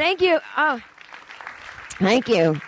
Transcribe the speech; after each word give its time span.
Thank 0.00 0.22
you. 0.22 0.40
Oh, 0.56 0.80
thank 1.98 2.26
you. 2.26 2.58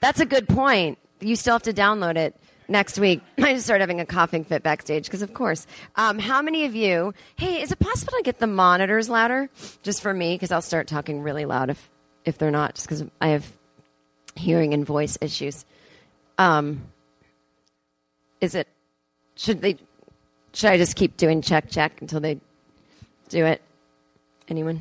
That's 0.00 0.18
a 0.18 0.24
good 0.24 0.48
point. 0.48 0.96
You 1.20 1.36
still 1.36 1.52
have 1.52 1.64
to 1.64 1.74
download 1.74 2.16
it 2.16 2.34
next 2.68 2.98
week. 2.98 3.20
I 3.38 3.52
just 3.52 3.66
started 3.66 3.82
having 3.82 4.00
a 4.00 4.06
coughing 4.06 4.42
fit 4.42 4.62
backstage 4.62 5.04
because, 5.04 5.20
of 5.20 5.34
course. 5.34 5.66
Um, 5.96 6.18
how 6.18 6.40
many 6.40 6.64
of 6.64 6.74
you? 6.74 7.12
Hey, 7.36 7.60
is 7.60 7.70
it 7.70 7.78
possible 7.80 8.14
to 8.16 8.22
get 8.22 8.38
the 8.38 8.46
monitors 8.46 9.10
louder 9.10 9.50
just 9.82 10.00
for 10.00 10.14
me? 10.14 10.36
Because 10.36 10.50
I'll 10.50 10.62
start 10.62 10.86
talking 10.86 11.20
really 11.20 11.44
loud 11.44 11.68
if 11.68 11.90
if 12.24 12.38
they're 12.38 12.50
not, 12.50 12.76
just 12.76 12.88
because 12.88 13.04
I 13.20 13.28
have 13.28 13.46
hearing 14.36 14.72
and 14.72 14.86
voice 14.86 15.18
issues. 15.20 15.66
Um, 16.38 16.80
is 18.40 18.54
it? 18.54 18.68
Should 19.34 19.60
they? 19.60 19.76
Should 20.54 20.70
I 20.70 20.78
just 20.78 20.96
keep 20.96 21.18
doing 21.18 21.42
check 21.42 21.68
check 21.68 22.00
until 22.00 22.20
they 22.20 22.40
do 23.28 23.44
it? 23.44 23.60
Anyone 24.48 24.80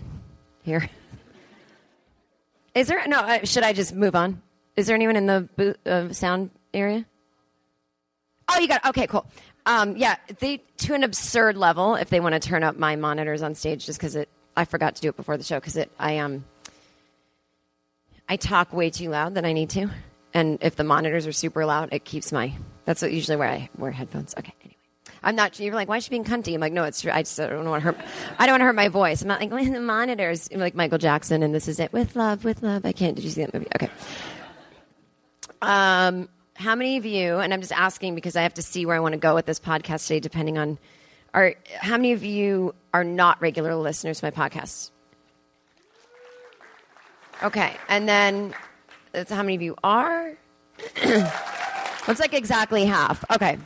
here? 0.64 0.90
Is 2.76 2.88
there 2.88 3.08
no? 3.08 3.20
Uh, 3.20 3.46
should 3.46 3.64
I 3.64 3.74
just 3.74 3.96
move 3.96 4.16
on? 4.16 4.42
Is 4.76 4.88
there 4.88 4.96
anyone 4.96 5.16
in 5.16 5.26
the 5.26 5.78
uh, 5.86 6.12
sound 6.12 6.52
area? 6.74 7.06
Oh, 8.50 8.60
you 8.60 8.68
got 8.68 8.82
it. 8.86 8.90
okay, 8.90 9.08
cool. 9.08 9.26
Um, 9.66 9.96
yeah, 9.96 10.18
they 10.40 10.58
to 10.78 10.94
an 10.94 11.04
absurd 11.04 11.58
level. 11.58 11.96
If 11.96 12.10
they 12.10 12.20
want 12.20 12.34
to 12.34 12.40
turn 12.40 12.64
up 12.64 12.78
my 12.78 12.98
monitors 12.98 13.42
on 13.42 13.56
stage, 13.56 13.86
just 13.86 13.98
because 13.98 14.16
it, 14.16 14.30
I 14.56 14.66
forgot 14.66 14.96
to 14.96 15.02
do 15.02 15.10
it 15.10 15.16
before 15.16 15.38
the 15.38 15.44
show 15.44 15.56
because 15.56 15.78
it, 15.78 15.90
I 15.98 16.20
um, 16.20 16.44
I 18.28 18.36
talk 18.36 18.74
way 18.74 18.90
too 18.90 19.10
loud 19.10 19.34
than 19.34 19.46
I 19.46 19.54
need 19.54 19.70
to, 19.72 19.90
and 20.34 20.60
if 20.62 20.76
the 20.76 20.84
monitors 20.84 21.26
are 21.26 21.32
super 21.32 21.66
loud, 21.66 21.90
it 21.94 22.04
keeps 22.04 22.32
my. 22.32 22.54
That's 22.84 23.02
what, 23.02 23.12
usually 23.12 23.38
where 23.38 23.50
I 23.50 23.70
wear 23.78 23.92
headphones. 23.92 24.36
Okay, 24.38 24.54
anyway. 24.62 24.75
I'm 25.26 25.36
not. 25.36 25.60
You're 25.60 25.74
like, 25.74 25.90
why 25.90 25.98
is 25.98 26.06
she 26.06 26.12
being 26.12 26.24
cunty? 26.24 26.54
I'm 26.54 26.62
like, 26.62 26.72
no, 26.72 26.84
it's 26.84 27.02
true. 27.02 27.12
I 27.12 27.24
just 27.24 27.36
don't 27.36 27.68
want 27.68 27.84
to 27.84 27.92
hurt. 27.92 27.98
I 28.38 28.46
don't 28.46 28.54
want 28.54 28.62
to 28.62 28.66
hurt 28.66 28.76
my 28.76 28.90
voice. 28.90 29.24
I'm 29.24 29.28
not 29.28 29.42
like 29.42 29.50
the 29.50 29.80
monitors. 29.80 30.48
I'm 30.54 30.60
like 30.60 30.76
Michael 30.76 31.00
Jackson, 31.00 31.42
and 31.42 31.54
this 31.54 31.68
is 31.68 31.80
it 31.80 31.92
with 31.92 32.16
love, 32.16 32.44
with 32.46 32.62
love. 32.62 32.86
I 32.86 32.92
can't. 32.92 33.16
Did 33.16 33.26
you 33.26 33.32
see 33.32 33.42
that 33.42 33.54
movie? 33.54 33.68
Okay. 33.76 33.90
Um, 35.62 36.30
how 36.54 36.76
many 36.76 36.98
of 36.98 37.06
you? 37.06 37.40
And 37.40 37.54
I'm 37.54 37.60
just 37.60 37.74
asking 37.74 38.14
because 38.16 38.36
I 38.36 38.44
have 38.44 38.54
to 38.54 38.62
see 38.62 38.86
where 38.86 38.96
I 38.96 39.00
want 39.00 39.14
to 39.14 39.20
go 39.20 39.34
with 39.34 39.48
this 39.48 39.60
podcast 39.60 40.08
today, 40.08 40.20
depending 40.20 40.58
on. 40.58 40.78
Are 41.34 41.56
how 41.80 41.98
many 41.98 42.14
of 42.14 42.24
you 42.24 42.74
are 42.94 43.04
not 43.04 43.42
regular 43.42 43.76
listeners 43.76 44.22
to 44.22 44.26
my 44.26 44.32
podcast? 44.32 44.92
Okay, 47.44 47.76
and 47.90 48.08
then 48.08 48.54
that's 49.12 49.32
how 49.32 49.42
many 49.44 49.56
of 49.56 49.62
you 49.62 49.76
are? 49.84 50.38
It's 52.08 52.20
like 52.20 52.34
exactly 52.34 52.86
half. 52.86 53.26
Okay. 53.32 53.58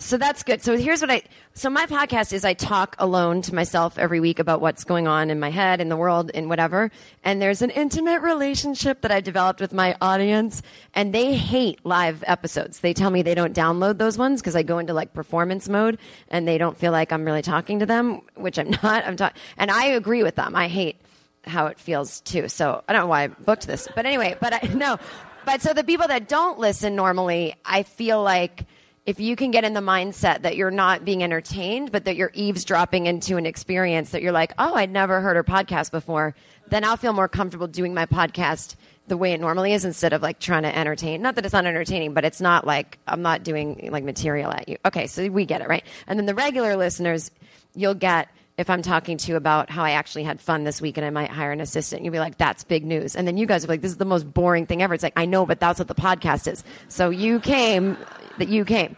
So 0.00 0.16
that's 0.16 0.44
good. 0.44 0.62
So 0.62 0.76
here's 0.76 1.00
what 1.00 1.10
I 1.10 1.22
so 1.54 1.68
my 1.68 1.86
podcast 1.86 2.32
is 2.32 2.44
I 2.44 2.54
talk 2.54 2.94
alone 3.00 3.42
to 3.42 3.54
myself 3.54 3.98
every 3.98 4.20
week 4.20 4.38
about 4.38 4.60
what's 4.60 4.84
going 4.84 5.08
on 5.08 5.28
in 5.28 5.40
my 5.40 5.50
head, 5.50 5.80
in 5.80 5.88
the 5.88 5.96
world, 5.96 6.30
in 6.30 6.48
whatever. 6.48 6.92
And 7.24 7.42
there's 7.42 7.62
an 7.62 7.70
intimate 7.70 8.20
relationship 8.22 9.00
that 9.00 9.10
I 9.10 9.20
developed 9.20 9.60
with 9.60 9.72
my 9.72 9.96
audience, 10.00 10.62
and 10.94 11.12
they 11.12 11.34
hate 11.34 11.84
live 11.84 12.22
episodes. 12.28 12.78
They 12.78 12.94
tell 12.94 13.10
me 13.10 13.22
they 13.22 13.34
don't 13.34 13.56
download 13.56 13.98
those 13.98 14.16
ones 14.16 14.40
because 14.40 14.54
I 14.54 14.62
go 14.62 14.78
into 14.78 14.94
like 14.94 15.14
performance 15.14 15.68
mode 15.68 15.98
and 16.28 16.46
they 16.46 16.58
don't 16.58 16.78
feel 16.78 16.92
like 16.92 17.12
I'm 17.12 17.24
really 17.24 17.42
talking 17.42 17.80
to 17.80 17.86
them, 17.86 18.20
which 18.36 18.56
I'm 18.56 18.70
not. 18.82 19.04
I'm 19.04 19.16
talking, 19.16 19.40
and 19.56 19.70
I 19.70 19.86
agree 19.86 20.22
with 20.22 20.36
them. 20.36 20.54
I 20.54 20.68
hate 20.68 21.00
how 21.44 21.66
it 21.66 21.80
feels 21.80 22.20
too. 22.20 22.48
So 22.48 22.84
I 22.88 22.92
don't 22.92 23.02
know 23.02 23.08
why 23.08 23.24
I 23.24 23.26
booked 23.28 23.66
this, 23.66 23.88
but 23.96 24.06
anyway, 24.06 24.36
but 24.40 24.54
I 24.54 24.68
no, 24.74 24.98
but 25.44 25.60
so 25.60 25.72
the 25.72 25.82
people 25.82 26.06
that 26.06 26.28
don't 26.28 26.60
listen 26.60 26.94
normally, 26.94 27.56
I 27.64 27.82
feel 27.82 28.22
like 28.22 28.64
if 29.08 29.18
you 29.18 29.36
can 29.36 29.50
get 29.50 29.64
in 29.64 29.72
the 29.72 29.80
mindset 29.80 30.42
that 30.42 30.54
you're 30.54 30.70
not 30.70 31.02
being 31.02 31.22
entertained, 31.22 31.90
but 31.90 32.04
that 32.04 32.14
you're 32.14 32.30
eavesdropping 32.34 33.06
into 33.06 33.38
an 33.38 33.46
experience 33.46 34.10
that 34.10 34.20
you're 34.20 34.32
like, 34.32 34.52
oh, 34.58 34.74
I'd 34.74 34.90
never 34.90 35.22
heard 35.22 35.34
her 35.34 35.42
podcast 35.42 35.90
before, 35.90 36.34
then 36.68 36.84
I'll 36.84 36.98
feel 36.98 37.14
more 37.14 37.26
comfortable 37.26 37.68
doing 37.68 37.94
my 37.94 38.04
podcast 38.04 38.76
the 39.06 39.16
way 39.16 39.32
it 39.32 39.40
normally 39.40 39.72
is 39.72 39.86
instead 39.86 40.12
of 40.12 40.20
like 40.20 40.40
trying 40.40 40.64
to 40.64 40.78
entertain. 40.78 41.22
Not 41.22 41.36
that 41.36 41.46
it's 41.46 41.54
not 41.54 41.64
entertaining, 41.64 42.12
but 42.12 42.26
it's 42.26 42.42
not 42.42 42.66
like 42.66 42.98
I'm 43.06 43.22
not 43.22 43.44
doing 43.44 43.88
like 43.90 44.04
material 44.04 44.52
at 44.52 44.68
you. 44.68 44.76
Okay, 44.84 45.06
so 45.06 45.26
we 45.28 45.46
get 45.46 45.62
it, 45.62 45.68
right? 45.68 45.84
And 46.06 46.18
then 46.18 46.26
the 46.26 46.34
regular 46.34 46.76
listeners, 46.76 47.30
you'll 47.74 47.94
get 47.94 48.28
if 48.58 48.68
I'm 48.68 48.82
talking 48.82 49.16
to 49.18 49.30
you 49.30 49.36
about 49.36 49.70
how 49.70 49.84
I 49.84 49.92
actually 49.92 50.24
had 50.24 50.40
fun 50.40 50.64
this 50.64 50.80
week 50.80 50.96
and 50.96 51.06
I 51.06 51.10
might 51.10 51.30
hire 51.30 51.52
an 51.52 51.60
assistant, 51.60 52.02
you'll 52.02 52.12
be 52.12 52.18
like, 52.18 52.38
that's 52.38 52.64
big 52.64 52.84
news. 52.84 53.14
And 53.14 53.26
then 53.26 53.36
you 53.36 53.46
guys 53.46 53.64
are 53.64 53.68
like, 53.68 53.82
this 53.82 53.92
is 53.92 53.98
the 53.98 54.04
most 54.04 54.34
boring 54.34 54.66
thing 54.66 54.82
ever. 54.82 54.94
It's 54.94 55.04
like, 55.04 55.12
I 55.16 55.26
know, 55.26 55.46
but 55.46 55.60
that's 55.60 55.78
what 55.78 55.86
the 55.86 55.94
podcast 55.94 56.50
is. 56.50 56.64
So 56.88 57.10
you 57.10 57.38
came, 57.38 57.96
that 58.38 58.48
you 58.48 58.64
came. 58.64 58.96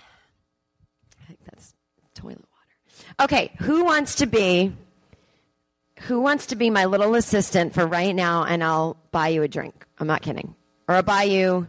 I 0.00 1.24
think 1.26 1.40
that's 1.44 1.74
toilet 2.14 2.38
water. 2.38 3.24
Okay, 3.24 3.50
who 3.58 3.84
wants 3.84 4.14
to 4.16 4.26
be, 4.26 4.72
who 6.02 6.20
wants 6.20 6.46
to 6.46 6.56
be 6.56 6.70
my 6.70 6.84
little 6.84 7.16
assistant 7.16 7.74
for 7.74 7.84
right 7.84 8.14
now 8.14 8.44
and 8.44 8.62
I'll 8.62 8.96
buy 9.10 9.28
you 9.28 9.42
a 9.42 9.48
drink? 9.48 9.84
I'm 9.98 10.06
not 10.06 10.22
kidding. 10.22 10.54
Or 10.86 10.94
I'll 10.94 11.02
buy 11.02 11.24
you, 11.24 11.66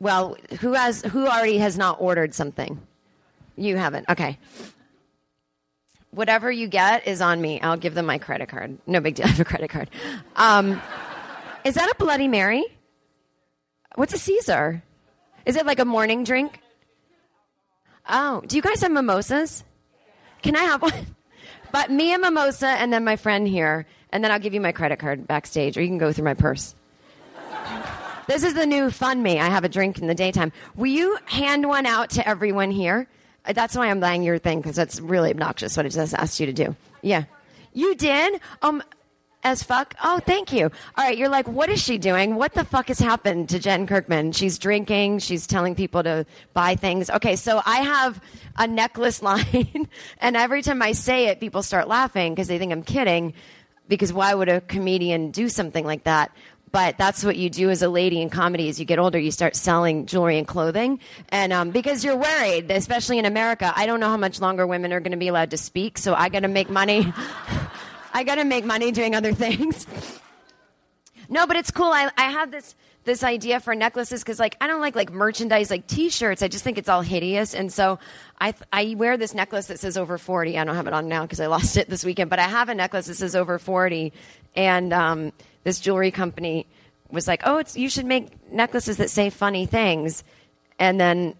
well, 0.00 0.36
who 0.58 0.72
has, 0.72 1.02
who 1.02 1.28
already 1.28 1.58
has 1.58 1.78
not 1.78 1.98
ordered 2.00 2.34
something? 2.34 2.80
You 3.56 3.76
haven't. 3.76 4.08
Okay. 4.08 4.38
Whatever 6.10 6.50
you 6.50 6.68
get 6.68 7.06
is 7.06 7.20
on 7.20 7.40
me. 7.40 7.60
I'll 7.60 7.76
give 7.76 7.94
them 7.94 8.06
my 8.06 8.18
credit 8.18 8.48
card. 8.48 8.78
No 8.86 9.00
big 9.00 9.14
deal. 9.14 9.26
I 9.26 9.30
have 9.30 9.40
a 9.40 9.44
credit 9.44 9.70
card. 9.70 9.90
Um, 10.36 10.80
is 11.64 11.74
that 11.74 11.90
a 11.90 11.94
Bloody 11.96 12.28
Mary? 12.28 12.64
What's 13.94 14.14
a 14.14 14.18
Caesar? 14.18 14.82
Is 15.46 15.56
it 15.56 15.66
like 15.66 15.78
a 15.78 15.84
morning 15.84 16.24
drink? 16.24 16.60
Oh, 18.08 18.42
do 18.46 18.56
you 18.56 18.62
guys 18.62 18.80
have 18.82 18.90
mimosas? 18.90 19.64
Can 20.42 20.56
I 20.56 20.64
have 20.64 20.82
one? 20.82 20.92
But 21.72 21.90
me 21.90 22.12
a 22.12 22.18
mimosa 22.18 22.68
and 22.68 22.92
then 22.92 23.04
my 23.04 23.16
friend 23.16 23.48
here, 23.48 23.86
and 24.10 24.22
then 24.22 24.30
I'll 24.30 24.38
give 24.38 24.54
you 24.54 24.60
my 24.60 24.72
credit 24.72 24.98
card 24.98 25.26
backstage, 25.26 25.76
or 25.76 25.80
you 25.82 25.88
can 25.88 25.98
go 25.98 26.12
through 26.12 26.24
my 26.24 26.34
purse. 26.34 26.74
This 28.28 28.44
is 28.44 28.54
the 28.54 28.66
new 28.66 28.90
fun 28.90 29.22
me. 29.22 29.40
I 29.40 29.46
have 29.46 29.64
a 29.64 29.68
drink 29.68 29.98
in 29.98 30.06
the 30.06 30.14
daytime. 30.14 30.52
Will 30.76 30.86
you 30.86 31.18
hand 31.26 31.68
one 31.68 31.86
out 31.86 32.10
to 32.10 32.28
everyone 32.28 32.70
here? 32.70 33.08
That's 33.44 33.76
why 33.76 33.90
I'm 33.90 34.00
buying 34.00 34.22
your 34.22 34.38
thing 34.38 34.60
because 34.60 34.76
that's 34.76 35.00
really 35.00 35.30
obnoxious 35.30 35.76
what 35.76 35.86
I 35.86 35.88
just 35.88 36.14
asked 36.14 36.38
you 36.38 36.46
to 36.46 36.52
do. 36.52 36.76
Yeah, 37.02 37.24
you 37.72 37.94
did. 37.94 38.40
Um, 38.62 38.82
as 39.44 39.62
fuck. 39.62 39.94
Oh, 40.02 40.20
thank 40.20 40.52
you. 40.52 40.70
All 40.96 41.04
right, 41.04 41.16
you're 41.16 41.28
like, 41.28 41.48
what 41.48 41.68
is 41.68 41.82
she 41.82 41.98
doing? 41.98 42.36
What 42.36 42.54
the 42.54 42.64
fuck 42.64 42.88
has 42.88 42.98
happened 42.98 43.48
to 43.48 43.58
Jen 43.58 43.86
Kirkman? 43.86 44.32
She's 44.32 44.58
drinking. 44.58 45.18
She's 45.18 45.46
telling 45.46 45.74
people 45.74 46.02
to 46.02 46.26
buy 46.52 46.76
things. 46.76 47.10
Okay, 47.10 47.36
so 47.36 47.60
I 47.66 47.78
have 47.78 48.20
a 48.56 48.66
necklace 48.66 49.22
line, 49.22 49.88
and 50.18 50.36
every 50.36 50.62
time 50.62 50.82
I 50.82 50.92
say 50.92 51.26
it, 51.26 51.40
people 51.40 51.62
start 51.62 51.88
laughing 51.88 52.34
because 52.34 52.48
they 52.48 52.58
think 52.58 52.72
I'm 52.72 52.82
kidding. 52.82 53.34
Because 53.88 54.12
why 54.12 54.32
would 54.32 54.48
a 54.48 54.60
comedian 54.60 55.32
do 55.32 55.48
something 55.48 55.84
like 55.84 56.04
that? 56.04 56.30
But 56.72 56.98
that's 56.98 57.22
what 57.24 57.36
you 57.36 57.48
do 57.48 57.70
as 57.70 57.82
a 57.82 57.88
lady 57.88 58.20
in 58.20 58.30
comedy 58.30 58.68
as 58.68 58.80
you 58.80 58.84
get 58.84 58.98
older 58.98 59.18
you 59.18 59.30
start 59.30 59.54
selling 59.54 60.06
jewelry 60.06 60.38
and 60.38 60.48
clothing. 60.48 60.98
And 61.28 61.52
um, 61.52 61.70
because 61.70 62.04
you're 62.04 62.16
worried 62.16 62.70
especially 62.70 63.18
in 63.18 63.24
america 63.24 63.72
i 63.76 63.86
don't 63.86 64.00
know 64.00 64.08
how 64.08 64.16
much 64.16 64.40
longer 64.40 64.66
women 64.66 64.92
are 64.92 65.00
going 65.00 65.12
to 65.12 65.18
be 65.18 65.28
allowed 65.28 65.50
to 65.50 65.56
speak 65.56 65.98
so 65.98 66.14
i 66.14 66.28
got 66.28 66.40
to 66.40 66.48
make 66.48 66.70
money. 66.70 67.12
I 68.12 68.24
got 68.24 68.36
to 68.36 68.44
make 68.44 68.64
money 68.64 68.92
doing 68.92 69.14
other 69.14 69.32
things. 69.32 69.86
No 71.28 71.46
but 71.46 71.56
it's 71.56 71.70
cool. 71.70 71.90
I, 71.90 72.10
I 72.16 72.30
have 72.30 72.50
this 72.50 72.74
this 73.04 73.24
idea 73.24 73.58
for 73.60 73.74
necklaces 73.74 74.22
because 74.22 74.38
like 74.38 74.56
i 74.60 74.66
don't 74.66 74.80
like 74.80 74.94
like 74.94 75.12
merchandise 75.12 75.70
like 75.70 75.86
t-shirts. 75.86 76.42
I 76.42 76.48
just 76.48 76.64
think 76.64 76.78
it's 76.78 76.88
all 76.88 77.02
hideous. 77.02 77.54
And 77.54 77.72
so 77.72 77.98
i 78.40 78.54
i 78.72 78.94
wear 78.96 79.16
this 79.16 79.34
necklace 79.34 79.66
that 79.66 79.80
says 79.80 79.96
over 79.96 80.18
40 80.18 80.58
i 80.58 80.64
don't 80.64 80.76
have 80.76 80.86
it 80.86 80.92
on 80.92 81.08
now 81.08 81.22
because 81.22 81.40
i 81.40 81.46
lost 81.46 81.76
it 81.76 81.88
this 81.88 82.04
weekend 82.04 82.30
but 82.30 82.38
i 82.38 82.48
have 82.48 82.68
a 82.68 82.74
necklace 82.74 83.06
that 83.06 83.14
says 83.14 83.34
over 83.34 83.58
40 83.58 84.12
and 84.54 84.92
um, 84.92 85.32
this 85.64 85.80
jewelry 85.80 86.10
company 86.10 86.66
was 87.10 87.26
like 87.26 87.42
oh 87.44 87.58
it's 87.58 87.76
you 87.76 87.88
should 87.88 88.06
make 88.06 88.30
necklaces 88.52 88.98
that 88.98 89.10
say 89.10 89.30
funny 89.30 89.66
things. 89.66 90.24
And 90.78 91.00
then 91.00 91.34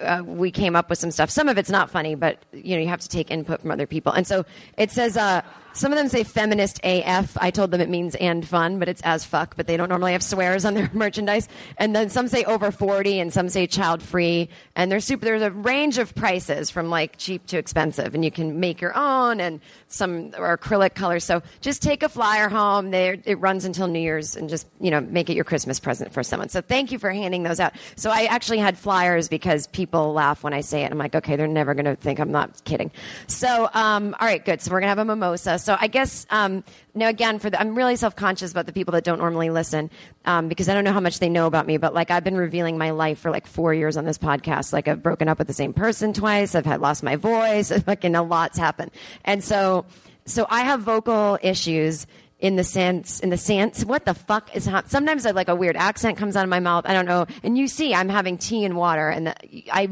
uh, 0.00 0.22
we 0.24 0.50
came 0.50 0.76
up 0.76 0.90
with 0.90 0.98
some 0.98 1.10
stuff. 1.10 1.30
Some 1.30 1.48
of 1.48 1.58
it's 1.58 1.70
not 1.70 1.90
funny, 1.90 2.14
but 2.14 2.38
you 2.52 2.76
know 2.76 2.82
you 2.82 2.88
have 2.88 3.00
to 3.00 3.08
take 3.08 3.30
input 3.30 3.60
from 3.60 3.70
other 3.70 3.86
people. 3.86 4.12
And 4.12 4.26
so 4.26 4.44
it 4.76 4.90
says 4.90 5.16
uh, 5.16 5.42
Some 5.78 5.92
of 5.92 5.96
them 5.96 6.08
say 6.08 6.24
feminist 6.24 6.80
AF. 6.82 7.38
I 7.40 7.52
told 7.52 7.70
them 7.70 7.80
it 7.80 7.88
means 7.88 8.16
and 8.16 8.44
fun, 8.44 8.80
but 8.80 8.88
it's 8.88 9.00
as 9.02 9.24
fuck, 9.24 9.54
but 9.56 9.68
they 9.68 9.76
don't 9.76 9.88
normally 9.88 10.10
have 10.10 10.24
swears 10.24 10.64
on 10.64 10.74
their 10.74 10.90
merchandise. 10.92 11.48
And 11.76 11.94
then 11.94 12.10
some 12.10 12.26
say 12.26 12.42
over 12.42 12.72
40 12.72 13.20
and 13.20 13.32
some 13.32 13.48
say 13.48 13.68
child 13.68 14.02
free. 14.02 14.48
And 14.74 14.90
there's 14.90 15.04
super, 15.04 15.24
there's 15.24 15.40
a 15.40 15.52
range 15.52 15.98
of 15.98 16.16
prices 16.16 16.68
from 16.68 16.90
like 16.90 17.16
cheap 17.16 17.46
to 17.46 17.58
expensive. 17.58 18.16
And 18.16 18.24
you 18.24 18.32
can 18.32 18.58
make 18.58 18.80
your 18.80 18.92
own 18.98 19.40
and 19.40 19.60
some 19.86 20.32
are 20.36 20.58
acrylic 20.58 20.94
colors. 20.94 21.22
So 21.22 21.42
just 21.60 21.80
take 21.80 22.02
a 22.02 22.08
flyer 22.08 22.48
home. 22.48 22.90
There, 22.90 23.16
it 23.24 23.38
runs 23.38 23.64
until 23.64 23.86
New 23.86 24.00
Year's 24.00 24.34
and 24.34 24.48
just, 24.48 24.66
you 24.80 24.90
know, 24.90 25.00
make 25.00 25.30
it 25.30 25.34
your 25.34 25.44
Christmas 25.44 25.78
present 25.78 26.12
for 26.12 26.24
someone. 26.24 26.48
So 26.48 26.60
thank 26.60 26.90
you 26.90 26.98
for 26.98 27.12
handing 27.12 27.44
those 27.44 27.60
out. 27.60 27.74
So 27.94 28.10
I 28.10 28.24
actually 28.24 28.58
had 28.58 28.76
flyers 28.76 29.28
because 29.28 29.68
people 29.68 30.12
laugh 30.12 30.42
when 30.42 30.54
I 30.54 30.60
say 30.60 30.82
it. 30.82 30.90
I'm 30.90 30.98
like, 30.98 31.14
okay, 31.14 31.36
they're 31.36 31.46
never 31.46 31.74
going 31.74 31.84
to 31.84 31.94
think 31.94 32.18
I'm 32.18 32.32
not 32.32 32.64
kidding. 32.64 32.90
So, 33.28 33.70
um, 33.74 34.16
all 34.18 34.26
right, 34.26 34.44
good. 34.44 34.60
So 34.60 34.72
we're 34.72 34.80
going 34.80 34.86
to 34.86 34.88
have 34.88 34.98
a 34.98 35.04
mimosa. 35.04 35.60
So 35.68 35.76
I 35.78 35.88
guess, 35.88 36.26
um, 36.30 36.64
now 36.94 37.08
again, 37.08 37.38
for 37.38 37.50
the, 37.50 37.60
I'm 37.60 37.74
really 37.74 37.96
self 37.96 38.16
conscious 38.16 38.50
about 38.50 38.64
the 38.64 38.72
people 38.72 38.92
that 38.92 39.04
don't 39.04 39.18
normally 39.18 39.50
listen 39.50 39.90
um, 40.24 40.48
because 40.48 40.66
I 40.66 40.72
don't 40.72 40.82
know 40.82 40.94
how 40.94 41.00
much 41.00 41.18
they 41.18 41.28
know 41.28 41.46
about 41.46 41.66
me. 41.66 41.76
But 41.76 41.92
like 41.92 42.10
I've 42.10 42.24
been 42.24 42.38
revealing 42.38 42.78
my 42.78 42.92
life 42.92 43.18
for 43.18 43.30
like 43.30 43.46
four 43.46 43.74
years 43.74 43.98
on 43.98 44.06
this 44.06 44.16
podcast. 44.16 44.72
Like 44.72 44.88
I've 44.88 45.02
broken 45.02 45.28
up 45.28 45.36
with 45.36 45.46
the 45.46 45.52
same 45.52 45.74
person 45.74 46.14
twice. 46.14 46.54
I've 46.54 46.64
had 46.64 46.80
lost 46.80 47.02
my 47.02 47.16
voice. 47.16 47.70
Fucking 47.84 48.14
a 48.14 48.22
lot's 48.22 48.56
happened. 48.56 48.92
And 49.26 49.44
so, 49.44 49.84
so 50.24 50.46
I 50.48 50.62
have 50.62 50.80
vocal 50.80 51.38
issues 51.42 52.06
in 52.38 52.56
the 52.56 52.64
sense 52.64 53.20
in 53.20 53.28
the 53.28 53.36
sense 53.36 53.84
what 53.84 54.06
the 54.06 54.14
fuck 54.14 54.54
is 54.56 54.64
hap- 54.64 54.88
sometimes 54.88 55.26
I, 55.26 55.32
like 55.32 55.48
a 55.48 55.56
weird 55.56 55.76
accent 55.76 56.16
comes 56.16 56.36
out 56.36 56.44
of 56.44 56.48
my 56.48 56.60
mouth 56.60 56.84
i 56.86 56.92
don't 56.92 57.04
know 57.04 57.26
and 57.42 57.58
you 57.58 57.66
see 57.66 57.92
i'm 57.92 58.08
having 58.08 58.38
tea 58.38 58.64
and 58.64 58.76
water 58.76 59.08
and 59.08 59.26
the, 59.26 59.64
i 59.72 59.88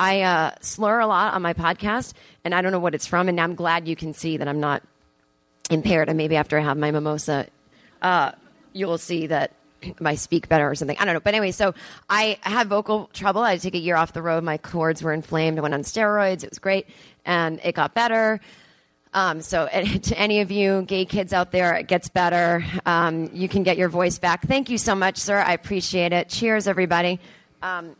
i 0.00 0.22
uh, 0.22 0.50
slur 0.60 0.98
a 0.98 1.06
lot 1.06 1.34
on 1.34 1.42
my 1.42 1.54
podcast 1.54 2.14
and 2.44 2.54
i 2.54 2.60
don't 2.60 2.72
know 2.72 2.80
what 2.80 2.94
it's 2.94 3.06
from 3.06 3.28
and 3.28 3.40
i'm 3.40 3.54
glad 3.54 3.86
you 3.86 3.94
can 3.94 4.12
see 4.12 4.36
that 4.36 4.48
i'm 4.48 4.60
not 4.60 4.82
impaired 5.70 6.08
and 6.08 6.16
maybe 6.16 6.34
after 6.34 6.58
i 6.58 6.62
have 6.62 6.76
my 6.76 6.90
mimosa 6.90 7.46
uh, 8.02 8.32
you'll 8.72 8.98
see 8.98 9.26
that 9.28 9.52
I 10.04 10.14
speak 10.14 10.48
better 10.48 10.68
or 10.68 10.74
something. 10.74 10.96
I 10.98 11.04
don't 11.04 11.14
know. 11.14 11.20
But 11.20 11.34
anyway, 11.34 11.52
so 11.52 11.74
I 12.08 12.38
had 12.42 12.68
vocal 12.68 13.10
trouble. 13.12 13.42
I 13.42 13.56
took 13.56 13.74
a 13.74 13.78
year 13.78 13.96
off 13.96 14.12
the 14.12 14.22
road. 14.22 14.44
My 14.44 14.58
cords 14.58 15.02
were 15.02 15.12
inflamed. 15.12 15.58
I 15.58 15.62
went 15.62 15.74
on 15.74 15.82
steroids. 15.82 16.44
It 16.44 16.50
was 16.50 16.58
great. 16.58 16.86
And 17.24 17.60
it 17.64 17.74
got 17.74 17.94
better. 17.94 18.40
Um, 19.12 19.42
so, 19.42 19.66
to 20.02 20.18
any 20.18 20.40
of 20.40 20.50
you 20.50 20.82
gay 20.82 21.04
kids 21.04 21.32
out 21.32 21.50
there, 21.50 21.74
it 21.74 21.88
gets 21.88 22.08
better. 22.08 22.64
Um, 22.86 23.30
you 23.32 23.48
can 23.48 23.62
get 23.62 23.76
your 23.76 23.88
voice 23.88 24.18
back. 24.18 24.46
Thank 24.46 24.70
you 24.70 24.78
so 24.78 24.94
much, 24.94 25.18
sir. 25.18 25.38
I 25.38 25.52
appreciate 25.52 26.12
it. 26.12 26.28
Cheers, 26.28 26.68
everybody. 26.68 27.18
Um, 27.62 27.96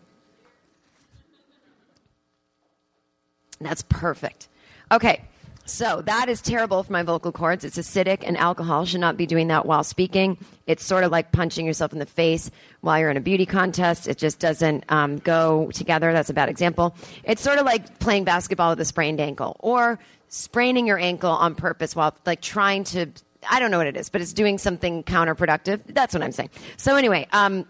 that's 3.61 3.83
perfect. 3.83 4.49
Okay, 4.93 5.23
so 5.71 6.03
that 6.03 6.29
is 6.29 6.43
terrible 6.43 6.83
for 6.83 6.93
my 6.93 7.03
vocal 7.03 7.31
cords. 7.31 7.65
It's 7.65 7.79
acidic, 7.79 8.25
and 8.27 8.37
alcohol 8.37 8.85
should 8.85 9.01
not 9.01 9.17
be 9.17 9.27
doing 9.27 9.49
that 9.49 9.67
while 9.67 9.85
speaking. 9.85 10.37
It's 10.67 10.85
sort 10.85 11.05
of 11.05 11.13
like 11.13 11.31
punching 11.33 11.65
yourself 11.65 11.93
in 11.93 12.01
the 12.01 12.07
face 12.07 12.51
while 12.81 12.99
you're 12.99 13.11
in 13.11 13.17
a 13.17 13.21
beauty 13.21 13.47
contest. 13.47 14.09
It 14.09 14.19
just 14.19 14.41
doesn't 14.41 14.85
um, 14.89 15.19
go 15.19 15.71
together. 15.73 16.13
That's 16.13 16.31
a 16.31 16.35
bad 16.35 16.49
example. 16.49 16.97
It's 17.23 17.41
sort 17.41 17.59
of 17.59 17.67
like 17.67 18.01
playing 18.01 18.25
basketball 18.25 18.71
with 18.71 18.81
a 18.81 18.85
sprained 18.85 19.21
ankle 19.21 19.57
or 19.61 19.99
spraining 20.29 20.87
your 20.87 20.99
ankle 20.99 21.31
on 21.31 21.55
purpose 21.55 21.95
while 21.95 22.17
like 22.27 22.41
trying 22.41 22.85
to. 22.85 23.07
I 23.49 23.59
don't 23.59 23.71
know 23.71 23.79
what 23.79 23.87
it 23.87 23.97
is, 23.97 24.09
but 24.09 24.21
it's 24.21 24.33
doing 24.33 24.59
something 24.59 25.03
counterproductive. 25.05 25.81
That's 25.87 26.13
what 26.13 26.23
I'm 26.23 26.33
saying. 26.33 26.51
So 26.77 26.97
anyway, 26.97 27.27
um, 27.33 27.65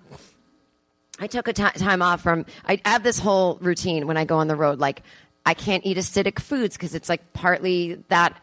I 1.21 1.27
took 1.27 1.49
a 1.49 1.53
t- 1.53 1.63
time 1.63 2.01
off 2.01 2.23
from. 2.23 2.47
I 2.65 2.81
have 2.87 3.03
this 3.03 3.19
whole 3.19 3.59
routine 3.61 4.07
when 4.07 4.17
I 4.17 4.25
go 4.25 4.39
on 4.39 4.49
the 4.49 4.57
road. 4.57 4.79
Like, 4.79 5.03
I 5.45 5.55
can't 5.55 5.85
eat 5.85 5.97
acidic 5.97 6.39
foods 6.39 6.77
because 6.77 6.95
it's 6.95 7.09
like 7.09 7.33
partly 7.33 8.03
that 8.09 8.41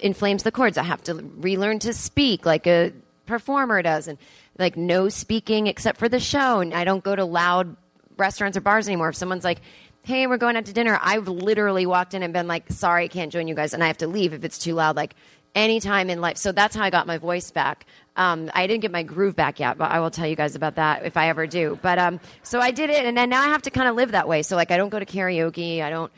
inflames 0.00 0.42
the 0.42 0.52
cords. 0.52 0.76
I 0.76 0.82
have 0.82 1.02
to 1.04 1.14
relearn 1.14 1.78
to 1.80 1.92
speak 1.92 2.44
like 2.44 2.66
a 2.66 2.92
performer 3.26 3.82
does, 3.82 4.08
and 4.08 4.18
like 4.58 4.76
no 4.76 5.08
speaking 5.08 5.66
except 5.66 5.98
for 5.98 6.08
the 6.08 6.20
show. 6.20 6.60
And 6.60 6.74
I 6.74 6.84
don't 6.84 7.02
go 7.02 7.16
to 7.16 7.24
loud 7.24 7.76
restaurants 8.16 8.56
or 8.56 8.60
bars 8.60 8.88
anymore. 8.88 9.10
If 9.10 9.16
someone's 9.16 9.44
like, 9.44 9.60
"Hey, 10.02 10.26
we're 10.26 10.36
going 10.36 10.56
out 10.56 10.66
to 10.66 10.72
dinner," 10.72 10.98
I've 11.00 11.28
literally 11.28 11.86
walked 11.86 12.14
in 12.14 12.22
and 12.22 12.32
been 12.32 12.48
like, 12.48 12.64
"Sorry, 12.70 13.04
I 13.04 13.08
can't 13.08 13.32
join 13.32 13.48
you 13.48 13.54
guys," 13.54 13.72
and 13.72 13.82
I 13.82 13.86
have 13.86 13.98
to 13.98 14.06
leave 14.06 14.34
if 14.34 14.44
it's 14.44 14.58
too 14.58 14.74
loud. 14.74 14.96
Like 14.96 15.14
anytime 15.54 16.10
in 16.10 16.20
life. 16.20 16.36
So 16.36 16.52
that's 16.52 16.74
how 16.74 16.82
I 16.82 16.90
got 16.90 17.06
my 17.06 17.18
voice 17.18 17.50
back. 17.50 17.86
Um, 18.16 18.50
I 18.54 18.66
didn't 18.66 18.82
get 18.82 18.90
my 18.90 19.02
groove 19.02 19.36
back 19.36 19.58
yet, 19.60 19.78
but 19.78 19.90
I 19.90 20.00
will 20.00 20.10
tell 20.10 20.26
you 20.26 20.36
guys 20.36 20.54
about 20.54 20.76
that 20.76 21.04
if 21.04 21.16
I 21.16 21.28
ever 21.28 21.46
do. 21.46 21.78
But 21.80 21.98
um, 21.98 22.20
so 22.42 22.60
I 22.60 22.70
did 22.70 22.90
it, 22.90 23.04
and 23.04 23.16
then 23.16 23.30
now 23.30 23.42
I 23.42 23.48
have 23.48 23.62
to 23.62 23.70
kind 23.70 23.88
of 23.88 23.96
live 23.96 24.12
that 24.12 24.28
way. 24.28 24.42
So 24.42 24.56
like, 24.56 24.70
I 24.70 24.76
don't 24.76 24.90
go 24.90 24.98
to 24.98 25.06
karaoke. 25.06 25.82
I 25.82 25.90
don't 25.90 26.12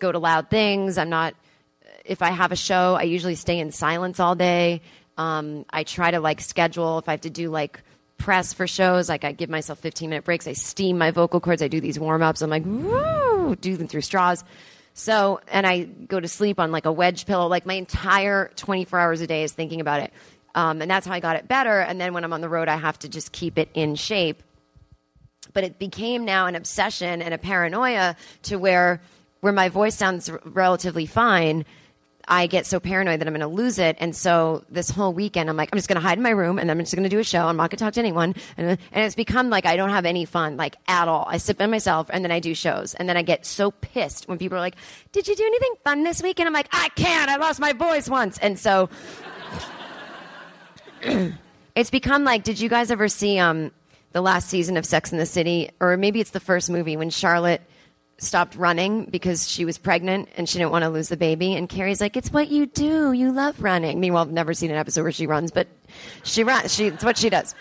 go 0.00 0.10
to 0.10 0.18
loud 0.18 0.50
things. 0.50 0.98
I'm 0.98 1.10
not. 1.10 1.34
If 2.04 2.22
I 2.22 2.30
have 2.30 2.50
a 2.50 2.56
show, 2.56 2.96
I 2.98 3.02
usually 3.02 3.34
stay 3.36 3.58
in 3.58 3.70
silence 3.70 4.18
all 4.18 4.34
day. 4.34 4.80
Um, 5.16 5.66
I 5.70 5.84
try 5.84 6.10
to 6.10 6.20
like 6.20 6.40
schedule 6.40 6.98
if 6.98 7.08
I 7.08 7.12
have 7.12 7.20
to 7.22 7.30
do 7.30 7.50
like 7.50 7.80
press 8.16 8.52
for 8.52 8.66
shows. 8.66 9.08
Like 9.08 9.24
I 9.24 9.32
give 9.32 9.50
myself 9.50 9.78
15 9.80 10.10
minute 10.10 10.24
breaks. 10.24 10.46
I 10.46 10.54
steam 10.54 10.98
my 10.98 11.10
vocal 11.10 11.40
cords. 11.40 11.62
I 11.62 11.68
do 11.68 11.80
these 11.80 11.98
warm 11.98 12.22
ups. 12.22 12.42
I'm 12.42 12.50
like, 12.50 12.64
woo, 12.64 13.56
do 13.56 13.76
them 13.76 13.86
through 13.86 14.00
straws. 14.02 14.44
So, 14.94 15.40
and 15.48 15.66
I 15.66 15.84
go 15.84 16.18
to 16.18 16.28
sleep 16.28 16.58
on 16.58 16.72
like 16.72 16.86
a 16.86 16.92
wedge 16.92 17.26
pillow. 17.26 17.46
Like 17.48 17.66
my 17.66 17.74
entire 17.74 18.50
24 18.56 18.98
hours 18.98 19.20
a 19.20 19.26
day 19.26 19.44
is 19.44 19.52
thinking 19.52 19.80
about 19.80 20.00
it. 20.00 20.12
Um, 20.54 20.82
and 20.82 20.90
that's 20.90 21.06
how 21.06 21.14
I 21.14 21.20
got 21.20 21.36
it 21.36 21.48
better. 21.48 21.80
And 21.80 22.00
then 22.00 22.12
when 22.12 22.24
I'm 22.24 22.32
on 22.32 22.40
the 22.40 22.48
road, 22.48 22.68
I 22.68 22.76
have 22.76 22.98
to 23.00 23.08
just 23.08 23.32
keep 23.32 23.58
it 23.58 23.68
in 23.74 23.94
shape. 23.94 24.42
But 25.52 25.64
it 25.64 25.78
became 25.78 26.24
now 26.24 26.46
an 26.46 26.54
obsession 26.54 27.22
and 27.22 27.34
a 27.34 27.38
paranoia 27.38 28.16
to 28.44 28.56
where, 28.56 29.00
where 29.40 29.52
my 29.52 29.68
voice 29.68 29.96
sounds 29.96 30.28
r- 30.28 30.40
relatively 30.44 31.06
fine. 31.06 31.64
I 32.28 32.46
get 32.46 32.64
so 32.64 32.78
paranoid 32.78 33.20
that 33.20 33.26
I'm 33.26 33.34
going 33.34 33.40
to 33.40 33.48
lose 33.48 33.78
it. 33.78 33.96
And 33.98 34.14
so 34.14 34.64
this 34.70 34.88
whole 34.88 35.12
weekend, 35.12 35.50
I'm 35.50 35.56
like, 35.56 35.70
I'm 35.72 35.78
just 35.78 35.88
going 35.88 36.00
to 36.00 36.06
hide 36.06 36.16
in 36.18 36.22
my 36.22 36.30
room 36.30 36.58
and 36.58 36.70
I'm 36.70 36.78
just 36.78 36.94
going 36.94 37.02
to 37.02 37.08
do 37.08 37.18
a 37.18 37.24
show. 37.24 37.46
I'm 37.46 37.56
not 37.56 37.70
going 37.70 37.78
to 37.78 37.84
talk 37.84 37.94
to 37.94 38.00
anyone. 38.00 38.34
And, 38.56 38.78
and 38.92 39.04
it's 39.04 39.16
become 39.16 39.50
like 39.50 39.66
I 39.66 39.74
don't 39.74 39.90
have 39.90 40.06
any 40.06 40.26
fun, 40.26 40.56
like 40.56 40.76
at 40.86 41.08
all. 41.08 41.26
I 41.28 41.38
sit 41.38 41.58
by 41.58 41.66
myself 41.66 42.08
and 42.12 42.22
then 42.24 42.30
I 42.30 42.38
do 42.38 42.54
shows. 42.54 42.94
And 42.94 43.08
then 43.08 43.16
I 43.16 43.22
get 43.22 43.44
so 43.46 43.72
pissed 43.72 44.28
when 44.28 44.38
people 44.38 44.58
are 44.58 44.60
like, 44.60 44.76
Did 45.12 45.26
you 45.26 45.34
do 45.34 45.44
anything 45.44 45.74
fun 45.82 46.04
this 46.04 46.22
week? 46.22 46.38
And 46.38 46.46
I'm 46.46 46.52
like, 46.52 46.68
I 46.72 46.88
can't. 46.90 47.30
I 47.30 47.36
lost 47.36 47.58
my 47.58 47.72
voice 47.72 48.08
once. 48.08 48.38
And 48.38 48.56
so 48.58 48.88
it's 51.74 51.90
become 51.90 52.22
like, 52.24 52.44
did 52.44 52.60
you 52.60 52.68
guys 52.68 52.90
ever 52.90 53.08
see 53.08 53.38
um, 53.38 53.72
the 54.12 54.20
last 54.20 54.48
season 54.48 54.76
of 54.76 54.84
Sex 54.84 55.10
in 55.10 55.18
the 55.18 55.26
City? 55.26 55.70
Or 55.80 55.96
maybe 55.96 56.20
it's 56.20 56.30
the 56.30 56.40
first 56.40 56.70
movie 56.70 56.96
when 56.96 57.10
Charlotte 57.10 57.62
stopped 58.20 58.54
running 58.54 59.04
because 59.06 59.48
she 59.48 59.64
was 59.64 59.78
pregnant 59.78 60.28
and 60.36 60.48
she 60.48 60.58
didn't 60.58 60.70
want 60.70 60.84
to 60.84 60.90
lose 60.90 61.08
the 61.08 61.16
baby. 61.16 61.54
And 61.54 61.68
Carrie's 61.68 62.00
like, 62.00 62.16
it's 62.16 62.32
what 62.32 62.48
you 62.48 62.66
do. 62.66 63.12
You 63.12 63.32
love 63.32 63.62
running. 63.62 63.98
Meanwhile, 63.98 64.24
I've 64.24 64.32
never 64.32 64.54
seen 64.54 64.70
an 64.70 64.76
episode 64.76 65.02
where 65.02 65.12
she 65.12 65.26
runs, 65.26 65.50
but 65.50 65.66
she 66.22 66.44
runs. 66.44 66.74
She, 66.74 66.86
it's 66.88 67.04
what 67.04 67.16
she 67.16 67.30
does. 67.30 67.54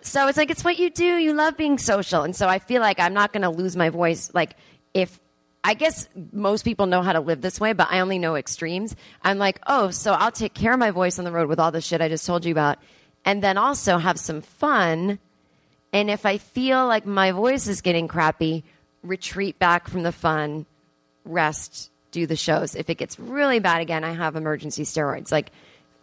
So 0.00 0.26
it's 0.26 0.36
like, 0.36 0.50
it's 0.50 0.64
what 0.64 0.78
you 0.78 0.90
do. 0.90 1.04
You 1.04 1.32
love 1.32 1.56
being 1.56 1.78
social. 1.78 2.22
And 2.22 2.34
so 2.34 2.48
I 2.48 2.58
feel 2.58 2.80
like 2.80 2.98
I'm 2.98 3.14
not 3.14 3.32
going 3.32 3.42
to 3.42 3.50
lose 3.50 3.76
my 3.76 3.90
voice. 3.90 4.30
Like, 4.34 4.56
if 4.92 5.20
I 5.64 5.74
guess 5.74 6.08
most 6.32 6.64
people 6.64 6.86
know 6.86 7.02
how 7.02 7.12
to 7.12 7.20
live 7.20 7.40
this 7.40 7.60
way, 7.60 7.72
but 7.72 7.86
I 7.90 8.00
only 8.00 8.18
know 8.18 8.34
extremes. 8.34 8.96
I'm 9.22 9.38
like, 9.38 9.60
oh, 9.68 9.90
so 9.90 10.12
I'll 10.12 10.32
take 10.32 10.54
care 10.54 10.72
of 10.72 10.78
my 10.80 10.90
voice 10.90 11.18
on 11.20 11.24
the 11.24 11.30
road 11.30 11.48
with 11.48 11.60
all 11.60 11.70
the 11.70 11.80
shit 11.80 12.00
I 12.00 12.08
just 12.08 12.26
told 12.26 12.44
you 12.44 12.50
about, 12.50 12.78
and 13.24 13.42
then 13.42 13.56
also 13.56 13.98
have 13.98 14.18
some 14.18 14.42
fun. 14.42 15.20
And 15.92 16.10
if 16.10 16.26
I 16.26 16.38
feel 16.38 16.86
like 16.88 17.06
my 17.06 17.30
voice 17.30 17.68
is 17.68 17.80
getting 17.80 18.08
crappy, 18.08 18.64
retreat 19.02 19.58
back 19.58 19.88
from 19.88 20.02
the 20.02 20.12
fun, 20.12 20.66
rest, 21.24 21.90
do 22.10 22.26
the 22.26 22.36
shows. 22.36 22.74
If 22.74 22.90
it 22.90 22.96
gets 22.96 23.18
really 23.18 23.58
bad 23.58 23.80
again, 23.80 24.04
I 24.04 24.12
have 24.12 24.36
emergency 24.36 24.84
steroids. 24.84 25.32
Like 25.32 25.50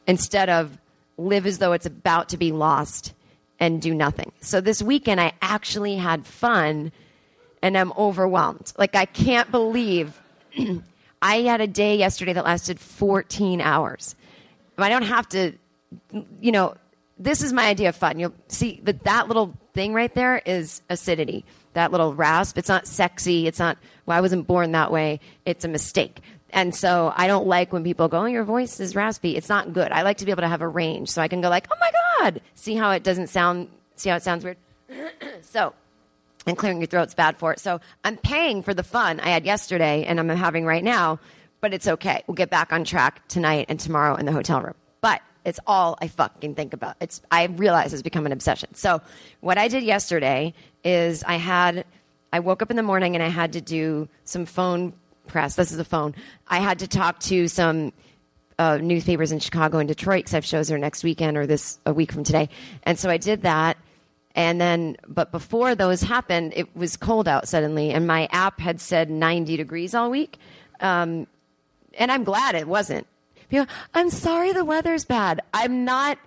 instead 0.07 0.49
of 0.49 0.77
live 1.17 1.45
as 1.45 1.57
though 1.59 1.73
it's 1.73 1.85
about 1.85 2.29
to 2.29 2.37
be 2.37 2.51
lost 2.51 3.13
and 3.59 3.81
do 3.81 3.93
nothing. 3.93 4.31
So 4.41 4.61
this 4.61 4.81
weekend, 4.81 5.19
I 5.19 5.33
actually 5.41 5.95
had 5.95 6.25
fun 6.25 6.91
and 7.61 7.77
I'm 7.77 7.91
overwhelmed. 7.97 8.71
Like, 8.77 8.95
I 8.95 9.05
can't 9.05 9.51
believe 9.51 10.19
I 11.21 11.41
had 11.41 11.59
a 11.59 11.67
day 11.67 11.97
yesterday 11.97 12.33
that 12.33 12.45
lasted 12.45 12.79
14 12.79 13.59
hours. 13.59 14.15
I 14.77 14.87
don't 14.87 15.03
have 15.03 15.27
to, 15.29 15.51
you 16.39 16.53
know, 16.53 16.75
this 17.19 17.43
is 17.43 17.51
my 17.51 17.67
idea 17.67 17.89
of 17.89 17.95
fun. 17.97 18.17
You'll 18.17 18.33
see 18.47 18.79
that 18.83 19.03
that 19.03 19.27
little 19.27 19.53
thing 19.73 19.93
right 19.93 20.13
there 20.15 20.41
is 20.45 20.81
acidity. 20.89 21.45
That 21.73 21.91
little 21.91 22.15
rasp. 22.15 22.57
It's 22.57 22.69
not 22.69 22.87
sexy. 22.87 23.45
It's 23.45 23.59
not, 23.59 23.77
well, 24.05 24.17
I 24.17 24.21
wasn't 24.21 24.47
born 24.47 24.71
that 24.71 24.91
way. 24.91 25.19
It's 25.45 25.65
a 25.65 25.67
mistake. 25.67 26.21
And 26.51 26.73
so 26.73 27.13
I 27.15 27.27
don't 27.27 27.45
like 27.45 27.71
when 27.73 27.83
people 27.83 28.07
go, 28.07 28.21
oh, 28.21 28.25
your 28.25 28.45
voice 28.45 28.79
is 28.79 28.95
raspy. 28.95 29.35
It's 29.35 29.49
not 29.49 29.73
good. 29.73 29.91
I 29.91 30.01
like 30.01 30.17
to 30.17 30.25
be 30.25 30.31
able 30.31 30.41
to 30.41 30.47
have 30.47 30.61
a 30.61 30.67
range 30.67 31.09
so 31.09 31.21
I 31.21 31.27
can 31.27 31.41
go 31.41 31.49
like, 31.49 31.67
oh 31.71 31.75
my 31.79 31.91
God. 32.19 32.41
See 32.55 32.75
how 32.75 32.91
it 32.91 33.03
doesn't 33.03 33.27
sound, 33.27 33.69
see 33.95 34.09
how 34.09 34.15
it 34.15 34.23
sounds 34.23 34.43
weird? 34.43 34.57
so, 35.41 35.73
and 36.47 36.57
clearing 36.57 36.79
your 36.79 36.87
throat's 36.87 37.13
bad 37.13 37.37
for 37.37 37.51
it. 37.53 37.59
So 37.59 37.81
I'm 38.03 38.17
paying 38.17 38.63
for 38.63 38.73
the 38.73 38.83
fun 38.83 39.19
I 39.19 39.29
had 39.29 39.45
yesterday 39.45 40.05
and 40.05 40.19
I'm 40.19 40.29
having 40.29 40.65
right 40.65 40.83
now, 40.83 41.19
but 41.61 41.73
it's 41.73 41.87
okay. 41.87 42.23
We'll 42.25 42.35
get 42.35 42.49
back 42.49 42.73
on 42.73 42.85
track 42.85 43.27
tonight 43.27 43.67
and 43.69 43.79
tomorrow 43.79 44.15
in 44.15 44.25
the 44.25 44.31
hotel 44.31 44.61
room. 44.61 44.75
But 45.01 45.21
it's 45.45 45.59
all 45.65 45.97
I 46.01 46.07
fucking 46.07 46.55
think 46.55 46.73
about. 46.73 46.95
It's 46.99 47.21
I 47.31 47.45
realize 47.45 47.93
it's 47.93 48.01
become 48.01 48.25
an 48.25 48.31
obsession. 48.31 48.73
So 48.75 49.01
what 49.41 49.57
I 49.57 49.67
did 49.67 49.83
yesterday 49.83 50.53
is 50.83 51.23
I 51.23 51.35
had 51.35 51.85
I 52.31 52.39
woke 52.39 52.61
up 52.61 52.69
in 52.69 52.77
the 52.77 52.83
morning 52.83 53.15
and 53.15 53.23
I 53.23 53.29
had 53.29 53.53
to 53.53 53.61
do 53.61 54.07
some 54.25 54.45
phone 54.45 54.93
press. 55.27 55.55
This 55.55 55.71
is 55.71 55.79
a 55.79 55.85
phone. 55.85 56.15
I 56.47 56.59
had 56.59 56.79
to 56.79 56.87
talk 56.87 57.19
to 57.21 57.47
some 57.47 57.93
uh, 58.57 58.77
newspapers 58.77 59.31
in 59.31 59.39
Chicago 59.39 59.77
and 59.79 59.87
Detroit 59.87 60.19
because 60.19 60.33
I 60.33 60.37
have 60.37 60.45
shows 60.45 60.67
there 60.67 60.77
next 60.77 61.03
weekend 61.03 61.37
or 61.37 61.47
this 61.47 61.79
a 61.85 61.93
week 61.93 62.11
from 62.11 62.23
today. 62.23 62.49
And 62.83 62.99
so 62.99 63.09
I 63.09 63.17
did 63.17 63.43
that. 63.43 63.77
And 64.35 64.61
then, 64.61 64.97
but 65.07 65.31
before 65.31 65.75
those 65.75 66.01
happened, 66.01 66.53
it 66.55 66.75
was 66.75 66.95
cold 66.95 67.27
out 67.27 67.47
suddenly, 67.47 67.89
and 67.89 68.05
my 68.05 68.29
app 68.31 68.59
had 68.59 68.79
said 68.79 69.09
90 69.09 69.57
degrees 69.57 69.95
all 69.95 70.11
week. 70.11 70.37
Um, 70.79 71.25
and 71.97 72.11
I'm 72.11 72.23
glad 72.23 72.55
it 72.55 72.67
wasn't. 72.67 73.07
I'm 73.93 74.09
sorry 74.09 74.53
the 74.53 74.65
weather's 74.65 75.05
bad. 75.05 75.41
I'm 75.53 75.85
not 75.85 76.17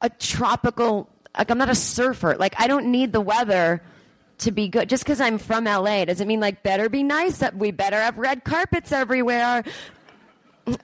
a 0.00 0.08
tropical, 0.08 1.08
like, 1.36 1.50
I'm 1.50 1.58
not 1.58 1.70
a 1.70 1.74
surfer. 1.74 2.36
Like, 2.36 2.54
I 2.60 2.66
don't 2.66 2.90
need 2.90 3.12
the 3.12 3.20
weather 3.20 3.82
to 4.38 4.50
be 4.52 4.68
good. 4.68 4.88
Just 4.88 5.04
because 5.04 5.20
I'm 5.20 5.38
from 5.38 5.64
LA 5.64 6.04
doesn't 6.04 6.26
mean, 6.26 6.40
like, 6.40 6.62
better 6.62 6.88
be 6.88 7.02
nice. 7.02 7.42
We 7.54 7.70
better 7.70 8.00
have 8.00 8.18
red 8.18 8.44
carpets 8.44 8.92
everywhere. 8.92 9.64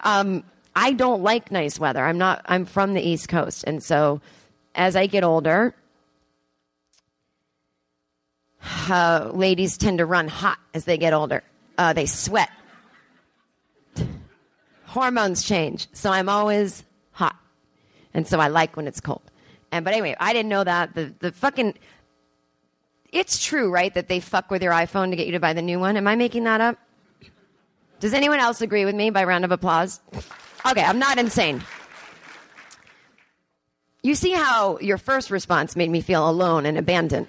Um, 0.01 0.45
I 0.75 0.93
don't 0.93 1.23
like 1.23 1.51
nice 1.51 1.79
weather. 1.79 2.05
I'm 2.05 2.19
not, 2.19 2.43
I'm 2.47 2.65
from 2.65 2.95
the 2.95 3.01
East 3.01 3.29
Coast. 3.29 3.65
And 3.67 3.83
so, 3.83 4.21
as 4.75 4.97
I 4.97 5.07
get 5.07 5.25
older, 5.25 5.75
uh, 8.89 9.31
ladies 9.33 9.77
tend 9.77 9.99
to 9.99 10.07
run 10.07 10.29
hot 10.29 10.59
as 10.75 10.85
they 10.85 10.99
get 10.99 11.13
older. 11.13 11.43
Uh, 11.77 11.93
they 11.93 12.07
sweat. 12.07 12.51
Hormones 14.91 15.45
change. 15.45 15.87
So 15.93 16.11
I'm 16.11 16.29
always 16.29 16.83
hot. 17.13 17.37
And 18.13 18.27
so 18.27 18.41
I 18.41 18.49
like 18.49 18.77
when 18.77 18.89
it's 18.89 19.01
cold. 19.01 19.23
And 19.71 19.85
but 19.85 19.95
anyway, 19.95 20.17
I 20.19 20.33
didn't 20.33 20.49
know 20.49 20.65
that. 20.65 20.97
The 20.97 21.15
the 21.21 21.31
fucking 21.31 21.75
it's 23.13 23.39
true, 23.39 23.71
right, 23.71 23.95
that 23.95 24.09
they 24.09 24.19
fuck 24.19 24.51
with 24.51 24.65
your 24.65 24.73
iPhone 24.73 25.11
to 25.11 25.17
get 25.17 25.27
you 25.27 25.33
to 25.35 25.41
buy 25.41 25.53
the 25.53 25.63
new 25.63 25.79
one. 25.79 25.97
Am 25.97 26.09
I 26.09 26.17
making 26.17 26.43
that 26.43 26.61
up? 26.61 26.77
Does 28.01 28.15
anyone 28.15 28.41
else 28.41 28.63
agree 28.63 28.85
with 28.85 28.97
me 28.97 29.11
by 29.11 29.23
round 29.23 29.45
of 29.45 29.53
applause? 29.53 30.01
Okay, 30.67 30.83
I'm 30.83 30.99
not 30.99 31.19
insane. 31.19 31.63
You 34.03 34.17
see 34.17 34.33
how 34.33 34.79
your 34.81 34.99
first 34.99 35.31
response 35.31 35.77
made 35.77 35.91
me 35.91 36.01
feel 36.01 36.29
alone 36.29 36.67
and 36.67 36.77
abandoned. 36.77 37.29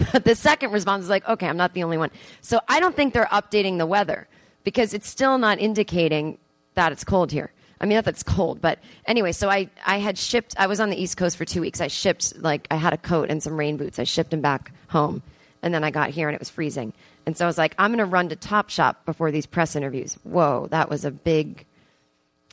the 0.24 0.34
second 0.34 0.72
response 0.72 1.04
is 1.04 1.10
like, 1.10 1.28
okay, 1.28 1.46
I'm 1.46 1.56
not 1.56 1.74
the 1.74 1.84
only 1.84 1.96
one. 1.96 2.10
So 2.40 2.60
I 2.68 2.80
don't 2.80 2.96
think 2.96 3.14
they're 3.14 3.26
updating 3.26 3.78
the 3.78 3.86
weather 3.86 4.26
because 4.64 4.94
it's 4.94 5.08
still 5.08 5.38
not 5.38 5.58
indicating 5.58 6.38
that 6.74 6.92
it's 6.92 7.04
cold 7.04 7.32
here. 7.32 7.50
I 7.80 7.86
mean, 7.86 7.96
not 7.96 8.04
that 8.04 8.14
it's 8.14 8.22
cold, 8.22 8.60
but 8.60 8.78
anyway, 9.06 9.32
so 9.32 9.48
I, 9.48 9.70
I 9.86 9.98
had 9.98 10.18
shipped, 10.18 10.54
I 10.58 10.66
was 10.66 10.80
on 10.80 10.90
the 10.90 11.00
East 11.00 11.16
Coast 11.16 11.38
for 11.38 11.46
two 11.46 11.62
weeks. 11.62 11.80
I 11.80 11.86
shipped, 11.88 12.36
like, 12.36 12.66
I 12.70 12.76
had 12.76 12.92
a 12.92 12.98
coat 12.98 13.30
and 13.30 13.42
some 13.42 13.56
rain 13.58 13.78
boots. 13.78 13.98
I 13.98 14.04
shipped 14.04 14.30
them 14.30 14.42
back 14.42 14.72
home. 14.88 15.22
And 15.62 15.72
then 15.72 15.82
I 15.82 15.90
got 15.90 16.10
here 16.10 16.28
and 16.28 16.34
it 16.34 16.40
was 16.40 16.50
freezing. 16.50 16.92
And 17.26 17.36
so 17.36 17.44
I 17.44 17.48
was 17.48 17.58
like, 17.58 17.74
I'm 17.78 17.90
going 17.90 17.98
to 17.98 18.04
run 18.04 18.28
to 18.30 18.36
Topshop 18.36 18.96
before 19.06 19.30
these 19.30 19.46
press 19.46 19.76
interviews. 19.76 20.18
Whoa, 20.24 20.68
that 20.70 20.90
was 20.90 21.04
a 21.04 21.10
big. 21.10 21.64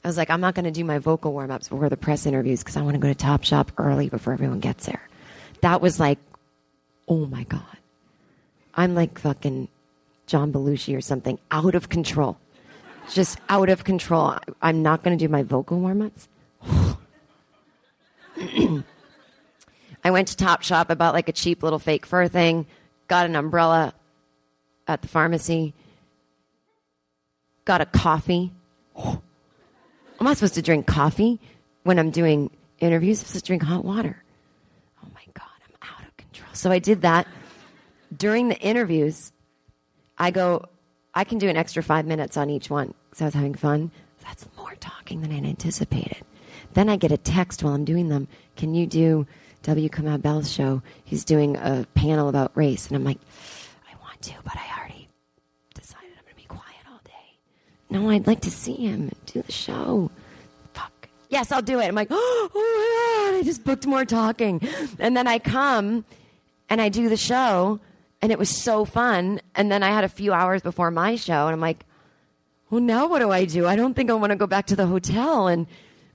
I 0.04 0.08
was 0.08 0.18
like, 0.18 0.30
I'm 0.30 0.42
not 0.42 0.56
going 0.56 0.66
to 0.66 0.72
do 0.72 0.86
my 0.86 1.00
vocal 1.00 1.34
warm 1.34 1.52
ups 1.52 1.70
before 1.70 1.90
the 1.90 1.98
press 1.98 2.26
interviews 2.26 2.60
because 2.60 2.78
I 2.78 2.82
want 2.82 2.96
to 2.96 3.00
go 3.00 3.12
to 3.12 3.16
Topshop 3.16 3.70
early 3.78 4.10
before 4.10 4.34
everyone 4.34 4.60
gets 4.60 4.86
there. 4.86 5.08
That 5.62 5.82
was 5.82 6.00
like, 6.00 6.20
oh 7.08 7.26
my 7.26 7.44
God. 7.44 7.64
I'm 8.76 8.94
like 8.94 9.20
fucking 9.20 9.70
John 10.28 10.52
Belushi 10.52 10.96
or 10.96 11.02
something, 11.02 11.40
out 11.50 11.74
of 11.74 11.90
control. 11.90 12.38
Just 13.10 13.40
out 13.50 13.70
of 13.70 13.86
control. 13.86 14.36
I'm 14.62 14.84
not 14.84 15.04
going 15.04 15.18
to 15.18 15.26
do 15.26 15.32
my 15.32 15.42
vocal 15.42 15.80
warm 15.80 16.02
ups. 16.02 16.28
I 20.04 20.12
went 20.12 20.28
to 20.28 20.36
Topshop, 20.36 20.88
I 20.90 20.94
bought 20.94 21.14
like 21.14 21.30
a 21.30 21.34
cheap 21.34 21.64
little 21.64 21.80
fake 21.80 22.06
fur 22.06 22.28
thing, 22.28 22.68
got 23.08 23.26
an 23.26 23.36
umbrella 23.36 23.94
at 24.88 25.02
the 25.02 25.08
pharmacy, 25.08 25.74
got 27.66 27.82
a 27.82 27.86
coffee. 27.86 28.52
Am 28.98 29.22
I 30.20 30.34
supposed 30.34 30.56
to 30.56 30.62
drink 30.62 30.88
coffee 30.88 31.40
when 31.84 32.00
I'm 32.00 32.12
doing 32.12 32.50
interviews? 32.80 33.22
I'm 33.22 33.28
supposed 33.28 33.46
to 33.46 33.50
drink 33.50 33.64
hot 33.64 33.86
water. 33.86 34.24
Oh 35.04 35.08
my 35.14 35.22
God, 35.34 35.46
I'm 35.66 35.90
out 35.90 36.08
of 36.08 36.18
control. 36.18 36.50
So 36.54 36.72
I 36.72 36.80
did 36.80 37.02
that. 37.02 37.28
During 38.16 38.50
the 38.50 38.58
interviews, 38.60 39.32
I 40.18 40.32
go, 40.32 40.66
I 41.14 41.24
can 41.24 41.38
do 41.38 41.50
an 41.50 41.58
extra 41.58 41.84
five 41.84 42.06
minutes 42.06 42.38
on 42.38 42.50
each 42.50 42.70
one 42.70 42.94
because 43.10 43.22
I 43.22 43.26
was 43.26 43.34
having 43.34 43.56
fun. 43.56 43.92
That's 44.24 44.46
more 44.58 44.76
talking 44.80 45.22
than 45.22 45.32
I 45.32 45.38
anticipated. 45.38 46.24
Then 46.74 46.90
I 46.90 46.96
get 46.96 47.12
a 47.12 47.18
text 47.18 47.64
while 47.64 47.74
I'm 47.74 47.86
doing 47.86 48.10
them. 48.10 48.28
Can 48.56 48.76
you 48.76 48.86
do 48.86 49.26
W. 49.64 49.90
Kamau 49.90 50.22
Bell's 50.22 50.52
show? 50.52 50.82
He's 51.06 51.24
doing 51.24 51.56
a 51.58 51.88
panel 51.94 52.30
about 52.30 52.56
race. 52.56 52.88
And 52.88 52.96
I'm 52.96 53.04
like, 53.04 53.20
I 53.90 53.96
want 54.02 54.22
to, 54.24 54.34
but 54.44 54.56
I 54.56 54.80
already 54.80 55.08
decided 55.74 56.10
I'm 56.18 56.24
going 56.24 56.36
to 56.36 56.36
be 56.36 56.48
quiet 56.48 56.82
all 56.92 57.00
day. 57.04 57.40
No, 57.90 58.10
I'd 58.10 58.28
like 58.28 58.42
to 58.42 58.52
see 58.52 58.76
him 58.76 59.12
do 59.26 59.42
the 59.42 59.52
show. 59.52 60.12
Fuck. 60.74 61.10
Yes, 61.30 61.52
I'll 61.52 61.62
do 61.62 61.80
it. 61.80 61.86
I'm 61.86 61.96
like, 61.96 62.10
oh 62.12 62.50
my 62.54 63.32
God, 63.32 63.40
I 63.40 63.44
just 63.44 63.64
booked 63.64 63.88
more 63.88 64.06
talking. 64.06 64.62
And 65.00 65.16
then 65.16 65.28
I 65.28 65.40
come 65.40 66.06
and 66.70 66.82
I 66.82 66.90
do 66.90 67.08
the 67.10 67.18
show 67.18 67.80
and 68.22 68.32
it 68.32 68.40
was 68.40 68.50
so 68.50 68.86
fun. 68.86 69.40
And 69.56 69.72
then 69.72 69.84
I 69.84 69.90
had 69.90 70.04
a 70.04 70.10
few 70.10 70.34
hours 70.34 70.62
before 70.62 70.92
my 70.92 71.16
show 71.16 71.46
and 71.46 71.54
I'm 71.54 71.60
like, 71.60 71.86
well, 72.70 72.82
now 72.82 73.08
what 73.08 73.20
do 73.20 73.32
I 73.32 73.46
do? 73.46 73.66
I 73.66 73.76
don't 73.76 73.94
think 73.94 74.10
I 74.10 74.14
want 74.14 74.32
to 74.32 74.36
go 74.36 74.48
back 74.48 74.68
to 74.68 74.76
the 74.76 74.88
hotel 74.88 75.48
and 75.48 75.68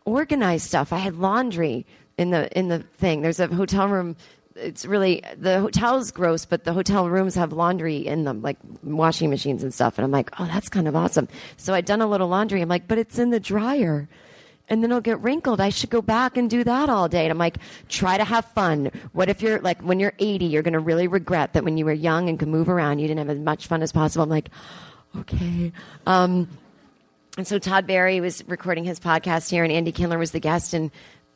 organize 0.05 0.63
stuff. 0.63 0.93
I 0.93 0.99
had 0.99 1.17
laundry 1.17 1.87
in 2.19 2.31
the 2.31 2.57
in 2.57 2.69
the 2.69 2.81
thing. 2.81 3.23
There's 3.23 3.41
a 3.41 3.47
hotel 3.47 3.89
room. 3.89 4.17
It's 4.55 4.85
really 4.85 5.23
the 5.39 5.61
hotel's 5.61 6.11
gross, 6.11 6.45
but 6.45 6.65
the 6.65 6.75
hotel 6.75 7.09
rooms 7.09 7.35
have 7.37 7.55
laundry 7.55 8.07
in 8.07 8.25
them, 8.25 8.43
like 8.43 8.59
washing 8.83 9.31
machines 9.31 9.63
and 9.63 9.73
stuff. 9.73 9.97
And 9.97 10.05
I'm 10.05 10.11
like, 10.11 10.29
oh, 10.39 10.45
that's 10.45 10.69
kind 10.69 10.87
of 10.87 10.95
awesome. 10.95 11.27
So 11.57 11.73
I'd 11.73 11.87
done 11.87 12.03
a 12.03 12.07
little 12.07 12.29
laundry. 12.29 12.61
I'm 12.61 12.69
like, 12.69 12.87
but 12.87 12.99
it's 12.99 13.19
in 13.19 13.31
the 13.31 13.41
dryer. 13.41 14.09
And 14.69 14.83
then 14.83 14.91
it'll 14.91 15.01
get 15.01 15.21
wrinkled. 15.21 15.61
I 15.61 15.69
should 15.69 15.91
go 15.91 16.01
back 16.01 16.37
and 16.37 16.49
do 16.49 16.65
that 16.65 16.89
all 16.89 17.09
day. 17.09 17.25
And 17.25 17.33
I'm 17.33 17.39
like, 17.39 17.59
try 17.89 18.17
to 18.17 18.25
have 18.25 18.45
fun. 18.47 18.91
What 19.13 19.29
if 19.29 19.43
you're 19.43 19.61
like, 19.61 19.81
when 19.83 20.01
you're 20.01 20.15
80, 20.19 20.47
you're 20.47 20.63
going 20.63 20.73
to 20.73 20.79
really 20.79 21.09
regret 21.09 21.53
that 21.53 21.65
when 21.65 21.77
you 21.77 21.85
were 21.85 21.93
young 21.93 22.29
and 22.29 22.39
could 22.39 22.49
move 22.49 22.69
around, 22.69 23.01
you 23.01 23.09
didn't 23.09 23.19
have 23.19 23.31
as 23.31 23.39
much 23.39 23.67
fun 23.67 23.83
as 23.83 23.93
possible. 23.93 24.23
I'm 24.23 24.31
like, 24.31 24.51
okay. 25.19 25.73
Um, 26.07 26.49
and 27.37 27.47
so 27.47 27.59
Todd 27.59 27.87
Barry 27.87 28.21
was 28.21 28.47
recording 28.47 28.85
his 28.85 29.01
podcast 29.01 29.51
here, 29.51 29.65
and 29.65 29.73
Andy 29.73 29.91
Kindler 29.91 30.19
was 30.19 30.33
the 30.33 30.41
guest, 30.41 30.75
and 30.75 30.91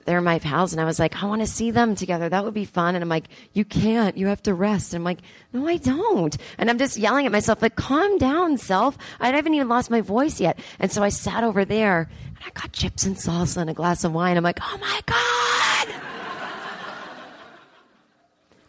they're 0.07 0.21
my 0.21 0.39
pals. 0.39 0.73
And 0.73 0.81
I 0.81 0.85
was 0.85 0.99
like, 0.99 1.23
I 1.23 1.27
want 1.27 1.43
to 1.43 1.47
see 1.47 1.71
them 1.71 1.95
together. 1.95 2.29
That 2.29 2.45
would 2.45 2.55
be 2.55 2.65
fun. 2.65 2.95
And 2.95 3.03
I'm 3.03 3.09
like, 3.09 3.27
you 3.53 3.65
can't. 3.65 4.17
You 4.17 4.29
have 4.29 4.43
to 4.45 4.55
rest. 4.55 4.95
And 4.95 5.01
I'm 5.01 5.05
like, 5.05 5.19
no, 5.53 5.67
I 5.67 5.77
don't. 5.77 6.37
And 6.59 6.71
I'm 6.71 6.79
just 6.79 6.97
yelling 6.97 7.27
at 7.27 7.33
myself, 7.33 7.61
like, 7.61 7.77
calm 7.77 8.19
down, 8.19 8.57
self. 8.59 8.97
I 9.21 9.29
haven't 9.31 9.55
even 9.55 9.69
lost 9.69 9.91
my 9.91 10.01
voice 10.01 10.41
yet. 10.41 10.59
And 10.79 10.91
so 10.91 11.03
I 11.03 11.11
sat 11.11 11.45
over 11.45 11.65
there, 11.65 12.09
and 12.29 12.39
I 12.47 12.51
got 12.59 12.73
chips 12.73 13.05
and 13.05 13.17
salsa 13.17 13.59
and 13.59 13.71
a 13.71 13.75
glass 13.75 14.05
of 14.05 14.13
wine. 14.13 14.37
I'm 14.37 14.45
like, 14.45 14.61
oh 14.63 14.79
my 14.79 15.01
god. 15.07 16.03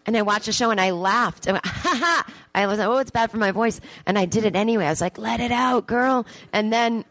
And 0.05 0.15
I 0.15 0.21
watched 0.21 0.45
the 0.45 0.53
show 0.53 0.71
and 0.71 0.79
I 0.79 0.91
laughed. 0.91 1.47
I. 1.49 2.23
I 2.57 2.65
was 2.65 2.79
like, 2.79 2.87
oh, 2.87 2.97
it's 2.97 3.11
bad 3.11 3.29
for 3.29 3.37
my 3.37 3.51
voice. 3.51 3.79
And 4.07 4.17
I 4.17 4.25
did 4.25 4.43
it 4.43 4.55
anyway. 4.55 4.87
I 4.87 4.89
was 4.89 4.99
like, 4.99 5.19
let 5.19 5.39
it 5.41 5.51
out, 5.51 5.85
girl. 5.85 6.25
And 6.51 6.73
then 6.73 7.05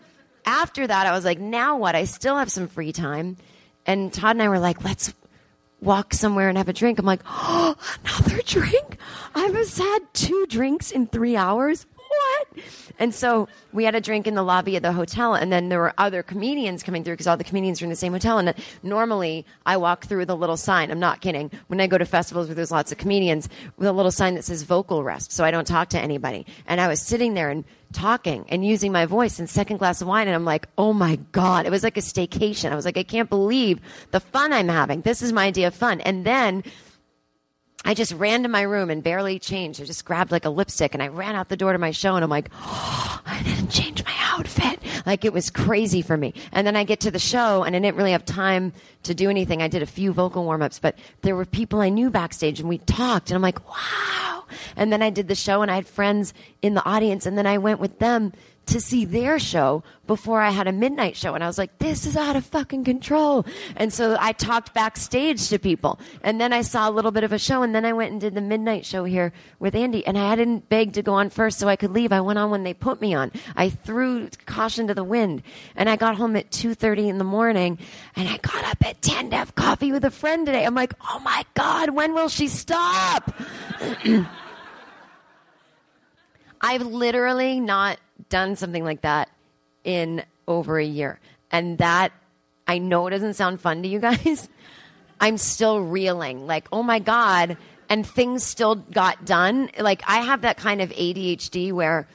after 0.45 0.85
that, 0.85 1.06
I 1.06 1.12
was 1.12 1.25
like, 1.25 1.38
now 1.38 1.76
what? 1.76 1.95
I 1.95 2.02
still 2.04 2.37
have 2.37 2.50
some 2.50 2.66
free 2.66 2.92
time. 2.92 3.37
And 3.87 4.12
Todd 4.12 4.37
and 4.37 4.43
I 4.43 4.49
were 4.49 4.59
like, 4.59 4.85
let's 4.85 5.14
walk 5.81 6.12
somewhere 6.12 6.49
and 6.49 6.59
have 6.59 6.69
a 6.69 6.73
drink. 6.73 6.99
I'm 6.99 7.07
like, 7.07 7.23
oh, 7.26 7.76
another 8.05 8.43
drink? 8.47 8.99
I've 9.35 9.52
just 9.52 9.78
had 9.78 10.00
two 10.12 10.47
drinks 10.49 10.90
in 10.90 11.07
three 11.07 11.37
hours. 11.37 11.87
What? 12.16 12.64
And 12.99 13.14
so 13.14 13.49
we 13.73 13.85
had 13.85 13.94
a 13.94 14.00
drink 14.00 14.26
in 14.26 14.35
the 14.35 14.42
lobby 14.42 14.76
of 14.76 14.82
the 14.82 14.92
hotel, 14.92 15.35
and 15.35 15.52
then 15.52 15.68
there 15.68 15.78
were 15.78 15.92
other 15.99 16.23
comedians 16.23 16.82
coming 16.82 17.04
through 17.04 17.14
because 17.14 17.26
all 17.26 17.37
the 17.37 17.44
comedians 17.44 17.82
are 17.82 17.85
in 17.85 17.90
the 17.90 17.96
same 17.96 18.12
hotel. 18.12 18.38
And 18.38 18.54
normally 18.82 19.44
I 19.66 19.76
walk 19.76 20.06
through 20.06 20.26
the 20.26 20.37
little 20.37 20.56
sign. 20.56 20.90
I'm 20.90 20.99
not 20.99 21.20
kidding. 21.20 21.50
When 21.66 21.80
I 21.80 21.87
go 21.87 21.99
to 21.99 22.06
festivals 22.06 22.49
where 22.49 22.54
there's 22.54 22.70
lots 22.70 22.92
of 22.92 22.99
comedians, 22.99 23.49
with 23.76 23.88
a 23.88 23.92
little 23.92 24.11
sign 24.11 24.35
that 24.35 24.44
says 24.44 24.62
vocal 24.62 25.04
rest, 25.04 25.32
so 25.32 25.44
I 25.44 25.50
don't 25.50 25.66
talk 25.66 25.90
to 25.90 26.00
anybody. 26.00 26.46
And 26.66 26.80
I 26.80 26.88
was 26.88 27.02
sitting 27.02 27.35
there 27.35 27.50
and 27.50 27.64
talking 27.92 28.44
and 28.49 28.66
using 28.66 28.92
my 28.92 29.06
voice 29.06 29.38
and 29.38 29.49
second 29.49 29.76
glass 29.78 30.00
of 30.00 30.08
wine 30.08 30.26
and 30.26 30.35
I'm 30.35 30.44
like, 30.44 30.68
"Oh 30.76 30.92
my 30.92 31.16
god, 31.32 31.66
it 31.66 31.70
was 31.70 31.82
like 31.82 31.96
a 31.96 32.00
staycation." 32.00 32.73
I 32.73 32.75
was 32.75 32.85
like, 32.85 32.96
"I 32.99 33.02
can't 33.02 33.30
believe 33.30 33.80
the 34.11 34.20
fun 34.20 34.52
I'm 34.52 34.68
having. 34.68 35.02
This 35.02 35.23
is 35.23 35.32
my 35.32 35.46
idea 35.46 35.68
of 35.68 35.75
fun." 35.75 36.00
And 36.00 36.25
then 36.25 36.64
I 37.87 37.95
just 37.95 38.12
ran 38.14 38.43
to 38.43 38.49
my 38.49 38.62
room 38.62 38.90
and 38.90 39.00
barely 39.00 39.38
changed. 39.38 39.81
I 39.81 39.85
just 39.85 40.05
grabbed 40.05 40.33
like 40.33 40.45
a 40.45 40.50
lipstick 40.50 40.93
and 40.93 41.00
I 41.00 41.07
ran 41.07 41.37
out 41.37 41.49
the 41.49 41.57
door 41.57 41.73
to 41.73 41.78
my 41.78 41.93
show 41.93 42.16
and 42.16 42.25
I'm 42.25 42.31
like, 42.31 42.50
oh, 42.52 43.23
I 43.26 43.40
didn't 43.45 43.71
change 43.71 44.05
my 44.05 44.12
outfit. 44.23 44.81
Like 45.07 45.25
it 45.25 45.33
was 45.33 45.50
crazy 45.50 46.02
for 46.02 46.16
me. 46.16 46.35
And 46.50 46.66
then 46.66 46.75
I 46.75 46.83
get 46.83 46.99
to 47.00 47.12
the 47.12 47.21
show 47.21 47.62
and 47.62 47.76
I 47.76 47.78
didn't 47.78 47.97
really 47.97 48.11
have 48.11 48.25
time 48.25 48.73
to 49.05 49.14
do 49.14 49.31
anything. 49.31 49.62
I 49.62 49.69
did 49.69 49.83
a 49.83 49.87
few 49.87 50.12
vocal 50.12 50.45
warm 50.45 50.62
ups, 50.62 50.81
but 50.81 50.99
there 51.23 51.37
were 51.37 51.45
people 51.45 51.81
I 51.81 51.88
knew 51.88 52.11
backstage 52.11 52.59
and 52.59 52.69
we 52.69 52.78
talked 52.78 53.31
and 53.31 53.37
I'm 53.37 53.43
like, 53.43 53.64
wow. 53.69 54.45
And 54.75 54.93
then 54.93 55.00
I 55.00 55.11
did 55.11 55.28
the 55.28 55.37
show 55.37 55.62
and 55.62 55.71
I 55.71 55.76
had 55.76 55.87
friends 55.87 56.35
in 56.62 56.75
the 56.75 56.85
audience 56.85 57.25
and 57.25 57.38
then 57.38 57.47
I 57.47 57.59
went 57.59 57.78
with 57.78 58.00
them 58.00 58.33
to 58.66 58.80
see 58.80 59.04
their 59.04 59.38
show 59.38 59.82
before 60.06 60.40
I 60.40 60.50
had 60.50 60.66
a 60.66 60.73
midnight 60.73 61.16
show. 61.16 61.35
And 61.35 61.42
I 61.42 61.46
was 61.46 61.58
like, 61.58 61.78
this 61.78 62.04
is 62.04 62.16
out 62.16 62.37
of 62.37 62.44
fucking 62.44 62.85
control. 62.85 63.46
And 63.76 63.92
so 63.92 64.16
I 64.18 64.32
talked 64.32 64.75
backstage 64.75 65.49
to 65.49 65.58
people. 65.58 65.99
And 66.23 66.40
then 66.40 66.52
I 66.52 66.62
saw 66.62 66.88
a 66.88 66.92
little 66.92 67.12
bit 67.12 67.25
of 67.25 67.32
a 67.32 67.38
show. 67.38 67.62
And 67.62 67.75
then 67.75 67.85
I 67.85 67.92
went 67.92 68.12
and 68.12 68.20
did 68.20 68.35
the 68.35 68.40
midnight 68.40 68.85
show 68.85 69.04
here 69.04 69.32
with 69.58 69.75
Andy. 69.75 70.06
And 70.06 70.18
I 70.18 70.28
hadn't 70.28 70.68
begged 70.68 70.94
to 70.94 71.02
go 71.02 71.14
on 71.14 71.30
first 71.30 71.58
so 71.58 71.68
I 71.68 71.76
could 71.76 71.92
leave. 71.92 72.12
I 72.12 72.20
went 72.20 72.38
on 72.38 72.50
when 72.50 72.64
they 72.64 72.75
put 72.75 73.00
me 73.00 73.14
on. 73.14 73.30
I 73.56 73.70
threw 73.70 74.28
caution 74.46 74.88
to 74.88 74.94
the 74.94 75.04
wind. 75.04 75.42
And 75.76 75.88
I 75.88 75.96
got 75.96 76.16
home 76.16 76.37
at 76.37 76.50
2.30 76.50 77.08
in 77.08 77.18
the 77.18 77.25
morning. 77.25 77.78
And 78.16 78.28
I 78.28 78.38
got 78.38 78.64
up 78.64 78.85
at 78.85 79.00
10 79.00 79.30
to 79.30 79.37
have 79.37 79.54
coffee 79.54 79.92
with 79.92 80.04
a 80.04 80.11
friend 80.11 80.44
today. 80.44 80.64
I'm 80.64 80.75
like, 80.75 80.94
oh 81.08 81.20
my 81.20 81.44
God, 81.54 81.90
when 81.90 82.14
will 82.14 82.28
she 82.28 82.49
stop? 82.49 83.32
I've 86.61 86.82
literally 86.82 87.61
not 87.61 87.99
done 88.28 88.56
something 88.56 88.85
like 88.85 89.02
that 89.02 89.28
in 89.85 90.23
over 90.49 90.78
a 90.78 90.85
year. 90.85 91.18
And 91.50 91.78
that, 91.78 92.12
I 92.66 92.78
know 92.78 93.06
it 93.06 93.11
doesn't 93.11 93.35
sound 93.35 93.61
fun 93.61 93.83
to 93.83 93.88
you 93.88 93.99
guys. 93.99 94.49
I'm 95.21 95.38
still 95.38 95.80
reeling. 95.80 96.47
Like, 96.47 96.68
oh 96.73 96.83
my 96.83 96.99
God. 96.99 97.56
And 97.88 98.06
things 98.06 98.42
still 98.42 98.75
got 98.75 99.25
done. 99.25 99.71
Like, 99.78 100.02
I 100.06 100.18
have 100.18 100.42
that 100.42 100.56
kind 100.56 100.80
of 100.83 100.90
ADHD 100.90 101.73
where, 101.73 102.09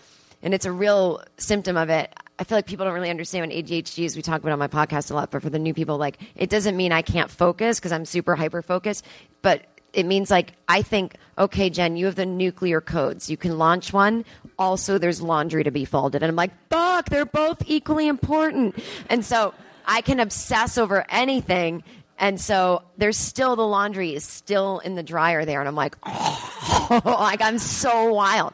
and 0.43 0.53
it's 0.53 0.65
a 0.65 0.71
real 0.71 1.23
symptom 1.37 1.77
of 1.77 1.89
it. 1.89 2.13
I 2.37 2.43
feel 2.43 2.57
like 2.57 2.65
people 2.65 2.85
don't 2.85 2.93
really 2.93 3.09
understand 3.09 3.47
what 3.47 3.55
ADHD 3.55 4.03
is. 4.03 4.15
We 4.15 4.21
talk 4.21 4.41
about 4.41 4.51
on 4.51 4.59
my 4.59 4.67
podcast 4.67 5.11
a 5.11 5.13
lot, 5.13 5.31
but 5.31 5.41
for 5.41 5.49
the 5.49 5.59
new 5.59 5.73
people, 5.73 5.97
like, 5.97 6.17
it 6.35 6.49
doesn't 6.49 6.75
mean 6.75 6.91
I 6.91 7.03
can't 7.03 7.29
focus 7.29 7.79
because 7.79 7.91
I'm 7.91 8.05
super 8.05 8.35
hyper 8.35 8.61
focused, 8.61 9.05
but 9.41 9.63
it 9.93 10.05
means 10.05 10.31
like 10.31 10.53
I 10.67 10.81
think, 10.81 11.15
okay, 11.37 11.69
Jen, 11.69 11.97
you 11.97 12.05
have 12.05 12.15
the 12.15 12.25
nuclear 12.25 12.81
codes. 12.81 13.29
You 13.29 13.37
can 13.37 13.57
launch 13.57 13.91
one. 13.93 14.25
Also, 14.57 14.97
there's 14.97 15.21
laundry 15.21 15.63
to 15.63 15.71
be 15.71 15.85
folded. 15.85 16.23
And 16.23 16.29
I'm 16.29 16.35
like, 16.35 16.51
fuck, 16.69 17.09
they're 17.09 17.25
both 17.25 17.63
equally 17.65 18.07
important. 18.07 18.75
And 19.09 19.25
so 19.25 19.53
I 19.85 20.01
can 20.01 20.19
obsess 20.19 20.77
over 20.77 21.05
anything. 21.09 21.83
And 22.17 22.39
so 22.39 22.83
there's 22.97 23.17
still 23.17 23.55
the 23.55 23.65
laundry 23.67 24.13
is 24.13 24.23
still 24.23 24.79
in 24.79 24.95
the 24.95 25.03
dryer 25.03 25.43
there. 25.43 25.59
And 25.59 25.67
I'm 25.67 25.75
like, 25.75 25.95
oh, 26.03 27.01
like 27.05 27.41
I'm 27.41 27.57
so 27.57 28.13
wild. 28.13 28.53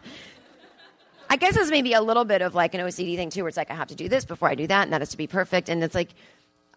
I 1.29 1.35
guess 1.35 1.57
it's 1.57 1.69
maybe 1.69 1.93
a 1.93 2.01
little 2.01 2.25
bit 2.25 2.41
of 2.41 2.55
like 2.55 2.73
an 2.73 2.81
OCD 2.81 3.15
thing 3.17 3.29
too, 3.29 3.43
where 3.43 3.49
it's 3.49 3.57
like 3.57 3.69
I 3.69 3.75
have 3.75 3.89
to 3.89 3.95
do 3.95 4.07
this 4.07 4.23
before 4.25 4.49
I 4.49 4.55
do 4.55 4.65
that, 4.67 4.83
and 4.83 4.93
that 4.93 5.01
has 5.01 5.09
to 5.09 5.17
be 5.17 5.27
perfect. 5.27 5.67
And 5.67 5.83
it's 5.83 5.93
like 5.93 6.09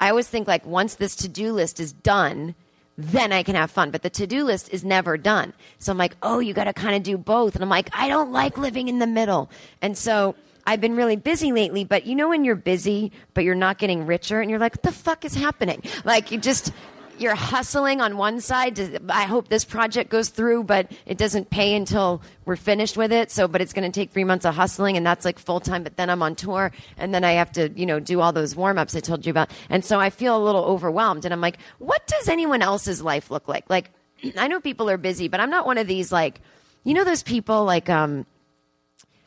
I 0.00 0.10
always 0.10 0.26
think 0.26 0.48
like 0.48 0.66
once 0.66 0.96
this 0.96 1.14
to 1.16 1.28
do 1.28 1.52
list 1.52 1.78
is 1.78 1.92
done, 1.92 2.54
then 3.02 3.32
I 3.32 3.42
can 3.42 3.54
have 3.54 3.70
fun. 3.70 3.90
But 3.90 4.02
the 4.02 4.10
to 4.10 4.26
do 4.26 4.44
list 4.44 4.68
is 4.72 4.84
never 4.84 5.16
done. 5.16 5.52
So 5.78 5.92
I'm 5.92 5.98
like, 5.98 6.16
oh, 6.22 6.38
you 6.38 6.54
got 6.54 6.64
to 6.64 6.72
kind 6.72 6.96
of 6.96 7.02
do 7.02 7.18
both. 7.18 7.54
And 7.54 7.62
I'm 7.62 7.68
like, 7.68 7.90
I 7.92 8.08
don't 8.08 8.32
like 8.32 8.58
living 8.58 8.88
in 8.88 8.98
the 8.98 9.06
middle. 9.06 9.50
And 9.82 9.96
so 9.96 10.34
I've 10.66 10.80
been 10.80 10.96
really 10.96 11.16
busy 11.16 11.52
lately. 11.52 11.84
But 11.84 12.06
you 12.06 12.14
know 12.14 12.28
when 12.28 12.44
you're 12.44 12.54
busy, 12.54 13.12
but 13.34 13.44
you're 13.44 13.54
not 13.54 13.78
getting 13.78 14.06
richer, 14.06 14.40
and 14.40 14.50
you're 14.50 14.60
like, 14.60 14.72
what 14.72 14.82
the 14.82 14.92
fuck 14.92 15.24
is 15.24 15.34
happening? 15.34 15.82
Like 16.04 16.30
you 16.30 16.38
just 16.38 16.72
you're 17.20 17.34
hustling 17.34 18.00
on 18.00 18.16
one 18.16 18.40
side. 18.40 19.00
I 19.10 19.24
hope 19.24 19.48
this 19.48 19.64
project 19.64 20.10
goes 20.10 20.28
through, 20.28 20.64
but 20.64 20.90
it 21.06 21.18
doesn't 21.18 21.50
pay 21.50 21.74
until 21.74 22.22
we're 22.44 22.56
finished 22.56 22.96
with 22.96 23.12
it. 23.12 23.30
So, 23.30 23.46
but 23.46 23.60
it's 23.60 23.72
going 23.72 23.90
to 23.90 23.94
take 23.94 24.12
three 24.12 24.24
months 24.24 24.44
of 24.44 24.54
hustling, 24.54 24.96
and 24.96 25.04
that's 25.04 25.24
like 25.24 25.38
full 25.38 25.60
time. 25.60 25.82
But 25.82 25.96
then 25.96 26.08
I'm 26.10 26.22
on 26.22 26.34
tour, 26.34 26.72
and 26.96 27.14
then 27.14 27.24
I 27.24 27.32
have 27.32 27.52
to, 27.52 27.68
you 27.70 27.86
know, 27.86 28.00
do 28.00 28.20
all 28.20 28.32
those 28.32 28.56
warm 28.56 28.78
ups 28.78 28.96
I 28.96 29.00
told 29.00 29.26
you 29.26 29.30
about. 29.30 29.50
And 29.68 29.84
so 29.84 30.00
I 30.00 30.10
feel 30.10 30.36
a 30.36 30.42
little 30.42 30.64
overwhelmed. 30.64 31.24
And 31.24 31.34
I'm 31.34 31.40
like, 31.40 31.58
what 31.78 32.06
does 32.06 32.28
anyone 32.28 32.62
else's 32.62 33.02
life 33.02 33.30
look 33.30 33.48
like? 33.48 33.68
Like, 33.68 33.90
I 34.36 34.48
know 34.48 34.60
people 34.60 34.88
are 34.88 34.98
busy, 34.98 35.28
but 35.28 35.40
I'm 35.40 35.50
not 35.50 35.66
one 35.66 35.78
of 35.78 35.86
these 35.86 36.10
like, 36.10 36.40
you 36.84 36.94
know, 36.94 37.04
those 37.04 37.22
people 37.22 37.64
like, 37.64 37.90
um, 37.90 38.24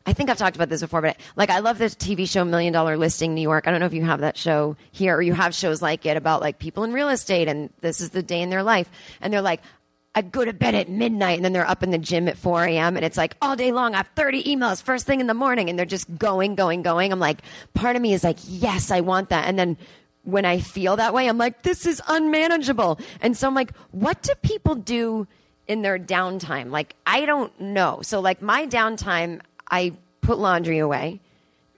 I 0.06 0.14
think 0.14 0.30
I've 0.30 0.38
talked 0.38 0.56
about 0.56 0.70
this 0.70 0.82
before, 0.82 1.02
but 1.02 1.18
like 1.36 1.50
I 1.50 1.60
love 1.60 1.78
the 1.78 1.86
TV 1.86 2.28
show 2.28 2.44
Million 2.44 2.74
Dollar 2.74 2.98
Listing 2.98 3.34
New 3.34 3.42
York. 3.42 3.68
I 3.68 3.72
don't 3.72 3.80
know 3.80 3.86
if 3.86 3.94
you 3.94 4.04
have 4.04 4.20
that 4.20 4.38
show 4.38 4.76
here 4.92 5.16
or 5.16 5.22
you 5.22 5.34
have 5.34 5.56
shows 5.56 5.82
like 5.82 6.06
it 6.06 6.18
about 6.18 6.42
like 6.42 6.60
people 6.60 6.84
in 6.84 6.92
real 6.92 7.10
estate 7.10 7.48
and 7.48 7.70
this 7.82 8.02
is 8.02 8.10
the 8.10 8.22
day 8.22 8.42
in 8.42 8.50
their 8.50 8.64
life. 8.64 8.90
And 9.22 9.34
they're 9.34 9.42
like, 9.42 9.62
I 10.16 10.22
go 10.22 10.46
to 10.46 10.54
bed 10.54 10.76
at 10.76 10.90
midnight 10.90 11.38
and 11.38 11.46
then 11.46 11.54
they're 11.54 11.68
up 11.68 11.82
in 11.82 11.90
the 11.90 11.98
gym 11.98 12.28
at 12.28 12.38
4 12.38 12.66
a.m. 12.66 12.96
and 12.98 13.06
it's 13.06 13.18
like 13.18 13.36
all 13.42 13.56
day 13.56 13.72
long. 13.72 13.94
I 13.96 13.98
have 13.98 14.10
30 14.16 14.44
emails 14.44 14.82
first 14.82 15.08
thing 15.08 15.20
in 15.22 15.28
the 15.28 15.34
morning 15.34 15.70
and 15.70 15.80
they're 15.80 15.86
just 15.86 16.18
going, 16.18 16.56
going, 16.56 16.84
going. 16.84 17.12
I'm 17.12 17.20
like, 17.20 17.42
part 17.74 17.96
of 17.96 18.02
me 18.02 18.14
is 18.14 18.24
like, 18.24 18.38
yes, 18.46 18.92
I 18.92 19.02
want 19.02 19.30
that. 19.30 19.48
And 19.48 19.58
then 19.58 19.78
when 20.24 20.46
I 20.46 20.60
feel 20.60 20.98
that 20.98 21.14
way, 21.14 21.28
I'm 21.28 21.38
like, 21.38 21.64
this 21.64 21.86
is 21.86 22.02
unmanageable. 22.08 23.00
And 23.22 23.36
so 23.36 23.48
I'm 23.48 23.56
like, 23.56 23.76
what 23.92 24.22
do 24.22 24.34
people 24.44 24.76
do 24.76 25.28
in 25.68 25.82
their 25.82 25.98
downtime? 25.98 26.70
Like, 26.70 26.96
I 27.08 27.26
don't 27.26 27.58
know. 27.60 28.02
So 28.04 28.20
like 28.20 28.42
my 28.42 28.68
downtime, 28.68 29.42
I 29.70 29.94
put 30.22 30.40
laundry 30.40 30.80
away 30.80 31.20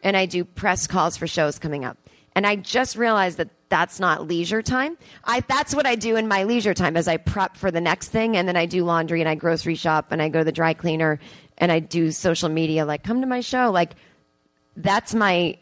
and 0.03 0.15
I 0.15 0.25
do 0.25 0.43
press 0.43 0.87
calls 0.87 1.17
for 1.17 1.27
shows 1.27 1.59
coming 1.59 1.83
up. 1.83 1.97
And 2.35 2.45
I 2.45 2.57
just 2.57 2.95
realized 2.97 3.37
that 3.37 3.49
that's 3.69 3.99
not 3.99 4.27
leisure 4.27 4.61
time. 4.61 4.97
I, 5.23 5.39
that's 5.41 5.73
what 5.73 5.87
I 5.87 5.95
do 5.95 6.15
in 6.17 6.27
my 6.27 6.43
leisure 6.43 6.73
time 6.73 6.97
as 6.97 7.07
I 7.07 7.17
prep 7.17 7.55
for 7.57 7.71
the 7.71 7.81
next 7.81 8.09
thing. 8.09 8.37
And 8.37 8.47
then 8.47 8.57
I 8.57 8.65
do 8.65 8.83
laundry 8.83 9.21
and 9.21 9.29
I 9.29 9.35
grocery 9.35 9.75
shop 9.75 10.07
and 10.11 10.21
I 10.21 10.29
go 10.29 10.39
to 10.39 10.45
the 10.45 10.51
dry 10.51 10.73
cleaner 10.73 11.19
and 11.57 11.71
I 11.71 11.79
do 11.79 12.11
social 12.11 12.49
media, 12.49 12.85
like 12.85 13.03
come 13.03 13.21
to 13.21 13.27
my 13.27 13.39
show. 13.39 13.71
Like 13.71 13.95
that's 14.75 15.15
my, 15.15 15.57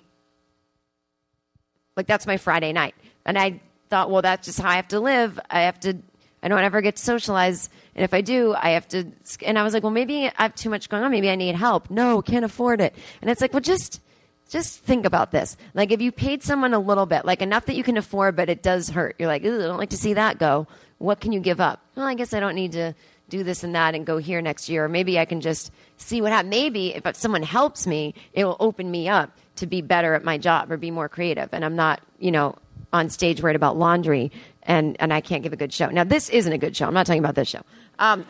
like 1.96 2.08
that's 2.08 2.26
my 2.26 2.38
Friday 2.38 2.74
night. 2.74 2.96
And 3.26 3.38
I 3.38 3.62
thought, 3.90 4.10
well, 4.10 4.24
that's 4.24 4.48
just 4.48 4.60
how 4.60 4.70
I 4.70 4.76
have 4.76 4.88
to 4.90 5.00
live. 5.00 5.40
I 5.50 5.62
have 5.62 5.80
to, 5.82 5.98
I 6.44 6.50
don't 6.50 6.60
ever 6.60 6.82
get 6.82 6.98
to 6.98 7.02
socialize. 7.02 7.70
And 7.96 8.04
if 8.04 8.14
I 8.14 8.20
do, 8.20 8.54
I 8.54 8.72
have 8.72 8.88
to. 8.90 9.06
And 9.46 9.58
I 9.58 9.64
was 9.64 9.74
like, 9.74 9.82
well, 9.82 9.94
maybe 9.94 10.28
I 10.28 10.44
have 10.44 10.54
too 10.54 10.70
much 10.70 10.90
going 10.90 11.02
on. 11.02 11.10
Maybe 11.10 11.30
I 11.30 11.36
need 11.36 11.56
help. 11.56 11.90
No, 11.90 12.22
can't 12.22 12.44
afford 12.44 12.82
it. 12.82 12.94
And 13.22 13.32
it's 13.32 13.40
like, 13.40 13.54
well, 13.54 13.62
just, 13.62 14.02
just 14.50 14.80
think 14.80 15.06
about 15.06 15.32
this. 15.32 15.56
Like, 15.74 15.92
if 15.92 16.02
you 16.02 16.12
paid 16.12 16.44
someone 16.44 16.74
a 16.74 16.80
little 16.80 17.06
bit, 17.06 17.24
like 17.24 17.42
enough 17.42 17.66
that 17.68 17.78
you 17.78 17.84
can 17.84 17.96
afford, 17.96 18.36
but 18.36 18.50
it 18.50 18.62
does 18.62 18.90
hurt. 18.90 19.16
You're 19.18 19.30
like, 19.30 19.44
I 19.44 19.48
don't 19.48 19.78
like 19.78 19.92
to 19.92 19.98
see 19.98 20.16
that 20.16 20.38
go. 20.38 20.68
What 20.98 21.22
can 21.22 21.32
you 21.32 21.40
give 21.40 21.62
up? 21.62 21.82
Well, 21.96 22.06
I 22.06 22.14
guess 22.14 22.34
I 22.34 22.42
don't 22.42 22.56
need 22.56 22.74
to 22.74 22.94
do 23.30 23.44
this 23.44 23.64
and 23.64 23.74
that 23.74 23.96
and 23.96 24.06
go 24.06 24.18
here 24.18 24.42
next 24.42 24.68
year. 24.68 24.86
Or 24.86 24.90
maybe 24.90 25.18
I 25.18 25.26
can 25.26 25.40
just 25.40 25.72
see 25.96 26.22
what 26.22 26.34
happens. 26.34 26.50
Maybe 26.50 26.94
if 26.94 27.16
someone 27.16 27.44
helps 27.44 27.88
me, 27.88 28.16
it 28.34 28.44
will 28.44 28.58
open 28.60 28.92
me 28.92 29.08
up 29.08 29.32
to 29.56 29.66
be 29.66 29.82
better 29.82 30.14
at 30.14 30.26
my 30.26 30.38
job 30.38 30.72
or 30.72 30.78
be 30.78 30.92
more 30.92 31.08
creative. 31.08 31.50
And 31.54 31.64
I'm 31.64 31.78
not, 31.78 32.02
you 32.20 32.32
know, 32.32 32.56
on 32.94 33.10
stage 33.10 33.42
worried 33.42 33.56
about 33.56 33.76
laundry 33.78 34.32
and, 34.64 34.96
and 35.00 35.12
I 35.12 35.20
can't 35.20 35.44
give 35.44 35.52
a 35.52 35.58
good 35.58 35.74
show. 35.74 35.88
Now, 35.88 36.06
this 36.06 36.30
isn't 36.30 36.54
a 36.54 36.58
good 36.58 36.78
show. 36.78 36.86
I'm 36.88 36.94
not 36.94 37.06
talking 37.06 37.24
about 37.24 37.36
this 37.36 37.50
show. 37.50 37.62
Um, 38.00 38.26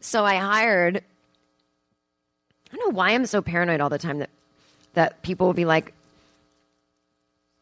so 0.00 0.24
I 0.24 0.36
hired. 0.36 1.02
I 2.72 2.76
don't 2.76 2.88
know 2.88 2.96
why 2.96 3.10
I'm 3.10 3.26
so 3.26 3.42
paranoid 3.42 3.80
all 3.80 3.88
the 3.88 3.98
time 3.98 4.18
that 4.18 4.30
that 4.94 5.22
people 5.22 5.46
will 5.46 5.54
be 5.54 5.64
like, 5.64 5.92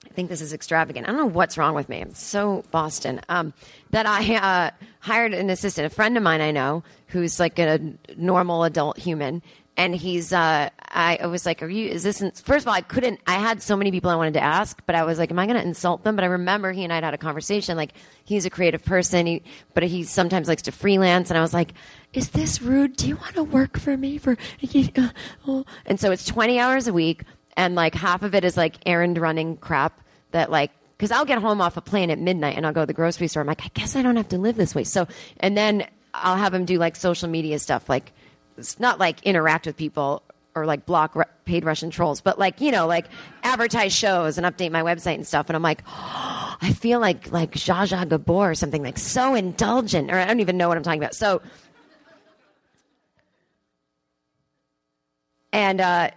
I 0.07 0.15
think 0.15 0.31
this 0.31 0.41
is 0.41 0.53
extravagant. 0.53 1.07
I 1.07 1.11
don't 1.11 1.21
know 1.21 1.27
what's 1.27 1.59
wrong 1.59 1.75
with 1.75 1.89
me. 1.89 2.01
I'm 2.01 2.15
so 2.15 2.65
Boston. 2.71 3.21
Um, 3.29 3.53
that 3.91 4.07
I 4.07 4.37
uh, 4.37 4.71
hired 5.01 5.35
an 5.35 5.51
assistant, 5.51 5.87
a 5.87 5.91
friend 5.91 6.17
of 6.17 6.23
mine 6.23 6.41
I 6.41 6.51
know, 6.51 6.83
who's 7.09 7.39
like 7.39 7.59
a 7.59 7.81
normal 8.17 8.65
adult 8.65 8.99
human, 8.99 9.43
and 9.79 9.95
he's. 9.95 10.33
Uh, 10.33 10.69
I, 10.91 11.19
I 11.23 11.27
was 11.27 11.47
like, 11.47 11.63
"Are 11.63 11.69
you? 11.69 11.89
Is 11.89 12.03
this?" 12.03 12.21
In-? 12.21 12.33
First 12.33 12.65
of 12.65 12.69
all, 12.69 12.75
I 12.75 12.81
couldn't. 12.83 13.21
I 13.27 13.35
had 13.35 13.63
so 13.63 13.77
many 13.77 13.91
people 13.91 14.11
I 14.11 14.17
wanted 14.17 14.35
to 14.35 14.43
ask, 14.43 14.79
but 14.85 14.95
I 14.95 15.05
was 15.05 15.19
like, 15.19 15.31
"Am 15.31 15.39
I 15.39 15.47
going 15.47 15.57
to 15.57 15.67
insult 15.67 16.05
them?" 16.05 16.17
But 16.17 16.25
I 16.25 16.27
remember 16.27 16.73
he 16.73 16.85
and 16.85 16.93
I 16.93 16.97
had 16.97 17.05
had 17.05 17.15
a 17.15 17.19
conversation. 17.19 17.77
Like, 17.77 17.93
he's 18.25 18.45
a 18.45 18.51
creative 18.51 18.85
person, 18.85 19.27
he, 19.27 19.43
but 19.73 19.85
he 19.85 20.03
sometimes 20.03 20.49
likes 20.49 20.63
to 20.63 20.73
freelance, 20.73 21.31
and 21.31 21.39
I 21.39 21.41
was 21.41 21.55
like, 21.55 21.73
"Is 22.13 22.31
this 22.31 22.61
rude? 22.61 22.97
Do 22.97 23.07
you 23.07 23.17
want 23.17 23.37
to 23.37 23.45
work 23.45 23.79
for 23.79 23.97
me 23.97 24.19
for?" 24.19 24.37
And 25.87 26.01
so 26.01 26.11
it's 26.11 26.27
twenty 26.27 26.59
hours 26.59 26.89
a 26.89 26.93
week, 26.93 27.23
and 27.57 27.77
like 27.77 27.95
half 27.95 28.23
of 28.23 28.35
it 28.35 28.45
is 28.45 28.57
like 28.57 28.77
errand 28.85 29.17
running 29.17 29.57
crap 29.57 30.03
that 30.33 30.51
like 30.51 30.73
because 30.97 31.13
I'll 31.13 31.25
get 31.25 31.39
home 31.39 31.61
off 31.61 31.77
a 31.77 31.81
plane 31.81 32.11
at 32.11 32.19
midnight 32.19 32.57
and 32.57 32.67
I'll 32.67 32.73
go 32.73 32.81
to 32.81 32.87
the 32.87 32.93
grocery 32.93 33.29
store. 33.29 33.43
I'm 33.43 33.47
like, 33.47 33.65
I 33.65 33.71
guess 33.75 33.95
I 33.95 34.03
don't 34.03 34.17
have 34.17 34.31
to 34.31 34.39
live 34.39 34.57
this 34.57 34.75
way. 34.75 34.83
So, 34.83 35.07
and 35.39 35.57
then 35.57 35.87
I'll 36.13 36.37
have 36.37 36.53
him 36.53 36.65
do 36.65 36.77
like 36.79 36.97
social 36.97 37.29
media 37.29 37.61
stuff, 37.61 37.89
like 37.89 38.13
not 38.79 38.99
like 38.99 39.23
interact 39.23 39.67
with 39.67 39.77
people 39.77 40.23
or 40.55 40.67
like 40.67 40.87
block 40.87 41.17
paid 41.45 41.65
Russian 41.65 41.91
trolls, 41.91 42.21
but 42.21 42.39
like 42.39 42.61
you 42.61 42.71
know, 42.71 42.87
like 42.87 43.07
advertise 43.43 43.93
shows 43.93 44.39
and 44.39 44.47
update 44.47 44.71
my 44.71 44.83
website 44.83 45.15
and 45.15 45.27
stuff. 45.27 45.49
And 45.49 45.57
I'm 45.57 45.63
like, 45.63 45.83
oh, 45.87 46.57
I 46.61 46.73
feel 46.73 47.01
like 47.01 47.31
like 47.31 47.53
Zsa 47.53 47.87
Zsa 47.87 48.09
Gabor 48.09 48.51
or 48.51 48.55
something 48.55 48.83
like 48.83 48.99
so 48.99 49.35
indulgent, 49.35 50.11
or 50.11 50.19
I 50.19 50.27
don't 50.27 50.41
even 50.41 50.57
know 50.57 50.69
what 50.69 50.77
I'm 50.77 50.83
talking 50.83 51.01
about. 51.01 51.15
So, 51.15 51.41
and 55.53 55.81
uh, 55.81 56.11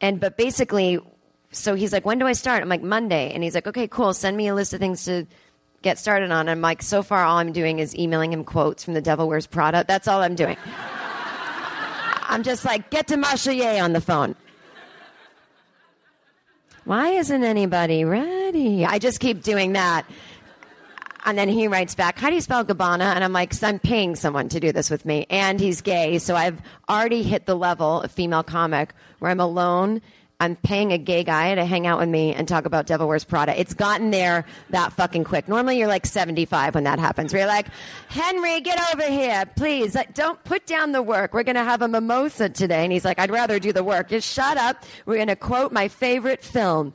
and 0.00 0.18
but 0.20 0.36
basically, 0.36 0.98
so 1.50 1.74
he's 1.74 1.92
like, 1.92 2.06
when 2.06 2.18
do 2.18 2.26
I 2.26 2.32
start? 2.32 2.62
I'm 2.62 2.68
like 2.68 2.82
Monday, 2.82 3.32
and 3.32 3.42
he's 3.42 3.54
like, 3.54 3.66
okay, 3.66 3.86
cool. 3.86 4.14
Send 4.14 4.36
me 4.36 4.48
a 4.48 4.54
list 4.54 4.72
of 4.72 4.80
things 4.80 5.04
to 5.04 5.26
get 5.82 5.98
started 5.98 6.30
on. 6.30 6.48
I'm 6.48 6.60
like, 6.60 6.82
so 6.82 7.02
far, 7.02 7.24
all 7.24 7.38
I'm 7.38 7.52
doing 7.52 7.78
is 7.78 7.94
emailing 7.96 8.32
him 8.32 8.44
quotes 8.44 8.82
from 8.82 8.94
The 8.94 9.02
Devil 9.02 9.28
Wears 9.28 9.46
Prada. 9.46 9.84
That's 9.86 10.08
all 10.08 10.22
I'm 10.22 10.34
doing. 10.34 10.56
I'm 12.28 12.42
just 12.42 12.64
like, 12.64 12.90
get 12.90 13.08
to 13.08 13.16
Marshall 13.16 13.60
on 13.62 13.94
the 13.94 14.00
phone. 14.00 14.36
Why 16.84 17.08
isn't 17.10 17.42
anybody 17.42 18.04
ready? 18.04 18.84
I 18.86 18.98
just 18.98 19.20
keep 19.20 19.42
doing 19.42 19.72
that. 19.72 20.06
And 21.24 21.36
then 21.36 21.48
he 21.48 21.68
writes 21.68 21.94
back, 21.94 22.18
How 22.18 22.28
do 22.30 22.34
you 22.34 22.40
spell 22.40 22.64
Gabbana? 22.64 23.14
And 23.14 23.24
I'm 23.24 23.32
like, 23.32 23.62
I'm 23.62 23.78
paying 23.78 24.14
someone 24.16 24.48
to 24.50 24.60
do 24.60 24.72
this 24.72 24.88
with 24.90 25.04
me. 25.04 25.26
And 25.28 25.60
he's 25.60 25.80
gay. 25.80 26.18
So 26.18 26.36
I've 26.36 26.60
already 26.88 27.22
hit 27.22 27.44
the 27.44 27.54
level 27.54 28.00
of 28.02 28.10
female 28.10 28.42
comic 28.42 28.94
where 29.18 29.30
I'm 29.30 29.40
alone. 29.40 30.00
I'm 30.40 30.54
paying 30.54 30.92
a 30.92 30.98
gay 30.98 31.24
guy 31.24 31.52
to 31.52 31.64
hang 31.64 31.88
out 31.88 31.98
with 31.98 32.08
me 32.08 32.32
and 32.32 32.46
talk 32.46 32.64
about 32.64 32.86
Devil 32.86 33.08
Wears 33.08 33.24
Prada. 33.24 33.58
It's 33.58 33.74
gotten 33.74 34.12
there 34.12 34.44
that 34.70 34.92
fucking 34.92 35.24
quick. 35.24 35.48
Normally 35.48 35.80
you're 35.80 35.88
like 35.88 36.06
75 36.06 36.76
when 36.76 36.84
that 36.84 37.00
happens. 37.00 37.32
You're 37.32 37.46
like, 37.46 37.66
Henry, 38.08 38.60
get 38.60 38.78
over 38.94 39.10
here, 39.10 39.46
please. 39.56 39.96
Like, 39.96 40.14
don't 40.14 40.42
put 40.44 40.64
down 40.64 40.92
the 40.92 41.02
work. 41.02 41.34
We're 41.34 41.42
going 41.42 41.56
to 41.56 41.64
have 41.64 41.82
a 41.82 41.88
mimosa 41.88 42.48
today. 42.48 42.84
And 42.84 42.92
he's 42.92 43.04
like, 43.04 43.18
I'd 43.18 43.32
rather 43.32 43.58
do 43.58 43.72
the 43.72 43.82
work. 43.82 44.10
Just 44.10 44.32
shut 44.32 44.56
up. 44.56 44.84
We're 45.06 45.16
going 45.16 45.26
to 45.26 45.34
quote 45.34 45.72
my 45.72 45.88
favorite 45.88 46.44
film 46.44 46.94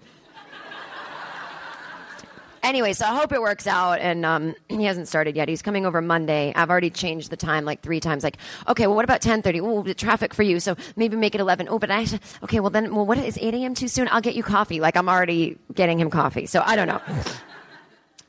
anyway, 2.64 2.94
so 2.94 3.06
I 3.06 3.16
hope 3.16 3.32
it 3.32 3.42
works 3.42 3.68
out. 3.68 4.00
And 4.00 4.26
um, 4.26 4.56
he 4.70 4.86
hasn't 4.86 5.08
started 5.08 5.36
yet. 5.36 5.48
He's 5.48 5.62
coming 5.62 5.86
over 5.86 6.02
Monday. 6.02 6.54
I've 6.56 6.70
already 6.70 6.90
changed 6.90 7.30
the 7.30 7.38
time 7.38 7.66
like 7.66 7.82
three 7.82 8.00
times. 8.00 8.24
Like, 8.24 8.38
okay, 8.68 8.88
well, 8.88 8.96
what 8.96 9.06
about 9.06 9.22
ten 9.22 9.42
thirty? 9.42 9.62
Oh, 9.62 9.84
the 9.84 9.94
traffic 9.94 10.34
for 10.34 10.44
you, 10.44 10.60
so 10.60 10.76
maybe 10.96 11.16
make 11.16 11.36
it 11.36 11.42
eleven. 11.42 11.68
Oh, 11.70 11.80
but 11.80 11.92
I 11.92 12.06
okay. 12.44 12.60
Well, 12.60 12.70
then, 12.70 12.96
well, 12.96 13.06
what 13.06 13.18
is 13.18 13.38
eight 13.40 13.54
a.m. 13.54 13.76
too 13.76 13.88
soon? 13.88 14.08
I'll 14.12 14.22
get 14.22 14.36
you 14.36 14.44
coffee. 14.44 14.80
Like, 14.80 14.98
I'm 14.98 15.10
already 15.10 15.58
getting 15.74 16.00
him 16.00 16.10
coffee. 16.10 16.46
So 16.46 16.64
I 16.66 16.76
don't 16.76 16.88
know. 16.88 17.02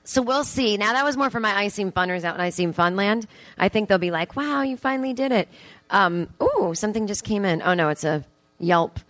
So 0.07 0.21
we'll 0.21 0.45
see. 0.45 0.77
Now 0.77 0.93
that 0.93 1.05
was 1.05 1.17
more 1.17 1.31
for 1.31 1.41
my 1.41 1.55
I 1.57 1.69
Seem 1.69 1.91
Funners 1.91 2.25
out 2.25 2.35
in 2.35 2.41
I 2.43 2.51
Seem 2.51 2.75
Funland. 2.75 3.25
I 3.57 3.71
think 3.71 3.89
they'll 3.89 3.97
be 3.97 4.11
like, 4.11 4.37
"Wow, 4.37 4.61
you 4.61 4.77
finally 4.77 5.15
did 5.15 5.33
it." 5.33 5.49
Um, 5.89 6.29
ooh, 6.43 6.75
something 6.75 7.07
just 7.07 7.25
came 7.25 7.47
in. 7.47 7.63
Oh 7.63 7.73
no, 7.73 7.89
it's 7.89 8.05
a 8.05 8.23
Yelp. 8.59 9.01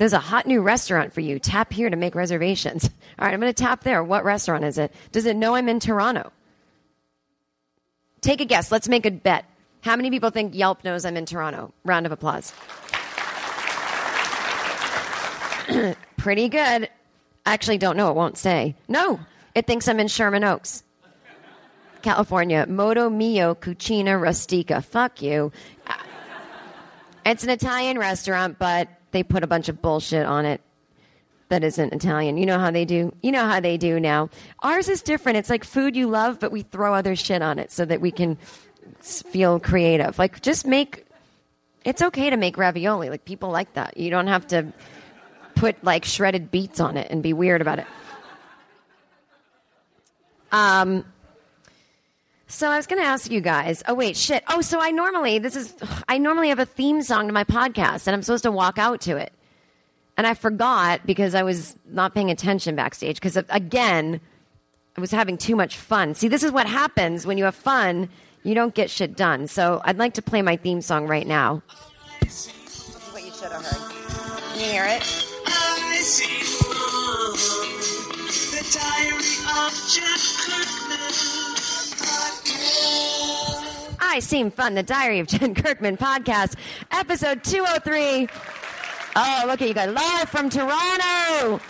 There's 0.00 0.14
a 0.14 0.18
hot 0.18 0.46
new 0.46 0.62
restaurant 0.62 1.12
for 1.12 1.20
you. 1.20 1.38
Tap 1.38 1.70
here 1.74 1.90
to 1.90 1.96
make 1.96 2.14
reservations. 2.14 2.88
All 3.18 3.26
right, 3.26 3.34
I'm 3.34 3.38
going 3.38 3.52
to 3.52 3.62
tap 3.62 3.84
there. 3.84 4.02
What 4.02 4.24
restaurant 4.24 4.64
is 4.64 4.78
it? 4.78 4.94
Does 5.12 5.26
it 5.26 5.36
know 5.36 5.54
I'm 5.54 5.68
in 5.68 5.78
Toronto? 5.78 6.32
Take 8.22 8.40
a 8.40 8.46
guess. 8.46 8.72
Let's 8.72 8.88
make 8.88 9.04
a 9.04 9.10
bet. 9.10 9.44
How 9.82 9.96
many 9.96 10.08
people 10.08 10.30
think 10.30 10.54
Yelp 10.54 10.84
knows 10.84 11.04
I'm 11.04 11.18
in 11.18 11.26
Toronto? 11.26 11.74
Round 11.84 12.06
of 12.06 12.12
applause. 12.12 12.54
Pretty 16.16 16.48
good. 16.48 16.88
Actually 17.44 17.76
don't 17.76 17.98
know. 17.98 18.08
It 18.08 18.16
won't 18.16 18.38
say. 18.38 18.76
No, 18.88 19.20
it 19.54 19.66
thinks 19.66 19.86
I'm 19.86 20.00
in 20.00 20.08
Sherman 20.08 20.44
Oaks, 20.44 20.82
California. 22.00 22.64
Moto 22.66 23.10
Mio 23.10 23.54
Cucina 23.54 24.18
Rustica. 24.18 24.80
Fuck 24.80 25.20
you. 25.20 25.52
Uh, 25.86 25.92
it's 27.26 27.44
an 27.44 27.50
Italian 27.50 27.98
restaurant, 27.98 28.58
but 28.58 28.88
they 29.12 29.22
put 29.22 29.42
a 29.42 29.46
bunch 29.46 29.68
of 29.68 29.80
bullshit 29.82 30.26
on 30.26 30.46
it 30.46 30.60
that 31.50 31.64
isn't 31.64 31.92
Italian. 31.92 32.36
You 32.36 32.46
know 32.46 32.58
how 32.58 32.70
they 32.70 32.84
do. 32.84 33.12
You 33.22 33.32
know 33.32 33.44
how 33.44 33.60
they 33.60 33.76
do 33.76 34.00
now. 34.00 34.30
Ours 34.62 34.88
is 34.88 35.02
different. 35.02 35.36
It's 35.38 35.50
like 35.50 35.64
food 35.64 35.96
you 35.96 36.08
love, 36.08 36.38
but 36.40 36.52
we 36.52 36.62
throw 36.62 36.94
other 36.94 37.14
shit 37.14 37.42
on 37.42 37.58
it 37.58 37.70
so 37.70 37.84
that 37.84 38.00
we 38.00 38.10
can 38.10 38.38
feel 39.00 39.60
creative. 39.60 40.18
Like 40.18 40.40
just 40.40 40.66
make. 40.66 41.06
It's 41.84 42.02
okay 42.02 42.30
to 42.30 42.36
make 42.36 42.56
ravioli. 42.56 43.10
Like 43.10 43.24
people 43.24 43.50
like 43.50 43.72
that. 43.74 43.96
You 43.96 44.10
don't 44.10 44.28
have 44.28 44.46
to 44.48 44.72
put 45.54 45.82
like 45.82 46.04
shredded 46.04 46.50
beets 46.50 46.78
on 46.80 46.96
it 46.96 47.10
and 47.10 47.22
be 47.22 47.32
weird 47.32 47.60
about 47.60 47.80
it. 47.80 47.86
Um. 50.52 51.04
So 52.50 52.68
I 52.68 52.76
was 52.76 52.88
going 52.88 53.00
to 53.00 53.06
ask 53.06 53.30
you 53.30 53.40
guys. 53.40 53.84
Oh 53.86 53.94
wait, 53.94 54.16
shit. 54.16 54.42
Oh, 54.48 54.60
so 54.60 54.80
I 54.80 54.90
normally 54.90 55.38
this 55.38 55.54
is 55.54 55.72
I 56.08 56.18
normally 56.18 56.48
have 56.48 56.58
a 56.58 56.66
theme 56.66 57.00
song 57.00 57.28
to 57.28 57.32
my 57.32 57.44
podcast, 57.44 58.08
and 58.08 58.14
I'm 58.14 58.22
supposed 58.22 58.42
to 58.42 58.50
walk 58.50 58.76
out 58.76 59.00
to 59.02 59.16
it, 59.16 59.32
and 60.16 60.26
I 60.26 60.34
forgot 60.34 61.06
because 61.06 61.36
I 61.36 61.44
was 61.44 61.76
not 61.86 62.12
paying 62.12 62.28
attention 62.28 62.74
backstage. 62.74 63.16
Because 63.16 63.36
uh, 63.36 63.44
again, 63.50 64.20
I 64.96 65.00
was 65.00 65.12
having 65.12 65.38
too 65.38 65.54
much 65.54 65.76
fun. 65.76 66.14
See, 66.14 66.26
this 66.26 66.42
is 66.42 66.50
what 66.50 66.66
happens 66.66 67.24
when 67.24 67.38
you 67.38 67.44
have 67.44 67.54
fun. 67.54 68.08
You 68.42 68.54
don't 68.56 68.74
get 68.74 68.90
shit 68.90 69.16
done. 69.16 69.46
So 69.46 69.80
I'd 69.84 69.98
like 69.98 70.14
to 70.14 70.22
play 70.22 70.42
my 70.42 70.56
theme 70.56 70.80
song 70.80 71.06
right 71.06 71.26
now. 71.26 71.62
This 72.20 72.48
is 72.48 72.96
what 73.12 73.22
you 73.22 73.30
should 73.30 73.52
have 73.52 73.64
heard. 73.64 73.92
Can 74.54 74.60
you 74.60 74.66
hear 74.66 74.86
it? 74.86 75.30
I 84.02 84.18
Seem 84.20 84.50
Fun, 84.50 84.74
the 84.74 84.82
Diary 84.82 85.20
of 85.20 85.26
Jen 85.28 85.54
Kirkman 85.54 85.96
podcast, 85.96 86.56
episode 86.90 87.44
203. 87.44 88.28
Oh, 89.16 89.44
look 89.46 89.62
at 89.62 89.68
you 89.68 89.74
guys, 89.74 89.90
live 89.92 90.28
from 90.28 90.50
Toronto. 90.50 91.60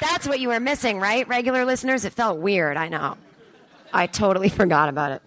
That's 0.00 0.26
what 0.26 0.40
you 0.40 0.48
were 0.48 0.60
missing, 0.60 0.98
right, 0.98 1.26
regular 1.28 1.64
listeners? 1.64 2.04
It 2.04 2.12
felt 2.12 2.38
weird, 2.38 2.76
I 2.76 2.88
know. 2.88 3.16
I 3.92 4.06
totally 4.06 4.48
forgot 4.60 4.88
about 4.88 5.12
it. 5.12 5.22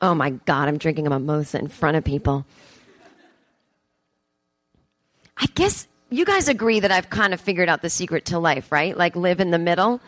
Oh 0.00 0.14
my 0.14 0.30
God, 0.30 0.68
I'm 0.68 0.78
drinking 0.78 1.06
a 1.06 1.10
mimosa 1.10 1.58
in 1.58 1.68
front 1.68 1.96
of 1.96 2.04
people. 2.04 2.44
I 5.36 5.46
guess 5.54 5.86
you 6.14 6.24
guys 6.24 6.46
agree 6.48 6.78
that 6.78 6.92
I've 6.92 7.10
kind 7.10 7.34
of 7.34 7.40
figured 7.40 7.68
out 7.68 7.82
the 7.82 7.90
secret 7.90 8.26
to 8.26 8.38
life, 8.38 8.70
right? 8.70 8.96
Like 8.96 9.16
live 9.16 9.40
in 9.40 9.50
the 9.50 9.58
middle. 9.58 10.00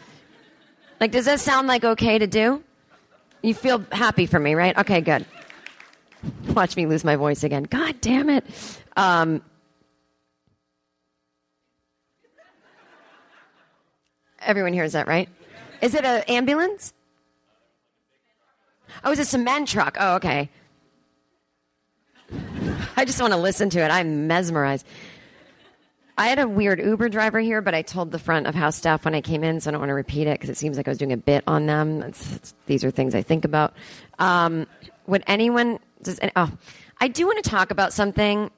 Like, 1.01 1.11
does 1.11 1.25
that 1.25 1.41
sound 1.41 1.67
like 1.67 1.85
okay 1.85 2.19
to 2.19 2.27
do? 2.29 2.63
You 3.43 3.55
feel 3.55 3.85
happy 3.91 4.27
for 4.27 4.39
me, 4.39 4.55
right? 4.55 4.79
Okay, 4.79 5.01
good. 5.01 5.27
Watch 6.55 6.77
me 6.77 6.87
lose 6.87 7.03
my 7.05 7.17
voice 7.17 7.43
again. 7.43 7.65
God 7.65 8.01
damn 8.01 8.31
it. 8.31 8.45
Um, 8.97 9.43
everyone 14.41 14.73
hears 14.73 14.93
that, 14.93 15.09
right? 15.09 15.29
Is 15.83 15.95
it 15.95 16.05
an 16.05 16.23
ambulance? 16.29 16.93
Oh, 19.05 19.11
it's 19.11 19.21
a 19.21 19.25
cement 19.25 19.69
truck. 19.69 19.97
Oh, 19.99 20.15
okay. 20.17 20.51
I 22.97 23.05
just 23.05 23.21
want 23.21 23.33
to 23.33 23.39
listen 23.39 23.71
to 23.71 23.81
it. 23.81 23.91
I'm 23.91 24.29
mesmerized. 24.29 24.87
I 26.19 26.29
had 26.29 26.39
a 26.39 26.49
weird 26.49 26.81
Uber 26.81 27.11
driver 27.11 27.41
here, 27.41 27.61
but 27.61 27.75
I 27.75 27.83
told 27.83 28.11
the 28.11 28.19
front 28.19 28.47
of 28.47 28.55
house 28.55 28.77
staff 28.77 29.05
when 29.05 29.15
I 29.15 29.21
came 29.21 29.45
in, 29.45 29.61
so 29.61 29.69
I 29.69 29.73
don't 29.73 29.81
want 29.81 29.91
to 29.91 29.95
repeat 29.95 30.27
it 30.27 30.41
because 30.41 30.49
it 30.49 30.57
seems 30.57 30.79
like 30.79 30.89
I 30.89 30.91
was 30.91 30.99
doing 30.99 31.13
a 31.13 31.17
bit 31.17 31.45
on 31.47 31.67
them. 31.67 32.03
It's, 32.03 32.37
it's, 32.37 32.55
these 32.65 32.85
are 32.85 32.91
things 32.91 33.15
I 33.15 33.23
think 33.23 33.45
about. 33.45 33.75
Um, 34.19 34.67
would 35.07 35.23
anyone? 35.27 35.79
Does 36.03 36.19
oh, 36.35 36.51
I 36.99 37.09
do 37.09 37.27
want 37.27 37.45
to 37.45 37.51
talk 37.51 37.71
about 37.71 37.93
something. 37.93 38.51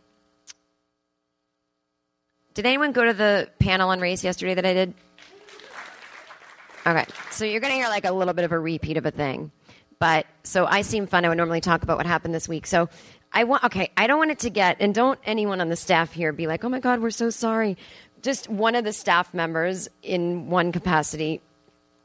Did 2.54 2.66
anyone 2.66 2.92
go 2.92 3.04
to 3.04 3.12
the 3.12 3.48
panel 3.58 3.90
on 3.90 4.00
race 4.00 4.22
yesterday 4.22 4.54
that 4.54 4.66
I 4.66 4.74
did? 4.74 4.94
Okay, 6.86 7.04
so 7.30 7.44
you're 7.44 7.60
going 7.60 7.72
to 7.72 7.76
hear 7.76 7.88
like 7.88 8.04
a 8.04 8.12
little 8.12 8.34
bit 8.34 8.44
of 8.44 8.52
a 8.52 8.58
repeat 8.58 8.96
of 8.96 9.04
a 9.04 9.10
thing, 9.10 9.50
but 9.98 10.26
so 10.44 10.64
I 10.64 10.82
seem 10.82 11.08
fun. 11.08 11.24
I 11.24 11.28
would 11.28 11.36
normally 11.36 11.60
talk 11.60 11.82
about 11.82 11.96
what 11.96 12.06
happened 12.06 12.34
this 12.34 12.48
week. 12.48 12.66
So 12.66 12.88
I 13.32 13.44
want 13.44 13.64
okay. 13.64 13.90
I 13.96 14.06
don't 14.06 14.18
want 14.18 14.30
it 14.30 14.38
to 14.40 14.50
get 14.50 14.76
and 14.80 14.94
don't 14.94 15.18
anyone 15.24 15.60
on 15.60 15.68
the 15.68 15.76
staff 15.76 16.12
here 16.12 16.32
be 16.32 16.46
like, 16.46 16.64
oh 16.64 16.68
my 16.68 16.80
god, 16.80 17.00
we're 17.00 17.10
so 17.10 17.30
sorry. 17.30 17.76
Just 18.22 18.48
one 18.48 18.74
of 18.74 18.84
the 18.84 18.92
staff 18.92 19.32
members 19.32 19.88
in 20.02 20.50
one 20.50 20.72
capacity 20.72 21.40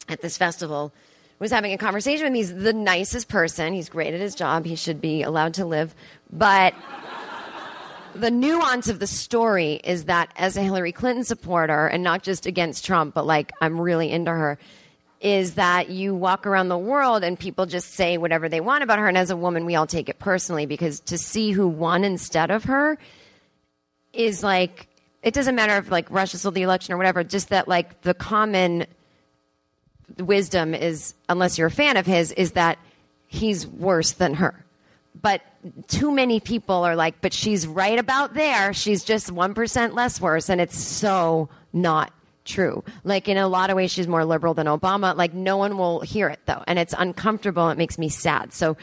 at 0.09 0.21
this 0.21 0.38
festival 0.38 0.93
was 1.39 1.51
having 1.51 1.73
a 1.73 1.77
conversation 1.77 2.25
with 2.25 2.33
me. 2.33 2.39
He's 2.39 2.53
the 2.53 2.73
nicest 2.73 3.29
person. 3.29 3.73
He's 3.73 3.89
great 3.89 4.13
at 4.13 4.19
his 4.19 4.36
job. 4.36 4.65
He 4.65 4.75
should 4.75 5.01
be 5.01 5.23
allowed 5.23 5.55
to 5.55 5.65
live, 5.65 5.95
but. 6.31 6.73
The 8.15 8.29
nuance 8.29 8.89
of 8.89 8.99
the 8.99 9.07
story 9.07 9.81
is 9.83 10.05
that 10.05 10.31
as 10.36 10.55
a 10.55 10.62
Hillary 10.62 10.91
Clinton 10.91 11.23
supporter, 11.23 11.88
and 11.88 12.03
not 12.03 12.21
just 12.21 12.45
against 12.45 12.86
Trump, 12.86 13.15
but 13.15 13.25
like 13.25 13.51
I'm 13.59 13.81
really 13.81 14.12
into 14.12 14.29
her, 14.29 14.59
is 15.23 15.53
that 15.53 15.89
you 15.89 16.13
walk 16.13 16.45
around 16.45 16.67
the 16.67 16.77
world 16.77 17.23
and 17.23 17.39
people 17.39 17.65
just 17.65 17.93
say 17.93 18.17
whatever 18.17 18.49
they 18.49 18.59
want 18.59 18.83
about 18.83 18.99
her. 18.99 19.07
And 19.07 19.17
as 19.17 19.29
a 19.29 19.38
woman, 19.38 19.65
we 19.65 19.73
all 19.73 19.88
take 19.88 20.09
it 20.09 20.19
personally 20.19 20.65
because 20.65 20.99
to 20.99 21.17
see 21.17 21.51
who 21.51 21.65
won 21.65 22.03
instead 22.03 22.51
of 22.51 22.65
her 22.65 22.97
is 24.12 24.43
like, 24.43 24.88
it 25.23 25.33
doesn't 25.33 25.55
matter 25.55 25.77
if 25.77 25.89
like 25.89 26.12
Russia 26.12 26.38
stole 26.38 26.51
the 26.51 26.63
election 26.63 26.93
or 26.93 26.97
whatever, 26.97 27.23
just 27.23 27.49
that 27.49 27.69
like 27.69 28.01
the 28.01 28.13
common 28.13 28.86
wisdom 30.19 30.75
is, 30.75 31.13
unless 31.29 31.57
you're 31.57 31.67
a 31.67 31.71
fan 31.71 31.95
of 31.95 32.05
his, 32.05 32.33
is 32.33 32.51
that 32.51 32.77
he's 33.25 33.65
worse 33.65 34.12
than 34.12 34.33
her. 34.33 34.65
But 35.21 35.41
too 35.88 36.12
many 36.12 36.41
people 36.41 36.83
are 36.83 36.97
like, 36.97 37.21
but 37.21 37.31
she's 37.31 37.65
right 37.65 37.97
about 37.97 38.33
there. 38.33 38.73
She's 38.73 39.05
just 39.05 39.33
1% 39.33 39.93
less 39.93 40.19
worse. 40.19 40.49
And 40.49 40.59
it's 40.59 40.77
so 40.77 41.47
not 41.71 42.12
true. 42.43 42.84
Like 43.03 43.27
in 43.27 43.38
a 43.38 43.47
lot 43.47 43.69
of 43.69 43.75
ways, 43.75 43.91
she's 43.91 44.08
more 44.08 44.25
liberal 44.25 44.53
than 44.53 44.67
Obama. 44.67 45.15
Like 45.15 45.34
no 45.34 45.58
one 45.58 45.77
will 45.77 46.01
hear 46.01 46.29
it 46.29 46.39
though. 46.45 46.63
And 46.67 46.77
it's 46.79 46.93
uncomfortable. 46.97 47.69
It 47.69 47.77
makes 47.77 47.97
me 47.97 48.10
sad. 48.10 48.53
So, 48.53 48.77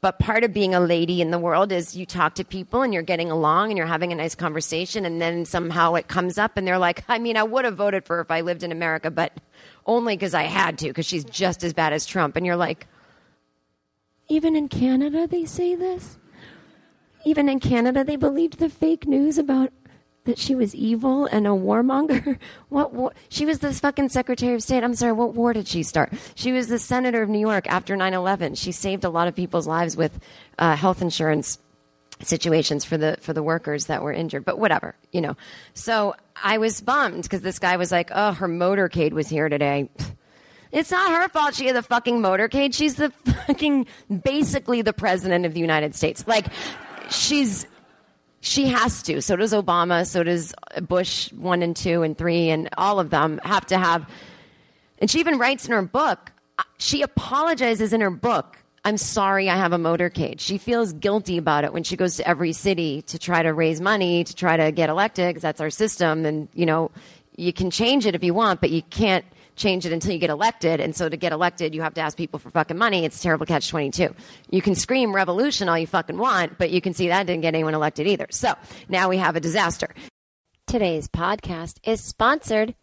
but 0.00 0.18
part 0.18 0.44
of 0.44 0.52
being 0.52 0.74
a 0.74 0.80
lady 0.80 1.20
in 1.20 1.30
the 1.30 1.38
world 1.38 1.72
is 1.72 1.96
you 1.96 2.06
talk 2.06 2.34
to 2.36 2.44
people 2.44 2.82
and 2.82 2.92
you're 2.92 3.02
getting 3.02 3.30
along 3.30 3.70
and 3.70 3.78
you're 3.78 3.86
having 3.86 4.12
a 4.12 4.14
nice 4.14 4.34
conversation. 4.34 5.04
And 5.04 5.20
then 5.20 5.44
somehow 5.44 5.94
it 5.94 6.08
comes 6.08 6.38
up 6.38 6.56
and 6.56 6.66
they're 6.66 6.78
like, 6.78 7.02
I 7.08 7.18
mean, 7.18 7.36
I 7.36 7.42
would 7.42 7.64
have 7.64 7.76
voted 7.76 8.04
for 8.04 8.16
her 8.16 8.22
if 8.22 8.30
I 8.30 8.42
lived 8.42 8.62
in 8.62 8.72
America, 8.72 9.10
but 9.10 9.32
only 9.86 10.16
because 10.16 10.34
I 10.34 10.44
had 10.44 10.78
to, 10.78 10.88
because 10.88 11.06
she's 11.06 11.24
just 11.24 11.64
as 11.64 11.72
bad 11.72 11.92
as 11.92 12.06
Trump. 12.06 12.36
And 12.36 12.44
you're 12.44 12.56
like, 12.56 12.86
even 14.28 14.56
in 14.56 14.68
Canada, 14.68 15.26
they 15.26 15.44
say 15.44 15.74
this? 15.74 16.18
Even 17.24 17.48
in 17.48 17.58
Canada, 17.58 18.04
they 18.04 18.16
believed 18.16 18.58
the 18.58 18.68
fake 18.68 19.06
news 19.06 19.38
about 19.38 19.72
that 20.26 20.38
she 20.38 20.54
was 20.54 20.74
evil 20.74 21.26
and 21.26 21.46
a 21.46 21.50
warmonger? 21.50 22.38
What 22.68 22.92
war? 22.92 23.12
She 23.28 23.46
was 23.46 23.60
the 23.60 23.72
fucking 23.72 24.08
Secretary 24.10 24.54
of 24.54 24.62
State. 24.62 24.82
I'm 24.82 24.94
sorry, 24.94 25.12
what 25.12 25.34
war 25.34 25.52
did 25.52 25.68
she 25.68 25.82
start? 25.82 26.12
She 26.34 26.52
was 26.52 26.68
the 26.68 26.78
Senator 26.78 27.22
of 27.22 27.28
New 27.28 27.38
York 27.38 27.66
after 27.68 27.96
9 27.96 28.12
11. 28.12 28.56
She 28.56 28.72
saved 28.72 29.04
a 29.04 29.08
lot 29.08 29.28
of 29.28 29.34
people's 29.34 29.66
lives 29.66 29.96
with 29.96 30.18
uh, 30.58 30.76
health 30.76 31.00
insurance 31.00 31.58
situations 32.22 32.84
for 32.84 32.96
the 32.96 33.16
for 33.20 33.32
the 33.32 33.42
workers 33.42 33.86
that 33.86 34.02
were 34.02 34.12
injured 34.12 34.42
but 34.42 34.58
whatever 34.58 34.94
you 35.12 35.20
know 35.20 35.36
so 35.74 36.14
i 36.42 36.56
was 36.56 36.80
bummed 36.80 37.22
because 37.22 37.42
this 37.42 37.58
guy 37.58 37.76
was 37.76 37.92
like 37.92 38.10
oh 38.14 38.32
her 38.32 38.48
motorcade 38.48 39.12
was 39.12 39.28
here 39.28 39.50
today 39.50 39.90
it's 40.72 40.90
not 40.90 41.10
her 41.10 41.28
fault 41.28 41.54
she 41.54 41.66
had 41.66 41.76
the 41.76 41.82
fucking 41.82 42.20
motorcade 42.20 42.72
she's 42.72 42.94
the 42.94 43.10
fucking 43.46 43.86
basically 44.24 44.80
the 44.80 44.94
president 44.94 45.44
of 45.44 45.52
the 45.52 45.60
united 45.60 45.94
states 45.94 46.26
like 46.26 46.46
she's 47.10 47.66
she 48.46 48.66
has 48.66 49.02
to 49.02 49.20
so 49.20 49.36
does 49.36 49.52
obama 49.52 50.06
so 50.06 50.22
does 50.22 50.54
bush 50.82 51.32
one 51.32 51.62
and 51.62 51.76
two 51.76 52.02
and 52.02 52.16
three 52.16 52.48
and 52.48 52.68
all 52.78 53.00
of 53.00 53.10
them 53.10 53.40
have 53.42 53.66
to 53.66 53.76
have 53.76 54.08
and 54.98 55.10
she 55.10 55.18
even 55.20 55.38
writes 55.38 55.66
in 55.66 55.72
her 55.72 55.82
book 55.82 56.32
she 56.78 57.02
apologizes 57.02 57.92
in 57.92 58.00
her 58.00 58.10
book 58.10 58.58
I'm 58.84 58.98
sorry 58.98 59.50
I 59.50 59.56
have 59.56 59.72
a 59.72 59.78
motorcade. 59.78 60.38
She 60.38 60.58
feels 60.58 60.92
guilty 60.92 61.38
about 61.38 61.64
it 61.64 61.72
when 61.72 61.82
she 61.82 61.96
goes 61.96 62.18
to 62.18 62.28
every 62.28 62.52
city 62.52 63.02
to 63.02 63.18
try 63.18 63.42
to 63.42 63.52
raise 63.52 63.80
money 63.80 64.22
to 64.22 64.32
try 64.32 64.56
to 64.56 64.70
get 64.70 64.88
elected 64.90 65.26
because 65.30 65.42
that's 65.42 65.60
our 65.60 65.70
system. 65.70 66.24
And, 66.24 66.46
you 66.54 66.66
know, 66.66 66.92
you 67.36 67.52
can 67.52 67.72
change 67.72 68.06
it 68.06 68.14
if 68.14 68.22
you 68.22 68.32
want, 68.32 68.60
but 68.60 68.70
you 68.70 68.82
can't 68.82 69.24
change 69.56 69.86
it 69.86 69.92
until 69.92 70.12
you 70.12 70.18
get 70.18 70.30
elected. 70.30 70.80
And 70.80 70.94
so 70.94 71.08
to 71.08 71.16
get 71.16 71.32
elected, 71.32 71.74
you 71.74 71.82
have 71.82 71.94
to 71.94 72.00
ask 72.00 72.16
people 72.16 72.38
for 72.38 72.50
fucking 72.50 72.78
money. 72.78 73.04
It's 73.04 73.18
a 73.18 73.22
terrible 73.22 73.46
catch 73.46 73.68
22. 73.68 74.14
You 74.50 74.62
can 74.62 74.74
scream 74.74 75.14
revolution 75.14 75.68
all 75.68 75.78
you 75.78 75.86
fucking 75.86 76.18
want, 76.18 76.58
but 76.58 76.70
you 76.70 76.80
can 76.80 76.94
see 76.94 77.08
that 77.08 77.26
didn't 77.26 77.42
get 77.42 77.54
anyone 77.54 77.74
elected 77.74 78.06
either. 78.06 78.26
So 78.30 78.54
now 78.88 79.08
we 79.08 79.16
have 79.16 79.36
a 79.36 79.40
disaster. 79.40 79.94
Today's 80.66 81.08
podcast 81.08 81.78
is 81.84 82.00
sponsored 82.00 82.74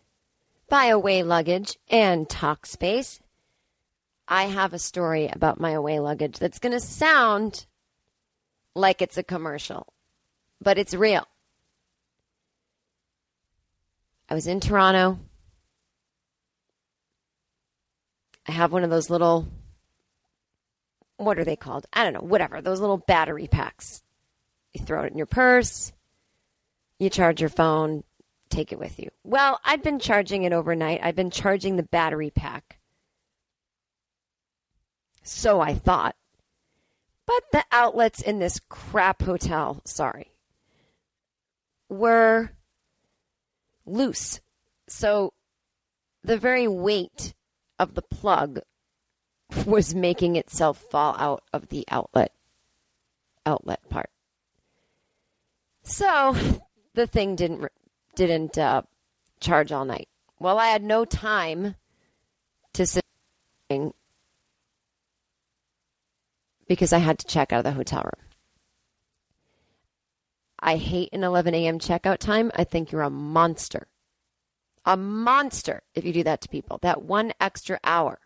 by 0.69 0.85
Away 0.85 1.23
Luggage 1.23 1.77
and 1.89 2.27
Talkspace. 2.27 3.19
I 4.27 4.45
have 4.45 4.73
a 4.73 4.79
story 4.79 5.27
about 5.27 5.59
my 5.59 5.71
away 5.71 5.99
luggage 5.99 6.39
that's 6.39 6.59
going 6.59 6.71
to 6.71 6.79
sound 6.79 7.65
like 8.73 9.01
it's 9.01 9.17
a 9.17 9.23
commercial, 9.23 9.93
but 10.61 10.77
it's 10.77 10.93
real. 10.93 11.27
I 14.29 14.33
was 14.33 14.47
in 14.47 14.59
Toronto. 14.59 15.19
I 18.47 18.51
have 18.51 18.71
one 18.71 18.83
of 18.83 18.89
those 18.89 19.09
little, 19.09 19.47
what 21.17 21.39
are 21.39 21.45
they 21.45 21.55
called? 21.55 21.85
I 21.93 22.03
don't 22.03 22.13
know, 22.13 22.27
whatever, 22.27 22.61
those 22.61 22.79
little 22.79 22.97
battery 22.97 23.47
packs. 23.47 24.03
You 24.73 24.83
throw 24.83 25.03
it 25.03 25.11
in 25.11 25.17
your 25.17 25.27
purse, 25.27 25.93
you 26.99 27.09
charge 27.09 27.39
your 27.39 27.49
phone, 27.49 28.03
take 28.49 28.71
it 28.71 28.79
with 28.79 28.99
you. 28.99 29.09
Well, 29.23 29.59
I've 29.63 29.83
been 29.83 29.99
charging 29.99 30.43
it 30.43 30.53
overnight. 30.53 31.01
I've 31.03 31.15
been 31.15 31.31
charging 31.31 31.75
the 31.75 31.83
battery 31.83 32.31
pack 32.31 32.79
so 35.23 35.61
I 35.61 35.73
thought. 35.73 36.15
But 37.25 37.43
the 37.51 37.63
outlets 37.71 38.21
in 38.21 38.39
this 38.39 38.59
crap 38.67 39.21
hotel, 39.21 39.81
sorry, 39.85 40.31
were 41.89 42.51
loose. 43.85 44.41
So 44.87 45.33
the 46.23 46.37
very 46.37 46.67
weight 46.67 47.33
of 47.79 47.95
the 47.95 48.01
plug 48.01 48.59
was 49.65 49.93
making 49.93 50.35
itself 50.35 50.77
fall 50.89 51.15
out 51.17 51.43
of 51.53 51.69
the 51.69 51.85
outlet 51.89 52.31
outlet 53.45 53.81
part. 53.89 54.09
So 55.83 56.35
the 56.93 57.07
thing 57.07 57.35
didn't 57.35 57.69
didn't 58.15 58.57
uh, 58.57 58.83
charge 59.39 59.71
all 59.71 59.85
night. 59.85 60.07
Well, 60.39 60.59
I 60.59 60.67
had 60.67 60.83
no 60.83 61.05
time 61.05 61.75
to 62.73 62.85
sit 62.85 63.03
because 66.67 66.93
I 66.93 66.99
had 66.99 67.19
to 67.19 67.27
check 67.27 67.51
out 67.51 67.59
of 67.59 67.63
the 67.65 67.71
hotel 67.71 68.01
room. 68.01 68.29
I 70.59 70.77
hate 70.77 71.09
an 71.11 71.23
11 71.23 71.53
a.m. 71.53 71.77
checkout 71.79 72.19
time. 72.19 72.51
I 72.55 72.63
think 72.63 72.91
you're 72.91 73.01
a 73.01 73.09
monster. 73.09 73.87
A 74.85 74.97
monster 74.97 75.83
if 75.95 76.03
you 76.03 76.13
do 76.13 76.23
that 76.23 76.41
to 76.41 76.49
people. 76.49 76.79
That 76.81 77.03
one 77.03 77.33
extra 77.39 77.79
hour 77.83 78.19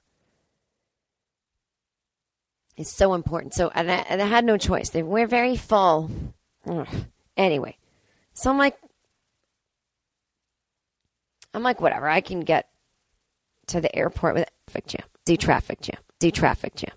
is 2.75 2.89
so 2.89 3.13
important. 3.13 3.53
So, 3.53 3.71
and 3.73 3.91
I, 3.91 4.05
and 4.09 4.21
I 4.21 4.25
had 4.25 4.45
no 4.45 4.57
choice. 4.57 4.89
They 4.89 5.03
were 5.03 5.27
very 5.27 5.55
full. 5.55 6.09
Ugh. 6.65 6.87
Anyway, 7.35 7.77
so 8.33 8.49
I'm 8.49 8.57
like, 8.57 8.75
I'm 11.53 11.63
like, 11.63 11.81
whatever. 11.81 12.07
I 12.07 12.21
can 12.21 12.41
get 12.41 12.69
to 13.67 13.81
the 13.81 13.93
airport 13.95 14.35
with 14.35 14.49
traffic 14.67 14.87
jam, 14.87 15.07
see 15.27 15.37
traffic 15.37 15.81
jam, 15.81 15.99
see 16.21 16.31
traffic 16.31 16.75
jam. 16.75 16.93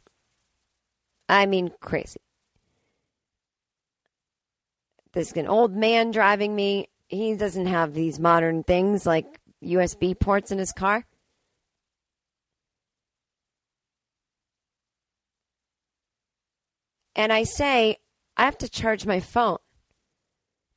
I 1.28 1.46
mean, 1.46 1.72
crazy. 1.80 2.20
There's 5.12 5.32
an 5.32 5.46
old 5.48 5.74
man 5.74 6.10
driving 6.10 6.54
me. 6.54 6.88
He 7.08 7.34
doesn't 7.34 7.66
have 7.66 7.94
these 7.94 8.20
modern 8.20 8.62
things 8.62 9.04
like 9.04 9.39
USB 9.62 10.18
ports 10.18 10.50
in 10.50 10.58
his 10.58 10.72
car. 10.72 11.06
And 17.14 17.32
I 17.32 17.44
say, 17.44 17.98
I 18.36 18.44
have 18.44 18.58
to 18.58 18.68
charge 18.68 19.04
my 19.04 19.20
phone. 19.20 19.58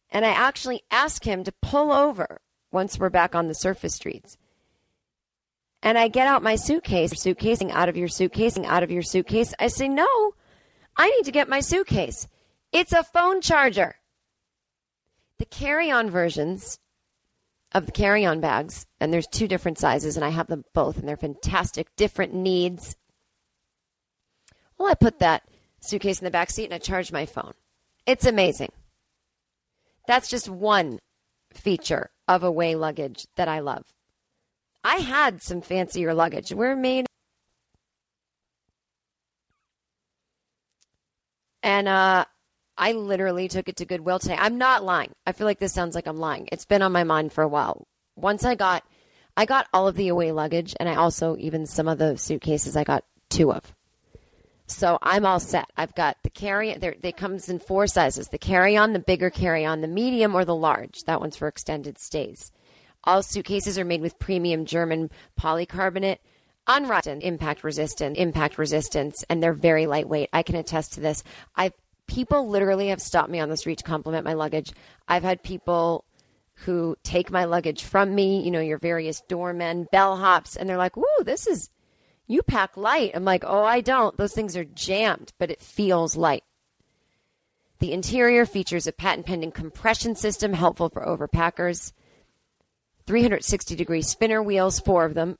And 0.09 0.25
I 0.25 0.29
actually 0.29 0.83
ask 0.91 1.23
him 1.23 1.43
to 1.43 1.53
pull 1.61 1.91
over 1.91 2.41
once 2.71 2.99
we're 2.99 3.09
back 3.09 3.33
on 3.35 3.47
the 3.47 3.55
surface 3.55 3.95
streets. 3.95 4.37
And 5.81 5.97
I 5.97 6.07
get 6.07 6.27
out 6.27 6.43
my 6.43 6.55
suitcase, 6.55 7.13
suitcasing 7.13 7.71
out 7.71 7.89
of 7.89 7.97
your 7.97 8.07
suitcasing 8.07 8.65
out 8.65 8.83
of 8.83 8.91
your 8.91 9.01
suitcase. 9.01 9.53
I 9.59 9.67
say, 9.67 9.87
no, 9.87 10.33
I 10.95 11.09
need 11.09 11.25
to 11.25 11.31
get 11.31 11.49
my 11.49 11.59
suitcase. 11.59 12.27
It's 12.71 12.93
a 12.93 13.03
phone 13.03 13.41
charger. 13.41 13.95
The 15.39 15.45
carry 15.45 15.91
on 15.91 16.09
versions 16.09 16.79
of 17.73 17.85
the 17.85 17.91
carry 17.91 18.25
on 18.25 18.39
bags, 18.39 18.85
and 18.99 19.11
there's 19.11 19.27
two 19.27 19.47
different 19.47 19.79
sizes, 19.79 20.15
and 20.15 20.25
I 20.25 20.29
have 20.29 20.47
them 20.47 20.63
both, 20.73 20.97
and 20.97 21.07
they're 21.07 21.17
fantastic, 21.17 21.87
different 21.95 22.33
needs. 22.33 22.95
Well, 24.77 24.89
I 24.89 24.95
put 24.95 25.19
that 25.19 25.43
suitcase 25.79 26.19
in 26.19 26.25
the 26.25 26.31
back 26.31 26.49
seat 26.49 26.65
and 26.65 26.73
I 26.73 26.77
charge 26.77 27.11
my 27.11 27.25
phone. 27.25 27.53
It's 28.05 28.25
amazing. 28.25 28.71
That's 30.07 30.29
just 30.29 30.49
one 30.49 30.99
feature 31.53 32.09
of 32.27 32.43
away 32.43 32.75
luggage 32.75 33.27
that 33.35 33.47
I 33.47 33.59
love. 33.59 33.83
I 34.83 34.97
had 34.97 35.41
some 35.41 35.61
fancier 35.61 36.13
luggage. 36.13 36.51
We're 36.51 36.75
made 36.75 37.05
And 41.63 41.87
uh, 41.87 42.25
I 42.77 42.93
literally 42.93 43.47
took 43.47 43.69
it 43.69 43.75
to 43.77 43.85
Goodwill 43.85 44.19
today. 44.19 44.37
I'm 44.37 44.57
not 44.57 44.83
lying. 44.83 45.13
I 45.25 45.31
feel 45.31 45.45
like 45.45 45.59
this 45.59 45.73
sounds 45.73 45.95
like 45.95 46.07
I'm 46.07 46.17
lying. 46.17 46.49
It's 46.51 46.65
been 46.65 46.81
on 46.81 46.91
my 46.91 47.03
mind 47.03 47.31
for 47.31 47.43
a 47.43 47.47
while. 47.47 47.87
Once 48.15 48.43
I 48.43 48.55
got, 48.55 48.83
I 49.37 49.45
got 49.45 49.67
all 49.73 49.87
of 49.87 49.95
the 49.95 50.07
away 50.07 50.31
luggage, 50.31 50.75
and 50.79 50.89
I 50.89 50.95
also 50.95 51.35
even 51.37 51.65
some 51.65 51.87
of 51.87 51.97
the 51.97 52.17
suitcases 52.17 52.75
I 52.75 52.83
got 52.83 53.05
two 53.29 53.51
of. 53.51 53.75
So 54.65 54.97
I'm 55.01 55.25
all 55.25 55.39
set. 55.39 55.69
I've 55.77 55.93
got 55.93 56.17
the 56.23 56.29
carry. 56.29 56.73
There, 56.75 56.95
they 56.99 57.11
comes 57.11 57.49
in 57.49 57.59
four 57.59 57.85
sizes: 57.85 58.29
the 58.29 58.37
carry-on, 58.37 58.93
the 58.93 58.99
bigger 58.99 59.29
carry-on, 59.29 59.81
the 59.81 59.87
medium, 59.87 60.35
or 60.35 60.45
the 60.45 60.55
large. 60.55 61.03
That 61.03 61.19
one's 61.19 61.35
for 61.35 61.47
extended 61.47 61.99
stays. 61.99 62.51
All 63.03 63.21
suitcases 63.21 63.77
are 63.77 63.85
made 63.85 64.01
with 64.01 64.19
premium 64.19 64.65
German 64.65 65.11
polycarbonate 65.39 66.19
unresistant, 66.67 67.23
impact 67.23 67.63
resistant, 67.63 68.17
impact 68.17 68.57
resistance, 68.57 69.23
and 69.29 69.41
they're 69.41 69.53
very 69.53 69.85
lightweight. 69.85 70.29
I 70.31 70.43
can 70.43 70.55
attest 70.55 70.93
to 70.93 71.01
this. 71.01 71.23
I've 71.55 71.73
people 72.13 72.47
literally 72.47 72.89
have 72.89 73.01
stopped 73.01 73.29
me 73.29 73.39
on 73.39 73.49
the 73.49 73.57
street 73.57 73.79
to 73.79 73.83
compliment 73.83 74.23
my 74.23 74.33
luggage. 74.33 74.71
I've 75.07 75.23
had 75.23 75.41
people 75.41 76.05
who 76.65 76.95
take 77.03 77.31
my 77.31 77.45
luggage 77.45 77.83
from 77.83 78.13
me, 78.13 78.41
you 78.41 78.51
know, 78.51 78.59
your 78.59 78.77
various 78.77 79.21
doormen, 79.27 79.87
bellhops, 79.91 80.55
and 80.55 80.69
they're 80.69 80.77
like, 80.77 80.95
"Ooh, 80.95 81.23
this 81.23 81.47
is 81.47 81.71
you 82.27 82.43
pack 82.43 82.77
light." 82.77 83.11
I'm 83.15 83.25
like, 83.25 83.43
"Oh, 83.45 83.63
I 83.63 83.81
don't. 83.81 84.15
Those 84.17 84.33
things 84.33 84.55
are 84.55 84.63
jammed, 84.63 85.33
but 85.39 85.49
it 85.49 85.61
feels 85.61 86.15
light." 86.15 86.43
The 87.79 87.91
interior 87.91 88.45
features 88.45 88.85
a 88.85 88.93
patent 88.93 89.25
pending 89.25 89.51
compression 89.51 90.15
system 90.15 90.53
helpful 90.53 90.89
for 90.89 91.03
overpackers. 91.03 91.93
360 93.07 93.75
degree 93.75 94.03
spinner 94.03 94.41
wheels, 94.41 94.79
four 94.79 95.03
of 95.03 95.15
them, 95.15 95.37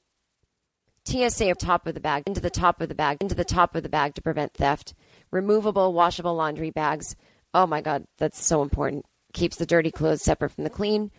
TSA 1.05 1.51
up 1.51 1.57
top 1.59 1.85
of 1.85 1.93
the 1.93 2.01
bag, 2.01 2.23
into 2.25 2.41
the 2.41 2.49
top 2.49 2.81
of 2.81 2.89
the 2.89 2.95
bag, 2.95 3.17
into 3.21 3.35
the 3.35 3.45
top 3.45 3.75
of 3.75 3.83
the 3.83 3.89
bag 3.89 4.15
to 4.15 4.21
prevent 4.21 4.53
theft. 4.53 4.93
Removable, 5.33 5.93
washable 5.93 6.35
laundry 6.35 6.69
bags. 6.69 7.15
Oh 7.55 7.65
my 7.65 7.81
God, 7.81 8.05
that's 8.19 8.45
so 8.45 8.61
important. 8.61 9.03
Keeps 9.33 9.57
the 9.57 9.65
dirty 9.65 9.89
clothes 9.89 10.21
separate 10.21 10.51
from 10.51 10.63
the 10.63 10.69
clean. 10.69 11.09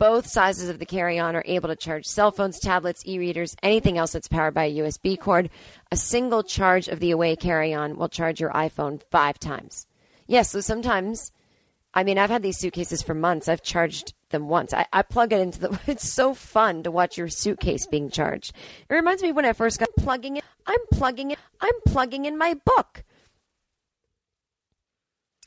Both 0.00 0.26
sizes 0.26 0.68
of 0.68 0.80
the 0.80 0.84
carry 0.84 1.20
on 1.20 1.36
are 1.36 1.44
able 1.46 1.68
to 1.68 1.76
charge 1.76 2.06
cell 2.06 2.32
phones, 2.32 2.58
tablets, 2.58 3.06
e 3.06 3.20
readers, 3.20 3.54
anything 3.62 3.98
else 3.98 4.10
that's 4.12 4.26
powered 4.26 4.52
by 4.52 4.64
a 4.64 4.78
USB 4.78 5.16
cord. 5.16 5.48
A 5.92 5.96
single 5.96 6.42
charge 6.42 6.88
of 6.88 6.98
the 6.98 7.12
away 7.12 7.36
carry 7.36 7.72
on 7.72 7.96
will 7.96 8.08
charge 8.08 8.40
your 8.40 8.50
iPhone 8.50 9.00
five 9.12 9.38
times. 9.38 9.86
Yes, 10.26 10.50
so 10.50 10.60
sometimes 10.60 11.30
I 11.96 12.04
mean, 12.04 12.18
I've 12.18 12.28
had 12.28 12.42
these 12.42 12.58
suitcases 12.58 13.00
for 13.00 13.14
months. 13.14 13.48
I've 13.48 13.62
charged 13.62 14.12
them 14.28 14.48
once. 14.48 14.74
I, 14.74 14.86
I 14.92 15.00
plug 15.00 15.32
it 15.32 15.40
into 15.40 15.60
the. 15.60 15.80
It's 15.86 16.06
so 16.06 16.34
fun 16.34 16.82
to 16.82 16.90
watch 16.90 17.16
your 17.16 17.28
suitcase 17.28 17.86
being 17.86 18.10
charged. 18.10 18.54
It 18.90 18.94
reminds 18.94 19.22
me 19.22 19.32
when 19.32 19.46
I 19.46 19.54
first 19.54 19.78
got 19.78 19.88
plugging 19.96 20.36
it. 20.36 20.44
I'm 20.66 20.80
plugging 20.92 21.30
it. 21.30 21.38
I'm 21.60 21.80
plugging 21.86 22.26
in 22.26 22.36
my 22.36 22.52
book. 22.52 23.04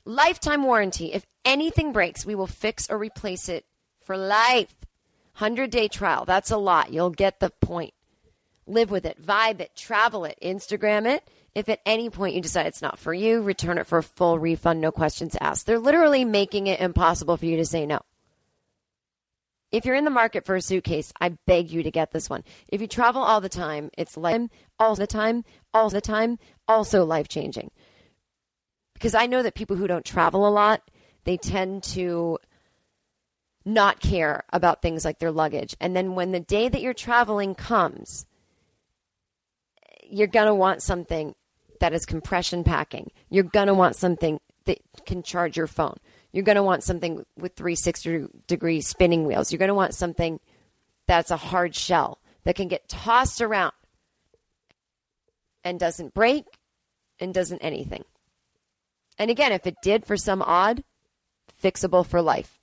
Lifetime 0.09 0.63
warranty. 0.63 1.13
If 1.13 1.27
anything 1.45 1.91
breaks, 1.91 2.25
we 2.25 2.33
will 2.33 2.47
fix 2.47 2.89
or 2.89 2.97
replace 2.97 3.47
it 3.47 3.63
for 4.03 4.17
life. 4.17 4.73
100 5.37 5.69
day 5.69 5.87
trial. 5.87 6.25
That's 6.25 6.49
a 6.49 6.57
lot. 6.57 6.91
You'll 6.91 7.11
get 7.11 7.39
the 7.39 7.51
point. 7.61 7.93
Live 8.65 8.89
with 8.89 9.05
it, 9.05 9.23
vibe 9.23 9.61
it, 9.61 9.75
travel 9.75 10.25
it, 10.25 10.35
Instagram 10.41 11.07
it. 11.07 11.29
If 11.53 11.69
at 11.69 11.81
any 11.85 12.09
point 12.09 12.33
you 12.33 12.41
decide 12.41 12.65
it's 12.65 12.81
not 12.81 12.97
for 12.97 13.13
you, 13.13 13.43
return 13.43 13.77
it 13.77 13.85
for 13.85 13.99
a 13.99 14.03
full 14.03 14.39
refund, 14.39 14.81
no 14.81 14.91
questions 14.91 15.37
asked. 15.39 15.67
They're 15.67 15.77
literally 15.77 16.25
making 16.25 16.65
it 16.65 16.79
impossible 16.79 17.37
for 17.37 17.45
you 17.45 17.57
to 17.57 17.65
say 17.65 17.85
no. 17.85 17.99
If 19.71 19.85
you're 19.85 19.93
in 19.93 20.05
the 20.05 20.09
market 20.09 20.43
for 20.43 20.55
a 20.55 20.61
suitcase, 20.61 21.13
I 21.21 21.37
beg 21.45 21.69
you 21.69 21.83
to 21.83 21.91
get 21.91 22.09
this 22.09 22.31
one. 22.31 22.43
If 22.67 22.81
you 22.81 22.87
travel 22.87 23.21
all 23.21 23.41
the 23.41 23.49
time, 23.49 23.91
it's 23.95 24.17
life 24.17 24.49
all 24.79 24.95
the 24.95 25.05
time, 25.05 25.43
all 25.71 25.91
the 25.91 26.01
time, 26.01 26.39
also 26.67 27.05
life 27.05 27.27
changing. 27.27 27.69
Because 28.99 29.15
I 29.15 29.27
know 29.27 29.41
that 29.41 29.55
people 29.55 29.77
who 29.77 29.87
don't 29.87 30.03
travel 30.03 30.45
a 30.45 30.51
lot, 30.51 30.81
they 31.23 31.37
tend 31.37 31.83
to 31.83 32.37
not 33.63 34.01
care 34.01 34.43
about 34.51 34.81
things 34.81 35.05
like 35.05 35.19
their 35.19 35.31
luggage. 35.31 35.73
And 35.79 35.95
then 35.95 36.15
when 36.15 36.33
the 36.33 36.41
day 36.41 36.67
that 36.67 36.81
you're 36.81 36.93
traveling 36.93 37.55
comes, 37.55 38.25
you're 40.05 40.27
going 40.27 40.47
to 40.47 40.53
want 40.53 40.83
something 40.83 41.33
that 41.79 41.93
is 41.93 42.05
compression 42.05 42.65
packing. 42.65 43.11
You're 43.29 43.45
going 43.45 43.67
to 43.67 43.73
want 43.73 43.95
something 43.95 44.41
that 44.65 44.79
can 45.05 45.23
charge 45.23 45.55
your 45.55 45.67
phone. 45.67 45.95
You're 46.33 46.43
going 46.43 46.57
to 46.57 46.63
want 46.63 46.83
something 46.83 47.25
with 47.37 47.55
360 47.55 48.27
degree 48.47 48.81
spinning 48.81 49.25
wheels. 49.25 49.49
You're 49.49 49.59
going 49.59 49.69
to 49.69 49.75
want 49.75 49.95
something 49.95 50.41
that's 51.07 51.31
a 51.31 51.37
hard 51.37 51.73
shell 51.73 52.19
that 52.43 52.55
can 52.55 52.67
get 52.67 52.89
tossed 52.89 53.39
around 53.39 53.73
and 55.63 55.79
doesn't 55.79 56.13
break 56.13 56.43
and 57.17 57.33
doesn't 57.33 57.59
anything. 57.59 58.03
And 59.19 59.29
again, 59.29 59.51
if 59.51 59.67
it 59.67 59.75
did 59.83 60.05
for 60.05 60.15
some 60.15 60.41
odd, 60.41 60.83
fixable 61.61 62.05
for 62.05 62.21
life. 62.21 62.57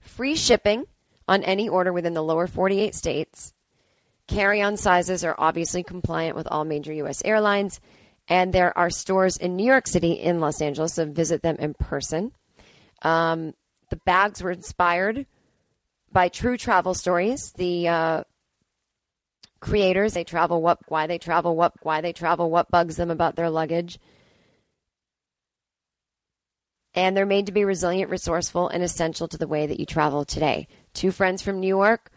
Free 0.00 0.34
shipping 0.34 0.86
on 1.28 1.44
any 1.44 1.68
order 1.68 1.92
within 1.92 2.14
the 2.14 2.22
lower 2.22 2.48
48 2.48 2.94
states. 2.94 3.54
Carry 4.26 4.60
on 4.60 4.76
sizes 4.76 5.24
are 5.24 5.36
obviously 5.38 5.84
compliant 5.84 6.36
with 6.36 6.48
all 6.48 6.64
major 6.64 6.92
U.S. 6.94 7.22
airlines. 7.24 7.80
And 8.26 8.52
there 8.52 8.76
are 8.76 8.90
stores 8.90 9.36
in 9.36 9.54
New 9.54 9.66
York 9.66 9.86
City, 9.86 10.12
in 10.12 10.40
Los 10.40 10.60
Angeles, 10.60 10.94
so 10.94 11.06
visit 11.06 11.42
them 11.42 11.56
in 11.58 11.74
person. 11.74 12.32
Um, 13.02 13.54
the 13.90 13.96
bags 13.96 14.42
were 14.42 14.50
inspired 14.50 15.26
by 16.10 16.28
true 16.28 16.56
travel 16.56 16.94
stories. 16.94 17.52
The 17.56 17.88
uh, 17.88 18.24
creators, 19.60 20.14
they 20.14 20.24
travel, 20.24 20.62
what, 20.62 20.78
why 20.88 21.06
they 21.06 21.18
travel, 21.18 21.54
what, 21.54 21.74
why 21.82 22.00
they 22.00 22.14
travel, 22.14 22.50
what 22.50 22.70
bugs 22.70 22.96
them 22.96 23.10
about 23.10 23.36
their 23.36 23.50
luggage 23.50 23.98
and 26.94 27.16
they're 27.16 27.26
made 27.26 27.46
to 27.46 27.52
be 27.52 27.64
resilient, 27.64 28.10
resourceful, 28.10 28.68
and 28.68 28.82
essential 28.82 29.28
to 29.28 29.38
the 29.38 29.48
way 29.48 29.66
that 29.66 29.80
you 29.80 29.86
travel 29.86 30.24
today. 30.24 30.68
Two 30.92 31.10
friends 31.10 31.42
from 31.42 31.60
New 31.60 31.68
York 31.68 32.10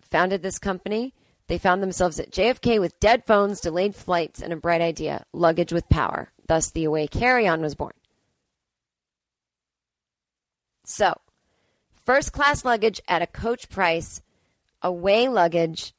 founded 0.00 0.42
this 0.42 0.58
company. 0.58 1.14
They 1.46 1.58
found 1.58 1.82
themselves 1.82 2.20
at 2.20 2.30
JFK 2.30 2.78
with 2.78 3.00
dead 3.00 3.24
phones, 3.26 3.60
delayed 3.60 3.94
flights, 3.94 4.42
and 4.42 4.52
a 4.52 4.56
bright 4.56 4.82
idea 4.82 5.24
luggage 5.32 5.72
with 5.72 5.88
power. 5.88 6.30
Thus, 6.46 6.70
the 6.70 6.84
Away 6.84 7.06
Carry 7.08 7.48
On 7.48 7.62
was 7.62 7.74
born. 7.74 7.92
So, 10.84 11.14
first 12.04 12.32
class 12.32 12.64
luggage 12.64 13.00
at 13.08 13.22
a 13.22 13.26
coach 13.26 13.68
price, 13.68 14.22
away 14.82 15.28
luggage 15.28 15.92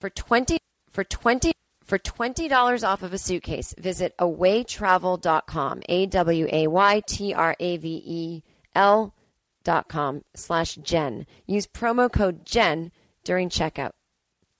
for 0.00 0.10
20 0.10 0.58
for 0.90 1.04
20 1.04 1.52
for 1.92 1.98
$20 1.98 2.88
off 2.88 3.02
of 3.02 3.12
a 3.12 3.18
suitcase, 3.18 3.74
visit 3.76 4.16
awaytravel.com, 4.16 5.82
A 5.90 6.06
W 6.06 6.48
A 6.50 6.66
Y 6.66 7.02
T 7.06 7.34
R 7.34 7.54
A 7.60 7.76
V 7.76 8.02
E 8.06 8.42
L 8.74 9.14
dot 9.62 9.88
com 9.88 10.24
slash 10.34 10.76
Jen. 10.76 11.26
Use 11.44 11.66
promo 11.66 12.10
code 12.10 12.46
Jen 12.46 12.92
during 13.24 13.50
checkout. 13.50 13.90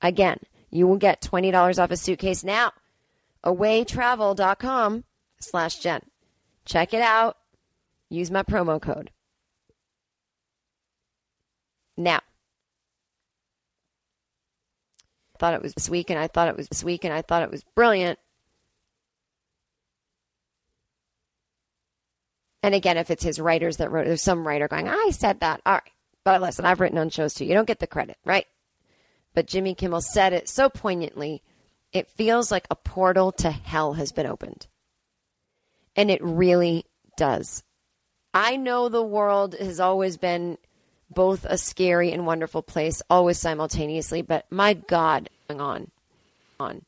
Again, 0.03 0.40
you 0.71 0.87
will 0.87 0.99
get 0.99 1.23
$20 1.23 1.83
off 1.83 1.90
a 1.90 1.97
suitcase 1.97 2.45
now. 2.45 2.73
Awaytravel.com 3.47 5.05
slash 5.40 5.79
Jen. 5.79 6.03
Check 6.66 6.92
it 6.92 7.01
out. 7.01 7.38
Use 8.11 8.31
my 8.31 8.42
promo 8.42 8.79
code. 8.79 9.11
Now, 11.97 12.21
thought 15.42 15.55
it 15.55 15.62
was 15.62 15.74
this 15.74 15.90
week 15.90 16.09
and 16.09 16.20
I 16.20 16.28
thought 16.28 16.46
it 16.46 16.57
was 16.57 16.68
this 16.68 16.85
week 16.85 17.02
and 17.02 17.12
I 17.12 17.20
thought 17.20 17.42
it 17.42 17.50
was 17.50 17.64
brilliant. 17.74 18.16
And 22.62 22.76
again, 22.76 22.96
if 22.96 23.11
it's 23.11 23.24
his 23.24 23.40
writers 23.40 23.78
that 23.78 23.90
wrote, 23.90 24.07
there's 24.07 24.22
some 24.22 24.46
writer 24.46 24.68
going, 24.68 24.87
I 24.87 25.11
said 25.11 25.40
that. 25.40 25.61
All 25.66 25.72
right. 25.72 25.83
But 26.24 26.40
listen, 26.40 26.64
I've 26.64 26.78
written 26.78 26.96
on 26.96 27.11
shows 27.11 27.35
too. 27.35 27.44
You 27.44 27.55
don't 27.55 27.66
get 27.66 27.81
the 27.81 27.88
credit, 27.88 28.18
right? 28.24 28.46
But 29.35 29.48
Jimmy 29.48 29.74
Kimmel 29.74 30.00
said 30.00 30.33
it 30.33 30.48
so 30.48 30.68
poignantly. 30.68 31.42
It 31.92 32.09
feels 32.09 32.52
like 32.52 32.68
a 32.70 32.76
portal 32.76 33.33
to 33.33 33.50
hell 33.50 33.94
has 33.94 34.12
been 34.12 34.26
opened. 34.26 34.68
And 35.96 36.09
it 36.09 36.22
really 36.22 36.85
does. 37.16 37.64
I 38.33 38.57
know 38.57 38.88
the 38.88 39.02
world 39.02 39.57
has 39.59 39.81
always 39.81 40.18
been 40.18 40.57
both 41.14 41.44
a 41.44 41.59
scary 41.59 42.12
and 42.12 42.27
wonderful 42.27 42.62
place, 42.62 43.03
always 43.09 43.38
simultaneously. 43.38 44.22
But 44.22 44.46
my 44.51 44.75
God, 44.75 45.29
on, 45.48 45.90
on. 46.59 46.83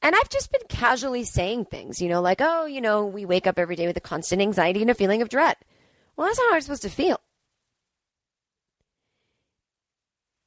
And 0.00 0.14
I've 0.14 0.28
just 0.28 0.52
been 0.52 0.66
casually 0.68 1.24
saying 1.24 1.66
things, 1.66 2.00
you 2.00 2.08
know, 2.08 2.20
like, 2.20 2.40
oh, 2.40 2.66
you 2.66 2.80
know, 2.80 3.04
we 3.06 3.24
wake 3.24 3.46
up 3.46 3.58
every 3.58 3.76
day 3.76 3.86
with 3.86 3.96
a 3.96 4.00
constant 4.00 4.40
anxiety 4.40 4.80
and 4.80 4.90
a 4.90 4.94
feeling 4.94 5.22
of 5.22 5.28
dread. 5.28 5.56
Well, 6.16 6.26
that's 6.26 6.38
not 6.38 6.50
how 6.50 6.54
I'm 6.54 6.60
supposed 6.60 6.82
to 6.82 6.90
feel. 6.90 7.20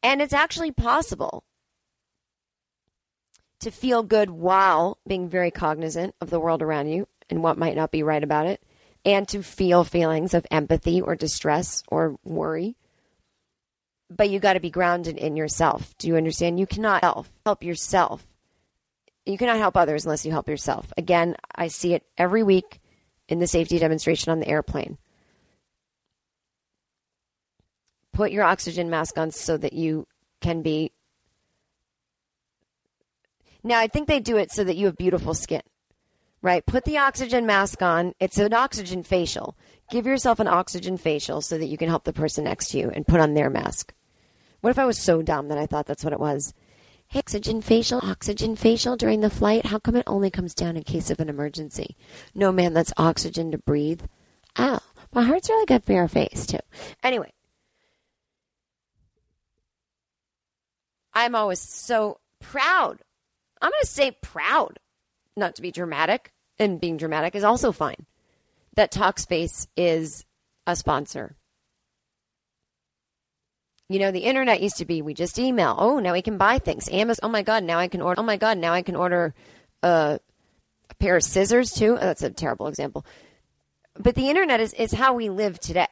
And 0.04 0.22
it's 0.22 0.34
actually 0.34 0.72
possible 0.72 1.44
to 3.60 3.72
feel 3.72 4.04
good 4.04 4.30
while 4.30 4.98
being 5.08 5.30
very 5.30 5.52
cognizant 5.52 6.16
of 6.20 6.30
the 6.30 6.40
world 6.40 6.62
around 6.62 6.88
you 6.88 7.08
and 7.30 7.44
what 7.44 7.58
might 7.58 7.76
not 7.76 7.92
be 7.92 8.04
right 8.04 8.24
about 8.24 8.48
it, 8.48 8.62
and 9.04 9.28
to 9.30 9.42
feel 9.42 9.84
feelings 9.84 10.34
of 10.34 10.46
empathy 10.52 11.02
or 11.02 11.16
distress 11.16 11.84
or 11.88 12.18
worry 12.24 12.76
but 14.16 14.30
you 14.30 14.40
got 14.40 14.54
to 14.54 14.60
be 14.60 14.70
grounded 14.70 15.18
in 15.18 15.38
yourself. 15.38 15.98
Do 15.98 16.08
you 16.08 16.18
understand? 16.18 16.60
You 16.60 16.68
cannot 16.68 17.04
help 17.46 17.64
yourself. 17.64 18.28
You 19.26 19.38
cannot 19.38 19.58
help 19.58 19.78
others 19.78 20.06
unless 20.06 20.26
you 20.26 20.32
help 20.32 20.50
yourself. 20.50 20.92
Again, 20.98 21.36
I 21.56 21.70
see 21.70 21.94
it 21.94 22.04
every 22.18 22.44
week 22.44 22.82
in 23.30 23.40
the 23.40 23.48
safety 23.48 23.80
demonstration 23.80 24.32
on 24.32 24.40
the 24.40 24.48
airplane. 24.48 24.98
Put 28.12 28.32
your 28.32 28.44
oxygen 28.44 28.90
mask 28.90 29.18
on 29.18 29.32
so 29.32 29.56
that 29.58 29.74
you 29.74 30.08
can 30.42 30.62
be. 30.62 30.92
Now, 33.64 33.80
I 33.80 33.88
think 33.88 34.08
they 34.08 34.20
do 34.20 34.38
it 34.38 34.52
so 34.52 34.64
that 34.64 34.76
you 34.76 34.88
have 34.88 34.98
beautiful 34.98 35.34
skin, 35.34 35.62
right? 36.42 36.66
Put 36.66 36.86
the 36.86 36.98
oxygen 36.98 37.46
mask 37.46 37.82
on. 37.82 38.14
It's 38.20 38.38
an 38.38 38.54
oxygen 38.54 39.04
facial. 39.04 39.56
Give 39.90 40.06
yourself 40.06 40.40
an 40.40 40.48
oxygen 40.48 40.98
facial 40.98 41.42
so 41.42 41.58
that 41.58 41.68
you 41.68 41.78
can 41.78 41.90
help 41.90 42.04
the 42.04 42.14
person 42.14 42.46
next 42.46 42.70
to 42.70 42.78
you 42.78 42.90
and 42.90 43.08
put 43.08 43.20
on 43.20 43.34
their 43.34 43.50
mask. 43.50 43.94
What 44.62 44.70
if 44.70 44.80
I 44.80 44.86
was 44.86 44.98
so 44.98 45.22
dumb 45.22 45.48
that 45.50 45.58
I 45.58 45.66
thought 45.66 45.86
that's 45.86 46.04
what 46.04 46.14
it 46.14 46.20
was? 46.20 46.54
Hey, 47.08 47.20
oxygen 47.20 47.62
facial, 47.62 48.00
oxygen 48.04 48.56
facial 48.56 48.96
during 48.96 49.20
the 49.20 49.30
flight. 49.30 49.66
How 49.66 49.80
come 49.80 49.98
it 49.98 50.04
only 50.08 50.32
comes 50.32 50.54
down 50.54 50.78
in 50.78 50.84
case 50.84 51.10
of 51.10 51.20
an 51.20 51.28
emergency? 51.28 51.98
No, 52.34 52.52
man, 52.52 52.74
that's 52.74 52.94
oxygen 52.96 53.52
to 53.52 53.58
breathe. 53.58 54.02
Oh, 54.58 54.80
my 55.14 55.24
heart's 55.24 55.50
really 55.50 55.66
good 55.66 55.84
for 55.84 55.92
your 55.92 56.08
face, 56.08 56.46
too. 56.46 56.60
Anyway, 57.04 57.34
I'm 61.14 61.36
always 61.36 61.60
so 61.60 62.20
proud. 62.40 63.02
I'm 63.62 63.72
going 63.72 63.82
to 63.82 63.88
say 63.88 64.12
proud, 64.22 64.80
not 65.36 65.56
to 65.56 65.62
be 65.62 65.72
dramatic, 65.72 66.32
and 66.60 66.80
being 66.80 66.98
dramatic 66.98 67.36
is 67.36 67.44
also 67.44 67.72
fine. 67.72 68.06
That 68.76 68.92
Talkspace 68.92 69.68
is 69.76 70.26
a 70.68 70.76
sponsor 70.76 71.36
you 73.92 74.00
know, 74.00 74.12
the 74.12 74.20
internet 74.20 74.62
used 74.62 74.78
to 74.78 74.86
be 74.86 75.02
we 75.02 75.14
just 75.14 75.38
email. 75.38 75.76
Oh, 75.78 76.00
now 76.00 76.14
we 76.14 76.22
can 76.22 76.38
buy 76.38 76.60
things. 76.60 76.88
Amazon. 76.90 77.20
Oh 77.24 77.32
my 77.32 77.42
God, 77.42 77.66
now 77.66 77.78
I 77.78 77.90
can 77.90 78.02
order. 78.02 78.22
Oh 78.22 78.24
my 78.24 78.38
God, 78.38 78.58
now 78.58 78.72
I 78.72 78.84
can 78.84 78.96
order 78.96 79.34
uh, 79.84 80.18
a 80.90 80.96
pair 80.96 81.18
of 81.18 81.24
scissors 81.24 81.72
too. 81.72 81.98
Oh, 81.98 82.06
that's 82.06 82.24
a 82.24 82.30
terrible 82.30 82.68
example. 82.68 83.06
But 84.00 84.16
the 84.16 84.30
internet 84.30 84.62
is, 84.62 84.74
is 84.76 84.94
how 84.94 85.14
we 85.14 85.28
live 85.28 85.60
today. 85.60 85.90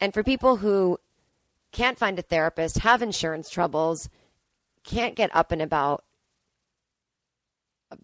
And 0.00 0.14
for 0.14 0.22
people 0.22 0.58
who 0.58 1.00
can't 1.72 1.98
find 1.98 2.16
a 2.16 2.22
therapist, 2.22 2.78
have 2.78 3.02
insurance 3.02 3.50
troubles, 3.50 4.08
can't 4.84 5.16
get 5.16 5.34
up 5.34 5.50
and 5.50 5.60
about, 5.60 6.04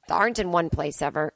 aren't 0.09 0.39
in 0.39 0.53
one 0.53 0.71
place 0.71 1.03
ever, 1.03 1.33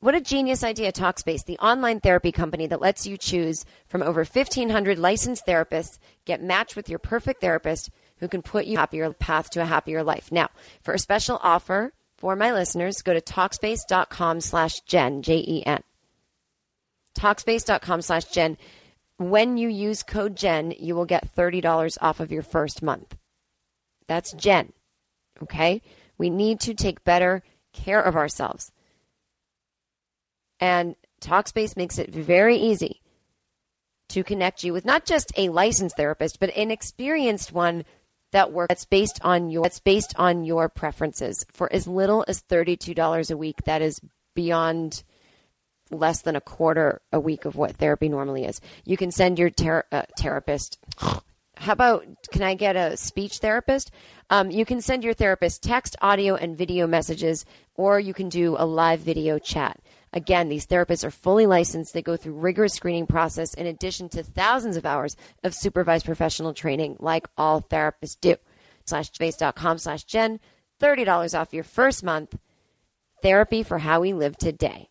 What 0.00 0.14
a 0.14 0.20
genius 0.20 0.62
idea, 0.62 0.92
Talkspace, 0.92 1.44
the 1.44 1.58
online 1.58 1.98
therapy 1.98 2.30
company 2.30 2.68
that 2.68 2.80
lets 2.80 3.04
you 3.04 3.16
choose 3.16 3.64
from 3.88 4.00
over 4.00 4.20
1,500 4.24 4.96
licensed 4.96 5.44
therapists, 5.44 5.98
get 6.24 6.40
matched 6.40 6.76
with 6.76 6.88
your 6.88 7.00
perfect 7.00 7.40
therapist 7.40 7.90
who 8.18 8.28
can 8.28 8.40
put 8.42 8.66
you 8.66 8.74
on 8.74 8.76
a 8.76 8.80
happier 8.82 9.12
path 9.12 9.50
to 9.50 9.60
a 9.60 9.64
happier 9.64 10.04
life. 10.04 10.30
Now, 10.30 10.50
for 10.82 10.94
a 10.94 11.00
special 11.00 11.40
offer 11.42 11.92
for 12.16 12.36
my 12.36 12.52
listeners, 12.52 13.02
go 13.02 13.12
to 13.12 13.20
Talkspace.com 13.20 14.40
slash 14.40 14.80
Jen, 14.82 15.22
J-E-N. 15.22 15.82
Talkspace.com 17.16 18.02
slash 18.02 18.24
Jen. 18.26 18.56
When 19.16 19.56
you 19.56 19.68
use 19.68 20.04
code 20.04 20.36
Jen, 20.36 20.72
you 20.78 20.94
will 20.94 21.06
get 21.06 21.34
$30 21.34 21.98
off 22.00 22.20
of 22.20 22.30
your 22.30 22.42
first 22.42 22.82
month. 22.84 23.16
That's 24.06 24.32
Jen. 24.32 24.72
Okay? 25.42 25.82
We 26.18 26.30
need 26.30 26.60
to 26.60 26.74
take 26.74 27.04
better 27.04 27.42
care 27.72 28.02
of 28.02 28.16
ourselves. 28.16 28.72
And 30.60 30.96
Talkspace 31.20 31.76
makes 31.76 31.98
it 31.98 32.10
very 32.10 32.56
easy 32.56 33.00
to 34.08 34.24
connect 34.24 34.64
you 34.64 34.72
with 34.72 34.84
not 34.84 35.04
just 35.04 35.32
a 35.36 35.48
licensed 35.48 35.96
therapist, 35.96 36.40
but 36.40 36.56
an 36.56 36.70
experienced 36.70 37.52
one 37.52 37.84
that 38.32 38.52
works 38.52 38.68
that's 38.68 38.84
based 38.84 39.20
on 39.22 39.50
your 39.50 39.62
that's 39.62 39.80
based 39.80 40.14
on 40.16 40.44
your 40.44 40.68
preferences 40.68 41.44
for 41.52 41.72
as 41.72 41.86
little 41.86 42.24
as 42.28 42.42
$32 42.42 43.30
a 43.30 43.36
week. 43.36 43.62
That 43.64 43.82
is 43.82 44.00
beyond 44.34 45.02
less 45.90 46.22
than 46.22 46.36
a 46.36 46.40
quarter 46.40 47.00
a 47.12 47.20
week 47.20 47.44
of 47.44 47.56
what 47.56 47.76
therapy 47.76 48.08
normally 48.08 48.44
is. 48.44 48.60
You 48.84 48.96
can 48.96 49.10
send 49.10 49.38
your 49.38 49.50
ter- 49.50 49.84
uh, 49.90 50.02
therapist. 50.18 50.78
How 51.60 51.72
about 51.72 52.06
can 52.30 52.42
I 52.42 52.54
get 52.54 52.76
a 52.76 52.96
speech 52.96 53.38
therapist? 53.38 53.90
Um, 54.30 54.50
you 54.50 54.64
can 54.64 54.80
send 54.80 55.02
your 55.02 55.14
therapist 55.14 55.62
text, 55.62 55.96
audio, 56.00 56.36
and 56.36 56.56
video 56.56 56.86
messages, 56.86 57.44
or 57.74 57.98
you 57.98 58.14
can 58.14 58.28
do 58.28 58.54
a 58.58 58.64
live 58.64 59.00
video 59.00 59.38
chat. 59.38 59.80
Again, 60.12 60.48
these 60.48 60.66
therapists 60.66 61.04
are 61.04 61.10
fully 61.10 61.46
licensed. 61.46 61.92
They 61.92 62.02
go 62.02 62.16
through 62.16 62.34
rigorous 62.34 62.74
screening 62.74 63.06
process 63.06 63.54
in 63.54 63.66
addition 63.66 64.08
to 64.10 64.22
thousands 64.22 64.76
of 64.76 64.86
hours 64.86 65.16
of 65.42 65.54
supervised 65.54 66.06
professional 66.06 66.54
training, 66.54 66.96
like 67.00 67.28
all 67.36 67.60
therapists 67.60 68.16
do. 68.20 68.36
Talkspace.com 68.86 69.78
slash 69.78 70.04
Jen, 70.04 70.40
$30 70.80 71.38
off 71.38 71.52
your 71.52 71.64
first 71.64 72.02
month. 72.02 72.38
Therapy 73.20 73.62
for 73.62 73.78
how 73.78 74.00
we 74.00 74.12
live 74.12 74.38
today. 74.38 74.88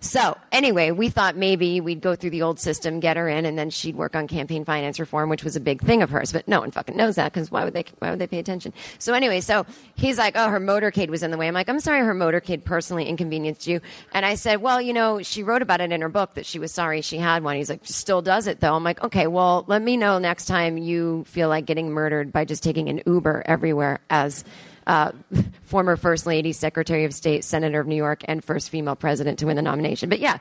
So 0.00 0.36
anyway, 0.52 0.90
we 0.90 1.08
thought 1.08 1.36
maybe 1.36 1.80
we'd 1.80 2.00
go 2.00 2.14
through 2.14 2.30
the 2.30 2.42
old 2.42 2.58
system, 2.58 3.00
get 3.00 3.16
her 3.16 3.28
in, 3.28 3.44
and 3.44 3.58
then 3.58 3.70
she'd 3.70 3.96
work 3.96 4.14
on 4.14 4.28
campaign 4.28 4.64
finance 4.64 5.00
reform, 5.00 5.28
which 5.28 5.44
was 5.44 5.56
a 5.56 5.60
big 5.60 5.80
thing 5.82 6.02
of 6.02 6.10
hers. 6.10 6.32
But 6.32 6.46
no 6.48 6.60
one 6.60 6.70
fucking 6.70 6.96
knows 6.96 7.16
that 7.16 7.32
because 7.32 7.50
why 7.50 7.64
would 7.64 7.74
they? 7.74 7.84
Why 7.98 8.10
would 8.10 8.18
they 8.18 8.26
pay 8.26 8.38
attention? 8.38 8.72
So 8.98 9.14
anyway, 9.14 9.40
so 9.40 9.66
he's 9.94 10.18
like, 10.18 10.34
"Oh, 10.36 10.48
her 10.48 10.60
motorcade 10.60 11.08
was 11.08 11.22
in 11.22 11.30
the 11.30 11.36
way." 11.36 11.48
I'm 11.48 11.54
like, 11.54 11.68
"I'm 11.68 11.80
sorry, 11.80 12.00
her 12.00 12.14
motorcade 12.14 12.64
personally 12.64 13.06
inconvenienced 13.06 13.66
you." 13.66 13.80
And 14.12 14.24
I 14.24 14.34
said, 14.34 14.62
"Well, 14.62 14.80
you 14.80 14.92
know, 14.92 15.22
she 15.22 15.42
wrote 15.42 15.62
about 15.62 15.80
it 15.80 15.92
in 15.92 16.00
her 16.00 16.08
book 16.08 16.34
that 16.34 16.46
she 16.46 16.58
was 16.58 16.72
sorry 16.72 17.00
she 17.00 17.18
had 17.18 17.42
one." 17.42 17.56
He's 17.56 17.70
like, 17.70 17.80
"Still 17.84 18.22
does 18.22 18.46
it 18.46 18.60
though." 18.60 18.74
I'm 18.74 18.84
like, 18.84 19.02
"Okay, 19.02 19.26
well, 19.26 19.64
let 19.66 19.82
me 19.82 19.96
know 19.96 20.18
next 20.18 20.46
time 20.46 20.78
you 20.78 21.24
feel 21.26 21.48
like 21.48 21.66
getting 21.66 21.90
murdered 21.90 22.32
by 22.32 22.44
just 22.44 22.62
taking 22.62 22.88
an 22.88 23.02
Uber 23.06 23.42
everywhere 23.46 24.00
as." 24.10 24.44
Uh, 24.88 25.12
former 25.62 25.96
First 25.96 26.26
Lady, 26.26 26.52
Secretary 26.52 27.04
of 27.04 27.14
State, 27.14 27.44
Senator 27.44 27.80
of 27.80 27.86
New 27.86 27.96
York, 27.96 28.22
and 28.24 28.42
first 28.42 28.70
female 28.70 28.96
president 28.96 29.38
to 29.38 29.46
win 29.46 29.56
the 29.56 29.62
nomination. 29.62 30.08
But 30.08 30.18
yeah, 30.18 30.38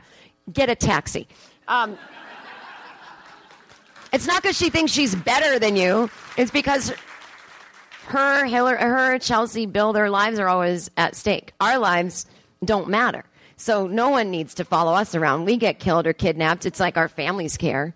get 0.52 0.70
a 0.70 0.76
taxi. 0.76 1.28
Um, 1.68 1.98
it's 4.12 4.26
not 4.26 4.41
because 4.41 4.58
she 4.58 4.70
thinks 4.70 4.91
she's 4.91 5.14
better 5.14 5.60
than 5.60 5.76
you. 5.76 6.10
It's 6.38 6.50
because 6.50 6.93
her, 8.06 8.45
Hillary, 8.45 8.78
her, 8.78 9.20
Chelsea, 9.20 9.66
Bill, 9.66 9.91
their 9.91 10.10
lives 10.10 10.39
are 10.39 10.48
always 10.48 10.89
at 10.95 11.16
stake. 11.16 11.52
Our 11.60 11.78
lives 11.78 12.26
don't 12.64 12.88
matter. 12.88 13.26
So 13.58 13.88
no 13.88 14.10
one 14.10 14.32
needs 14.32 14.54
to 14.56 14.66
follow 14.66 14.93
us 14.93 15.14
around. 15.14 15.45
We 15.45 15.58
get 15.58 15.80
killed 15.80 16.08
or 16.08 16.14
kidnapped. 16.14 16.66
It's 16.66 16.80
like 16.80 16.95
our 16.95 17.10
families 17.10 17.58
care. 17.58 17.93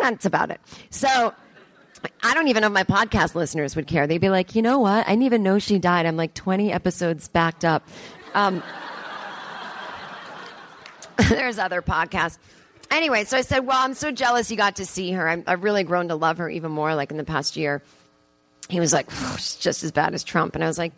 That's 0.00 0.26
about 0.26 0.50
it. 0.50 0.60
So 0.90 1.34
I 2.22 2.34
don't 2.34 2.48
even 2.48 2.60
know 2.62 2.68
if 2.68 2.72
my 2.72 2.84
podcast 2.84 3.34
listeners 3.34 3.76
would 3.76 3.86
care. 3.86 4.06
They'd 4.06 4.18
be 4.18 4.28
like, 4.28 4.54
you 4.54 4.62
know 4.62 4.78
what? 4.78 5.06
I 5.06 5.10
didn't 5.10 5.24
even 5.24 5.42
know 5.42 5.58
she 5.58 5.78
died. 5.78 6.06
I'm 6.06 6.16
like 6.16 6.34
20 6.34 6.72
episodes 6.72 7.28
backed 7.28 7.64
up. 7.64 7.86
Um, 8.34 8.62
there's 11.28 11.58
other 11.58 11.82
podcasts. 11.82 12.38
Anyway, 12.90 13.24
so 13.24 13.36
I 13.36 13.42
said, 13.42 13.60
well, 13.66 13.78
I'm 13.78 13.94
so 13.94 14.10
jealous 14.10 14.50
you 14.50 14.56
got 14.56 14.76
to 14.76 14.86
see 14.86 15.12
her. 15.12 15.28
I'm, 15.28 15.44
I've 15.46 15.62
really 15.62 15.84
grown 15.84 16.08
to 16.08 16.16
love 16.16 16.38
her 16.38 16.48
even 16.50 16.72
more, 16.72 16.94
like 16.94 17.10
in 17.10 17.16
the 17.16 17.24
past 17.24 17.56
year. 17.56 17.82
He 18.68 18.80
was 18.80 18.92
like, 18.92 19.10
she's 19.10 19.56
just 19.56 19.84
as 19.84 19.92
bad 19.92 20.14
as 20.14 20.24
Trump. 20.24 20.54
And 20.54 20.64
I 20.64 20.66
was 20.66 20.78
like, 20.78 20.92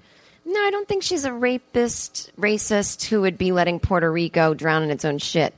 no, 0.45 0.61
I 0.61 0.71
don't 0.71 0.89
think 0.89 1.03
she's 1.03 1.25
a 1.25 1.33
rapist, 1.33 2.33
racist 2.39 3.05
who 3.05 3.21
would 3.21 3.39
be 3.39 3.53
letting 3.53 3.79
Puerto 3.79 4.11
Rico 4.11 4.55
drown 4.55 4.83
in 4.83 4.91
its 4.91 5.05
own 5.05 5.19
shit. 5.19 5.55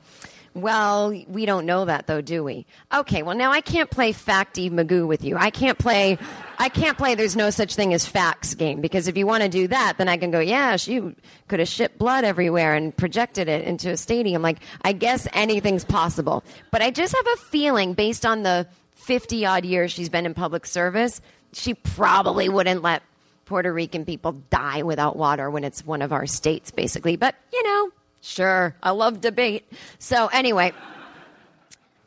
Well, 0.55 1.09
we 1.27 1.45
don't 1.45 1.65
know 1.65 1.83
that 1.83 2.07
though, 2.07 2.21
do 2.21 2.41
we? 2.41 2.65
Okay, 2.93 3.23
well 3.23 3.35
now 3.35 3.51
I 3.51 3.59
can't 3.59 3.91
play 3.91 4.13
facty 4.13 4.71
Magoo 4.71 5.05
with 5.05 5.21
you. 5.23 5.35
I 5.35 5.49
can't 5.49 5.77
play 5.77 6.17
I 6.57 6.69
can't 6.69 6.97
play 6.97 7.13
there's 7.13 7.35
no 7.35 7.49
such 7.49 7.75
thing 7.75 7.93
as 7.93 8.05
facts 8.05 8.55
game 8.55 8.79
because 8.79 9.09
if 9.09 9.17
you 9.17 9.27
want 9.27 9.43
to 9.43 9.49
do 9.49 9.67
that, 9.67 9.97
then 9.97 10.07
I 10.07 10.15
can 10.15 10.31
go, 10.31 10.39
yeah, 10.39 10.77
she 10.77 11.13
could 11.49 11.59
have 11.59 11.67
shipped 11.67 11.97
blood 11.97 12.23
everywhere 12.23 12.73
and 12.73 12.95
projected 12.95 13.49
it 13.49 13.65
into 13.65 13.91
a 13.91 13.97
stadium. 13.97 14.41
Like, 14.41 14.59
I 14.81 14.93
guess 14.93 15.27
anything's 15.33 15.83
possible. 15.83 16.41
But 16.71 16.81
I 16.81 16.89
just 16.89 17.13
have 17.13 17.27
a 17.27 17.37
feeling 17.37 17.93
based 17.93 18.25
on 18.25 18.43
the 18.43 18.65
50 18.93 19.45
odd 19.45 19.65
years 19.65 19.91
she's 19.91 20.09
been 20.09 20.25
in 20.25 20.33
public 20.33 20.65
service, 20.65 21.21
she 21.51 21.73
probably 21.73 22.47
wouldn't 22.47 22.81
let 22.81 23.03
Puerto 23.43 23.71
Rican 23.71 24.05
people 24.05 24.31
die 24.49 24.83
without 24.83 25.17
water 25.17 25.49
when 25.49 25.63
it's 25.63 25.85
one 25.85 26.01
of 26.01 26.13
our 26.13 26.25
states, 26.25 26.71
basically. 26.71 27.17
But, 27.17 27.35
you 27.53 27.61
know, 27.63 27.91
Sure. 28.25 28.75
I 28.81 28.89
love 28.89 29.21
debate. 29.21 29.71
So, 29.99 30.27
anyway, 30.27 30.73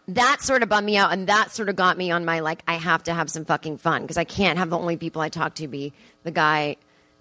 that 0.08 0.42
sort 0.42 0.64
of 0.64 0.68
bummed 0.68 0.84
me 0.84 0.96
out, 0.96 1.12
and 1.12 1.28
that 1.28 1.52
sort 1.52 1.68
of 1.68 1.76
got 1.76 1.96
me 1.96 2.10
on 2.10 2.24
my 2.24 2.40
like, 2.40 2.60
I 2.66 2.74
have 2.74 3.04
to 3.04 3.14
have 3.14 3.30
some 3.30 3.44
fucking 3.44 3.78
fun 3.78 4.02
because 4.02 4.16
I 4.16 4.24
can't 4.24 4.58
have 4.58 4.68
the 4.68 4.78
only 4.78 4.96
people 4.96 5.22
I 5.22 5.28
talk 5.28 5.54
to 5.54 5.68
be 5.68 5.92
the 6.24 6.32
guy 6.32 6.74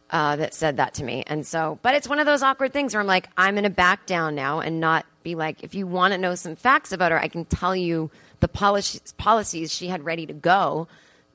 uh, 0.10 0.38
that 0.38 0.56
said 0.56 0.78
that 0.78 0.96
to 0.96 1.04
me. 1.04 1.24
And 1.28 1.46
so, 1.46 1.78
but 1.84 1.94
it's 1.94 2.10
one 2.10 2.20
of 2.20 2.26
those 2.26 2.42
awkward 2.42 2.74
things 2.74 2.96
where 2.96 3.02
I'm 3.02 3.08
like, 3.08 3.30
I'm 3.38 3.56
to 3.58 3.70
back 3.70 4.08
down 4.08 4.34
now 4.34 4.62
and 4.62 4.80
not 4.80 5.06
be 5.22 5.36
like, 5.36 5.64
if 5.64 5.76
you 5.76 5.86
want 5.86 6.14
to 6.14 6.18
know 6.18 6.34
some 6.34 6.56
facts 6.56 6.92
about 6.92 7.12
her, 7.12 7.20
I 7.20 7.28
can 7.28 7.46
tell 7.46 7.76
you 7.76 8.10
the 8.40 8.48
policies, 8.48 9.14
policies 9.18 9.72
she 9.72 9.90
had 9.90 10.06
ready 10.06 10.26
to 10.26 10.34
go 10.34 10.88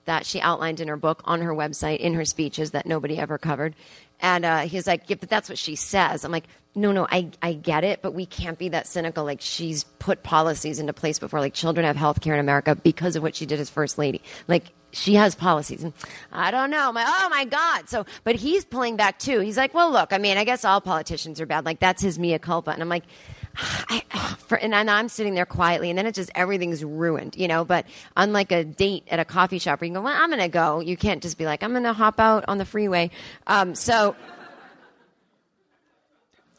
that 0.04 0.26
she 0.26 0.40
outlined 0.40 0.80
in 0.80 0.88
her 0.88 0.96
book, 0.96 1.22
on 1.26 1.42
her 1.42 1.54
website, 1.54 1.98
in 1.98 2.14
her 2.14 2.24
speeches 2.24 2.72
that 2.72 2.86
nobody 2.86 3.18
ever 3.18 3.38
covered. 3.38 3.76
And 4.22 4.44
uh, 4.44 4.60
he's 4.60 4.86
like, 4.86 5.10
yeah, 5.10 5.16
but 5.18 5.28
that's 5.28 5.48
what 5.48 5.58
she 5.58 5.74
says. 5.74 6.24
I'm 6.24 6.30
like, 6.32 6.46
no, 6.74 6.92
no, 6.92 7.06
I, 7.10 7.30
I 7.42 7.52
get 7.52 7.84
it, 7.84 8.00
but 8.00 8.14
we 8.14 8.24
can't 8.24 8.56
be 8.56 8.70
that 8.70 8.86
cynical. 8.86 9.24
Like, 9.24 9.40
she's 9.40 9.84
put 9.84 10.22
policies 10.22 10.78
into 10.78 10.92
place 10.92 11.18
before. 11.18 11.40
Like, 11.40 11.52
children 11.52 11.84
have 11.84 11.96
health 11.96 12.20
care 12.20 12.32
in 12.32 12.40
America 12.40 12.74
because 12.76 13.16
of 13.16 13.22
what 13.22 13.34
she 13.34 13.44
did 13.44 13.60
as 13.60 13.68
first 13.68 13.98
lady. 13.98 14.22
Like, 14.48 14.72
she 14.92 15.14
has 15.14 15.34
policies. 15.34 15.82
And 15.82 15.92
I 16.30 16.50
don't 16.50 16.70
know. 16.70 16.92
My, 16.92 17.04
oh 17.06 17.28
my 17.30 17.44
God. 17.46 17.88
So, 17.88 18.06
but 18.24 18.36
he's 18.36 18.64
pulling 18.64 18.96
back 18.96 19.18
too. 19.18 19.40
He's 19.40 19.56
like, 19.56 19.74
well, 19.74 19.90
look, 19.90 20.12
I 20.12 20.18
mean, 20.18 20.38
I 20.38 20.44
guess 20.44 20.64
all 20.64 20.80
politicians 20.80 21.40
are 21.40 21.46
bad. 21.46 21.64
Like, 21.64 21.80
that's 21.80 22.00
his 22.00 22.18
mea 22.18 22.38
culpa. 22.38 22.70
And 22.70 22.80
I'm 22.80 22.88
like, 22.88 23.04
I, 23.56 24.02
for, 24.48 24.58
and 24.58 24.74
I'm 24.74 25.08
sitting 25.08 25.34
there 25.34 25.46
quietly, 25.46 25.90
and 25.90 25.98
then 25.98 26.06
it 26.06 26.14
just 26.14 26.30
everything's 26.34 26.84
ruined, 26.84 27.36
you 27.36 27.48
know. 27.48 27.64
But 27.64 27.86
unlike 28.16 28.52
a 28.52 28.64
date 28.64 29.04
at 29.10 29.18
a 29.18 29.24
coffee 29.24 29.58
shop 29.58 29.80
where 29.80 29.88
you 29.88 29.94
go, 29.94 30.02
well, 30.02 30.14
I'm 30.16 30.30
going 30.30 30.42
to 30.42 30.48
go. 30.48 30.80
You 30.80 30.96
can't 30.96 31.22
just 31.22 31.38
be 31.38 31.44
like, 31.44 31.62
I'm 31.62 31.72
going 31.72 31.82
to 31.84 31.92
hop 31.92 32.20
out 32.20 32.44
on 32.48 32.58
the 32.58 32.64
freeway. 32.64 33.10
Um, 33.46 33.74
so 33.74 34.16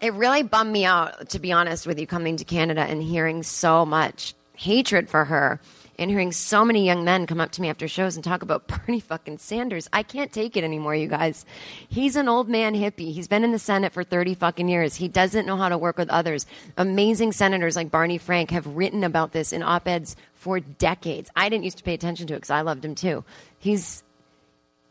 it 0.01 0.13
really 0.13 0.43
bummed 0.43 0.71
me 0.71 0.85
out, 0.85 1.29
to 1.29 1.39
be 1.39 1.51
honest 1.51 1.87
with 1.87 1.99
you, 1.99 2.05
coming 2.05 2.37
to 2.37 2.43
Canada 2.43 2.81
and 2.81 3.01
hearing 3.01 3.43
so 3.43 3.85
much 3.85 4.33
hatred 4.55 5.09
for 5.09 5.25
her 5.25 5.59
and 5.99 6.09
hearing 6.09 6.31
so 6.31 6.65
many 6.65 6.85
young 6.85 7.03
men 7.03 7.27
come 7.27 7.39
up 7.39 7.51
to 7.51 7.61
me 7.61 7.69
after 7.69 7.87
shows 7.87 8.15
and 8.15 8.23
talk 8.23 8.41
about 8.41 8.67
Bernie 8.87 8.99
fucking 8.99 9.37
Sanders. 9.37 9.87
I 9.93 10.03
can't 10.03 10.31
take 10.31 10.57
it 10.57 10.63
anymore, 10.63 10.95
you 10.95 11.07
guys. 11.07 11.45
He's 11.87 12.15
an 12.15 12.27
old 12.27 12.49
man 12.49 12.73
hippie. 12.73 13.13
He's 13.13 13.27
been 13.27 13.43
in 13.43 13.51
the 13.51 13.59
Senate 13.59 13.93
for 13.93 14.03
30 14.03 14.35
fucking 14.35 14.67
years. 14.67 14.95
He 14.95 15.07
doesn't 15.07 15.45
know 15.45 15.57
how 15.57 15.69
to 15.69 15.77
work 15.77 15.97
with 15.97 16.09
others. 16.09 16.45
Amazing 16.77 17.33
senators 17.33 17.75
like 17.75 17.91
Barney 17.91 18.17
Frank 18.17 18.51
have 18.51 18.65
written 18.67 19.03
about 19.03 19.31
this 19.31 19.53
in 19.53 19.61
op 19.63 19.87
eds 19.87 20.15
for 20.33 20.59
decades. 20.59 21.29
I 21.35 21.49
didn't 21.49 21.63
used 21.63 21.77
to 21.77 21.83
pay 21.83 21.93
attention 21.93 22.27
to 22.27 22.33
it 22.33 22.37
because 22.37 22.49
I 22.49 22.61
loved 22.61 22.83
him 22.83 22.95
too. 22.95 23.23
He's, 23.59 24.03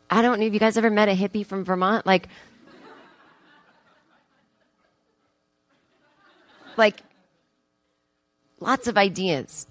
I 0.09 0.21
don't 0.21 0.39
know 0.39 0.45
if 0.45 0.53
you 0.53 0.59
guys 0.59 0.77
ever 0.77 0.89
met 0.89 1.09
a 1.09 1.15
hippie 1.15 1.45
from 1.45 1.63
Vermont. 1.63 2.05
Like, 2.05 2.27
like 6.77 7.01
lots 8.59 8.87
of 8.87 8.97
ideas 8.97 9.67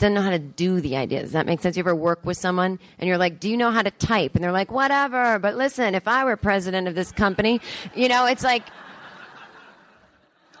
doesn't 0.00 0.14
know 0.14 0.22
how 0.22 0.30
to 0.30 0.38
do 0.38 0.80
the 0.80 0.96
idea. 0.96 1.22
Does 1.22 1.32
that 1.32 1.46
make 1.46 1.60
sense? 1.60 1.76
You 1.76 1.82
ever 1.82 1.94
work 1.94 2.24
with 2.24 2.36
someone 2.36 2.78
and 2.98 3.08
you're 3.08 3.18
like, 3.18 3.38
do 3.38 3.48
you 3.48 3.56
know 3.56 3.70
how 3.70 3.82
to 3.82 3.90
type? 3.90 4.34
And 4.34 4.42
they're 4.42 4.52
like, 4.52 4.70
whatever. 4.70 5.38
But 5.38 5.56
listen, 5.56 5.94
if 5.94 6.08
I 6.08 6.24
were 6.24 6.36
president 6.36 6.88
of 6.88 6.94
this 6.94 7.12
company, 7.12 7.60
you 7.94 8.08
know, 8.08 8.26
it's 8.26 8.42
like, 8.42 8.64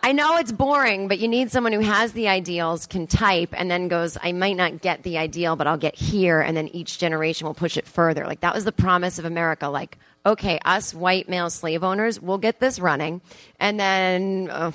I 0.02 0.12
know 0.12 0.38
it's 0.38 0.52
boring, 0.52 1.08
but 1.08 1.18
you 1.18 1.28
need 1.28 1.50
someone 1.50 1.72
who 1.72 1.80
has 1.80 2.12
the 2.12 2.28
ideals, 2.28 2.86
can 2.86 3.06
type, 3.06 3.50
and 3.52 3.70
then 3.70 3.88
goes, 3.88 4.16
I 4.22 4.32
might 4.32 4.56
not 4.56 4.80
get 4.80 5.02
the 5.02 5.18
ideal, 5.18 5.56
but 5.56 5.66
I'll 5.66 5.76
get 5.76 5.94
here, 5.94 6.40
and 6.40 6.56
then 6.56 6.68
each 6.68 6.98
generation 6.98 7.46
will 7.46 7.54
push 7.54 7.76
it 7.76 7.86
further. 7.86 8.26
Like, 8.26 8.40
that 8.40 8.54
was 8.54 8.64
the 8.64 8.72
promise 8.72 9.18
of 9.18 9.26
America. 9.26 9.68
Like, 9.68 9.98
okay, 10.24 10.58
us 10.64 10.94
white 10.94 11.28
male 11.28 11.50
slave 11.50 11.84
owners, 11.84 12.18
we'll 12.18 12.38
get 12.38 12.60
this 12.60 12.78
running, 12.78 13.20
and 13.58 13.78
then. 13.78 14.48
Uh, 14.50 14.72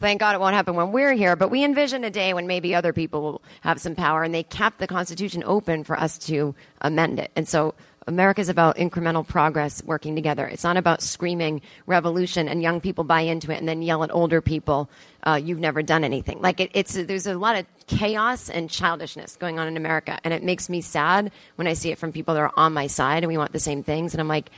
Thank 0.00 0.20
God 0.20 0.34
it 0.34 0.40
won't 0.40 0.54
happen 0.54 0.76
when 0.76 0.92
we're 0.92 1.12
here, 1.12 1.36
but 1.36 1.50
we 1.50 1.62
envision 1.62 2.04
a 2.04 2.10
day 2.10 2.32
when 2.32 2.46
maybe 2.46 2.74
other 2.74 2.94
people 2.94 3.20
will 3.20 3.42
have 3.60 3.78
some 3.78 3.94
power, 3.94 4.22
and 4.22 4.34
they 4.34 4.42
kept 4.42 4.78
the 4.78 4.86
Constitution 4.86 5.44
open 5.44 5.84
for 5.84 5.98
us 5.98 6.16
to 6.18 6.54
amend 6.80 7.20
it. 7.20 7.30
And 7.36 7.46
so 7.46 7.74
America 8.06 8.40
is 8.40 8.48
about 8.48 8.76
incremental 8.76 9.26
progress 9.26 9.84
working 9.84 10.14
together. 10.14 10.46
It's 10.46 10.64
not 10.64 10.78
about 10.78 11.02
screaming 11.02 11.60
revolution 11.86 12.48
and 12.48 12.62
young 12.62 12.80
people 12.80 13.04
buy 13.04 13.20
into 13.20 13.52
it 13.52 13.58
and 13.58 13.68
then 13.68 13.82
yell 13.82 14.02
at 14.02 14.10
older 14.10 14.40
people, 14.40 14.88
uh, 15.22 15.38
you've 15.42 15.58
never 15.58 15.82
done 15.82 16.02
anything. 16.02 16.40
Like 16.40 16.60
it, 16.60 16.70
it's, 16.72 16.94
there's 16.94 17.26
a 17.26 17.34
lot 17.34 17.56
of 17.56 17.66
chaos 17.86 18.48
and 18.48 18.70
childishness 18.70 19.36
going 19.36 19.58
on 19.58 19.68
in 19.68 19.76
America. 19.76 20.18
And 20.24 20.32
it 20.32 20.42
makes 20.42 20.70
me 20.70 20.80
sad 20.80 21.30
when 21.56 21.66
I 21.66 21.74
see 21.74 21.90
it 21.90 21.98
from 21.98 22.10
people 22.10 22.34
that 22.34 22.40
are 22.40 22.52
on 22.56 22.72
my 22.72 22.86
side 22.86 23.22
and 23.22 23.28
we 23.28 23.36
want 23.36 23.52
the 23.52 23.60
same 23.60 23.82
things. 23.82 24.14
And 24.14 24.20
I'm 24.20 24.28
like, 24.28 24.50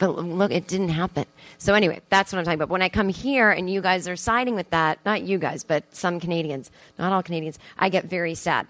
but 0.00 0.16
look, 0.16 0.50
it 0.50 0.66
didn't 0.66 0.88
happen. 0.88 1.26
So 1.58 1.74
anyway, 1.74 2.00
that's 2.08 2.32
what 2.32 2.38
I'm 2.38 2.44
talking 2.46 2.56
about. 2.58 2.70
When 2.70 2.80
I 2.80 2.88
come 2.88 3.10
here 3.10 3.50
and 3.50 3.68
you 3.68 3.82
guys 3.82 4.08
are 4.08 4.16
siding 4.16 4.54
with 4.54 4.70
that, 4.70 4.98
not 5.04 5.22
you 5.22 5.38
guys, 5.38 5.62
but 5.62 5.84
some 5.94 6.18
Canadians, 6.18 6.70
not 6.98 7.12
all 7.12 7.22
Canadians, 7.22 7.58
I 7.78 7.90
get 7.90 8.06
very 8.06 8.34
sad. 8.34 8.66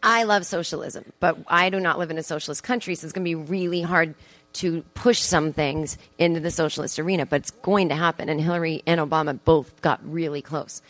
I 0.00 0.22
love 0.22 0.46
socialism, 0.46 1.12
but 1.18 1.36
I 1.48 1.70
do 1.70 1.80
not 1.80 1.98
live 1.98 2.12
in 2.12 2.18
a 2.18 2.22
socialist 2.22 2.62
country, 2.62 2.94
so 2.94 3.04
it's 3.04 3.12
going 3.12 3.24
to 3.24 3.28
be 3.28 3.34
really 3.34 3.82
hard 3.82 4.14
to 4.54 4.82
push 4.94 5.18
some 5.18 5.52
things 5.52 5.98
into 6.18 6.38
the 6.38 6.52
socialist 6.52 7.00
arena, 7.00 7.26
but 7.26 7.40
it's 7.40 7.50
going 7.50 7.88
to 7.88 7.96
happen. 7.96 8.28
And 8.28 8.40
Hillary 8.40 8.84
and 8.86 9.00
Obama 9.00 9.40
both 9.44 9.82
got 9.82 10.00
really 10.08 10.40
close. 10.40 10.82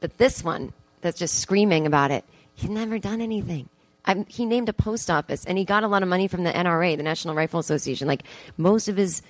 But 0.00 0.18
this 0.18 0.42
one 0.42 0.72
that's 1.00 1.18
just 1.18 1.38
screaming 1.38 1.86
about 1.86 2.10
it, 2.10 2.24
he's 2.54 2.70
never 2.70 2.98
done 2.98 3.20
anything. 3.20 3.68
I'm, 4.04 4.26
he 4.26 4.46
named 4.46 4.68
a 4.68 4.72
post 4.72 5.10
office 5.10 5.44
and 5.44 5.58
he 5.58 5.64
got 5.64 5.84
a 5.84 5.88
lot 5.88 6.02
of 6.02 6.08
money 6.08 6.28
from 6.28 6.44
the 6.44 6.52
NRA, 6.52 6.96
the 6.96 7.02
National 7.02 7.34
Rifle 7.34 7.60
Association. 7.60 8.08
Like 8.08 8.22
most 8.56 8.88
of 8.88 8.96
his 8.96 9.22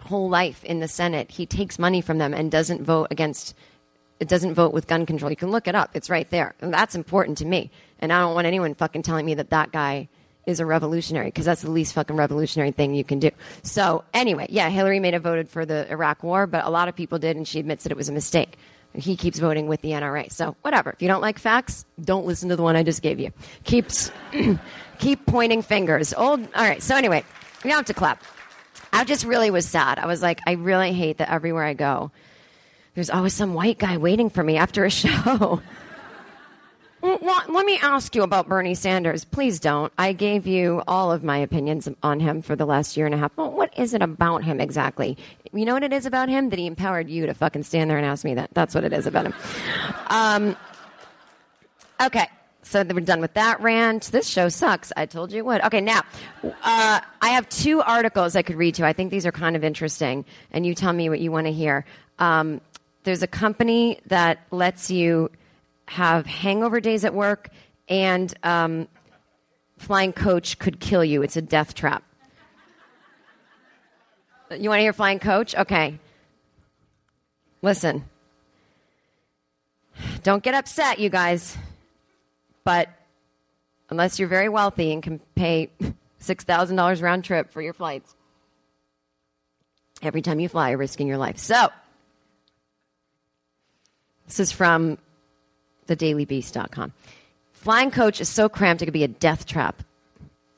whole 0.00 0.28
life 0.28 0.64
in 0.64 0.80
the 0.80 0.88
Senate, 0.88 1.30
he 1.30 1.46
takes 1.46 1.78
money 1.78 2.00
from 2.00 2.18
them 2.18 2.34
and 2.34 2.50
doesn't 2.50 2.82
vote 2.82 3.08
against 3.10 3.54
it 4.20 4.28
doesn't 4.28 4.54
vote 4.54 4.72
with 4.72 4.88
gun 4.88 5.06
control. 5.06 5.30
You 5.30 5.36
can 5.36 5.50
look 5.50 5.68
it 5.68 5.76
up. 5.76 5.90
It's 5.94 6.10
right 6.10 6.28
there. 6.30 6.54
And 6.60 6.74
that's 6.74 6.96
important 6.96 7.38
to 7.38 7.44
me. 7.44 7.70
And 8.00 8.12
I 8.12 8.20
don't 8.20 8.34
want 8.34 8.48
anyone 8.48 8.74
fucking 8.74 9.02
telling 9.02 9.24
me 9.24 9.34
that 9.34 9.50
that 9.50 9.70
guy 9.70 10.08
is 10.44 10.60
a 10.60 10.66
revolutionary 10.66 11.26
because 11.26 11.44
that's 11.44 11.62
the 11.62 11.70
least 11.70 11.92
fucking 11.92 12.16
revolutionary 12.16 12.70
thing 12.72 12.94
you 12.94 13.04
can 13.04 13.18
do. 13.18 13.30
So 13.62 14.04
anyway, 14.14 14.46
yeah, 14.48 14.70
Hillary 14.70 14.98
may 14.98 15.12
have 15.12 15.22
voted 15.22 15.48
for 15.48 15.66
the 15.66 15.88
Iraq 15.90 16.22
war, 16.22 16.46
but 16.46 16.64
a 16.64 16.70
lot 16.70 16.88
of 16.88 16.96
people 16.96 17.18
did, 17.18 17.36
and 17.36 17.46
she 17.46 17.60
admits 17.60 17.84
that 17.84 17.92
it 17.92 17.98
was 17.98 18.08
a 18.08 18.12
mistake. 18.12 18.58
He 18.94 19.16
keeps 19.16 19.38
voting 19.38 19.68
with 19.68 19.80
the 19.82 19.90
NRA. 19.90 20.32
So 20.32 20.56
whatever. 20.62 20.90
If 20.90 21.02
you 21.02 21.08
don't 21.08 21.20
like 21.20 21.38
facts, 21.38 21.84
don't 22.00 22.26
listen 22.26 22.48
to 22.48 22.56
the 22.56 22.62
one 22.62 22.74
I 22.76 22.82
just 22.82 23.02
gave 23.02 23.20
you. 23.20 23.32
Keeps 23.64 24.10
keep 24.98 25.24
pointing 25.26 25.62
fingers. 25.62 26.14
Old. 26.14 26.40
All 26.54 26.64
right. 26.64 26.82
So 26.82 26.96
anyway, 26.96 27.24
you 27.64 27.70
don't 27.70 27.78
have 27.78 27.86
to 27.86 27.94
clap. 27.94 28.22
I 28.92 29.04
just 29.04 29.24
really 29.24 29.50
was 29.50 29.66
sad. 29.68 29.98
I 29.98 30.06
was 30.06 30.22
like, 30.22 30.40
I 30.46 30.52
really 30.52 30.92
hate 30.92 31.18
that 31.18 31.30
everywhere 31.30 31.64
I 31.64 31.74
go, 31.74 32.10
there's 32.94 33.10
always 33.10 33.34
some 33.34 33.54
white 33.54 33.78
guy 33.78 33.98
waiting 33.98 34.30
for 34.30 34.42
me 34.42 34.56
after 34.56 34.84
a 34.84 34.90
show. 34.90 35.60
Well, 37.02 37.42
let 37.48 37.66
me 37.66 37.78
ask 37.80 38.14
you 38.14 38.22
about 38.22 38.48
Bernie 38.48 38.74
Sanders. 38.74 39.24
Please 39.24 39.60
don't. 39.60 39.92
I 39.98 40.12
gave 40.12 40.46
you 40.46 40.82
all 40.88 41.12
of 41.12 41.22
my 41.22 41.38
opinions 41.38 41.88
on 42.02 42.20
him 42.20 42.42
for 42.42 42.56
the 42.56 42.66
last 42.66 42.96
year 42.96 43.06
and 43.06 43.14
a 43.14 43.18
half. 43.18 43.36
Well, 43.36 43.52
what 43.52 43.76
is 43.78 43.94
it 43.94 44.02
about 44.02 44.44
him 44.44 44.60
exactly? 44.60 45.16
You 45.52 45.64
know 45.64 45.74
what 45.74 45.84
it 45.84 45.92
is 45.92 46.06
about 46.06 46.28
him? 46.28 46.50
That 46.50 46.58
he 46.58 46.66
empowered 46.66 47.08
you 47.08 47.26
to 47.26 47.34
fucking 47.34 47.62
stand 47.62 47.90
there 47.90 47.98
and 47.98 48.06
ask 48.06 48.24
me 48.24 48.34
that. 48.34 48.50
That's 48.52 48.74
what 48.74 48.84
it 48.84 48.92
is 48.92 49.06
about 49.06 49.26
him. 49.26 49.34
Um, 50.08 50.56
okay. 52.02 52.26
So 52.62 52.84
we're 52.84 53.00
done 53.00 53.22
with 53.22 53.32
that 53.32 53.62
rant. 53.62 54.04
This 54.12 54.28
show 54.28 54.50
sucks. 54.50 54.92
I 54.94 55.06
told 55.06 55.32
you 55.32 55.38
it 55.38 55.46
would. 55.46 55.62
Okay, 55.64 55.80
now 55.80 56.02
uh, 56.44 57.00
I 57.22 57.28
have 57.30 57.48
two 57.48 57.80
articles 57.80 58.36
I 58.36 58.42
could 58.42 58.56
read 58.56 58.74
to. 58.74 58.84
I 58.84 58.92
think 58.92 59.10
these 59.10 59.24
are 59.24 59.32
kind 59.32 59.56
of 59.56 59.64
interesting, 59.64 60.26
and 60.50 60.66
you 60.66 60.74
tell 60.74 60.92
me 60.92 61.08
what 61.08 61.18
you 61.18 61.32
want 61.32 61.46
to 61.46 61.52
hear. 61.52 61.86
Um, 62.18 62.60
there's 63.04 63.22
a 63.22 63.26
company 63.26 64.00
that 64.08 64.40
lets 64.50 64.90
you 64.90 65.30
have 65.88 66.26
hangover 66.26 66.80
days 66.80 67.04
at 67.04 67.14
work, 67.14 67.48
and 67.88 68.32
um, 68.42 68.88
flying 69.78 70.12
coach 70.12 70.58
could 70.58 70.80
kill 70.80 71.04
you. 71.04 71.22
It's 71.22 71.36
a 71.36 71.42
death 71.42 71.74
trap. 71.74 72.04
You 74.50 74.68
want 74.68 74.78
to 74.78 74.82
hear 74.82 74.92
flying 74.92 75.18
coach? 75.18 75.54
Okay. 75.54 75.98
Listen. 77.62 78.04
Don't 80.22 80.42
get 80.42 80.54
upset, 80.54 80.98
you 80.98 81.08
guys. 81.08 81.56
But 82.64 82.88
unless 83.90 84.18
you're 84.18 84.28
very 84.28 84.48
wealthy 84.48 84.92
and 84.92 85.02
can 85.02 85.20
pay 85.34 85.70
$6,000 86.20 87.02
round 87.02 87.24
trip 87.24 87.50
for 87.50 87.62
your 87.62 87.72
flights, 87.72 88.14
every 90.02 90.22
time 90.22 90.38
you 90.40 90.48
fly, 90.48 90.70
you're 90.70 90.78
risking 90.78 91.08
your 91.08 91.18
life. 91.18 91.38
So, 91.38 91.70
this 94.26 94.40
is 94.40 94.52
from 94.52 94.98
thedailybeast.com. 95.88 96.92
Flying 97.52 97.90
coach 97.90 98.20
is 98.20 98.28
so 98.28 98.48
cramped 98.48 98.82
it 98.82 98.86
could 98.86 98.92
be 98.92 99.04
a 99.04 99.08
death 99.08 99.44
trap. 99.44 99.82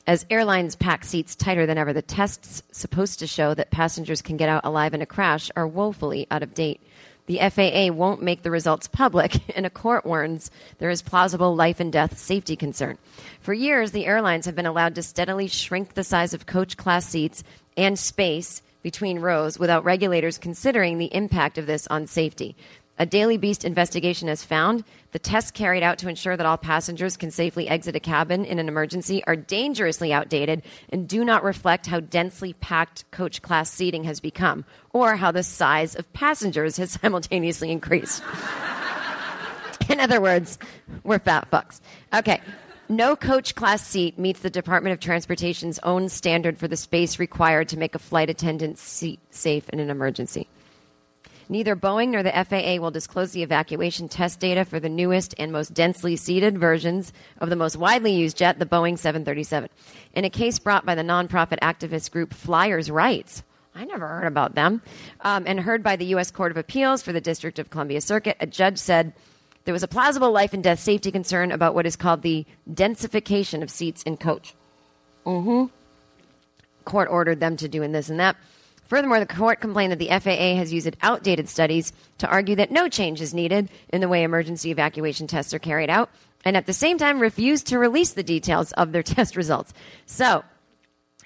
As 0.07 0.27
airlines 0.29 0.77
pack 0.77 1.05
seats 1.05 1.35
tighter 1.35 1.67
than 1.67 1.79
ever, 1.79 1.93
the 1.93 2.03
tests 2.03 2.63
supposed 2.73 3.19
to 3.21 3.27
show 3.27 3.55
that 3.55 3.71
passengers 3.71 4.23
can 4.23 4.37
get 4.37 4.49
out 4.49 4.65
alive 4.65 4.93
in 4.93 5.03
a 5.03 5.07
crash 5.07 5.51
are 5.57 5.67
woefully 5.67 6.27
out 6.31 6.43
of 6.43 6.53
date. 6.53 6.81
The 7.27 7.39
FAA 7.39 7.95
won't 7.95 8.23
make 8.23 8.43
the 8.43 8.51
results 8.51 8.89
public, 8.89 9.37
and 9.57 9.65
a 9.65 9.71
court 9.71 10.05
warns 10.05 10.51
there 10.79 10.91
is 10.91 11.01
plausible 11.01 11.55
life 11.55 11.79
and 11.79 11.93
death 11.93 12.19
safety 12.19 12.57
concern. 12.57 12.99
For 13.41 13.55
years, 13.55 13.93
the 13.93 14.05
airlines 14.05 14.47
have 14.47 14.57
been 14.57 14.67
allowed 14.67 14.97
to 14.97 15.03
steadily 15.03 15.47
shrink 15.47 15.95
the 15.95 16.03
size 16.03 16.35
of 16.35 16.47
coach 16.47 16.77
class 16.77 17.07
seats 17.07 17.45
and 17.77 17.99
space 17.99 18.63
between 18.83 19.21
rows 19.21 19.59
without 19.59 19.85
regulators 19.85 20.39
considering 20.39 20.99
the 20.99 21.15
impact 21.15 21.59
of 21.59 21.67
this 21.67 21.87
on 21.87 22.07
safety. 22.07 22.57
A 23.01 23.07
Daily 23.07 23.39
Beast 23.39 23.65
investigation 23.65 24.29
has 24.29 24.45
found 24.45 24.85
the 25.13 25.19
tests 25.19 25.51
carried 25.51 25.83
out 25.83 25.97
to 26.01 26.09
ensure 26.11 26.37
that 26.37 26.45
all 26.45 26.59
passengers 26.59 27.17
can 27.17 27.31
safely 27.31 27.67
exit 27.67 27.97
a 27.97 28.01
cabin 28.01 28.45
in 28.45 28.59
an 28.59 28.69
emergency 28.69 29.25
are 29.25 29.37
dangerously 29.37 30.13
outdated 30.13 30.61
and 30.91 31.09
do 31.09 31.25
not 31.25 31.43
reflect 31.43 31.87
how 31.87 32.01
densely 32.01 32.53
packed 32.53 33.11
coach 33.11 33.41
class 33.41 33.71
seating 33.71 34.05
has 34.05 34.21
become 34.21 34.67
or 34.93 35.17
how 35.17 35.33
the 35.33 35.43
size 35.43 35.95
of 35.95 36.13
passengers 36.13 36.77
has 36.77 36.91
simultaneously 37.03 37.71
increased. 37.71 38.23
in 39.89 39.99
other 39.99 40.21
words, 40.21 40.59
we're 41.03 41.19
fat 41.19 41.51
fucks. 41.51 41.81
Okay. 42.13 42.39
No 42.91 43.17
coach 43.17 43.55
class 43.55 43.81
seat 43.87 44.19
meets 44.19 44.41
the 44.41 44.51
Department 44.51 44.93
of 44.93 45.01
Transportation's 45.01 45.79
own 45.85 46.11
standard 46.11 46.59
for 46.59 46.69
the 46.69 46.77
space 46.77 47.19
required 47.19 47.71
to 47.71 47.79
make 47.79 47.95
a 47.95 47.99
flight 47.99 48.29
attendant 48.29 48.77
seat 48.77 49.21
safe 49.31 49.71
in 49.71 49.81
an 49.81 49.89
emergency. 49.89 50.49
Neither 51.51 51.75
Boeing 51.75 52.11
nor 52.11 52.23
the 52.23 52.31
FAA 52.31 52.81
will 52.81 52.93
disclose 52.93 53.33
the 53.33 53.43
evacuation 53.43 54.09
test 54.09 54.39
data 54.39 54.65
for 54.65 54.79
the 54.79 54.89
newest 54.89 55.35
and 55.37 55.51
most 55.51 55.75
densely 55.75 56.15
seated 56.15 56.57
versions 56.57 57.13
of 57.39 57.51
the 57.51 57.57
most 57.57 57.77
widely 57.77 58.13
used 58.13 58.37
jet, 58.37 58.61
the 58.61 58.67
Boeing 58.67 58.97
737. 58.97 59.69
In 60.15 60.25
a 60.25 60.31
case 60.31 60.61
brought 60.61 60.87
by 60.87 60.95
the 60.95 61.03
nonprofit 61.03 61.59
activist 61.59 62.13
group 62.13 62.33
Flyers 62.33 62.89
Rights, 62.89 63.43
I 63.75 63.85
never 63.85 64.07
heard 64.07 64.29
about 64.29 64.55
them, 64.55 64.81
um, 65.23 65.43
and 65.45 65.59
heard 65.59 65.83
by 65.83 65.97
the 65.97 66.05
U.S. 66.07 66.31
Court 66.31 66.53
of 66.53 66.57
Appeals 66.57 67.03
for 67.03 67.13
the 67.13 67.21
District 67.21 67.59
of 67.59 67.69
Columbia 67.69 68.01
Circuit, 68.01 68.37
a 68.39 68.47
judge 68.47 68.79
said 68.79 69.13
there 69.65 69.75
was 69.75 69.83
a 69.83 69.89
plausible 69.89 70.31
life 70.31 70.55
and 70.55 70.63
death 70.63 70.79
safety 70.79 71.11
concern 71.11 71.51
about 71.51 71.75
what 71.75 71.85
is 71.85 71.97
called 71.97 72.23
the 72.23 72.47
densification 72.73 73.61
of 73.61 73.73
seats 73.73 74.05
in 74.05 74.17
coach. 74.17 74.55
Mm-hmm. 75.27 75.65
Court 76.85 77.09
ordered 77.11 77.41
them 77.41 77.57
to 77.57 77.69
do 77.69 77.83
in 77.83 77.91
this 77.91 78.09
and 78.09 78.21
that. 78.21 78.37
Furthermore, 78.91 79.21
the 79.21 79.27
court 79.27 79.61
complained 79.61 79.93
that 79.93 80.01
the 80.01 80.09
FAA 80.09 80.57
has 80.57 80.73
used 80.73 80.97
outdated 81.01 81.49
studies 81.49 81.93
to 82.19 82.27
argue 82.27 82.57
that 82.57 82.73
no 82.73 82.89
change 82.89 83.21
is 83.21 83.33
needed 83.33 83.69
in 83.91 84.01
the 84.01 84.09
way 84.09 84.25
emergency 84.25 84.73
evacuation 84.73 85.29
tests 85.29 85.55
are 85.55 85.61
carried 85.61 85.89
out, 85.89 86.11
and 86.45 86.57
at 86.57 86.67
the 86.67 86.73
same 86.73 86.99
time 86.99 87.21
refused 87.21 87.69
to 87.69 87.79
release 87.79 88.15
the 88.15 88.25
details 88.25 88.73
of 88.73 88.91
their 88.91 89.03
test 89.05 89.37
results. 89.37 89.73
So, 90.07 90.43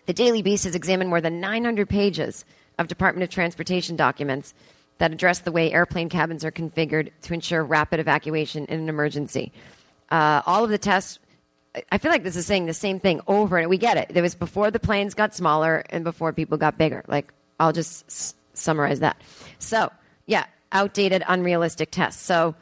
the 0.04 0.12
Daily 0.12 0.42
Beast 0.42 0.64
has 0.64 0.74
examined 0.74 1.08
more 1.08 1.22
than 1.22 1.40
900 1.40 1.88
pages 1.88 2.44
of 2.78 2.86
Department 2.86 3.24
of 3.24 3.30
Transportation 3.30 3.96
documents 3.96 4.52
that 4.98 5.12
address 5.12 5.38
the 5.38 5.50
way 5.50 5.72
airplane 5.72 6.10
cabins 6.10 6.44
are 6.44 6.52
configured 6.52 7.12
to 7.22 7.32
ensure 7.32 7.64
rapid 7.64 7.98
evacuation 7.98 8.66
in 8.66 8.80
an 8.80 8.88
emergency. 8.90 9.52
Uh, 10.10 10.42
all 10.44 10.64
of 10.64 10.70
the 10.70 10.76
tests 10.76 11.18
I 11.90 11.98
feel 11.98 12.12
like 12.12 12.22
this 12.22 12.36
is 12.36 12.46
saying 12.46 12.66
the 12.66 12.74
same 12.74 13.00
thing 13.00 13.20
over 13.26 13.58
and 13.58 13.68
we 13.68 13.78
get 13.78 13.96
it. 13.96 14.12
It 14.14 14.22
was 14.22 14.36
before 14.36 14.70
the 14.70 14.78
planes 14.78 15.14
got 15.14 15.34
smaller 15.34 15.82
and 15.90 16.04
before 16.04 16.32
people 16.32 16.56
got 16.56 16.78
bigger. 16.78 17.02
Like 17.08 17.32
I'll 17.60 17.72
just 17.72 18.06
s- 18.06 18.34
summarize 18.54 19.00
that. 19.00 19.20
So, 19.58 19.90
yeah, 20.26 20.44
outdated, 20.72 21.22
unrealistic 21.26 21.90
tests. 21.90 22.22
So, 22.22 22.54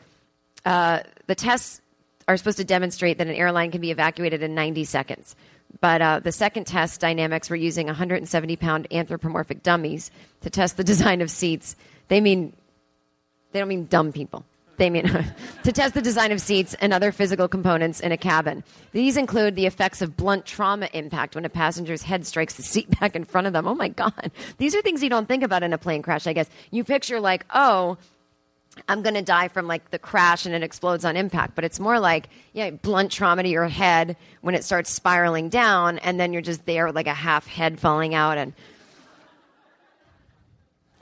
uh, 0.65 1.01
the 1.27 1.35
tests 1.35 1.81
are 2.29 2.37
supposed 2.37 2.59
to 2.59 2.65
demonstrate 2.65 3.19
that 3.19 3.27
an 3.27 3.35
airline 3.35 3.71
can 3.71 3.81
be 3.81 3.91
evacuated 3.91 4.43
in 4.43 4.55
90 4.55 4.85
seconds. 4.85 5.35
But 5.81 6.03
uh, 6.03 6.21
the 6.21 6.33
second 6.33 6.67
test 6.67 7.01
dynamics 7.01 7.49
were 7.51 7.57
using 7.57 7.87
170 7.87 8.57
pound 8.57 8.87
anthropomorphic 8.93 9.63
dummies 9.63 10.11
to 10.43 10.51
test 10.51 10.77
the 10.77 10.85
design 10.93 11.21
of 11.21 11.31
seats. 11.31 11.75
They 12.09 12.21
mean 12.21 12.53
They 13.53 13.59
don't 13.59 13.69
mean 13.69 13.87
dumb 13.87 14.13
people. 14.13 14.45
They 14.83 14.91
mean 14.91 15.05
to 15.63 15.71
test 15.71 15.95
the 15.95 16.03
design 16.03 16.33
of 16.33 16.41
seats 16.41 16.75
and 16.81 16.93
other 16.93 17.13
physical 17.13 17.47
components 17.47 18.01
in 18.01 18.11
a 18.11 18.17
cabin. 18.17 18.65
These 18.91 19.17
include 19.17 19.55
the 19.55 19.67
effects 19.67 20.03
of 20.03 20.17
blunt 20.17 20.45
trauma 20.45 20.89
impact 20.93 21.37
when 21.37 21.45
a 21.45 21.49
passenger's 21.49 22.03
head 22.03 22.27
strikes 22.27 22.55
the 22.55 22.65
seat 22.65 22.91
back 23.01 23.15
in 23.15 23.25
front 23.25 23.47
of 23.47 23.53
them. 23.53 23.69
Oh 23.69 23.77
my 23.77 23.87
God. 23.87 24.33
These 24.59 24.75
are 24.75 24.83
things 24.83 25.01
you 25.01 25.09
don't 25.09 25.29
think 25.29 25.45
about 25.45 25.63
in 25.63 25.73
a 25.73 25.79
plane 25.79 26.03
crash, 26.03 26.27
I 26.27 26.33
guess. 26.33 26.51
You 26.73 26.83
picture, 26.83 27.21
like, 27.21 27.47
oh, 27.55 27.97
I'm 28.89 29.03
going 29.03 29.15
to 29.15 29.23
die 29.23 29.47
from 29.47 29.69
like 29.69 29.93
the 29.93 30.01
crash 30.01 30.47
and 30.47 30.55
it 30.55 30.65
explodes 30.65 31.05
on 31.05 31.17
impact. 31.17 31.55
But 31.55 31.63
it's 31.63 31.79
more 31.79 32.01
like, 32.01 32.29
yeah, 32.53 32.71
blunt 32.71 33.13
trauma 33.13 33.45
to 33.45 33.49
your 33.49 33.69
head 33.69 34.17
when 34.41 34.57
it 34.57 34.65
starts 34.65 34.91
spiraling 34.91 35.49
down, 35.49 35.99
and 35.99 36.19
then 36.19 36.33
you're 36.33 36.43
just 36.43 36.67
there 36.67 36.87
with 36.87 36.97
like 36.97 37.07
a 37.07 37.15
half 37.15 37.47
head 37.47 37.79
falling 37.79 38.17
out 38.17 38.37
and 38.37 38.53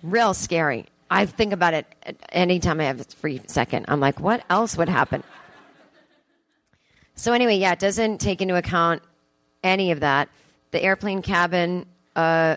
real 0.03 0.35
scary. 0.35 0.85
I 1.11 1.27
think 1.27 1.53
about 1.53 1.75
it 1.75 1.87
anytime 2.31 2.81
I 2.81 2.85
have 2.85 3.01
a 3.01 3.05
free 3.05 3.41
second. 3.47 3.87
I'm 3.89 3.99
like, 3.99 4.21
what 4.21 4.45
else 4.49 4.77
would 4.77 4.89
happen? 4.89 5.25
So, 7.17 7.33
anyway, 7.33 7.57
yeah, 7.59 7.73
it 7.73 7.81
doesn't 7.81 8.19
take 8.19 8.41
into 8.41 8.57
account 8.57 9.03
any 9.63 9.91
of 9.91 10.01
that. 10.01 10.29
The 10.71 10.83
airplane 10.83 11.21
cabin, 11.21 11.85
uh, 12.15 12.57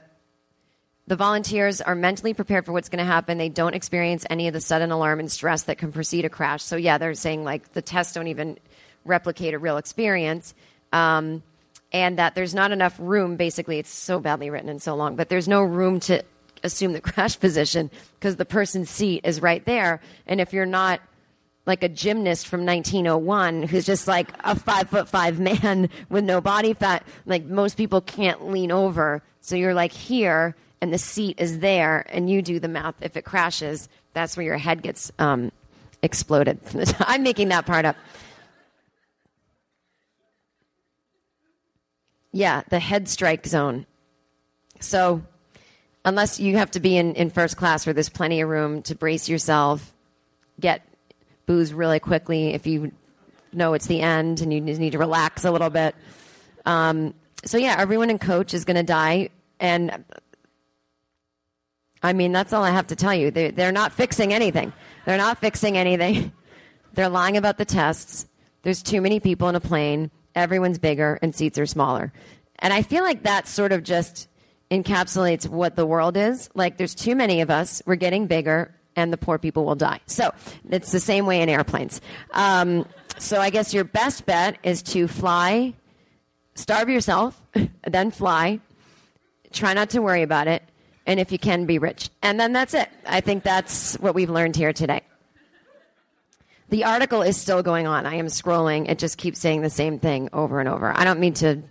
the 1.07 1.15
volunteers 1.15 1.81
are 1.81 1.95
mentally 1.95 2.33
prepared 2.33 2.65
for 2.65 2.71
what's 2.71 2.89
going 2.89 3.03
to 3.03 3.11
happen. 3.11 3.37
They 3.39 3.49
don't 3.49 3.73
experience 3.73 4.25
any 4.29 4.47
of 4.47 4.53
the 4.53 4.61
sudden 4.61 4.91
alarm 4.91 5.19
and 5.19 5.31
stress 5.31 5.63
that 5.63 5.79
can 5.79 5.91
precede 5.91 6.23
a 6.23 6.29
crash. 6.29 6.63
So, 6.63 6.75
yeah, 6.75 6.99
they're 6.99 7.15
saying 7.15 7.43
like 7.43 7.73
the 7.73 7.81
tests 7.81 8.13
don't 8.13 8.27
even 8.27 8.59
replicate 9.03 9.55
a 9.55 9.59
real 9.59 9.77
experience. 9.77 10.53
Um, 10.93 11.41
and 11.91 12.19
that 12.19 12.35
there's 12.35 12.55
not 12.55 12.71
enough 12.71 12.95
room, 12.99 13.35
basically, 13.35 13.79
it's 13.79 13.89
so 13.89 14.19
badly 14.19 14.49
written 14.49 14.69
and 14.69 14.81
so 14.81 14.95
long, 14.95 15.15
but 15.15 15.29
there's 15.29 15.47
no 15.47 15.61
room 15.61 15.99
to 16.01 16.23
assume 16.63 16.93
the 16.93 17.01
crash 17.11 17.39
position 17.39 17.91
because 18.19 18.35
the 18.37 18.45
person's 18.45 18.89
seat 18.89 19.21
is 19.23 19.41
right 19.41 19.63
there. 19.65 20.01
And 20.27 20.41
if 20.41 20.53
you're 20.53 20.65
not 20.65 21.01
like 21.65 21.83
a 21.83 21.89
gymnast 21.89 22.47
from 22.47 22.65
1901 22.65 23.63
who's 23.63 23.85
just 23.85 24.07
like 24.07 24.29
a 24.43 24.55
five 24.55 24.89
foot 24.89 25.07
five 25.07 25.39
man 25.39 25.89
with 26.09 26.23
no 26.23 26.41
body 26.41 26.73
fat, 26.73 27.05
like 27.25 27.45
most 27.45 27.77
people 27.77 28.01
can't 28.01 28.49
lean 28.49 28.71
over. 28.71 29.21
So 29.41 29.55
you're 29.55 29.73
like 29.73 29.91
here 29.91 30.55
and 30.81 30.93
the 30.93 30.97
seat 30.97 31.39
is 31.39 31.59
there 31.59 32.05
and 32.09 32.29
you 32.29 32.41
do 32.41 32.59
the 32.59 32.67
math. 32.67 32.95
If 33.01 33.15
it 33.15 33.23
crashes, 33.23 33.87
that's 34.13 34.35
where 34.35 34.45
your 34.45 34.57
head 34.57 34.81
gets 34.81 35.11
um, 35.19 35.51
exploded. 36.01 36.59
I'm 36.99 37.23
making 37.23 37.49
that 37.49 37.65
part 37.65 37.85
up. 37.85 37.95
Yeah, 42.33 42.63
the 42.69 42.79
head 42.79 43.07
strike 43.07 43.45
zone. 43.45 43.85
So 44.79 45.21
unless 46.05 46.39
you 46.39 46.57
have 46.57 46.71
to 46.71 46.79
be 46.79 46.97
in, 46.97 47.15
in 47.15 47.29
first 47.29 47.57
class 47.57 47.85
where 47.85 47.93
there's 47.93 48.09
plenty 48.09 48.41
of 48.41 48.49
room 48.49 48.81
to 48.83 48.95
brace 48.95 49.29
yourself, 49.29 49.93
get 50.59 50.81
booze 51.45 51.73
really 51.73 51.99
quickly 51.99 52.53
if 52.53 52.67
you 52.67 52.91
know 53.51 53.73
it's 53.73 53.87
the 53.87 54.01
end 54.01 54.41
and 54.41 54.53
you 54.53 54.61
need 54.61 54.91
to 54.91 54.97
relax 54.97 55.45
a 55.45 55.51
little 55.51 55.69
bit. 55.69 55.95
Um, 56.65 57.13
so 57.45 57.57
yeah, 57.57 57.75
everyone 57.77 58.09
in 58.09 58.19
coach 58.19 58.53
is 58.53 58.65
going 58.65 58.77
to 58.77 58.83
die, 58.83 59.29
and 59.59 60.03
I 62.01 62.13
mean 62.13 62.31
that's 62.31 62.53
all 62.53 62.63
I 62.63 62.71
have 62.71 62.87
to 62.87 62.95
tell 62.95 63.13
you. 63.13 63.31
They're, 63.31 63.51
they're 63.51 63.71
not 63.71 63.93
fixing 63.93 64.33
anything. 64.33 64.73
They're 65.05 65.17
not 65.17 65.39
fixing 65.39 65.77
anything. 65.77 66.31
They're 66.93 67.09
lying 67.09 67.37
about 67.37 67.57
the 67.57 67.65
tests. 67.65 68.27
There's 68.61 68.83
too 68.83 69.01
many 69.01 69.19
people 69.19 69.49
in 69.49 69.55
a 69.55 69.59
plane. 69.59 70.11
Everyone's 70.35 70.77
bigger 70.77 71.17
and 71.23 71.33
seats 71.33 71.57
are 71.57 71.65
smaller. 71.65 72.13
And 72.59 72.71
I 72.71 72.83
feel 72.83 73.03
like 73.03 73.23
that's 73.23 73.49
sort 73.49 73.71
of 73.71 73.81
just 73.81 74.27
encapsulates 74.73 75.47
what 75.47 75.75
the 75.75 75.85
world 75.85 76.17
is. 76.17 76.49
Like, 76.53 76.77
there's 76.77 76.95
too 76.95 77.15
many 77.15 77.41
of 77.41 77.49
us, 77.49 77.81
we're 77.85 77.95
getting 77.95 78.27
bigger, 78.27 78.73
and 78.95 79.13
the 79.13 79.17
poor 79.17 79.37
people 79.37 79.65
will 79.65 79.75
die. 79.75 79.99
So, 80.05 80.31
it's 80.69 80.91
the 80.91 80.99
same 80.99 81.25
way 81.25 81.41
in 81.41 81.49
airplanes. 81.49 82.01
Um, 82.31 82.85
so, 83.17 83.39
I 83.39 83.49
guess 83.49 83.73
your 83.73 83.83
best 83.83 84.25
bet 84.25 84.57
is 84.63 84.81
to 84.83 85.07
fly, 85.07 85.73
starve 86.55 86.89
yourself, 86.89 87.41
then 87.87 88.11
fly, 88.11 88.59
try 89.51 89.73
not 89.73 89.91
to 89.91 90.01
worry 90.01 90.23
about 90.23 90.47
it, 90.47 90.63
and 91.05 91.19
if 91.19 91.31
you 91.31 91.39
can, 91.39 91.65
be 91.65 91.79
rich. 91.79 92.09
And 92.21 92.39
then 92.39 92.53
that's 92.53 92.73
it. 92.73 92.89
I 93.05 93.21
think 93.21 93.43
that's 93.43 93.95
what 93.95 94.15
we've 94.15 94.29
learned 94.29 94.55
here 94.55 94.73
today. 94.73 95.01
The 96.69 96.85
article 96.85 97.21
is 97.21 97.37
still 97.37 97.61
going 97.61 97.87
on. 97.87 98.05
I 98.05 98.15
am 98.15 98.27
scrolling. 98.27 98.89
It 98.89 98.97
just 98.97 99.17
keeps 99.17 99.39
saying 99.39 99.61
the 99.61 99.69
same 99.69 99.99
thing 99.99 100.29
over 100.33 100.59
and 100.59 100.69
over. 100.69 100.91
I 100.95 101.03
don't 101.03 101.19
mean 101.19 101.33
to, 101.35 101.61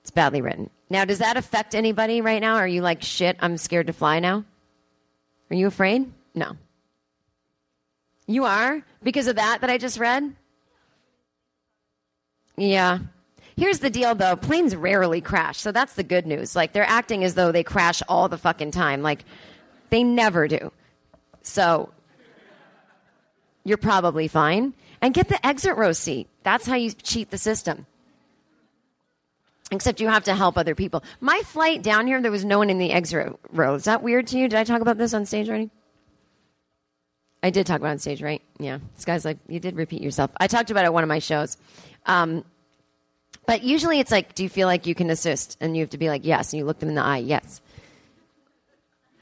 it's 0.00 0.10
badly 0.10 0.40
written. 0.40 0.70
Now, 0.88 1.04
does 1.04 1.18
that 1.18 1.36
affect 1.36 1.74
anybody 1.74 2.20
right 2.20 2.40
now? 2.40 2.56
Are 2.56 2.68
you 2.68 2.80
like, 2.80 3.02
shit, 3.02 3.36
I'm 3.40 3.56
scared 3.56 3.88
to 3.88 3.92
fly 3.92 4.20
now? 4.20 4.44
Are 5.50 5.56
you 5.56 5.66
afraid? 5.66 6.10
No. 6.34 6.56
You 8.26 8.44
are? 8.44 8.82
Because 9.02 9.26
of 9.26 9.36
that 9.36 9.60
that 9.60 9.70
I 9.70 9.78
just 9.78 9.98
read? 9.98 10.34
Yeah. 12.56 12.98
Here's 13.56 13.78
the 13.78 13.90
deal 13.90 14.14
though 14.14 14.36
planes 14.36 14.76
rarely 14.76 15.20
crash, 15.20 15.58
so 15.58 15.72
that's 15.72 15.94
the 15.94 16.02
good 16.02 16.26
news. 16.26 16.54
Like, 16.54 16.72
they're 16.72 16.84
acting 16.88 17.24
as 17.24 17.34
though 17.34 17.52
they 17.52 17.62
crash 17.62 18.02
all 18.08 18.28
the 18.28 18.38
fucking 18.38 18.70
time. 18.70 19.02
Like, 19.02 19.24
they 19.90 20.02
never 20.04 20.46
do. 20.46 20.72
So, 21.42 21.90
you're 23.64 23.78
probably 23.78 24.28
fine. 24.28 24.74
And 25.00 25.12
get 25.12 25.28
the 25.28 25.44
exit 25.46 25.76
row 25.76 25.92
seat. 25.92 26.28
That's 26.42 26.66
how 26.66 26.74
you 26.74 26.90
cheat 26.92 27.30
the 27.30 27.38
system. 27.38 27.86
Except 29.72 30.00
you 30.00 30.08
have 30.08 30.24
to 30.24 30.34
help 30.34 30.56
other 30.56 30.76
people. 30.76 31.02
My 31.20 31.40
flight 31.44 31.82
down 31.82 32.06
here, 32.06 32.20
there 32.22 32.30
was 32.30 32.44
no 32.44 32.58
one 32.58 32.70
in 32.70 32.78
the 32.78 32.92
exit 32.92 33.36
row. 33.50 33.74
Is 33.74 33.84
that 33.84 34.02
weird 34.02 34.28
to 34.28 34.38
you? 34.38 34.48
Did 34.48 34.58
I 34.58 34.64
talk 34.64 34.80
about 34.80 34.96
this 34.96 35.12
on 35.12 35.26
stage 35.26 35.48
already? 35.48 35.70
I 37.42 37.50
did 37.50 37.66
talk 37.66 37.80
about 37.80 37.90
on 37.90 37.98
stage, 37.98 38.22
right? 38.22 38.42
Yeah. 38.58 38.78
This 38.94 39.04
guy's 39.04 39.24
like, 39.24 39.38
you 39.48 39.58
did 39.58 39.76
repeat 39.76 40.02
yourself. 40.02 40.30
I 40.38 40.46
talked 40.46 40.70
about 40.70 40.84
it 40.84 40.86
at 40.86 40.94
one 40.94 41.02
of 41.02 41.08
my 41.08 41.18
shows. 41.18 41.56
Um, 42.06 42.44
but 43.46 43.62
usually 43.62 44.00
it's 44.00 44.10
like, 44.10 44.34
do 44.34 44.42
you 44.42 44.48
feel 44.48 44.68
like 44.68 44.86
you 44.86 44.94
can 44.94 45.10
assist? 45.10 45.56
And 45.60 45.76
you 45.76 45.82
have 45.82 45.90
to 45.90 45.98
be 45.98 46.08
like, 46.08 46.24
yes. 46.24 46.52
And 46.52 46.58
you 46.58 46.64
look 46.64 46.78
them 46.78 46.88
in 46.88 46.94
the 46.94 47.02
eye, 47.02 47.18
yes. 47.18 47.60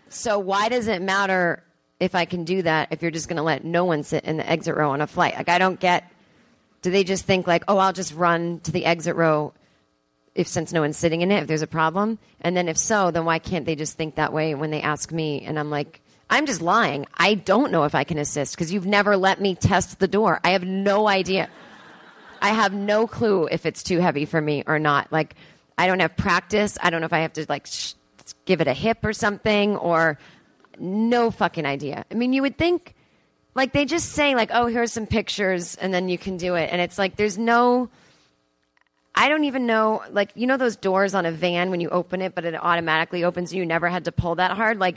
So 0.09 0.39
why 0.39 0.69
does 0.69 0.89
it 0.89 1.03
matter 1.03 1.63
if 2.01 2.15
I 2.15 2.25
can 2.25 2.45
do 2.45 2.63
that 2.63 2.89
if 2.91 3.03
you're 3.03 3.11
just 3.11 3.29
going 3.29 3.37
to 3.37 3.43
let 3.43 3.65
no 3.65 3.85
one 3.85 4.03
sit 4.03 4.25
in 4.25 4.37
the 4.37 4.49
exit 4.49 4.77
row 4.77 4.91
on 4.91 5.01
a 5.01 5.07
flight? 5.07 5.37
Like, 5.37 5.49
I 5.49 5.59
don't 5.59 5.81
get. 5.81 6.11
Do 6.83 6.91
they 6.91 7.03
just 7.03 7.25
think 7.25 7.47
like, 7.47 7.65
oh, 7.67 7.79
I'll 7.79 7.95
just 7.95 8.15
run 8.15 8.61
to 8.61 8.73
the 8.73 8.85
exit 8.85 9.17
row 9.17 9.55
if 10.35 10.49
since 10.49 10.73
no 10.73 10.81
one's 10.81 10.97
sitting 10.97 11.23
in 11.23 11.31
it, 11.31 11.43
if 11.43 11.47
there's 11.47 11.63
a 11.63 11.67
problem? 11.67 12.19
And 12.41 12.57
then 12.57 12.69
if 12.69 12.77
so, 12.77 13.11
then 13.11 13.25
why 13.25 13.39
can't 13.39 13.67
they 13.67 13.77
just 13.77 13.97
think 13.97 14.17
that 14.17 14.33
way 14.33 14.55
when 14.55 14.71
they 14.71 14.83
ask 14.83 15.13
me? 15.13 15.43
And 15.43 15.59
I'm 15.59 15.71
like, 15.71 16.01
I'm 16.31 16.47
just 16.47 16.61
lying. 16.63 17.07
I 17.15 17.35
don't 17.35 17.71
know 17.71 17.85
if 17.85 17.95
I 17.95 18.05
can 18.05 18.19
assist 18.19 18.55
because 18.55 18.73
you've 18.73 18.87
never 18.87 19.17
let 19.17 19.41
me 19.41 19.55
test 19.55 19.99
the 19.99 20.09
door. 20.09 20.41
I 20.43 20.51
have 20.51 20.65
no 20.65 21.07
idea. 21.07 21.49
I 22.41 22.49
have 22.49 22.73
no 22.73 23.07
clue 23.07 23.49
if 23.51 23.67
it's 23.67 23.83
too 23.83 24.01
heavy 24.01 24.25
for 24.25 24.41
me 24.41 24.65
or 24.67 24.79
not. 24.79 25.13
Like, 25.13 25.35
I 25.79 25.87
don't 25.87 26.01
have 26.01 26.17
practice. 26.17 26.77
I 26.83 26.91
don't 26.91 27.01
know 27.01 27.07
if 27.07 27.13
I 27.13 27.21
have 27.21 27.33
to 27.35 27.47
like 27.49 27.67
sh- 27.67 27.95
give 28.45 28.61
it 28.61 28.69
a 28.69 28.75
hip 28.75 29.05
or 29.05 29.13
something 29.13 29.77
or 29.77 30.19
no 30.79 31.31
fucking 31.31 31.67
idea. 31.67 32.05
I 32.11 32.15
mean, 32.15 32.33
you 32.33 32.43
would 32.43 32.59
think 32.59 32.95
like 33.55 33.73
they 33.73 33.85
just 33.85 34.11
say 34.11 34.35
like, 34.35 34.51
"Oh, 34.53 34.67
here's 34.67 34.93
some 34.93 35.07
pictures 35.07 35.77
and 35.77 35.93
then 35.93 36.09
you 36.09 36.19
can 36.19 36.37
do 36.37 36.55
it." 36.55 36.69
And 36.73 36.81
it's 36.81 36.99
like 36.99 37.17
there's 37.17 37.39
no 37.39 37.89
I 39.15 39.29
don't 39.29 39.45
even 39.45 39.67
know, 39.67 40.03
like, 40.11 40.31
you 40.35 40.47
know, 40.47 40.57
those 40.57 40.77
doors 40.77 41.15
on 41.15 41.25
a 41.25 41.31
van 41.31 41.71
when 41.71 41.81
you 41.81 41.89
open 41.91 42.21
it, 42.21 42.35
but 42.35 42.45
it 42.45 42.55
automatically 42.55 43.23
opens, 43.25 43.53
and 43.53 43.59
you 43.59 43.67
never 43.67 43.89
had 43.89 44.05
to 44.07 44.13
pull 44.13 44.35
that 44.37 44.53
hard. 44.53 44.79
Like, 44.81 44.97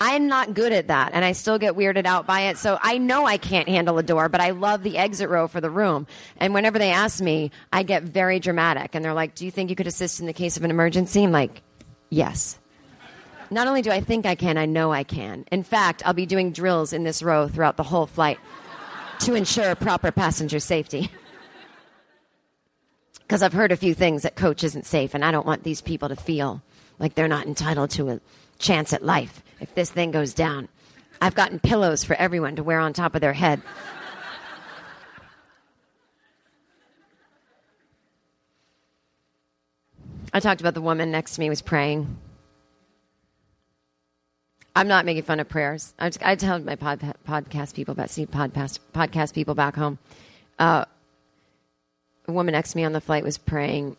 I'm 0.00 0.26
not 0.26 0.54
good 0.54 0.72
at 0.72 0.88
that, 0.88 1.12
and 1.12 1.24
I 1.24 1.30
still 1.30 1.60
get 1.60 1.74
weirded 1.74 2.06
out 2.06 2.26
by 2.26 2.42
it. 2.42 2.58
So 2.58 2.76
I 2.82 2.98
know 2.98 3.24
I 3.24 3.36
can't 3.36 3.68
handle 3.68 3.98
a 3.98 4.02
door, 4.02 4.28
but 4.28 4.40
I 4.40 4.50
love 4.50 4.82
the 4.82 4.98
exit 4.98 5.30
row 5.30 5.46
for 5.46 5.60
the 5.60 5.70
room. 5.70 6.08
And 6.38 6.52
whenever 6.54 6.76
they 6.76 6.90
ask 6.90 7.22
me, 7.22 7.52
I 7.72 7.84
get 7.84 8.02
very 8.02 8.40
dramatic. 8.40 8.96
And 8.96 9.04
they're 9.04 9.14
like, 9.14 9.36
Do 9.36 9.44
you 9.44 9.52
think 9.52 9.70
you 9.70 9.76
could 9.76 9.86
assist 9.86 10.18
in 10.18 10.26
the 10.26 10.32
case 10.32 10.56
of 10.56 10.64
an 10.64 10.70
emergency? 10.70 11.22
I'm 11.22 11.30
like, 11.30 11.62
Yes. 12.10 12.58
Not 13.48 13.68
only 13.68 13.82
do 13.82 13.90
I 13.90 14.00
think 14.00 14.26
I 14.26 14.34
can, 14.34 14.58
I 14.58 14.66
know 14.66 14.92
I 14.92 15.04
can. 15.04 15.44
In 15.52 15.62
fact, 15.62 16.02
I'll 16.04 16.14
be 16.14 16.26
doing 16.26 16.50
drills 16.50 16.92
in 16.92 17.04
this 17.04 17.22
row 17.22 17.46
throughout 17.46 17.76
the 17.76 17.82
whole 17.82 18.06
flight 18.06 18.40
to 19.20 19.34
ensure 19.34 19.74
proper 19.76 20.10
passenger 20.10 20.58
safety. 20.58 21.10
Because 23.22 23.42
I've 23.42 23.52
heard 23.52 23.72
a 23.72 23.76
few 23.76 23.94
things 23.94 24.22
that 24.22 24.36
coach 24.36 24.62
isn't 24.64 24.86
safe, 24.86 25.14
and 25.14 25.24
I 25.24 25.30
don't 25.30 25.46
want 25.46 25.62
these 25.62 25.80
people 25.80 26.08
to 26.08 26.16
feel 26.16 26.62
like 26.98 27.14
they're 27.14 27.28
not 27.28 27.46
entitled 27.46 27.90
to 27.90 28.10
a 28.10 28.20
chance 28.58 28.92
at 28.92 29.04
life 29.04 29.42
if 29.60 29.74
this 29.74 29.90
thing 29.90 30.10
goes 30.10 30.34
down. 30.34 30.68
I've 31.20 31.34
gotten 31.34 31.60
pillows 31.60 32.04
for 32.04 32.14
everyone 32.14 32.56
to 32.56 32.62
wear 32.62 32.80
on 32.80 32.92
top 32.92 33.14
of 33.14 33.20
their 33.20 33.32
head. 33.32 33.62
I 40.34 40.40
talked 40.40 40.60
about 40.60 40.74
the 40.74 40.80
woman 40.80 41.10
next 41.10 41.34
to 41.34 41.40
me 41.40 41.48
was 41.50 41.60
praying. 41.60 42.16
I'm 44.74 44.88
not 44.88 45.04
making 45.04 45.24
fun 45.24 45.40
of 45.40 45.48
prayers. 45.48 45.92
I, 45.98 46.08
just, 46.08 46.24
I 46.24 46.34
tell 46.34 46.58
my 46.58 46.76
pod, 46.76 47.00
podcast 47.28 47.74
people 47.74 47.92
about 47.92 48.08
see 48.08 48.24
podcast 48.24 48.78
podcast 48.94 49.34
people 49.34 49.54
back 49.54 49.76
home. 49.76 49.98
Uh, 50.58 50.86
a 52.26 52.32
woman 52.32 52.52
next 52.52 52.72
to 52.72 52.76
me 52.76 52.84
on 52.84 52.92
the 52.92 53.00
flight 53.00 53.24
was 53.24 53.38
praying 53.38 53.96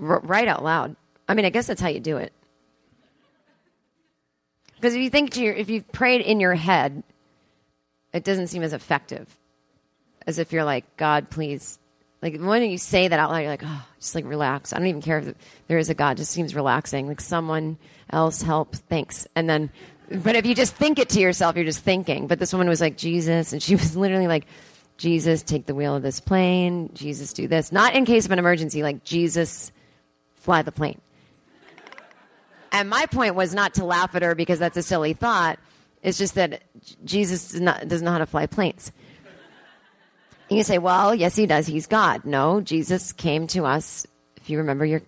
r- 0.00 0.20
right 0.20 0.48
out 0.48 0.62
loud. 0.62 0.96
I 1.28 1.34
mean, 1.34 1.44
I 1.44 1.50
guess 1.50 1.66
that's 1.66 1.80
how 1.80 1.88
you 1.88 2.00
do 2.00 2.16
it. 2.16 2.32
Because 4.76 4.94
if 4.94 5.02
you 5.02 5.10
think 5.10 5.30
to 5.32 5.42
your, 5.42 5.54
if 5.54 5.70
you've 5.70 5.90
prayed 5.90 6.20
in 6.20 6.40
your 6.40 6.54
head, 6.54 7.02
it 8.12 8.24
doesn't 8.24 8.46
seem 8.46 8.62
as 8.62 8.72
effective 8.72 9.36
as 10.26 10.38
if 10.38 10.52
you're 10.52 10.64
like, 10.64 10.96
God, 10.96 11.30
please. 11.30 11.78
Like 12.22 12.38
when 12.38 12.68
you 12.70 12.78
say 12.78 13.08
that 13.08 13.18
out 13.18 13.30
loud, 13.30 13.38
you're 13.38 13.50
like, 13.50 13.62
oh, 13.64 13.86
just 13.98 14.14
like 14.14 14.24
relax. 14.24 14.72
I 14.72 14.78
don't 14.78 14.86
even 14.88 15.02
care 15.02 15.18
if 15.18 15.34
there 15.68 15.78
is 15.78 15.88
a 15.88 15.94
God. 15.94 16.12
It 16.12 16.18
just 16.18 16.32
seems 16.32 16.54
relaxing. 16.54 17.08
Like 17.08 17.20
someone 17.20 17.78
else 18.10 18.42
help, 18.42 18.76
thanks. 18.76 19.26
And 19.34 19.48
then, 19.48 19.70
but 20.10 20.36
if 20.36 20.46
you 20.46 20.54
just 20.54 20.74
think 20.74 20.98
it 20.98 21.08
to 21.10 21.20
yourself, 21.20 21.56
you're 21.56 21.64
just 21.64 21.80
thinking. 21.80 22.26
But 22.26 22.38
this 22.38 22.52
woman 22.52 22.68
was 22.68 22.80
like 22.80 22.96
Jesus, 22.96 23.52
and 23.52 23.62
she 23.62 23.74
was 23.76 23.96
literally 23.96 24.26
like, 24.26 24.46
Jesus, 24.98 25.42
take 25.42 25.66
the 25.66 25.74
wheel 25.74 25.94
of 25.94 26.02
this 26.02 26.20
plane. 26.20 26.90
Jesus, 26.92 27.32
do 27.32 27.46
this. 27.46 27.70
Not 27.70 27.94
in 27.94 28.04
case 28.04 28.26
of 28.26 28.32
an 28.32 28.38
emergency. 28.38 28.82
Like 28.82 29.04
Jesus, 29.04 29.72
fly 30.34 30.62
the 30.62 30.72
plane. 30.72 31.00
And 32.72 32.90
my 32.90 33.06
point 33.06 33.34
was 33.34 33.54
not 33.54 33.74
to 33.74 33.84
laugh 33.84 34.14
at 34.14 34.22
her 34.22 34.34
because 34.34 34.58
that's 34.58 34.76
a 34.76 34.82
silly 34.82 35.14
thought. 35.14 35.58
It's 36.02 36.18
just 36.18 36.34
that 36.34 36.62
Jesus 37.04 37.52
does 37.52 37.60
not, 37.60 37.88
doesn't 37.88 38.04
know 38.04 38.12
how 38.12 38.18
to 38.18 38.26
fly 38.26 38.46
planes. 38.46 38.92
You 40.50 40.62
say, 40.62 40.78
well, 40.78 41.14
yes, 41.14 41.36
he 41.36 41.46
does. 41.46 41.66
He's 41.66 41.86
God. 41.86 42.24
No, 42.24 42.60
Jesus 42.60 43.12
came 43.12 43.46
to 43.48 43.66
us. 43.66 44.06
If 44.36 44.50
you 44.50 44.58
remember 44.58 44.84
your 44.84 45.02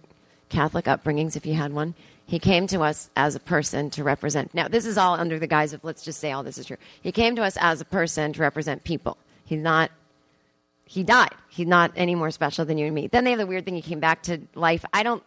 Catholic 0.50 0.84
upbringings, 0.84 1.36
if 1.36 1.46
you 1.46 1.54
had 1.54 1.72
one, 1.72 1.94
he 2.26 2.38
came 2.38 2.66
to 2.68 2.82
us 2.82 3.10
as 3.16 3.34
a 3.34 3.40
person 3.40 3.90
to 3.90 4.04
represent. 4.04 4.54
Now, 4.54 4.68
this 4.68 4.86
is 4.86 4.98
all 4.98 5.14
under 5.14 5.38
the 5.38 5.46
guise 5.46 5.72
of 5.72 5.82
let's 5.82 6.04
just 6.04 6.20
say 6.20 6.30
all 6.30 6.42
this 6.42 6.58
is 6.58 6.66
true. 6.66 6.76
He 7.02 7.10
came 7.10 7.36
to 7.36 7.42
us 7.42 7.56
as 7.60 7.80
a 7.80 7.84
person 7.84 8.32
to 8.34 8.40
represent 8.40 8.84
people. 8.84 9.16
He's 9.50 9.60
not, 9.60 9.90
he 10.84 11.02
died. 11.02 11.34
He's 11.48 11.66
not 11.66 11.90
any 11.96 12.14
more 12.14 12.30
special 12.30 12.64
than 12.64 12.78
you 12.78 12.86
and 12.86 12.94
me. 12.94 13.08
Then 13.08 13.24
they 13.24 13.30
have 13.30 13.40
the 13.40 13.48
weird 13.48 13.64
thing 13.64 13.74
he 13.74 13.82
came 13.82 13.98
back 13.98 14.22
to 14.22 14.42
life. 14.54 14.84
I 14.92 15.02
don't 15.02 15.24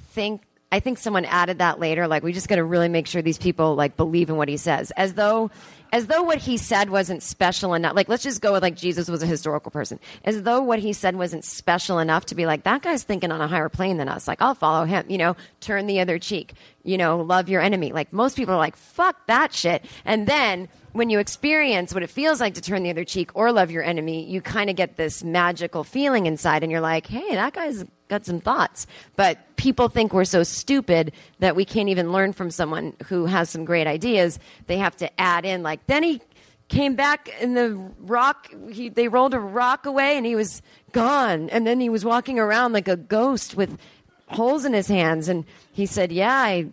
think 0.00 0.42
I 0.72 0.80
think 0.80 0.98
someone 0.98 1.24
added 1.24 1.58
that 1.58 1.78
later. 1.78 2.08
Like 2.08 2.24
we 2.24 2.32
just 2.32 2.48
got 2.48 2.56
to 2.56 2.64
really 2.64 2.88
make 2.88 3.06
sure 3.06 3.22
these 3.22 3.38
people 3.38 3.76
like 3.76 3.96
believe 3.96 4.30
in 4.30 4.36
what 4.36 4.48
he 4.48 4.56
says, 4.56 4.90
as 4.96 5.14
though, 5.14 5.52
as 5.92 6.06
though 6.06 6.22
what 6.22 6.38
he 6.38 6.56
said 6.56 6.90
wasn't 6.90 7.22
special 7.22 7.74
enough. 7.74 7.94
Like 7.94 8.08
let's 8.08 8.22
just 8.22 8.40
go 8.40 8.52
with 8.52 8.62
like 8.62 8.76
Jesus 8.76 9.08
was 9.08 9.22
a 9.22 9.26
historical 9.26 9.70
person, 9.70 9.98
as 10.24 10.42
though 10.42 10.62
what 10.62 10.78
he 10.78 10.92
said 10.92 11.16
wasn't 11.16 11.44
special 11.44 11.98
enough 11.98 12.26
to 12.26 12.34
be 12.34 12.46
like 12.46 12.64
that 12.64 12.82
guy's 12.82 13.02
thinking 13.02 13.32
on 13.32 13.40
a 13.40 13.48
higher 13.48 13.68
plane 13.68 13.96
than 13.96 14.08
us. 14.08 14.28
Like 14.28 14.40
I'll 14.40 14.54
follow 14.54 14.84
him. 14.84 15.04
You 15.08 15.18
know, 15.18 15.36
turn 15.60 15.86
the 15.86 16.00
other 16.00 16.18
cheek. 16.18 16.54
You 16.82 16.98
know, 16.98 17.20
love 17.20 17.48
your 17.48 17.60
enemy. 17.60 17.92
Like 17.92 18.12
most 18.12 18.36
people 18.36 18.54
are 18.54 18.58
like 18.58 18.76
fuck 18.76 19.26
that 19.26 19.52
shit, 19.52 19.84
and 20.04 20.26
then 20.26 20.68
when 20.92 21.08
you 21.08 21.20
experience 21.20 21.94
what 21.94 22.02
it 22.02 22.10
feels 22.10 22.40
like 22.40 22.54
to 22.54 22.60
turn 22.60 22.82
the 22.82 22.90
other 22.90 23.04
cheek 23.04 23.30
or 23.34 23.52
love 23.52 23.70
your 23.70 23.82
enemy, 23.82 24.28
you 24.28 24.40
kind 24.40 24.70
of 24.70 24.76
get 24.76 24.96
this 24.96 25.22
magical 25.22 25.84
feeling 25.84 26.26
inside, 26.26 26.62
and 26.62 26.72
you're 26.72 26.80
like, 26.80 27.06
hey, 27.06 27.34
that 27.36 27.52
guy's 27.52 27.84
got 28.10 28.26
some 28.26 28.40
thoughts. 28.40 28.86
But 29.16 29.38
people 29.56 29.88
think 29.88 30.12
we're 30.12 30.24
so 30.26 30.42
stupid 30.42 31.12
that 31.38 31.56
we 31.56 31.64
can't 31.64 31.88
even 31.88 32.12
learn 32.12 32.34
from 32.34 32.50
someone 32.50 32.94
who 33.06 33.24
has 33.24 33.48
some 33.48 33.64
great 33.64 33.86
ideas. 33.86 34.38
They 34.66 34.76
have 34.76 34.96
to 34.96 35.20
add 35.20 35.46
in, 35.46 35.62
like, 35.62 35.86
then 35.86 36.02
he 36.02 36.20
came 36.68 36.94
back 36.94 37.30
in 37.40 37.54
the 37.54 37.74
rock, 38.00 38.48
he, 38.70 38.88
they 38.88 39.08
rolled 39.08 39.34
a 39.34 39.40
rock 39.40 39.86
away 39.86 40.16
and 40.16 40.26
he 40.26 40.36
was 40.36 40.60
gone. 40.92 41.48
And 41.50 41.66
then 41.66 41.80
he 41.80 41.88
was 41.88 42.04
walking 42.04 42.38
around 42.38 42.72
like 42.72 42.88
a 42.88 42.96
ghost 42.96 43.56
with 43.56 43.78
holes 44.26 44.64
in 44.64 44.72
his 44.72 44.86
hands. 44.86 45.28
And 45.28 45.44
he 45.72 45.86
said, 45.86 46.12
yeah, 46.12 46.32
I, 46.34 46.66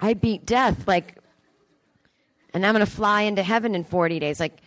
I 0.00 0.14
beat 0.14 0.46
death. 0.46 0.86
Like, 0.86 1.18
and 2.54 2.64
I'm 2.64 2.72
going 2.72 2.84
to 2.84 2.90
fly 2.90 3.22
into 3.22 3.42
heaven 3.42 3.74
in 3.74 3.84
40 3.84 4.18
days. 4.20 4.40
Like, 4.40 4.60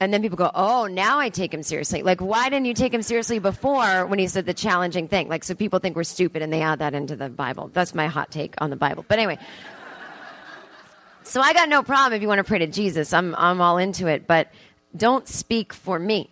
and 0.00 0.12
then 0.12 0.22
people 0.22 0.36
go, 0.36 0.50
oh, 0.54 0.86
now 0.86 1.18
I 1.18 1.28
take 1.28 1.54
him 1.54 1.62
seriously. 1.62 2.02
Like, 2.02 2.20
why 2.20 2.48
didn't 2.48 2.66
you 2.66 2.74
take 2.74 2.92
him 2.92 3.02
seriously 3.02 3.38
before 3.38 4.06
when 4.06 4.18
he 4.18 4.26
said 4.26 4.44
the 4.44 4.54
challenging 4.54 5.08
thing? 5.08 5.28
Like, 5.28 5.44
so 5.44 5.54
people 5.54 5.78
think 5.78 5.96
we're 5.96 6.04
stupid 6.04 6.42
and 6.42 6.52
they 6.52 6.62
add 6.62 6.80
that 6.80 6.94
into 6.94 7.16
the 7.16 7.28
Bible. 7.28 7.70
That's 7.72 7.94
my 7.94 8.08
hot 8.08 8.30
take 8.30 8.54
on 8.58 8.70
the 8.70 8.76
Bible. 8.76 9.04
But 9.06 9.18
anyway, 9.18 9.38
so 11.22 11.40
I 11.40 11.52
got 11.52 11.68
no 11.68 11.82
problem 11.82 12.12
if 12.14 12.22
you 12.22 12.28
want 12.28 12.40
to 12.40 12.44
pray 12.44 12.58
to 12.58 12.66
Jesus. 12.66 13.12
I'm, 13.12 13.34
I'm 13.36 13.60
all 13.60 13.78
into 13.78 14.08
it, 14.08 14.26
but 14.26 14.50
don't 14.96 15.28
speak 15.28 15.72
for 15.72 15.98
me. 15.98 16.28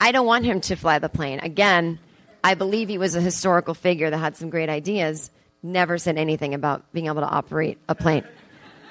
I 0.00 0.12
don't 0.12 0.26
want 0.26 0.44
him 0.44 0.60
to 0.62 0.76
fly 0.76 0.98
the 0.98 1.08
plane. 1.08 1.40
Again, 1.40 1.98
I 2.44 2.54
believe 2.54 2.88
he 2.88 2.98
was 2.98 3.14
a 3.14 3.20
historical 3.20 3.74
figure 3.74 4.10
that 4.10 4.18
had 4.18 4.36
some 4.36 4.50
great 4.50 4.68
ideas, 4.68 5.30
never 5.62 5.96
said 5.96 6.18
anything 6.18 6.54
about 6.54 6.92
being 6.92 7.06
able 7.06 7.20
to 7.20 7.28
operate 7.28 7.78
a 7.88 7.94
plane. 7.94 8.24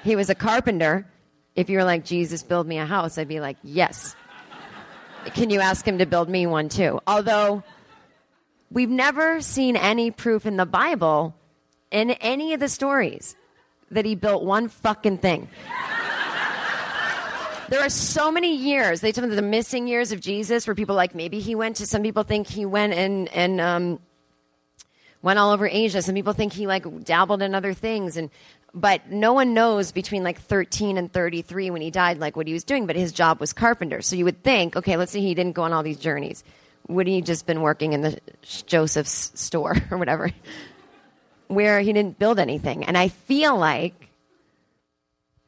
He 0.04 0.16
was 0.16 0.28
a 0.30 0.34
carpenter 0.34 1.06
if 1.54 1.68
you're 1.68 1.84
like, 1.84 2.04
Jesus, 2.04 2.42
build 2.42 2.66
me 2.66 2.78
a 2.78 2.86
house, 2.86 3.18
I'd 3.18 3.28
be 3.28 3.40
like, 3.40 3.56
yes. 3.62 4.16
Can 5.34 5.50
you 5.50 5.60
ask 5.60 5.86
him 5.86 5.98
to 5.98 6.06
build 6.06 6.28
me 6.28 6.46
one 6.46 6.68
too? 6.68 7.00
Although 7.06 7.62
we've 8.70 8.90
never 8.90 9.40
seen 9.40 9.76
any 9.76 10.10
proof 10.10 10.46
in 10.46 10.56
the 10.56 10.66
Bible 10.66 11.34
in 11.90 12.10
any 12.12 12.54
of 12.54 12.60
the 12.60 12.68
stories 12.68 13.36
that 13.90 14.04
he 14.04 14.14
built 14.14 14.42
one 14.42 14.68
fucking 14.68 15.18
thing. 15.18 15.48
there 17.68 17.80
are 17.80 17.90
so 17.90 18.32
many 18.32 18.56
years. 18.56 19.00
They 19.00 19.12
tell 19.12 19.26
me 19.26 19.34
the 19.34 19.42
missing 19.42 19.86
years 19.86 20.10
of 20.10 20.20
Jesus 20.20 20.66
where 20.66 20.74
people 20.74 20.96
like 20.96 21.14
maybe 21.14 21.38
he 21.38 21.54
went 21.54 21.76
to. 21.76 21.86
Some 21.86 22.02
people 22.02 22.22
think 22.22 22.48
he 22.48 22.66
went 22.66 22.94
and 22.94 23.28
and 23.28 23.60
um, 23.60 24.00
went 25.20 25.38
all 25.38 25.52
over 25.52 25.68
Asia. 25.68 26.02
Some 26.02 26.14
people 26.14 26.32
think 26.32 26.52
he 26.52 26.66
like 26.66 27.04
dabbled 27.04 27.42
in 27.42 27.54
other 27.54 27.74
things. 27.74 28.16
And 28.16 28.30
but 28.74 29.10
no 29.10 29.32
one 29.32 29.54
knows 29.54 29.92
between 29.92 30.22
like 30.22 30.40
13 30.40 30.96
and 30.96 31.12
33 31.12 31.70
when 31.70 31.82
he 31.82 31.90
died 31.90 32.18
like 32.18 32.36
what 32.36 32.46
he 32.46 32.52
was 32.52 32.64
doing 32.64 32.86
but 32.86 32.96
his 32.96 33.12
job 33.12 33.40
was 33.40 33.52
carpenter. 33.52 34.02
So 34.02 34.16
you 34.16 34.24
would 34.24 34.42
think 34.42 34.76
okay 34.76 34.96
let's 34.96 35.12
say 35.12 35.20
he 35.20 35.34
didn't 35.34 35.52
go 35.52 35.62
on 35.62 35.72
all 35.72 35.82
these 35.82 35.98
journeys. 35.98 36.44
Would 36.88 37.06
he 37.06 37.22
just 37.22 37.46
been 37.46 37.60
working 37.60 37.92
in 37.92 38.02
the 38.02 38.18
joseph's 38.42 39.32
store 39.34 39.76
or 39.90 39.98
whatever 39.98 40.30
where 41.48 41.80
he 41.80 41.92
didn't 41.92 42.18
build 42.18 42.38
anything? 42.38 42.84
And 42.84 42.96
i 42.96 43.08
feel 43.08 43.56
like 43.56 44.08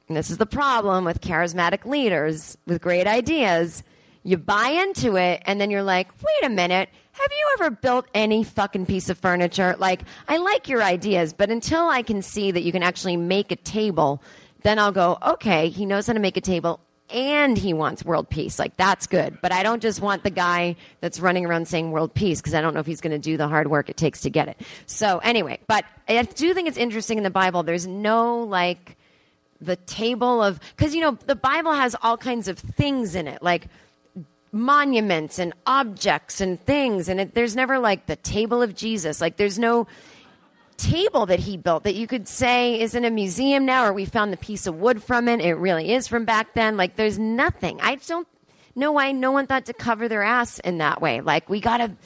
this 0.09 0.31
is 0.31 0.37
the 0.37 0.47
problem 0.47 1.05
with 1.05 1.21
charismatic 1.21 1.87
leaders 1.87 2.59
with 2.67 2.83
great 2.83 3.07
ideas 3.07 3.83
you 4.23 4.37
buy 4.37 4.69
into 4.69 5.17
it 5.17 5.43
and 5.47 5.61
then 5.61 5.71
you're 5.71 5.83
like 5.83 6.09
wait 6.23 6.51
a 6.51 6.51
minute 6.51 6.89
have 7.15 7.31
you 7.31 7.51
ever 7.55 7.71
built 7.71 8.07
any 8.13 8.43
fucking 8.43 8.87
piece 8.87 9.09
of 9.09 9.19
furniture? 9.19 9.77
Like, 9.79 10.03
I 10.27 10.39
like 10.39 10.69
your 10.69 10.83
ideas, 10.83 11.33
but 11.33 11.49
until 11.49 11.89
I 11.89 12.03
can 12.03 12.23
see 12.23 12.51
that 12.51 12.63
you 12.63 12.73
can 12.73 12.83
actually 12.83 13.17
make 13.17 13.53
a 13.53 13.57
table, 13.57 14.21
then 14.65 14.81
I'll 14.81 14.93
go, 14.93 15.19
okay, 15.25 15.69
he 15.69 15.87
knows 15.87 16.09
how 16.09 16.13
to 16.13 16.19
make 16.19 16.37
a 16.37 16.41
table 16.41 16.81
and 17.11 17.57
he 17.57 17.73
wants 17.73 18.05
world 18.05 18.29
peace. 18.29 18.59
Like, 18.59 18.77
that's 18.77 19.07
good. 19.07 19.39
But 19.41 19.53
I 19.53 19.63
don't 19.63 19.81
just 19.81 20.01
want 20.01 20.25
the 20.25 20.31
guy 20.31 20.75
that's 21.01 21.21
running 21.21 21.47
around 21.47 21.69
saying 21.69 21.93
world 21.93 22.15
peace 22.15 22.41
because 22.41 22.55
I 22.55 22.61
don't 22.61 22.75
know 22.75 22.81
if 22.81 22.87
he's 22.87 23.01
going 23.01 23.13
to 23.13 23.19
do 23.19 23.37
the 23.37 23.47
hard 23.47 23.71
work 23.71 23.89
it 23.89 23.97
takes 23.97 24.23
to 24.23 24.31
get 24.31 24.49
it. 24.49 24.61
So, 24.87 25.19
anyway, 25.19 25.61
but 25.69 25.85
I 26.09 26.21
do 26.23 26.53
think 26.53 26.67
it's 26.67 26.79
interesting 26.79 27.19
in 27.19 27.25
the 27.25 27.31
Bible. 27.31 27.63
There's 27.63 27.87
no 27.87 28.41
like 28.41 28.97
the 29.61 29.77
table 29.77 30.43
of, 30.43 30.59
because, 30.77 30.95
you 30.95 31.01
know, 31.01 31.17
the 31.27 31.37
Bible 31.37 31.73
has 31.73 31.95
all 32.03 32.17
kinds 32.17 32.49
of 32.49 32.59
things 32.59 33.15
in 33.15 33.29
it. 33.29 33.41
Like, 33.41 33.69
monuments 34.55 35.39
and 35.39 35.53
objects 35.67 36.41
and 36.41 36.65
things 36.65 37.09
and 37.09 37.21
it, 37.21 37.35
there's 37.35 37.57
never 37.57 37.79
like 37.79 38.07
the 38.07 38.17
table 38.17 38.63
of 38.63 38.75
jesus. 38.75 39.21
Like 39.21 39.37
there's 39.37 39.59
no 39.59 39.87
table 40.77 41.27
that 41.27 41.41
he 41.41 41.57
built 41.57 41.85
that 41.85 41.95
you 41.95 42.07
could 42.07 42.29
say 42.29 42.81
is 42.81 42.95
in 42.95 43.05
a 43.05 43.11
museum 43.11 43.65
now 43.65 43.85
or 43.85 43.93
we 43.93 44.05
found 44.05 44.33
the 44.33 44.37
piece 44.37 44.67
of 44.67 44.77
wood 44.77 45.03
from 45.03 45.29
it. 45.29 45.41
It 45.41 45.55
really 45.55 45.93
is 45.93 46.09
from 46.09 46.25
back 46.25 46.55
then. 46.55 46.77
Like 46.77 46.97
there's 46.97 47.19
nothing. 47.19 47.81
I 47.81 47.97
don't 47.97 48.29
know 48.75 48.93
why 48.93 49.13
no 49.13 49.33
one 49.33 49.47
thought 49.47 49.67
to 49.67 49.73
cover 49.73 50.09
their 50.09 50.23
ass 50.23 50.59
in 50.61 50.79
that 50.79 51.03
way. 51.03 51.21
Like 51.21 51.49
we 51.49 51.61
gotta 51.61 51.97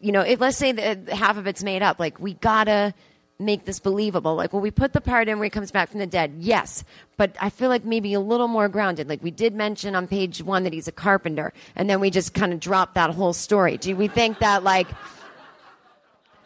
you 0.00 0.12
know 0.12 0.20
if, 0.20 0.40
let's 0.40 0.56
say 0.56 0.72
that 0.72 1.08
half 1.08 1.36
of 1.36 1.46
it's 1.46 1.62
made 1.62 1.82
up 1.82 1.98
like 1.98 2.20
we 2.20 2.34
gotta 2.34 2.94
make 3.40 3.64
this 3.64 3.80
believable. 3.80 4.34
Like, 4.34 4.52
well, 4.52 4.62
we 4.62 4.70
put 4.70 4.92
the 4.92 5.00
part 5.00 5.28
in 5.28 5.38
where 5.38 5.44
he 5.44 5.50
comes 5.50 5.70
back 5.70 5.88
from 5.88 5.98
the 5.98 6.06
dead. 6.06 6.34
Yes. 6.38 6.84
But 7.16 7.36
I 7.40 7.50
feel 7.50 7.68
like 7.68 7.84
maybe 7.84 8.14
a 8.14 8.20
little 8.20 8.48
more 8.48 8.68
grounded. 8.68 9.08
Like, 9.08 9.22
we 9.22 9.30
did 9.30 9.54
mention 9.54 9.94
on 9.94 10.06
page 10.06 10.42
one 10.42 10.64
that 10.64 10.72
he's 10.72 10.88
a 10.88 10.92
carpenter, 10.92 11.52
and 11.74 11.88
then 11.88 12.00
we 12.00 12.10
just 12.10 12.34
kind 12.34 12.52
of 12.52 12.60
dropped 12.60 12.94
that 12.94 13.10
whole 13.10 13.32
story. 13.32 13.76
Do 13.78 13.96
we 13.96 14.08
think 14.08 14.38
that, 14.40 14.62
like, 14.62 14.86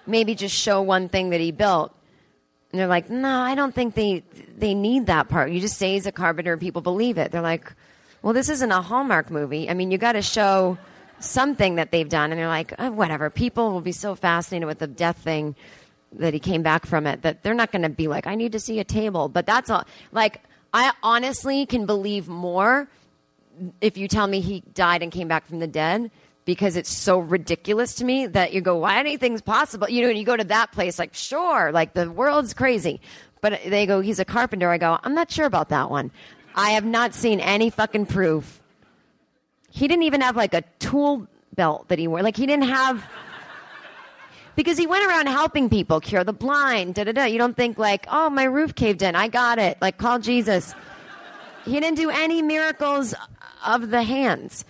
maybe 0.07 0.35
just 0.35 0.55
show 0.55 0.81
one 0.81 1.09
thing 1.09 1.31
that 1.31 1.41
he 1.41 1.53
built? 1.53 1.95
And 2.73 2.81
they're 2.81 2.89
like, 2.89 3.09
no, 3.09 3.41
I 3.41 3.55
don't 3.55 3.73
think 3.73 3.95
they 3.95 4.25
they 4.57 4.75
need 4.75 5.07
that 5.07 5.29
part. 5.29 5.53
You 5.53 5.61
just 5.61 5.79
say 5.79 5.93
he's 5.93 6.07
a 6.07 6.13
carpenter 6.13 6.53
and 6.53 6.61
people 6.61 6.83
believe 6.83 7.19
it. 7.19 7.31
They're 7.31 7.41
like, 7.41 7.73
well, 8.23 8.33
this 8.33 8.49
isn't 8.49 8.73
a 8.73 8.83
Hallmark 8.83 9.31
movie. 9.31 9.71
I 9.71 9.75
mean, 9.75 9.93
you 9.93 9.99
got 9.99 10.13
to 10.13 10.23
show 10.23 10.77
something 11.21 11.77
that 11.77 11.91
they've 11.91 12.09
done. 12.09 12.33
And 12.33 12.39
they're 12.41 12.49
like, 12.49 12.75
oh, 12.79 12.91
whatever. 12.91 13.31
People 13.31 13.71
will 13.71 13.81
be 13.81 13.93
so 13.93 14.15
fascinated 14.15 14.67
with 14.67 14.79
the 14.79 14.87
death 14.87 15.19
thing 15.19 15.55
that 16.19 16.35
he 16.35 16.41
came 16.41 16.63
back 16.63 16.87
from 16.87 17.07
it 17.07 17.23
that 17.23 17.43
they're 17.43 17.55
not 17.55 17.73
going 17.73 17.83
to 17.83 17.89
be 17.89 18.09
like, 18.09 18.27
I 18.27 18.35
need 18.35 18.53
to 18.53 18.61
see 18.61 18.81
a 18.81 18.85
table. 18.85 19.29
But 19.29 19.47
that's 19.47 19.71
all. 19.71 19.85
Like, 20.13 20.43
I 20.73 20.93
honestly 21.03 21.67
can 21.67 21.87
believe 21.87 22.29
more 22.29 22.89
if 23.81 23.97
you 23.97 24.09
tell 24.09 24.27
me 24.27 24.41
he 24.41 24.61
died 24.75 25.03
and 25.03 25.13
came 25.13 25.29
back 25.29 25.47
from 25.47 25.61
the 25.61 25.67
dead 25.67 26.11
because 26.45 26.77
it's 26.77 26.91
so 26.91 27.19
ridiculous 27.19 27.95
to 27.97 28.05
me 28.05 28.27
that 28.27 28.53
you 28.53 28.61
go, 28.61 28.77
why 28.77 28.99
anything's 28.99 29.41
possible? 29.41 29.89
You 29.89 30.03
know, 30.03 30.09
and 30.09 30.19
you 30.19 30.25
go 30.25 30.37
to 30.37 30.45
that 30.45 30.73
place, 30.73 30.99
like, 30.99 31.15
sure, 31.15 31.73
like 31.73 31.95
the 31.95 32.11
world's 32.11 32.55
crazy. 32.55 33.01
But 33.41 33.61
they 33.67 33.87
go, 33.87 34.01
he's 34.01 34.19
a 34.19 34.25
carpenter. 34.25 34.71
I 34.71 34.79
go, 34.79 34.99
I'm 35.03 35.15
not 35.15 35.31
sure 35.31 35.47
about 35.47 35.69
that 35.71 35.91
one. 35.91 36.11
I 36.55 36.71
have 36.71 36.85
not 36.85 37.15
seen 37.15 37.41
any 37.41 37.71
fucking 37.71 38.07
proof. 38.07 38.61
He 39.71 39.89
didn't 39.89 40.05
even 40.05 40.21
have 40.21 40.37
like 40.37 40.55
a 40.55 40.63
tool 40.79 41.27
belt 41.55 41.89
that 41.89 41.99
he 41.99 42.09
wore. 42.09 42.23
Like, 42.23 42.37
he 42.37 42.47
didn't 42.47 42.69
have 42.69 43.05
because 44.57 44.79
he 44.79 44.87
went 44.87 45.07
around 45.07 45.27
helping 45.27 45.69
people 45.69 46.01
cure 46.01 46.25
the 46.25 46.33
blind. 46.33 46.95
Da 46.95 47.05
da 47.05 47.13
da. 47.13 47.25
You 47.25 47.39
don't 47.39 47.57
think 47.57 47.79
like, 47.79 48.07
oh, 48.11 48.31
my 48.31 48.45
roof 48.45 48.75
caved 48.75 49.03
in. 49.03 49.15
I 49.15 49.29
got 49.29 49.59
it. 49.59 49.79
Like, 49.81 49.99
call 49.99 50.19
Jesus. 50.19 50.75
He 51.65 51.81
didn't 51.81 51.97
do 51.97 52.11
any 52.11 52.43
miracles 52.43 53.15
of 53.65 53.91
the 53.91 54.03
hands. 54.03 54.65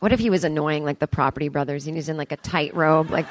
What 0.00 0.12
if 0.12 0.20
he 0.20 0.30
was 0.30 0.44
annoying 0.44 0.84
like 0.84 1.00
the 1.00 1.08
property 1.08 1.48
brothers 1.48 1.86
and 1.86 1.96
he's 1.96 2.08
in 2.08 2.16
like 2.16 2.32
a 2.32 2.36
tight 2.36 2.74
robe? 2.74 3.10
Like. 3.10 3.26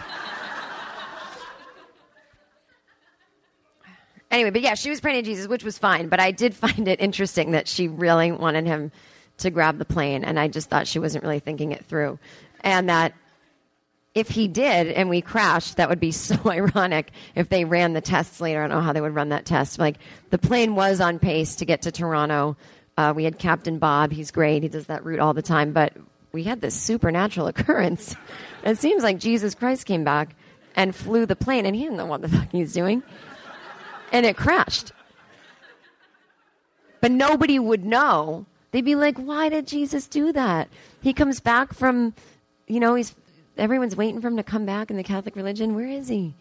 Anyway, 4.30 4.50
but 4.50 4.62
yeah, 4.62 4.74
she 4.74 4.90
was 4.90 5.00
praying 5.00 5.24
to 5.24 5.30
Jesus, 5.30 5.48
which 5.48 5.64
was 5.64 5.78
fine. 5.78 6.10
But 6.10 6.20
I 6.20 6.32
did 6.32 6.54
find 6.54 6.88
it 6.88 7.00
interesting 7.00 7.52
that 7.52 7.68
she 7.68 7.88
really 7.88 8.32
wanted 8.32 8.68
him 8.68 8.92
to 9.38 9.50
grab 9.50 9.78
the 9.78 9.86
plane. 9.86 10.24
And 10.24 10.40
I 10.40 10.48
just 10.48 10.70
thought 10.70 10.88
she 10.88 11.00
wasn't 11.00 11.24
really 11.24 11.40
thinking 11.40 11.72
it 11.72 11.86
through. 11.86 12.20
And 12.62 12.90
that 12.90 13.14
if 14.16 14.30
he 14.30 14.48
did 14.48 14.88
and 14.88 15.10
we 15.10 15.22
crashed, 15.22 15.78
that 15.78 15.90
would 15.90 16.00
be 16.00 16.12
so 16.12 16.38
ironic 16.46 17.12
if 17.36 17.50
they 17.50 17.66
ran 17.66 17.94
the 17.94 18.02
tests 18.02 18.42
later. 18.42 18.64
I 18.64 18.68
don't 18.68 18.78
know 18.78 18.84
how 18.84 18.94
they 18.94 19.02
would 19.02 19.16
run 19.16 19.30
that 19.30 19.46
test. 19.46 19.80
Like 19.80 19.98
the 20.32 20.38
plane 20.38 20.76
was 20.76 21.00
on 21.00 21.20
pace 21.20 21.56
to 21.58 21.66
get 21.66 21.84
to 21.84 21.92
Toronto. 21.92 22.58
Uh, 22.98 23.14
we 23.16 23.24
had 23.24 23.38
Captain 23.38 23.78
Bob. 23.78 24.12
He's 24.12 24.32
great. 24.32 24.64
He 24.64 24.70
does 24.70 24.88
that 24.88 25.06
route 25.06 25.20
all 25.20 25.34
the 25.34 25.44
time. 25.44 25.72
But 25.72 25.94
we 26.32 26.44
had 26.44 26.62
this 26.62 26.74
supernatural 26.74 27.48
occurrence. 27.48 28.16
it 28.64 28.78
seems 28.78 29.04
like 29.04 29.20
Jesus 29.20 29.54
Christ 29.54 29.86
came 29.86 30.04
back 30.04 30.36
and 30.76 30.96
flew 30.96 31.26
the 31.26 31.36
plane, 31.36 31.66
and 31.66 31.76
he 31.76 31.84
didn't 31.84 31.98
know 31.98 32.06
what 32.06 32.22
the 32.22 32.30
fuck 32.30 32.52
he's 32.52 32.74
doing. 32.74 33.02
And 34.12 34.26
it 34.26 34.38
crashed. 34.38 34.92
But 37.02 37.12
nobody 37.12 37.60
would 37.60 37.86
know. 37.86 38.46
They'd 38.78 38.86
be 38.86 38.94
like, 38.94 39.18
why 39.18 39.50
did 39.50 39.66
Jesus 39.66 40.06
do 40.06 40.32
that? 40.34 40.70
He 41.02 41.12
comes 41.12 41.40
back 41.40 41.74
from, 41.74 42.14
you 42.68 42.80
know, 42.80 42.94
he's 42.94 43.16
everyone's 43.58 43.96
waiting 43.96 44.22
for 44.22 44.28
him 44.28 44.38
to 44.38 44.44
come 44.44 44.68
back 44.68 44.92
in 44.92 44.98
the 44.98 45.04
Catholic 45.04 45.36
religion. 45.36 45.74
Where 45.74 45.88
is 45.88 46.08
he? 46.08 46.36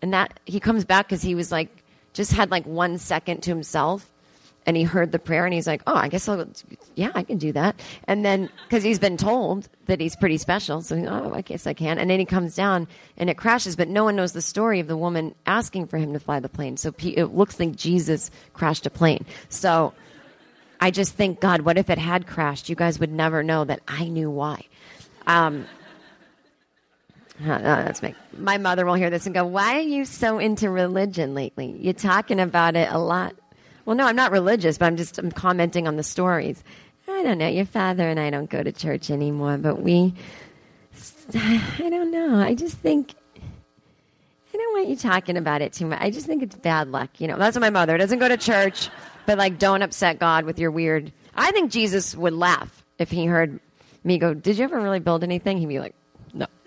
And 0.00 0.14
that 0.14 0.40
he 0.46 0.58
comes 0.58 0.86
back 0.86 1.06
because 1.06 1.20
he 1.20 1.34
was 1.34 1.52
like, 1.52 1.68
just 2.14 2.32
had 2.32 2.50
like 2.50 2.64
one 2.64 2.96
second 2.96 3.42
to 3.42 3.50
himself 3.50 4.10
and 4.64 4.74
he 4.74 4.84
heard 4.84 5.12
the 5.12 5.18
prayer 5.18 5.44
and 5.44 5.52
he's 5.52 5.66
like, 5.66 5.82
oh, 5.86 5.94
I 5.94 6.08
guess 6.08 6.26
I'll, 6.30 6.48
yeah, 6.94 7.12
I 7.14 7.22
can 7.24 7.36
do 7.36 7.52
that. 7.52 7.78
And 8.04 8.24
then, 8.24 8.48
because 8.64 8.82
he's 8.82 8.98
been 8.98 9.18
told 9.18 9.68
that 9.84 10.00
he's 10.00 10.16
pretty 10.16 10.38
special, 10.38 10.80
so 10.80 10.96
oh, 10.96 11.34
I 11.34 11.42
guess 11.42 11.66
I 11.66 11.74
can. 11.74 11.98
And 11.98 12.08
then 12.08 12.18
he 12.18 12.24
comes 12.24 12.54
down 12.54 12.88
and 13.18 13.28
it 13.28 13.36
crashes, 13.36 13.76
but 13.76 13.88
no 13.88 14.02
one 14.02 14.16
knows 14.16 14.32
the 14.32 14.40
story 14.40 14.80
of 14.80 14.86
the 14.86 14.96
woman 14.96 15.34
asking 15.44 15.88
for 15.88 15.98
him 15.98 16.14
to 16.14 16.20
fly 16.20 16.40
the 16.40 16.48
plane. 16.48 16.78
So 16.78 16.94
it 16.98 17.34
looks 17.34 17.60
like 17.60 17.76
Jesus 17.76 18.30
crashed 18.54 18.86
a 18.86 18.90
plane. 18.90 19.26
So 19.50 19.92
I 20.80 20.90
just 20.90 21.14
think, 21.14 21.40
God, 21.40 21.62
what 21.62 21.78
if 21.78 21.90
it 21.90 21.98
had 21.98 22.26
crashed? 22.26 22.68
You 22.68 22.76
guys 22.76 22.98
would 22.98 23.12
never 23.12 23.42
know 23.42 23.64
that 23.64 23.80
I 23.88 24.08
knew 24.08 24.30
why. 24.30 24.62
Um, 25.26 25.66
uh, 27.44 27.58
that's 27.58 28.02
me. 28.02 28.14
My 28.36 28.56
mother 28.58 28.86
will 28.86 28.94
hear 28.94 29.10
this 29.10 29.26
and 29.26 29.34
go, 29.34 29.44
Why 29.44 29.76
are 29.76 29.82
you 29.82 30.04
so 30.04 30.38
into 30.38 30.70
religion 30.70 31.34
lately? 31.34 31.76
You're 31.78 31.92
talking 31.92 32.40
about 32.40 32.76
it 32.76 32.88
a 32.90 32.98
lot. 32.98 33.34
Well, 33.84 33.94
no, 33.94 34.06
I'm 34.06 34.16
not 34.16 34.32
religious, 34.32 34.78
but 34.78 34.86
I'm 34.86 34.96
just 34.96 35.18
I'm 35.18 35.30
commenting 35.30 35.86
on 35.86 35.96
the 35.96 36.02
stories. 36.02 36.62
I 37.08 37.22
don't 37.22 37.38
know. 37.38 37.48
Your 37.48 37.66
father 37.66 38.08
and 38.08 38.18
I 38.18 38.30
don't 38.30 38.50
go 38.50 38.62
to 38.62 38.72
church 38.72 39.10
anymore, 39.10 39.58
but 39.58 39.80
we. 39.80 40.14
I 41.34 41.88
don't 41.90 42.10
know. 42.10 42.36
I 42.36 42.54
just 42.54 42.78
think. 42.78 43.14
I 43.36 44.56
don't 44.56 44.72
want 44.72 44.88
you 44.88 44.96
talking 44.96 45.36
about 45.36 45.60
it 45.60 45.74
too 45.74 45.86
much. 45.86 46.00
I 46.00 46.10
just 46.10 46.26
think 46.26 46.42
it's 46.42 46.56
bad 46.56 46.88
luck. 46.88 47.20
You 47.20 47.28
know, 47.28 47.36
that's 47.36 47.54
what 47.54 47.60
my 47.60 47.70
mother 47.70 47.98
doesn't 47.98 48.18
go 48.18 48.28
to 48.28 48.38
church, 48.38 48.88
but 49.26 49.38
like, 49.38 49.58
don't 49.58 49.82
upset 49.82 50.18
God 50.18 50.44
with 50.44 50.58
your 50.58 50.70
weird. 50.70 51.12
I 51.34 51.50
think 51.50 51.70
Jesus 51.70 52.14
would 52.16 52.32
laugh 52.32 52.84
if 52.98 53.10
he 53.10 53.26
heard 53.26 53.60
me 54.04 54.18
go, 54.18 54.32
Did 54.34 54.58
you 54.58 54.64
ever 54.64 54.80
really 54.80 55.00
build 55.00 55.22
anything? 55.22 55.58
He'd 55.58 55.66
be 55.66 55.80
like, 55.80 55.94
No. 56.32 56.46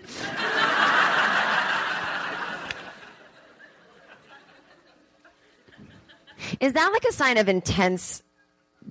Is 6.60 6.72
that 6.74 6.90
like 6.92 7.04
a 7.04 7.12
sign 7.12 7.38
of 7.38 7.48
intense 7.48 8.22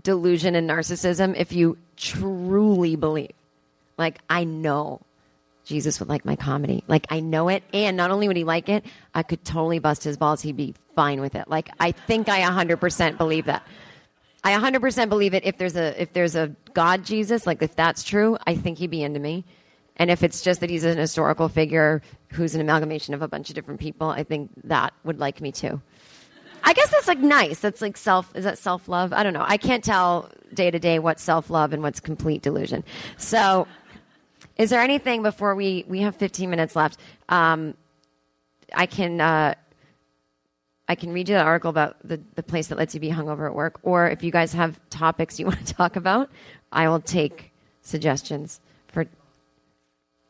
delusion 0.01 0.55
and 0.55 0.69
narcissism 0.69 1.35
if 1.37 1.51
you 1.53 1.77
truly 1.97 2.95
believe? 2.95 3.31
Like, 3.97 4.19
I 4.29 4.45
know 4.45 5.01
Jesus 5.69 5.99
would 5.99 6.09
like 6.09 6.25
my 6.25 6.35
comedy. 6.35 6.83
Like, 6.87 7.05
I 7.09 7.19
know 7.19 7.47
it. 7.47 7.63
And 7.73 7.95
not 7.95 8.09
only 8.09 8.27
would 8.27 8.35
he 8.35 8.43
like 8.43 8.69
it, 8.69 8.83
I 9.13 9.21
could 9.21 9.45
totally 9.45 9.77
bust 9.77 10.03
his 10.03 10.17
balls. 10.17 10.41
He'd 10.41 10.57
be 10.57 10.73
fine 10.95 11.21
with 11.21 11.35
it. 11.35 11.47
Like, 11.47 11.69
I 11.79 11.91
think 11.91 12.27
I 12.27 12.41
100% 12.41 13.17
believe 13.17 13.45
that. 13.45 13.65
I 14.43 14.57
100% 14.57 15.09
believe 15.09 15.35
it 15.35 15.45
if 15.45 15.57
there's 15.57 15.75
a 15.75 16.01
if 16.01 16.13
there's 16.13 16.35
a 16.35 16.55
God 16.73 17.05
Jesus, 17.05 17.45
like 17.45 17.61
if 17.61 17.75
that's 17.75 18.03
true, 18.03 18.37
I 18.47 18.55
think 18.55 18.79
he'd 18.79 18.89
be 18.89 19.03
into 19.03 19.19
me. 19.19 19.45
And 19.97 20.09
if 20.09 20.23
it's 20.23 20.41
just 20.41 20.61
that 20.61 20.69
he's 20.69 20.85
an 20.85 20.97
historical 20.97 21.49
figure 21.49 22.01
who's 22.29 22.55
an 22.55 22.61
amalgamation 22.61 23.13
of 23.13 23.21
a 23.21 23.27
bunch 23.27 23.49
of 23.49 23.55
different 23.55 23.81
people, 23.81 24.09
I 24.09 24.23
think 24.23 24.49
that 24.63 24.93
would 25.03 25.19
like 25.19 25.41
me 25.41 25.51
too. 25.51 25.81
I 26.63 26.73
guess 26.73 26.89
that's 26.89 27.07
like 27.07 27.19
nice. 27.19 27.59
That's 27.59 27.81
like 27.81 27.97
self. 27.97 28.33
Is 28.35 28.45
that 28.45 28.57
self 28.57 28.87
love? 28.87 29.13
I 29.13 29.23
don't 29.23 29.33
know. 29.33 29.45
I 29.45 29.57
can't 29.57 29.83
tell 29.83 30.31
day 30.53 30.71
to 30.71 30.79
day 30.79 30.99
what's 30.99 31.21
self 31.21 31.49
love 31.49 31.73
and 31.73 31.83
what's 31.83 31.99
complete 31.99 32.41
delusion. 32.41 32.83
So, 33.17 33.67
is 34.59 34.69
there 34.69 34.81
anything 34.81 35.23
before 35.23 35.55
we 35.55 35.85
we 35.87 36.01
have 36.01 36.15
15 36.17 36.49
minutes 36.49 36.75
left? 36.75 36.99
Um, 37.29 37.73
I 38.75 38.85
can 38.85 39.19
uh, 39.19 39.55
I 40.87 40.95
can 40.95 41.11
read 41.11 41.29
you 41.29 41.35
the 41.35 41.41
article 41.41 41.69
about 41.69 41.95
the 42.03 42.19
the 42.35 42.43
place 42.43 42.67
that 42.67 42.77
lets 42.77 42.93
you 42.93 42.99
be 42.99 43.09
hungover 43.09 43.47
at 43.47 43.55
work, 43.55 43.79
or 43.83 44.09
if 44.09 44.21
you 44.21 44.31
guys 44.31 44.53
have 44.53 44.77
topics 44.89 45.39
you 45.39 45.45
want 45.51 45.65
to 45.65 45.73
talk 45.73 45.95
about, 45.95 46.29
I 46.71 46.89
will 46.89 46.99
take 46.99 47.51
suggestions 47.81 48.59
for 48.89 49.05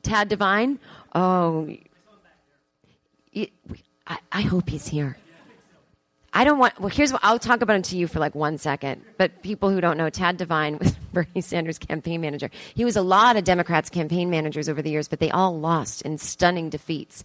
Tad 0.04 0.30
Devine. 0.30 0.80
Oh, 1.16 1.76
I, 3.36 4.18
I 4.32 4.42
hope 4.42 4.70
he's 4.70 4.88
here. 4.88 5.18
I 6.34 6.44
don't 6.44 6.60
want. 6.60 6.80
Well, 6.80 6.90
here's 6.90 7.12
what 7.12 7.22
I'll 7.24 7.40
talk 7.40 7.62
about 7.62 7.78
it 7.78 7.86
to 7.86 7.98
you 7.98 8.08
for 8.08 8.20
like 8.20 8.36
one 8.36 8.58
second. 8.58 9.04
But 9.18 9.42
people 9.42 9.70
who 9.70 9.82
don't 9.82 9.98
know, 9.98 10.10
Tad 10.10 10.38
Devine 10.38 10.78
was 10.78 10.92
Bernie 11.14 11.42
Sanders' 11.42 11.80
campaign 11.80 12.22
manager. 12.22 12.52
He 12.76 12.86
was 12.86 12.96
a 12.96 13.02
lot 13.02 13.36
of 13.36 13.44
Democrats' 13.44 13.90
campaign 13.90 14.30
managers 14.30 14.70
over 14.70 14.82
the 14.82 14.92
years, 14.92 15.08
but 15.08 15.20
they 15.20 15.32
all 15.32 15.60
lost 15.60 16.04
in 16.04 16.18
stunning 16.18 16.70
defeats. 16.70 17.24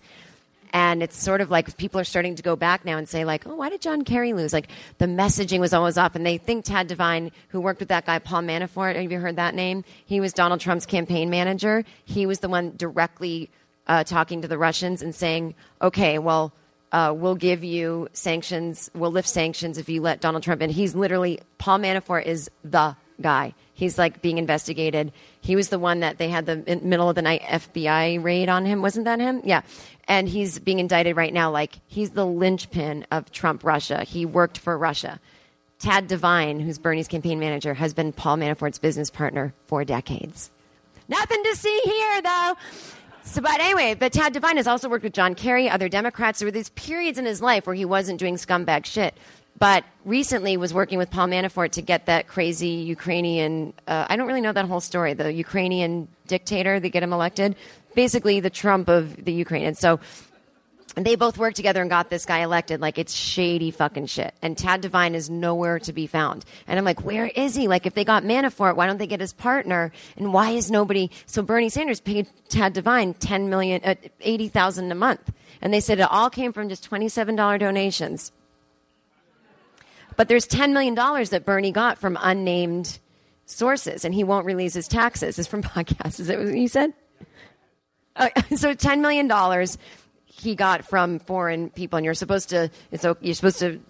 And 0.73 1.05
it's 1.05 1.17
sort 1.17 1.41
of 1.41 1.53
like 1.53 1.77
people 1.77 2.01
are 2.01 2.05
starting 2.05 2.35
to 2.35 2.43
go 2.43 2.57
back 2.57 2.85
now 2.85 2.99
and 2.99 3.09
say, 3.09 3.25
like, 3.25 3.47
oh, 3.47 3.55
why 3.55 3.71
did 3.71 3.81
John 3.81 4.03
Kerry 4.03 4.33
lose? 4.33 4.53
Like, 4.53 4.69
the 4.99 5.07
messaging 5.07 5.61
was 5.61 5.73
always 5.73 5.97
off. 5.97 6.17
And 6.17 6.27
they 6.27 6.37
think 6.37 6.65
Tad 6.65 6.89
Devine, 6.89 7.31
who 7.51 7.61
worked 7.61 7.79
with 7.79 7.91
that 7.91 8.07
guy, 8.07 8.19
Paul 8.19 8.43
Manafort, 8.43 8.97
have 8.97 9.13
you 9.13 9.21
heard 9.21 9.37
that 9.37 9.55
name? 9.55 9.85
He 10.05 10.19
was 10.19 10.33
Donald 10.33 10.61
Trump's 10.61 10.85
campaign 10.85 11.31
manager. 11.31 11.85
He 12.05 12.27
was 12.27 12.41
the 12.41 12.49
one 12.49 12.73
directly 12.77 13.51
uh, 13.87 14.03
talking 14.03 14.43
to 14.43 14.49
the 14.49 14.59
Russians 14.59 15.01
and 15.01 15.15
saying, 15.15 15.55
okay, 15.81 16.19
well, 16.19 16.53
uh, 16.95 17.13
we'll 17.13 17.35
give 17.35 17.65
you 17.65 18.09
sanctions, 18.13 18.89
we'll 18.95 19.11
lift 19.11 19.29
sanctions 19.29 19.79
if 19.79 19.89
you 19.89 20.01
let 20.01 20.21
Donald 20.21 20.45
Trump 20.45 20.63
in. 20.63 20.71
He's 20.71 20.95
literally, 20.95 21.41
Paul 21.59 21.81
Manafort 21.81 22.25
is 22.25 22.49
the 22.63 22.95
guy. 23.21 23.53
He's 23.73 23.99
like 23.99 24.23
being 24.23 24.39
investigated. 24.39 25.11
He 25.41 25.57
was 25.57 25.71
the 25.71 25.79
one 25.81 26.01
that 26.01 26.19
they 26.19 26.29
had 26.29 26.47
the 26.47 26.79
middle 26.83 27.09
of 27.09 27.17
the 27.17 27.23
night 27.23 27.43
FBI 27.43 28.23
raid 28.23 28.49
on 28.49 28.65
him. 28.65 28.81
Wasn't 28.81 29.07
that 29.07 29.19
him? 29.19 29.41
Yeah. 29.43 29.63
And 30.07 30.29
he's 30.29 30.61
being 30.61 30.79
indicted 30.79 31.17
right 31.17 31.35
now. 31.35 31.51
Like 31.51 31.81
he's 31.89 32.11
the 32.11 32.25
linchpin 32.25 33.07
of 33.11 33.33
Trump 33.33 33.65
Russia. 33.65 34.05
He 34.05 34.25
worked 34.25 34.59
for 34.59 34.79
Russia. 34.79 35.19
Tad 35.81 36.07
Devine, 36.07 36.61
who's 36.61 36.79
Bernie's 36.79 37.09
campaign 37.09 37.41
manager, 37.41 37.75
has 37.75 37.93
been 37.93 38.13
Paul 38.13 38.37
Manafort's 38.37 38.79
business 38.79 39.11
partner 39.11 39.53
for 39.67 39.85
decades. 39.85 40.53
Nothing 41.09 41.43
to 41.43 41.57
see 41.57 41.81
here, 41.85 42.23
though. 42.23 42.55
So, 43.27 43.41
but 43.41 43.59
anyway, 43.59 43.95
but 43.95 44.13
Tad 44.13 44.35
Devine 44.35 44.59
has 44.59 44.67
also 44.67 44.89
worked 44.89 45.03
with 45.03 45.15
John 45.15 45.35
Kerry, 45.35 45.69
other 45.69 45.89
Democrats. 45.89 46.39
There 46.39 46.47
were 46.47 46.53
these 46.53 46.69
periods 46.71 47.19
in 47.19 47.25
his 47.25 47.41
life 47.41 47.67
where 47.67 47.75
he 47.75 47.85
wasn't 47.85 48.21
doing 48.21 48.37
scumbag 48.37 48.85
shit. 48.85 49.15
But 49.59 49.85
recently 50.05 50.57
was 50.57 50.75
working 50.75 50.99
with 50.99 51.11
Paul 51.11 51.29
Manafort 51.29 51.71
to 51.73 51.83
get 51.83 52.07
that 52.07 52.27
crazy 52.27 52.69
Ukrainian, 52.69 53.73
uh, 53.87 54.07
I 54.09 54.17
don't 54.17 54.27
really 54.27 54.41
know 54.41 54.53
that 54.53 54.67
whole 54.67 54.81
story, 54.81 55.15
the 55.15 55.33
Ukrainian 55.33 56.09
dictator 56.27 56.81
that 56.81 56.89
get 56.91 57.03
him 57.03 57.13
elected. 57.13 57.57
Basically, 57.95 58.41
the 58.41 58.51
Trump 58.51 58.89
of 58.89 59.25
the 59.25 59.33
Ukraine. 59.33 59.65
And 59.65 59.79
so 59.79 60.01
they 60.97 61.17
both 61.17 61.39
worked 61.39 61.57
together 61.57 61.81
and 61.81 61.91
got 61.91 62.09
this 62.09 62.25
guy 62.25 62.41
elected. 62.41 62.81
Like 62.81 62.99
it's 62.99 63.13
shady 63.13 63.71
fucking 63.71 64.07
shit. 64.07 64.35
And 64.43 64.57
Tad 64.57 64.81
Devine 64.81 65.15
is 65.15 65.29
nowhere 65.29 65.79
to 65.81 65.93
be 65.93 66.07
found. 66.07 66.45
And 66.67 66.79
I'm 66.79 66.85
like, 66.85 67.05
where 67.05 67.27
is 67.27 67.55
he? 67.55 67.67
Like 67.67 67.87
if 67.87 67.95
they 67.95 68.05
got 68.05 68.23
Manafort, 68.23 68.77
why 68.77 68.87
don't 68.87 68.99
they 68.99 69.07
get 69.07 69.21
his 69.21 69.33
partner? 69.33 69.93
And 70.17 70.33
why 70.33 70.51
is 70.51 70.71
nobody? 70.71 71.11
So 71.27 71.43
Bernie 71.43 71.69
Sanders 71.69 72.01
paid 72.01 72.29
Tad 72.49 72.75
Devine 72.75 73.15
10 73.15 73.51
million, 73.51 73.81
uh, 73.85 73.95
80,000 74.21 74.93
a 74.93 74.95
month. 74.95 75.33
And 75.61 75.73
they 75.73 75.81
said 75.81 75.99
it 75.99 76.09
all 76.11 76.31
came 76.31 76.53
from 76.53 76.69
just 76.69 76.89
$27 76.89 77.59
donations. 77.59 78.31
But 80.17 80.29
there's 80.29 80.47
$10 80.47 80.73
million 80.73 80.95
that 80.95 81.43
Bernie 81.45 81.73
got 81.73 81.99
from 81.99 82.17
unnamed 82.21 82.99
sources 83.47 84.05
and 84.05 84.15
he 84.15 84.23
won't 84.25 84.47
release 84.47 84.75
his 84.75 84.87
taxes. 84.87 85.39
It's 85.39 85.49
from 85.49 85.63
podcasts. 85.65 86.21
Is 86.21 86.29
that 86.29 86.39
what 86.39 86.55
you 86.55 86.69
said? 86.69 86.93
Uh, 88.17 88.29
so 88.57 88.75
$10 88.75 89.01
million 89.01 89.29
he 90.41 90.55
got 90.55 90.85
from 90.85 91.19
foreign 91.19 91.71
people, 91.71 91.97
and 91.97 92.05
you're 92.05 92.15
supposed 92.15 92.51
to 92.51 92.71
it's 92.91 93.05
you're 93.21 93.35
supposed 93.35 93.61
to 93.61 93.81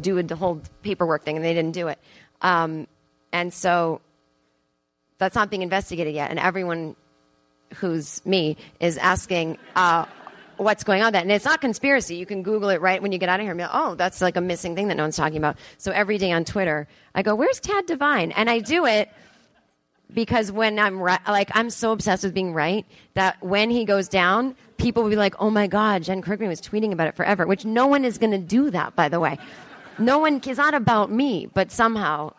do 0.00 0.22
the 0.22 0.36
whole 0.36 0.62
paperwork 0.82 1.24
thing, 1.24 1.36
and 1.36 1.44
they 1.44 1.54
didn't 1.54 1.72
do 1.72 1.88
it. 1.88 1.98
Um, 2.40 2.86
and 3.32 3.52
so 3.52 4.00
that's 5.18 5.34
not 5.34 5.50
being 5.50 5.62
investigated 5.62 6.14
yet, 6.14 6.30
and 6.30 6.38
everyone 6.38 6.96
who's 7.74 8.24
me 8.24 8.56
is 8.78 8.98
asking, 8.98 9.58
uh, 9.74 10.06
what's 10.56 10.84
going 10.84 11.02
on 11.02 11.12
that. 11.12 11.22
And 11.22 11.32
it's 11.32 11.44
not 11.44 11.60
conspiracy. 11.60 12.16
You 12.16 12.26
can 12.26 12.42
Google 12.42 12.68
it 12.68 12.80
right 12.80 13.02
when 13.02 13.10
you 13.10 13.18
get 13.18 13.28
out 13.28 13.40
of 13.40 13.44
here 13.44 13.50
and 13.50 13.58
be 13.58 13.64
like, 13.64 13.72
oh, 13.74 13.94
that's 13.96 14.20
like 14.20 14.36
a 14.36 14.40
missing 14.40 14.74
thing 14.76 14.88
that 14.88 14.96
no 14.96 15.02
one's 15.02 15.16
talking 15.16 15.38
about. 15.38 15.56
So 15.78 15.90
every 15.90 16.18
day 16.18 16.30
on 16.30 16.44
Twitter, 16.44 16.86
I 17.14 17.22
go, 17.22 17.34
where's 17.34 17.58
Tad 17.60 17.86
Devine? 17.86 18.32
And 18.32 18.48
I 18.48 18.60
do 18.60 18.86
it 18.86 19.08
because 20.14 20.52
when 20.52 20.78
I'm 20.78 21.00
right, 21.00 21.20
like, 21.26 21.50
I'm 21.54 21.70
so 21.70 21.92
obsessed 21.92 22.24
with 22.24 22.34
being 22.34 22.52
right 22.54 22.86
that 23.14 23.42
when 23.42 23.70
he 23.70 23.84
goes 23.84 24.08
down, 24.08 24.56
people 24.76 25.02
will 25.02 25.10
be 25.10 25.16
like, 25.16 25.34
oh 25.38 25.50
my 25.50 25.66
God, 25.66 26.02
Jen 26.02 26.22
Kirkman 26.22 26.48
was 26.48 26.60
tweeting 26.60 26.92
about 26.92 27.08
it 27.08 27.16
forever, 27.16 27.46
which 27.46 27.64
no 27.64 27.86
one 27.86 28.04
is 28.04 28.18
going 28.18 28.32
to 28.32 28.38
do 28.38 28.70
that, 28.70 28.94
by 28.96 29.08
the 29.08 29.20
way. 29.20 29.38
No 29.98 30.18
one, 30.18 30.40
it's 30.44 30.58
not 30.58 30.74
about 30.74 31.10
me, 31.10 31.46
but 31.52 31.70
somehow, 31.70 32.32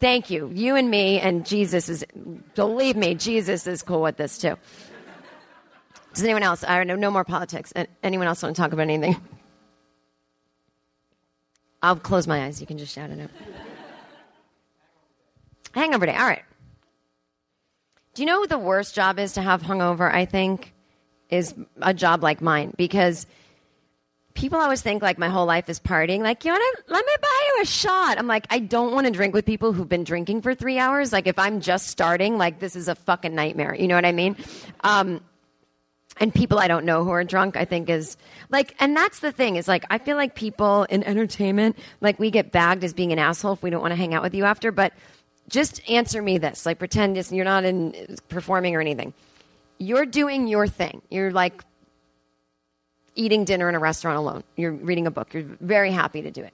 thank 0.00 0.30
you. 0.30 0.50
You 0.52 0.76
and 0.76 0.90
me 0.90 1.20
and 1.20 1.46
Jesus 1.46 1.88
is, 1.88 2.04
believe 2.54 2.96
me, 2.96 3.14
Jesus 3.14 3.66
is 3.66 3.82
cool 3.82 4.02
with 4.02 4.16
this 4.16 4.38
too. 4.38 4.56
Does 6.14 6.24
anyone 6.24 6.42
else? 6.42 6.64
I 6.64 6.76
don't 6.76 6.86
know. 6.88 6.96
No 6.96 7.10
more 7.10 7.24
politics. 7.24 7.72
Anyone 8.02 8.26
else 8.26 8.42
want 8.42 8.56
to 8.56 8.60
talk 8.60 8.72
about 8.72 8.82
anything? 8.82 9.16
I'll 11.80 11.94
close 11.94 12.26
my 12.26 12.44
eyes. 12.46 12.60
You 12.60 12.66
can 12.66 12.76
just 12.76 12.92
shout 12.92 13.10
it 13.10 13.20
out. 13.20 13.30
Hangover 15.74 16.06
day. 16.06 16.16
All 16.16 16.26
right. 16.26 16.42
Do 18.18 18.22
you 18.22 18.26
know 18.26 18.40
what 18.40 18.48
the 18.48 18.58
worst 18.58 18.96
job 18.96 19.20
is 19.20 19.34
to 19.34 19.42
have 19.42 19.62
hungover? 19.62 20.12
I 20.12 20.24
think 20.24 20.74
is 21.30 21.54
a 21.80 21.94
job 21.94 22.20
like 22.20 22.42
mine 22.42 22.74
because 22.76 23.28
people 24.34 24.58
always 24.58 24.82
think 24.82 25.04
like 25.04 25.18
my 25.18 25.28
whole 25.28 25.46
life 25.46 25.68
is 25.68 25.78
partying. 25.78 26.18
Like, 26.18 26.44
you 26.44 26.50
want 26.50 26.78
to 26.78 26.92
let 26.92 27.06
me 27.06 27.12
buy 27.22 27.42
you 27.46 27.62
a 27.62 27.64
shot? 27.64 28.18
I'm 28.18 28.26
like, 28.26 28.48
I 28.50 28.58
don't 28.58 28.92
want 28.92 29.06
to 29.06 29.12
drink 29.12 29.34
with 29.34 29.46
people 29.46 29.72
who've 29.72 29.88
been 29.88 30.02
drinking 30.02 30.42
for 30.42 30.52
three 30.52 30.80
hours. 30.80 31.12
Like, 31.12 31.28
if 31.28 31.38
I'm 31.38 31.60
just 31.60 31.86
starting, 31.86 32.38
like 32.38 32.58
this 32.58 32.74
is 32.74 32.88
a 32.88 32.96
fucking 32.96 33.36
nightmare. 33.36 33.72
You 33.76 33.86
know 33.86 33.94
what 33.94 34.04
I 34.04 34.10
mean? 34.10 34.34
Um, 34.80 35.20
and 36.16 36.34
people 36.34 36.58
I 36.58 36.66
don't 36.66 36.84
know 36.84 37.04
who 37.04 37.10
are 37.10 37.22
drunk, 37.22 37.56
I 37.56 37.66
think 37.66 37.88
is 37.88 38.16
like, 38.50 38.74
and 38.80 38.96
that's 38.96 39.20
the 39.20 39.30
thing 39.30 39.54
is 39.54 39.68
like, 39.68 39.84
I 39.90 39.98
feel 39.98 40.16
like 40.16 40.34
people 40.34 40.82
in 40.90 41.04
entertainment, 41.04 41.78
like 42.00 42.18
we 42.18 42.32
get 42.32 42.50
bagged 42.50 42.82
as 42.82 42.92
being 42.92 43.12
an 43.12 43.20
asshole 43.20 43.52
if 43.52 43.62
we 43.62 43.70
don't 43.70 43.80
want 43.80 43.92
to 43.92 43.96
hang 43.96 44.12
out 44.12 44.24
with 44.24 44.34
you 44.34 44.44
after, 44.44 44.72
but 44.72 44.92
just 45.48 45.88
answer 45.88 46.22
me 46.22 46.38
this, 46.38 46.66
like 46.66 46.78
pretend 46.78 47.16
you're 47.30 47.44
not 47.44 47.64
in 47.64 48.16
performing 48.28 48.76
or 48.76 48.80
anything. 48.80 49.14
You're 49.78 50.06
doing 50.06 50.48
your 50.48 50.66
thing. 50.66 51.02
You're 51.10 51.30
like 51.30 51.62
eating 53.14 53.44
dinner 53.44 53.68
in 53.68 53.74
a 53.74 53.78
restaurant 53.78 54.18
alone. 54.18 54.44
You're 54.56 54.72
reading 54.72 55.06
a 55.06 55.10
book. 55.10 55.34
You're 55.34 55.44
very 55.60 55.90
happy 55.90 56.22
to 56.22 56.30
do 56.30 56.42
it. 56.42 56.52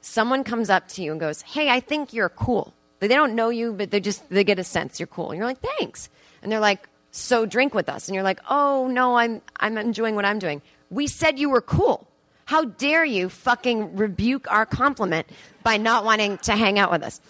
Someone 0.00 0.42
comes 0.44 0.68
up 0.70 0.88
to 0.88 1.02
you 1.02 1.12
and 1.12 1.20
goes, 1.20 1.42
Hey, 1.42 1.70
I 1.70 1.80
think 1.80 2.12
you're 2.12 2.28
cool. 2.28 2.74
They 3.02 3.08
don't 3.08 3.34
know 3.34 3.48
you, 3.48 3.72
but 3.72 3.90
they 3.90 3.98
just, 3.98 4.28
they 4.30 4.44
get 4.44 4.60
a 4.60 4.64
sense 4.64 5.00
you're 5.00 5.08
cool. 5.08 5.32
And 5.32 5.36
you're 5.36 5.46
like, 5.46 5.60
thanks. 5.60 6.08
And 6.40 6.52
they're 6.52 6.60
like, 6.60 6.88
so 7.10 7.46
drink 7.46 7.74
with 7.74 7.88
us. 7.88 8.06
And 8.06 8.14
you're 8.14 8.22
like, 8.22 8.38
oh 8.48 8.86
no, 8.86 9.16
I'm, 9.16 9.42
I'm 9.56 9.76
enjoying 9.76 10.14
what 10.14 10.24
I'm 10.24 10.38
doing. 10.38 10.62
We 10.88 11.08
said 11.08 11.36
you 11.36 11.50
were 11.50 11.60
cool. 11.60 12.06
How 12.44 12.64
dare 12.64 13.04
you 13.04 13.28
fucking 13.28 13.96
rebuke 13.96 14.48
our 14.48 14.66
compliment 14.66 15.26
by 15.64 15.78
not 15.78 16.04
wanting 16.04 16.38
to 16.38 16.52
hang 16.52 16.78
out 16.78 16.92
with 16.92 17.02
us? 17.02 17.20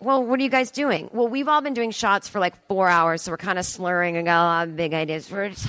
Well, 0.00 0.24
what 0.24 0.40
are 0.40 0.42
you 0.42 0.50
guys 0.50 0.70
doing? 0.70 1.10
Well, 1.12 1.28
we've 1.28 1.48
all 1.48 1.60
been 1.60 1.74
doing 1.74 1.90
shots 1.90 2.28
for 2.28 2.40
like 2.40 2.54
four 2.66 2.88
hours, 2.88 3.22
so 3.22 3.30
we're 3.30 3.36
kind 3.36 3.58
of 3.58 3.66
slurring 3.66 4.16
and 4.16 4.26
got 4.26 4.42
a 4.42 4.44
lot 4.44 4.68
of 4.68 4.76
big 4.76 4.94
ideas. 4.94 5.30
We're 5.30 5.50
t- 5.50 5.68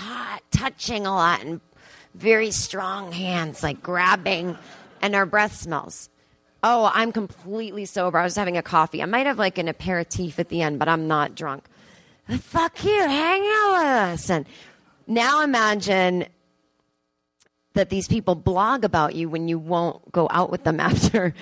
touching 0.52 1.06
a 1.06 1.14
lot 1.14 1.44
and 1.44 1.60
very 2.16 2.52
strong 2.52 3.12
hands, 3.12 3.62
like 3.62 3.84
grabbing, 3.84 4.58
and 5.02 5.16
our 5.16 5.26
breath 5.26 5.56
smells. 5.56 6.10
Oh, 6.64 6.90
I'm 6.94 7.12
completely 7.12 7.86
sober. 7.86 8.18
I 8.18 8.24
was 8.24 8.36
having 8.36 8.58
a 8.58 8.62
coffee. 8.62 9.02
I 9.02 9.06
might 9.06 9.26
have 9.26 9.38
like 9.38 9.58
an 9.58 9.68
aperitif 9.68 10.40
at 10.40 10.50
the 10.50 10.62
end, 10.62 10.80
but 10.80 10.88
I'm 10.88 11.08
not 11.08 11.36
drunk 11.36 11.66
fuck 12.38 12.84
you, 12.84 13.00
hang 13.00 13.42
out 13.42 13.72
with 13.74 13.88
us. 13.88 14.30
And 14.30 14.46
now 15.08 15.42
imagine 15.44 16.26
that 17.74 17.90
these 17.90 18.08
people 18.08 18.36
blog 18.36 18.84
about 18.84 19.16
you 19.16 19.30
when 19.30 19.48
you 19.48 19.58
won't 19.58 20.12
go 20.12 20.28
out 20.30 20.52
with 20.52 20.64
them 20.64 20.80
after 20.80 21.34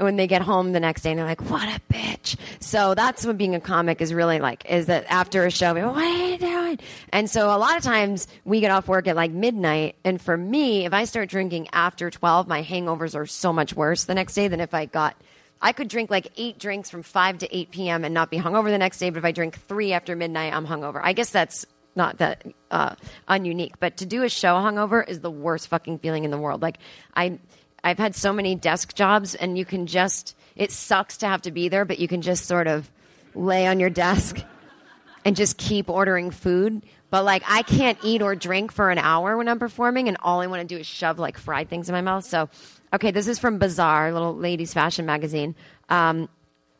when 0.00 0.16
they 0.16 0.26
get 0.26 0.42
home 0.42 0.72
the 0.72 0.80
next 0.80 1.02
day 1.02 1.10
and 1.10 1.18
they're 1.18 1.26
like, 1.26 1.50
what 1.50 1.68
a 1.68 1.80
bitch. 1.92 2.36
So 2.60 2.94
that's 2.94 3.24
what 3.24 3.36
being 3.36 3.54
a 3.54 3.60
comic 3.60 4.00
is 4.00 4.14
really 4.14 4.40
like, 4.40 4.68
is 4.70 4.86
that 4.86 5.04
after 5.08 5.44
a 5.44 5.50
show, 5.50 5.74
we 5.74 5.82
what 5.82 5.96
are 5.96 6.28
you 6.28 6.38
doing? 6.38 6.78
And 7.12 7.28
so 7.28 7.54
a 7.54 7.58
lot 7.58 7.76
of 7.76 7.82
times 7.82 8.26
we 8.44 8.60
get 8.60 8.70
off 8.70 8.88
work 8.88 9.06
at 9.06 9.16
like 9.16 9.30
midnight. 9.30 9.96
And 10.04 10.20
for 10.20 10.36
me, 10.36 10.86
if 10.86 10.92
I 10.92 11.04
start 11.04 11.28
drinking 11.28 11.68
after 11.72 12.10
12, 12.10 12.48
my 12.48 12.62
hangovers 12.62 13.14
are 13.14 13.26
so 13.26 13.52
much 13.52 13.74
worse 13.74 14.04
the 14.04 14.14
next 14.14 14.34
day 14.34 14.48
than 14.48 14.60
if 14.60 14.74
I 14.74 14.86
got 14.86 15.16
I 15.62 15.72
could 15.72 15.88
drink 15.88 16.10
like 16.10 16.32
eight 16.36 16.58
drinks 16.58 16.88
from 16.88 17.02
5 17.02 17.38
to 17.38 17.56
8 17.56 17.70
p.m. 17.70 18.04
and 18.04 18.14
not 18.14 18.30
be 18.30 18.38
hungover 18.38 18.68
the 18.68 18.78
next 18.78 18.98
day, 18.98 19.10
but 19.10 19.18
if 19.18 19.24
I 19.24 19.32
drink 19.32 19.58
three 19.58 19.92
after 19.92 20.16
midnight, 20.16 20.54
I'm 20.54 20.66
hungover. 20.66 21.00
I 21.02 21.12
guess 21.12 21.30
that's 21.30 21.66
not 21.94 22.18
that 22.18 22.46
uh, 22.70 22.94
ununique, 23.28 23.74
but 23.78 23.98
to 23.98 24.06
do 24.06 24.22
a 24.22 24.28
show 24.28 24.54
hungover 24.54 25.06
is 25.06 25.20
the 25.20 25.30
worst 25.30 25.68
fucking 25.68 25.98
feeling 25.98 26.24
in 26.24 26.30
the 26.30 26.38
world. 26.38 26.62
Like, 26.62 26.78
I, 27.14 27.38
I've 27.82 27.98
had 27.98 28.14
so 28.14 28.32
many 28.32 28.54
desk 28.54 28.94
jobs, 28.94 29.34
and 29.34 29.56
you 29.56 29.64
can 29.64 29.86
just, 29.86 30.36
it 30.56 30.72
sucks 30.72 31.16
to 31.18 31.26
have 31.26 31.42
to 31.42 31.50
be 31.50 31.68
there, 31.68 31.84
but 31.84 31.98
you 31.98 32.08
can 32.08 32.22
just 32.22 32.46
sort 32.46 32.66
of 32.66 32.90
lay 33.34 33.66
on 33.66 33.80
your 33.80 33.90
desk 33.90 34.38
and 35.24 35.36
just 35.36 35.56
keep 35.56 35.88
ordering 35.88 36.30
food. 36.30 36.84
But 37.10 37.24
like, 37.24 37.42
I 37.46 37.62
can't 37.62 37.98
eat 38.04 38.22
or 38.22 38.36
drink 38.36 38.70
for 38.72 38.90
an 38.90 38.98
hour 38.98 39.36
when 39.36 39.48
I'm 39.48 39.58
performing, 39.58 40.08
and 40.08 40.16
all 40.20 40.40
I 40.40 40.46
want 40.46 40.60
to 40.60 40.66
do 40.66 40.78
is 40.78 40.86
shove 40.86 41.18
like 41.18 41.38
fried 41.38 41.68
things 41.68 41.88
in 41.88 41.92
my 41.92 42.00
mouth. 42.00 42.24
So 42.24 42.48
Okay, 42.92 43.12
this 43.12 43.28
is 43.28 43.38
from 43.38 43.58
Bazaar, 43.58 44.12
little 44.12 44.34
ladies' 44.34 44.74
fashion 44.74 45.06
magazine. 45.06 45.54
Um, 45.88 46.28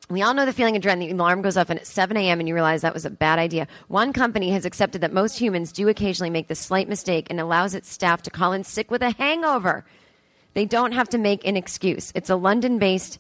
we 0.09 0.23
all 0.23 0.35
know 0.35 0.45
the 0.45 0.53
feeling 0.53 0.75
of 0.75 0.83
dread. 0.83 1.01
The 1.01 1.13
alarm 1.13 1.41
goes 1.41 1.57
off 1.57 1.71
and 1.71 1.79
at 1.79 1.87
7 1.87 2.17
a.m. 2.17 2.41
and 2.41 2.49
you 2.49 2.55
realize 2.55 2.83
that 2.83 2.95
was 2.95 3.05
a 3.05 3.11
bad 3.11 3.39
idea. 3.39 3.69
One 3.87 4.13
company 4.13 4.51
has 4.51 4.65
accepted 4.65 5.03
that 5.03 5.13
most 5.13 5.39
humans 5.39 5.71
do 5.71 5.89
occasionally 5.89 6.31
make 6.31 6.49
this 6.49 6.59
slight 6.59 6.89
mistake 6.89 7.29
and 7.31 7.39
allows 7.39 7.77
its 7.77 7.89
staff 7.89 8.23
to 8.23 8.31
call 8.31 8.53
in 8.53 8.65
sick 8.65 8.91
with 8.91 9.03
a 9.03 9.11
hangover. 9.13 9.85
They 10.55 10.65
don't 10.65 10.93
have 10.93 11.09
to 11.11 11.19
make 11.19 11.47
an 11.47 11.57
excuse. 11.57 12.13
It's 12.15 12.31
a 12.31 12.37
London 12.37 12.79
based 12.79 13.19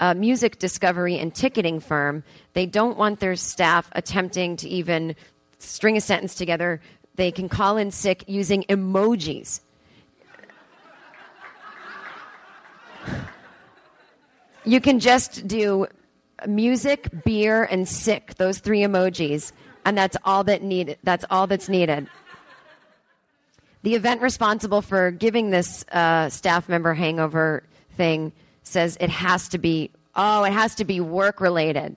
uh, 0.00 0.14
music 0.14 0.58
discovery 0.58 1.18
and 1.18 1.34
ticketing 1.34 1.80
firm. 1.80 2.24
They 2.54 2.66
don't 2.66 2.98
want 2.98 3.20
their 3.20 3.36
staff 3.36 3.88
attempting 3.92 4.56
to 4.56 4.68
even 4.68 5.14
string 5.58 5.96
a 5.96 6.00
sentence 6.00 6.34
together. 6.34 6.80
They 7.14 7.30
can 7.30 7.48
call 7.48 7.76
in 7.76 7.90
sick 7.90 8.24
using 8.26 8.64
emojis. 8.64 9.60
You 14.64 14.80
can 14.80 15.00
just 15.00 15.46
do 15.46 15.86
music, 16.46 17.24
beer, 17.24 17.64
and 17.64 17.88
sick. 17.88 18.34
Those 18.36 18.58
three 18.58 18.80
emojis, 18.80 19.52
and 19.84 19.98
that's 19.98 20.16
all 20.24 20.44
that 20.44 20.62
needed. 20.62 20.98
That's 21.02 21.24
all 21.30 21.46
that's 21.46 21.68
needed. 21.68 22.08
The 23.82 23.94
event 23.94 24.22
responsible 24.22 24.82
for 24.82 25.10
giving 25.10 25.50
this 25.50 25.84
uh, 25.90 26.28
staff 26.28 26.68
member 26.68 26.94
hangover 26.94 27.64
thing 27.96 28.32
says 28.62 28.96
it 29.00 29.10
has 29.10 29.48
to 29.48 29.58
be. 29.58 29.90
Oh, 30.14 30.44
it 30.44 30.52
has 30.52 30.76
to 30.76 30.84
be 30.84 31.00
work 31.00 31.40
related. 31.40 31.96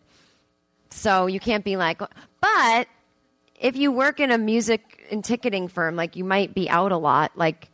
So 0.90 1.28
you 1.28 1.40
can't 1.40 1.64
be 1.64 1.76
like, 1.76 2.00
but 2.00 2.88
if 3.60 3.76
you 3.76 3.92
work 3.92 4.20
in 4.20 4.32
a 4.32 4.38
music 4.38 5.06
and 5.12 5.24
ticketing 5.24 5.68
firm, 5.68 5.96
like 5.96 6.16
you 6.16 6.24
might 6.24 6.54
be 6.54 6.70
out 6.70 6.92
a 6.92 6.98
lot, 6.98 7.32
like 7.36 7.70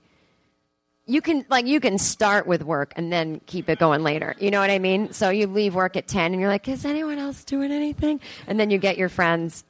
you 1.05 1.22
can 1.22 1.45
like 1.49 1.66
you 1.66 1.80
can 1.80 1.97
start 1.97 2.47
with 2.47 2.64
work 2.64 2.93
and 2.95 3.12
then 3.12 3.41
keep 3.45 3.70
it 3.70 3.80
going 3.80 4.03
later. 4.03 4.36
You 4.39 4.51
know 4.51 4.59
what 4.59 4.70
I 4.70 4.80
mean? 4.80 5.14
So 5.14 5.30
you 5.30 5.47
leave 5.47 5.76
work 5.76 5.95
at 5.95 6.07
ten 6.07 6.32
and 6.32 6.41
you're 6.41 6.49
like, 6.49 6.68
is 6.68 6.86
anyone 6.86 7.18
else 7.18 7.43
doing 7.43 7.72
anything? 7.72 8.20
And 8.47 8.59
then 8.59 8.70
you 8.70 8.78
get 8.78 8.97
your 8.97 9.09
friends. 9.09 9.64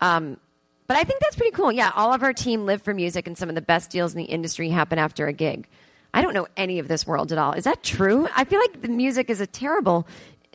Um, 0.00 0.38
but 0.86 0.96
I 0.96 1.04
think 1.04 1.20
that's 1.20 1.36
pretty 1.36 1.52
cool. 1.52 1.72
Yeah, 1.72 1.90
all 1.94 2.12
of 2.12 2.22
our 2.22 2.32
team 2.32 2.66
live 2.66 2.82
for 2.82 2.94
music, 2.94 3.26
and 3.26 3.36
some 3.36 3.48
of 3.48 3.54
the 3.54 3.62
best 3.62 3.90
deals 3.90 4.12
in 4.12 4.18
the 4.18 4.24
industry 4.24 4.68
happen 4.68 4.98
after 4.98 5.26
a 5.26 5.32
gig. 5.32 5.66
I 6.12 6.22
don't 6.22 6.34
know 6.34 6.46
any 6.56 6.78
of 6.78 6.88
this 6.88 7.06
world 7.06 7.32
at 7.32 7.38
all. 7.38 7.52
Is 7.52 7.64
that 7.64 7.82
true? 7.82 8.28
I 8.36 8.44
feel 8.44 8.60
like 8.60 8.82
the 8.82 8.88
music 8.88 9.30
is 9.30 9.40
a 9.40 9.46
terrible, 9.46 10.06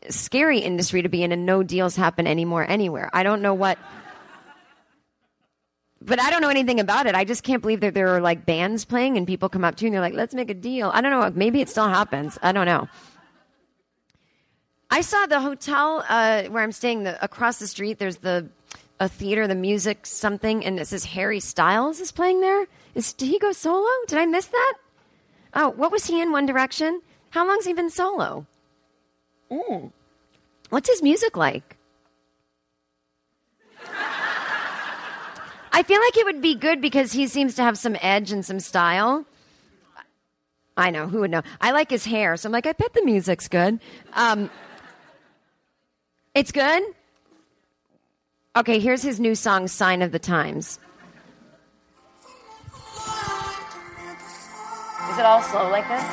scary 0.10 0.60
industry 0.60 1.02
to 1.02 1.10
be 1.10 1.24
in, 1.24 1.32
and 1.32 1.46
no 1.46 1.64
deals 1.64 1.96
happen 1.96 2.28
anymore 2.28 2.66
anywhere. 2.68 3.10
I 3.14 3.24
don't 3.24 3.42
know 3.42 3.54
what 3.54 3.78
but 6.02 6.20
I 6.20 6.30
don't 6.30 6.42
know 6.42 6.50
anything 6.50 6.80
about 6.80 7.08
it. 7.08 7.16
I 7.16 7.26
just 7.26 7.44
can't 7.44 7.62
believe 7.62 7.82
that 7.82 7.94
there 7.94 8.08
are 8.16 8.22
like 8.22 8.46
bands 8.46 8.86
playing 8.86 9.18
and 9.18 9.28
people 9.28 9.50
come 9.50 9.66
up 9.66 9.76
to 9.76 9.84
you 9.84 9.88
and 9.88 9.94
they're 9.94 10.02
like, 10.02 10.14
let's 10.14 10.34
make 10.34 10.50
a 10.50 10.54
deal. 10.54 10.92
I 10.94 11.02
don't 11.02 11.12
know. 11.12 11.30
Maybe 11.36 11.62
it 11.62 11.70
still 11.70 11.88
happens. 11.88 12.40
I 12.42 12.52
don't 12.52 12.66
know. 12.66 12.88
I 14.90 15.02
saw 15.02 15.26
the 15.26 15.40
hotel 15.40 16.04
uh, 16.08 16.44
where 16.44 16.64
I'm 16.64 16.72
staying 16.72 17.04
the, 17.04 17.24
across 17.24 17.60
the 17.60 17.68
street. 17.68 18.00
There's 18.00 18.18
the 18.18 18.50
a 19.00 19.08
theater, 19.08 19.48
the 19.48 19.56
music 19.56 20.06
something, 20.06 20.66
and 20.66 20.80
it 20.80 20.88
says 20.88 21.06
Harry 21.06 21.40
Styles 21.40 22.00
is 22.00 22.12
playing 22.12 22.42
there. 22.42 22.68
Is 22.96 23.14
did 23.14 23.28
he 23.28 23.40
go 23.40 23.52
solo? 23.52 23.90
Did 24.08 24.20
I 24.20 24.26
miss 24.26 24.48
that? 24.48 24.74
Oh, 25.54 25.70
what 25.70 25.92
was 25.92 26.06
he 26.06 26.22
in 26.22 26.32
One 26.32 26.46
Direction? 26.46 27.02
How 27.32 27.48
long's 27.48 27.66
he 27.66 27.74
been 27.74 27.90
solo? 27.90 28.46
Mm. 29.52 29.92
What's 30.70 30.90
his 30.90 31.02
music 31.02 31.38
like? 31.38 31.78
I 35.72 35.84
feel 35.84 36.02
like 36.02 36.18
it 36.18 36.26
would 36.26 36.42
be 36.42 36.56
good 36.56 36.82
because 36.82 37.14
he 37.14 37.28
seems 37.28 37.56
to 37.56 37.64
have 37.64 37.78
some 37.78 37.96
edge 38.02 38.32
and 38.32 38.46
some 38.46 38.60
style. 38.60 39.26
I 40.76 40.90
know, 40.90 41.08
who 41.08 41.22
would 41.22 41.32
know? 41.32 41.42
I 41.62 41.72
like 41.72 41.90
his 41.90 42.06
hair, 42.06 42.38
so 42.38 42.48
I'm 42.48 42.54
like, 42.54 42.66
I 42.66 42.74
bet 42.74 42.94
the 42.94 43.04
music's 43.04 43.48
good. 43.48 43.80
Um, 44.14 44.50
it's 46.34 46.52
good? 46.52 46.84
Okay, 48.56 48.80
here's 48.80 49.04
his 49.04 49.20
new 49.20 49.36
song, 49.36 49.68
Sign 49.68 50.02
of 50.02 50.12
the 50.12 50.18
Times. 50.18 50.80
Is 55.12 55.18
it 55.20 55.26
all 55.26 55.44
slow 55.44 55.70
like 55.70 55.88
this? 55.88 56.04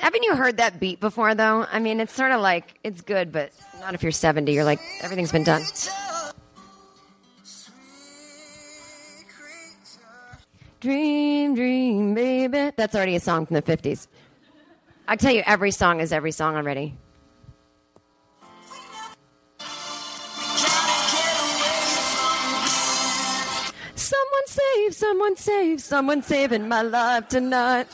Haven't 0.00 0.22
you 0.22 0.36
heard 0.36 0.58
that 0.58 0.78
beat 0.78 1.00
before, 1.00 1.34
though? 1.34 1.66
I 1.70 1.80
mean, 1.80 1.98
it's 1.98 2.12
sort 2.12 2.30
of 2.30 2.40
like 2.40 2.78
it's 2.84 3.00
good, 3.00 3.32
but 3.32 3.50
not 3.80 3.94
if 3.94 4.04
you're 4.04 4.12
70. 4.12 4.52
You're 4.52 4.62
like 4.62 4.80
everything's 5.02 5.32
been 5.32 5.42
done. 5.42 5.64
Dream, 10.80 11.56
dream, 11.56 12.14
baby. 12.14 12.70
That's 12.76 12.94
already 12.94 13.16
a 13.16 13.20
song 13.20 13.46
from 13.46 13.54
the 13.54 13.62
50s. 13.62 14.06
I 15.08 15.16
tell 15.16 15.32
you, 15.32 15.42
every 15.44 15.72
song 15.72 15.98
is 16.00 16.12
every 16.12 16.30
song 16.30 16.54
already. 16.54 16.94
Someone 23.96 24.46
save, 24.46 24.94
someone 24.94 25.36
save, 25.36 25.80
someone 25.80 26.22
saving 26.22 26.68
my 26.68 26.82
life 26.82 27.26
tonight. 27.26 27.88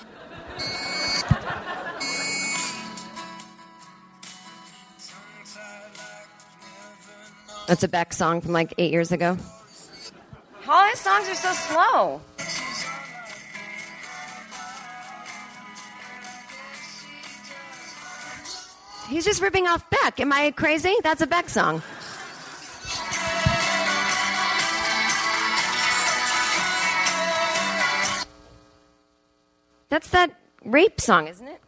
That's 7.66 7.82
a 7.82 7.89
Beck 7.89 8.12
song 8.12 8.43
from 8.43 8.53
like 8.53 8.74
eight 8.76 8.93
years 8.93 9.11
ago. 9.11 9.39
All 10.68 10.85
his 10.91 11.01
songs 11.01 11.28
are 11.30 11.35
so 11.35 11.53
slow. 11.53 12.20
He's 19.09 19.25
just 19.25 19.43
ripping 19.43 19.67
off 19.67 19.89
Beck. 19.91 20.19
Am 20.21 20.33
I 20.33 20.51
crazy? 20.51 20.95
That's 21.03 21.21
a 21.21 21.27
Beck 21.27 21.49
song. 21.49 21.83
That's 29.89 30.11
that 30.11 30.35
rape 30.65 31.01
song, 31.01 31.29
isn't 31.29 31.47
it? 31.47 31.61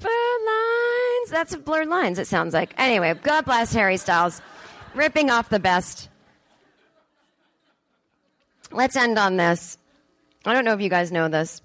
Blurred 0.00 0.42
lines. 0.46 1.30
That's 1.30 1.54
blurred 1.56 1.88
lines, 1.88 2.18
it 2.18 2.26
sounds 2.26 2.54
like. 2.54 2.74
Anyway, 2.76 3.14
God 3.22 3.44
bless 3.44 3.72
Harry 3.72 3.96
Styles. 3.96 4.42
Ripping 4.94 5.30
off 5.30 5.48
the 5.48 5.60
best. 5.60 6.08
Let's 8.72 8.96
end 8.96 9.18
on 9.18 9.36
this. 9.36 9.78
I 10.44 10.52
don't 10.52 10.64
know 10.64 10.72
if 10.72 10.80
you 10.80 10.88
guys 10.88 11.12
know 11.12 11.28
this. 11.28 11.62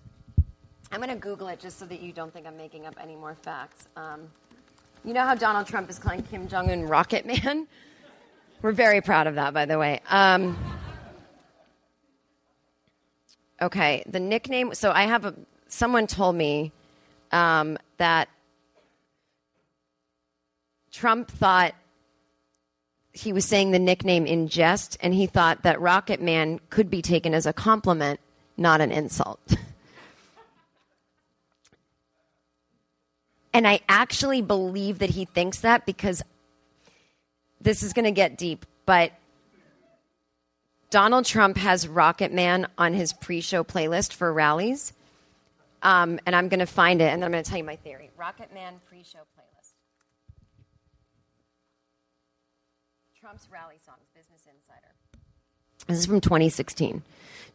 I'm 0.91 0.99
going 1.01 1.09
to 1.09 1.15
Google 1.15 1.47
it 1.49 1.59
just 1.59 1.77
so 1.77 1.85
that 1.85 2.01
you 2.01 2.11
don't 2.11 2.33
think 2.33 2.47
I'm 2.47 2.57
making 2.57 2.87
up 2.87 2.95
any 2.99 3.15
more 3.15 3.35
facts. 3.35 3.87
Um, 3.95 4.21
you 5.05 5.13
know 5.13 5.23
how 5.23 5.35
Donald 5.35 5.67
Trump 5.67 5.87
is 5.89 5.99
calling 5.99 6.23
Kim 6.23 6.47
Jong 6.47 6.71
un 6.71 6.83
Rocket 6.83 7.25
Man? 7.27 7.67
We're 8.61 8.71
very 8.71 8.99
proud 8.99 9.27
of 9.27 9.35
that, 9.35 9.53
by 9.53 9.65
the 9.65 9.77
way. 9.77 10.01
Um, 10.09 10.57
okay, 13.61 14.03
the 14.07 14.19
nickname. 14.19 14.73
So 14.73 14.91
I 14.91 15.03
have 15.03 15.25
a. 15.25 15.35
Someone 15.67 16.07
told 16.07 16.35
me 16.35 16.71
um, 17.31 17.77
that 17.97 18.27
Trump 20.91 21.29
thought 21.29 21.75
he 23.13 23.31
was 23.31 23.45
saying 23.45 23.71
the 23.71 23.79
nickname 23.79 24.25
in 24.25 24.47
jest, 24.47 24.97
and 25.01 25.13
he 25.13 25.27
thought 25.27 25.61
that 25.63 25.79
Rocket 25.79 26.19
Man 26.19 26.59
could 26.71 26.89
be 26.89 27.03
taken 27.03 27.35
as 27.35 27.45
a 27.45 27.53
compliment, 27.53 28.19
not 28.57 28.81
an 28.81 28.91
insult. 28.91 29.39
and 33.53 33.67
I 33.67 33.81
actually 33.89 34.41
believe 34.41 34.99
that 34.99 35.09
he 35.09 35.25
thinks 35.25 35.59
that 35.59 35.85
because 35.85 36.21
this 37.61 37.83
is 37.83 37.93
going 37.93 38.05
to 38.05 38.11
get 38.11 38.37
deep, 38.37 38.65
but 38.85 39.11
Donald 40.89 41.25
Trump 41.25 41.57
has 41.57 41.87
Rocket 41.87 42.33
Man 42.33 42.67
on 42.77 42.93
his 42.93 43.13
pre 43.13 43.41
show 43.41 43.63
playlist 43.63 44.13
for 44.13 44.31
rallies. 44.31 44.93
Um, 45.81 46.19
and 46.25 46.35
I'm 46.35 46.49
going 46.49 46.59
to 46.59 46.65
find 46.65 47.01
it 47.01 47.05
and 47.05 47.21
then 47.21 47.27
I'm 47.27 47.31
going 47.31 47.43
to 47.43 47.49
tell 47.49 47.59
you 47.59 47.63
my 47.63 47.77
theory. 47.77 48.09
Rocket 48.17 48.53
Man 48.53 48.75
pre 48.87 49.03
show 49.03 49.19
playlist. 49.19 49.73
Trump's 53.19 53.47
rally 53.51 53.75
songs, 53.85 54.09
Business 54.15 54.45
Insider. 54.45 54.93
This 55.87 55.99
is 55.99 56.05
from 56.05 56.21
2016. 56.21 57.03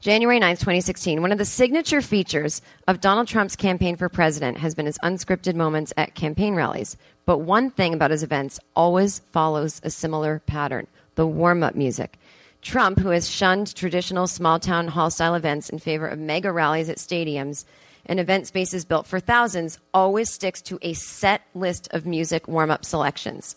January 0.05 0.39
9th, 0.39 0.59
2016. 0.59 1.23
One 1.23 1.33
of 1.33 1.39
the 1.39 1.47
signature 1.47 2.03
features 2.03 2.61
of 2.87 3.01
Donald 3.01 3.27
Trump's 3.27 3.57
campaign 3.57 3.97
for 3.97 4.11
president 4.11 4.59
has 4.59 4.75
been 4.75 4.85
his 4.85 4.99
unscripted 4.99 5.55
moments 5.55 5.95
at 5.97 6.15
campaign 6.15 6.55
rallies. 6.55 6.99
But 7.25 7.39
one 7.39 7.71
thing 7.71 7.95
about 7.95 8.11
his 8.11 8.23
events 8.23 8.61
always 8.77 9.21
follows 9.21 9.81
a 9.83 9.89
similar 9.89 10.43
pattern 10.45 10.89
the 11.15 11.27
warm 11.27 11.63
up 11.63 11.75
music. 11.75 12.19
Trump, 12.61 12.99
who 12.99 13.09
has 13.09 13.31
shunned 13.31 13.75
traditional 13.75 14.27
small 14.27 14.59
town 14.61 14.89
hall 14.89 15.09
style 15.09 15.35
events 15.35 15.71
in 15.71 15.79
favor 15.79 16.07
of 16.07 16.19
mega 16.19 16.53
rallies 16.53 16.91
at 16.91 16.99
stadiums 16.99 17.65
and 18.05 18.21
event 18.21 18.47
spaces 18.47 18.85
built 18.85 19.07
for 19.07 19.21
thousands, 19.21 19.79
always 19.95 20.29
sticks 20.29 20.61
to 20.61 20.79
a 20.83 20.93
set 20.93 21.41
list 21.55 21.89
of 21.93 22.05
music 22.05 22.47
warm 22.47 22.71
up 22.71 22.85
selections. 22.85 23.57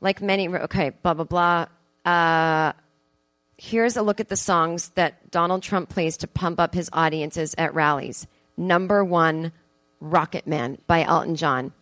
Like 0.00 0.22
many, 0.22 0.48
okay, 0.48 0.92
blah, 1.02 1.12
blah, 1.12 1.24
blah. 1.24 1.66
Uh, 2.10 2.72
here's 3.58 3.96
a 3.96 4.02
look 4.02 4.20
at 4.20 4.28
the 4.28 4.36
songs 4.36 4.90
that 4.90 5.30
Donald 5.30 5.62
Trump 5.62 5.88
plays 5.90 6.16
to 6.18 6.28
pump 6.28 6.60
up 6.60 6.74
his 6.74 6.88
audiences 6.92 7.54
at 7.58 7.74
rallies. 7.74 8.26
Number 8.56 9.04
one, 9.04 9.52
Rocket 10.00 10.46
Man 10.46 10.78
by 10.86 11.02
Elton 11.02 11.34
John. 11.34 11.72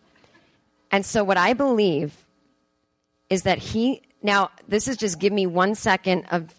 And 0.91 1.05
so, 1.05 1.23
what 1.23 1.37
I 1.37 1.53
believe 1.53 2.25
is 3.29 3.43
that 3.43 3.59
he, 3.59 4.01
now, 4.23 4.49
this 4.67 4.87
is 4.87 4.97
just 4.97 5.19
give 5.19 5.31
me 5.31 5.45
one 5.45 5.75
second 5.75 6.25
of 6.31 6.53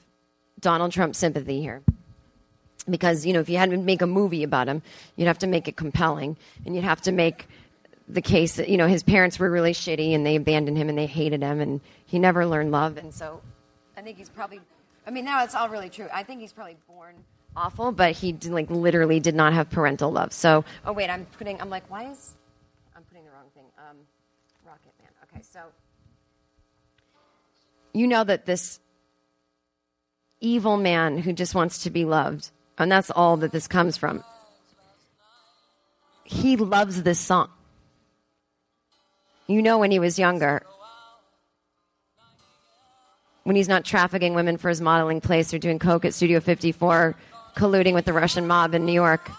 Donald 0.60 0.92
Trump 0.92 1.16
sympathy 1.16 1.60
here. 1.60 1.82
Because, 2.88 3.26
you 3.26 3.32
know, 3.32 3.40
if 3.40 3.48
you 3.48 3.58
had 3.58 3.70
to 3.70 3.76
make 3.76 4.00
a 4.00 4.06
movie 4.06 4.42
about 4.42 4.68
him, 4.68 4.82
you'd 5.16 5.26
have 5.26 5.38
to 5.38 5.46
make 5.46 5.68
it 5.68 5.76
compelling 5.76 6.36
and 6.64 6.74
you'd 6.74 6.84
have 6.84 7.02
to 7.02 7.12
make 7.12 7.46
the 8.08 8.22
case 8.22 8.56
that, 8.56 8.68
you 8.68 8.78
know, 8.78 8.86
his 8.86 9.02
parents 9.02 9.38
were 9.38 9.50
really 9.50 9.72
shitty 9.72 10.14
and 10.14 10.24
they 10.24 10.36
abandoned 10.36 10.78
him 10.78 10.88
and 10.88 10.96
they 10.96 11.06
hated 11.06 11.42
him 11.42 11.60
and 11.60 11.80
he 12.06 12.18
never 12.18 12.46
learned 12.46 12.70
love. 12.70 12.96
And 12.96 13.12
so 13.12 13.42
I 13.96 14.00
think 14.00 14.16
he's 14.16 14.30
probably 14.30 14.60
I 15.08 15.10
mean, 15.10 15.24
now 15.24 15.42
it's 15.42 15.54
all 15.54 15.70
really 15.70 15.88
true. 15.88 16.06
I 16.12 16.22
think 16.22 16.42
he's 16.42 16.52
probably 16.52 16.76
born 16.86 17.14
awful, 17.56 17.92
but 17.92 18.12
he 18.12 18.30
did, 18.30 18.52
like 18.52 18.68
literally 18.68 19.20
did 19.20 19.34
not 19.34 19.54
have 19.54 19.70
parental 19.70 20.12
love. 20.12 20.34
So, 20.34 20.66
oh 20.84 20.92
wait, 20.92 21.08
I'm 21.08 21.24
putting. 21.24 21.58
I'm 21.62 21.70
like, 21.70 21.88
why 21.90 22.10
is 22.10 22.36
I'm 22.94 23.02
putting 23.04 23.24
the 23.24 23.30
wrong 23.30 23.46
thing? 23.54 23.64
Um, 23.78 23.96
Rocket 24.66 24.92
Man. 25.00 25.08
Okay, 25.24 25.42
so 25.50 25.60
you 27.94 28.06
know 28.06 28.22
that 28.22 28.44
this 28.44 28.80
evil 30.42 30.76
man 30.76 31.16
who 31.16 31.32
just 31.32 31.54
wants 31.54 31.84
to 31.84 31.90
be 31.90 32.04
loved, 32.04 32.50
and 32.76 32.92
that's 32.92 33.10
all 33.10 33.38
that 33.38 33.50
this 33.50 33.66
comes 33.66 33.96
from. 33.96 34.22
He 36.24 36.58
loves 36.58 37.02
this 37.02 37.18
song. 37.18 37.48
You 39.46 39.62
know, 39.62 39.78
when 39.78 39.90
he 39.90 39.98
was 39.98 40.18
younger, 40.18 40.66
when 43.48 43.56
he's 43.56 43.66
not 43.66 43.82
trafficking 43.82 44.34
women 44.34 44.58
for 44.58 44.68
his 44.68 44.78
modeling 44.78 45.22
place 45.22 45.54
or 45.54 45.58
doing 45.58 45.78
coke 45.78 46.04
at 46.04 46.12
Studio 46.12 46.38
54, 46.38 47.16
colluding 47.56 47.94
with 47.94 48.04
the 48.04 48.12
Russian 48.12 48.46
mob 48.46 48.74
in 48.74 48.84
New 48.84 48.92
York. 48.92 49.30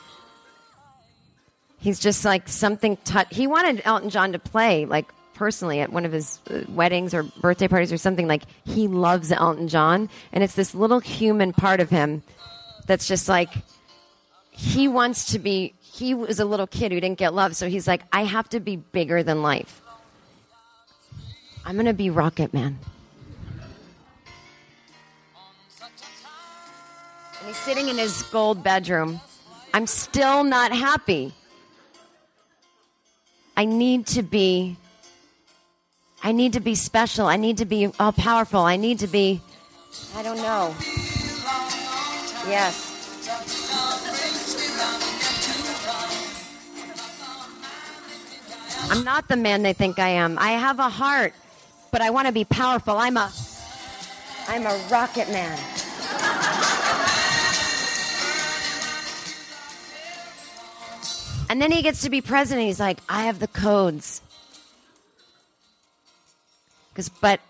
He's 1.78 2.00
just 2.00 2.26
like 2.26 2.48
something. 2.48 2.98
He 3.30 3.46
wanted 3.46 3.84
Elton 3.86 4.10
John 4.10 4.32
to 4.32 4.40
play 4.40 4.86
like 4.86 5.06
personally 5.36 5.80
at 5.82 5.94
one 5.94 6.06
of 6.06 6.12
his 6.12 6.40
uh, 6.50 6.62
weddings 6.70 7.14
or 7.14 7.22
birthday 7.40 7.68
parties 7.68 7.94
or 7.94 7.98
something. 7.98 8.28
Like 8.28 8.46
he 8.66 8.88
loves 8.88 9.32
Elton 9.32 9.68
John, 9.68 10.10
and 10.34 10.44
it's 10.44 10.56
this 10.56 10.74
little 10.74 11.00
human 11.00 11.54
part 11.54 11.80
of 11.80 11.92
him 11.92 12.24
that's 12.88 13.08
just 13.08 13.30
like 13.30 13.52
he 14.50 14.88
wants 14.88 15.34
to 15.34 15.38
be. 15.38 15.76
He 15.82 16.16
was 16.16 16.40
a 16.40 16.46
little 16.46 16.66
kid 16.66 16.92
who 16.92 17.00
didn't 17.00 17.20
get 17.20 17.36
love, 17.36 17.56
so 17.56 17.70
he's 17.70 17.88
like, 17.88 18.02
I 18.12 18.24
have 18.24 18.50
to 18.50 18.60
be 18.60 18.76
bigger 18.76 19.22
than 19.22 19.44
life. 19.44 19.84
I'm 21.64 21.76
gonna 21.76 21.94
be 21.94 22.10
Rocket 22.10 22.56
Man. 22.56 22.80
And 27.40 27.48
he's 27.48 27.58
sitting 27.58 27.90
in 27.90 27.98
his 27.98 28.24
gold 28.24 28.64
bedroom. 28.64 29.20
I'm 29.74 29.88
still 29.88 30.44
not 30.44 30.72
happy. 30.72 31.34
I 33.56 33.66
need 33.66 34.08
to 34.08 34.24
be 34.24 34.78
I 36.22 36.34
need 36.34 36.54
to 36.54 36.60
be 36.60 36.76
special. 36.76 37.28
I 37.28 37.38
need 37.38 37.58
to 37.58 37.66
be 37.66 37.90
all 38.00 38.12
powerful. 38.12 38.62
I 38.62 38.76
need 38.76 39.00
to 39.00 39.08
be 39.08 39.42
I 40.16 40.24
don't 40.24 40.38
know. 40.38 40.76
Yes. 42.48 42.86
I'm 48.92 49.04
not 49.04 49.28
the 49.28 49.36
man 49.36 49.62
they 49.62 49.74
think 49.74 50.00
I 50.00 50.10
am. 50.10 50.38
I 50.40 50.52
have 50.52 50.80
a 50.80 50.90
heart, 50.90 51.34
but 51.92 52.02
I 52.02 52.10
want 52.10 52.28
to 52.28 52.34
be 52.34 52.44
powerful. 52.44 52.98
I'm 52.98 53.18
a 53.18 53.32
I'm 54.48 54.66
a 54.66 54.76
rocket 54.90 55.30
man. 55.30 55.79
And 61.50 61.60
then 61.60 61.72
he 61.72 61.82
gets 61.82 62.04
to 62.04 62.12
be 62.12 62.22
president. 62.22 62.68
He's 62.68 62.80
like, 62.80 63.00
I 63.10 63.24
have 63.24 63.40
the 63.40 63.48
codes. 63.48 64.22
Because, 66.90 67.10
but 67.10 67.42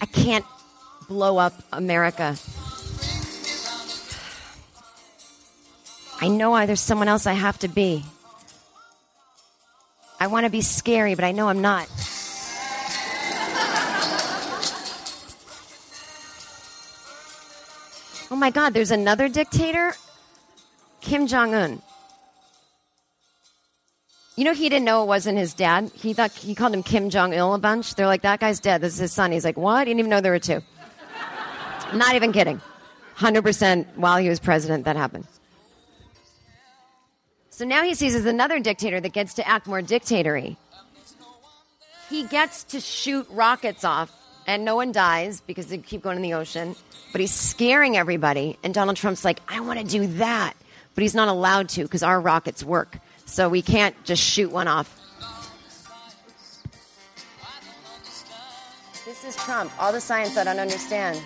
I 0.00 0.06
can't 0.06 0.44
blow 1.08 1.38
up 1.38 1.54
America. 1.72 2.36
I 6.20 6.28
know 6.28 6.52
I, 6.52 6.66
there's 6.66 6.80
someone 6.80 7.08
else 7.08 7.26
I 7.26 7.34
have 7.34 7.58
to 7.60 7.68
be. 7.68 8.04
I 10.18 10.26
want 10.26 10.44
to 10.44 10.50
be 10.50 10.62
scary, 10.62 11.14
but 11.14 11.24
I 11.24 11.32
know 11.32 11.48
I'm 11.48 11.60
not. 11.60 11.88
Oh 18.28 18.36
my 18.36 18.50
God, 18.50 18.74
there's 18.74 18.90
another 18.90 19.28
dictator? 19.28 19.94
Kim 21.00 21.26
Jong 21.26 21.54
un. 21.54 21.82
You 24.36 24.44
know, 24.44 24.52
he 24.52 24.68
didn't 24.68 24.84
know 24.84 25.02
it 25.02 25.06
wasn't 25.06 25.38
his 25.38 25.54
dad. 25.54 25.90
He 25.94 26.12
thought 26.12 26.30
he 26.30 26.54
called 26.54 26.74
him 26.74 26.82
Kim 26.82 27.08
Jong 27.08 27.32
Il 27.32 27.54
a 27.54 27.58
bunch. 27.58 27.94
They're 27.94 28.06
like, 28.06 28.20
that 28.22 28.38
guy's 28.38 28.60
dead. 28.60 28.82
This 28.82 28.92
is 28.92 28.98
his 28.98 29.12
son. 29.12 29.32
He's 29.32 29.44
like, 29.46 29.56
what? 29.56 29.86
He 29.86 29.94
didn't 29.94 30.00
even 30.00 30.10
know 30.10 30.20
there 30.20 30.32
were 30.32 30.38
two. 30.38 30.60
Not 31.94 32.14
even 32.14 32.32
kidding. 32.32 32.60
100% 33.16 33.86
while 33.96 34.18
he 34.18 34.28
was 34.28 34.38
president, 34.38 34.84
that 34.84 34.96
happened. 34.96 35.26
So 37.48 37.64
now 37.64 37.82
he 37.82 37.94
sees 37.94 38.14
as 38.14 38.26
another 38.26 38.60
dictator 38.60 39.00
that 39.00 39.14
gets 39.14 39.32
to 39.34 39.48
act 39.48 39.66
more 39.66 39.80
dictatory. 39.80 40.58
He 42.10 42.24
gets 42.24 42.64
to 42.64 42.80
shoot 42.80 43.26
rockets 43.30 43.84
off, 43.84 44.12
and 44.46 44.66
no 44.66 44.76
one 44.76 44.92
dies 44.92 45.40
because 45.40 45.68
they 45.68 45.78
keep 45.78 46.02
going 46.02 46.16
in 46.16 46.22
the 46.22 46.34
ocean. 46.34 46.76
But 47.12 47.22
he's 47.22 47.32
scaring 47.32 47.96
everybody, 47.96 48.58
and 48.62 48.74
Donald 48.74 48.98
Trump's 48.98 49.24
like, 49.24 49.40
I 49.48 49.60
want 49.60 49.78
to 49.78 49.86
do 49.86 50.06
that. 50.18 50.52
But 50.94 51.02
he's 51.02 51.14
not 51.14 51.28
allowed 51.28 51.70
to 51.70 51.82
because 51.82 52.02
our 52.02 52.20
rockets 52.20 52.62
work. 52.62 52.98
So 53.26 53.48
we 53.48 53.60
can't 53.60 53.94
just 54.04 54.22
shoot 54.22 54.50
one 54.50 54.68
off. 54.68 54.92
This 59.04 59.24
is 59.24 59.36
Trump. 59.36 59.70
All 59.80 59.92
the 59.92 60.00
science 60.00 60.36
I 60.36 60.44
don't 60.44 60.58
understand. 60.58 61.20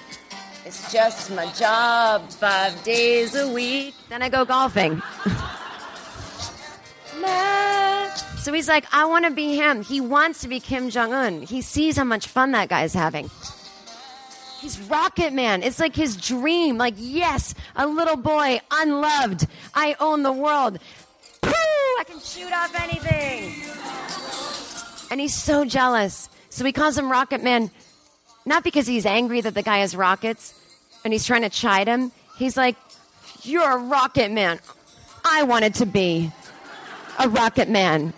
It's 0.66 0.92
just 0.92 1.30
my 1.30 1.50
job 1.52 2.28
five 2.30 2.82
days 2.82 3.34
a 3.34 3.50
week. 3.50 3.94
Then 4.08 4.22
I 4.22 4.28
go 4.28 4.44
golfing. 4.44 5.00
so 8.38 8.52
he's 8.52 8.68
like, 8.68 8.84
I 8.92 9.06
want 9.06 9.24
to 9.24 9.30
be 9.30 9.56
him. 9.56 9.82
He 9.82 10.00
wants 10.00 10.40
to 10.40 10.48
be 10.48 10.60
Kim 10.60 10.90
Jong 10.90 11.12
un. 11.12 11.42
He 11.42 11.62
sees 11.62 11.96
how 11.96 12.04
much 12.04 12.26
fun 12.26 12.52
that 12.52 12.68
guy's 12.68 12.92
having. 12.92 13.30
He's 14.60 14.78
Rocket 14.78 15.32
Man. 15.32 15.62
It's 15.62 15.80
like 15.80 15.96
his 15.96 16.16
dream. 16.16 16.76
Like, 16.76 16.94
yes, 16.98 17.54
a 17.76 17.86
little 17.86 18.16
boy, 18.16 18.60
unloved. 18.70 19.46
I 19.74 19.96
own 19.98 20.22
the 20.22 20.32
world. 20.32 20.78
I 22.00 22.02
can 22.02 22.18
shoot 22.18 22.50
off 22.50 22.74
anything. 22.80 23.52
And 25.10 25.20
he's 25.20 25.34
so 25.34 25.66
jealous. 25.66 26.30
So 26.48 26.64
he 26.64 26.72
calls 26.72 26.96
him 26.96 27.12
Rocket 27.12 27.44
Man, 27.44 27.70
not 28.46 28.64
because 28.64 28.86
he's 28.86 29.04
angry 29.04 29.42
that 29.42 29.52
the 29.52 29.60
guy 29.60 29.80
has 29.80 29.94
rockets 29.94 30.54
and 31.04 31.12
he's 31.12 31.26
trying 31.26 31.42
to 31.42 31.50
chide 31.50 31.88
him. 31.88 32.10
He's 32.38 32.56
like, 32.56 32.76
You're 33.42 33.70
a 33.70 33.76
rocket 33.76 34.30
man. 34.30 34.60
I 35.26 35.42
wanted 35.42 35.74
to 35.74 35.84
be 35.84 36.32
a 37.18 37.28
rocket 37.28 37.68
man. 37.68 38.14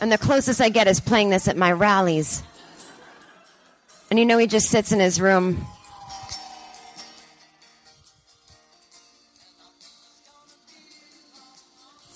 And 0.00 0.10
the 0.10 0.18
closest 0.18 0.60
I 0.60 0.68
get 0.68 0.88
is 0.88 0.98
playing 0.98 1.30
this 1.30 1.46
at 1.46 1.56
my 1.56 1.70
rallies. 1.70 2.42
And 4.10 4.18
you 4.18 4.26
know, 4.26 4.36
he 4.36 4.48
just 4.48 4.68
sits 4.68 4.90
in 4.90 4.98
his 4.98 5.20
room. 5.20 5.64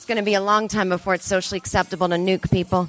It's 0.05 0.09
going 0.11 0.19
to 0.19 0.23
be 0.23 0.35
a 0.35 0.43
long 0.43 0.69
time 0.69 0.91
before 0.91 1.15
it's 1.15 1.25
socially 1.25 1.57
acceptable 1.57 2.11
to 2.11 2.17
nuke 2.17 2.51
people. 2.51 2.89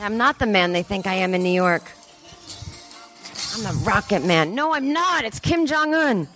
I'm 0.00 0.16
not 0.16 0.38
the 0.38 0.46
man 0.46 0.72
they 0.72 0.84
think 0.84 1.08
I 1.08 1.14
am 1.14 1.34
in 1.34 1.42
New 1.42 1.50
York. 1.50 1.82
I'm 3.56 3.66
a 3.66 3.72
rocket 3.80 4.24
man. 4.24 4.54
No, 4.54 4.74
I'm 4.74 4.92
not. 4.92 5.24
It's 5.24 5.40
Kim 5.40 5.66
Jong 5.66 5.92
un. 5.92 6.28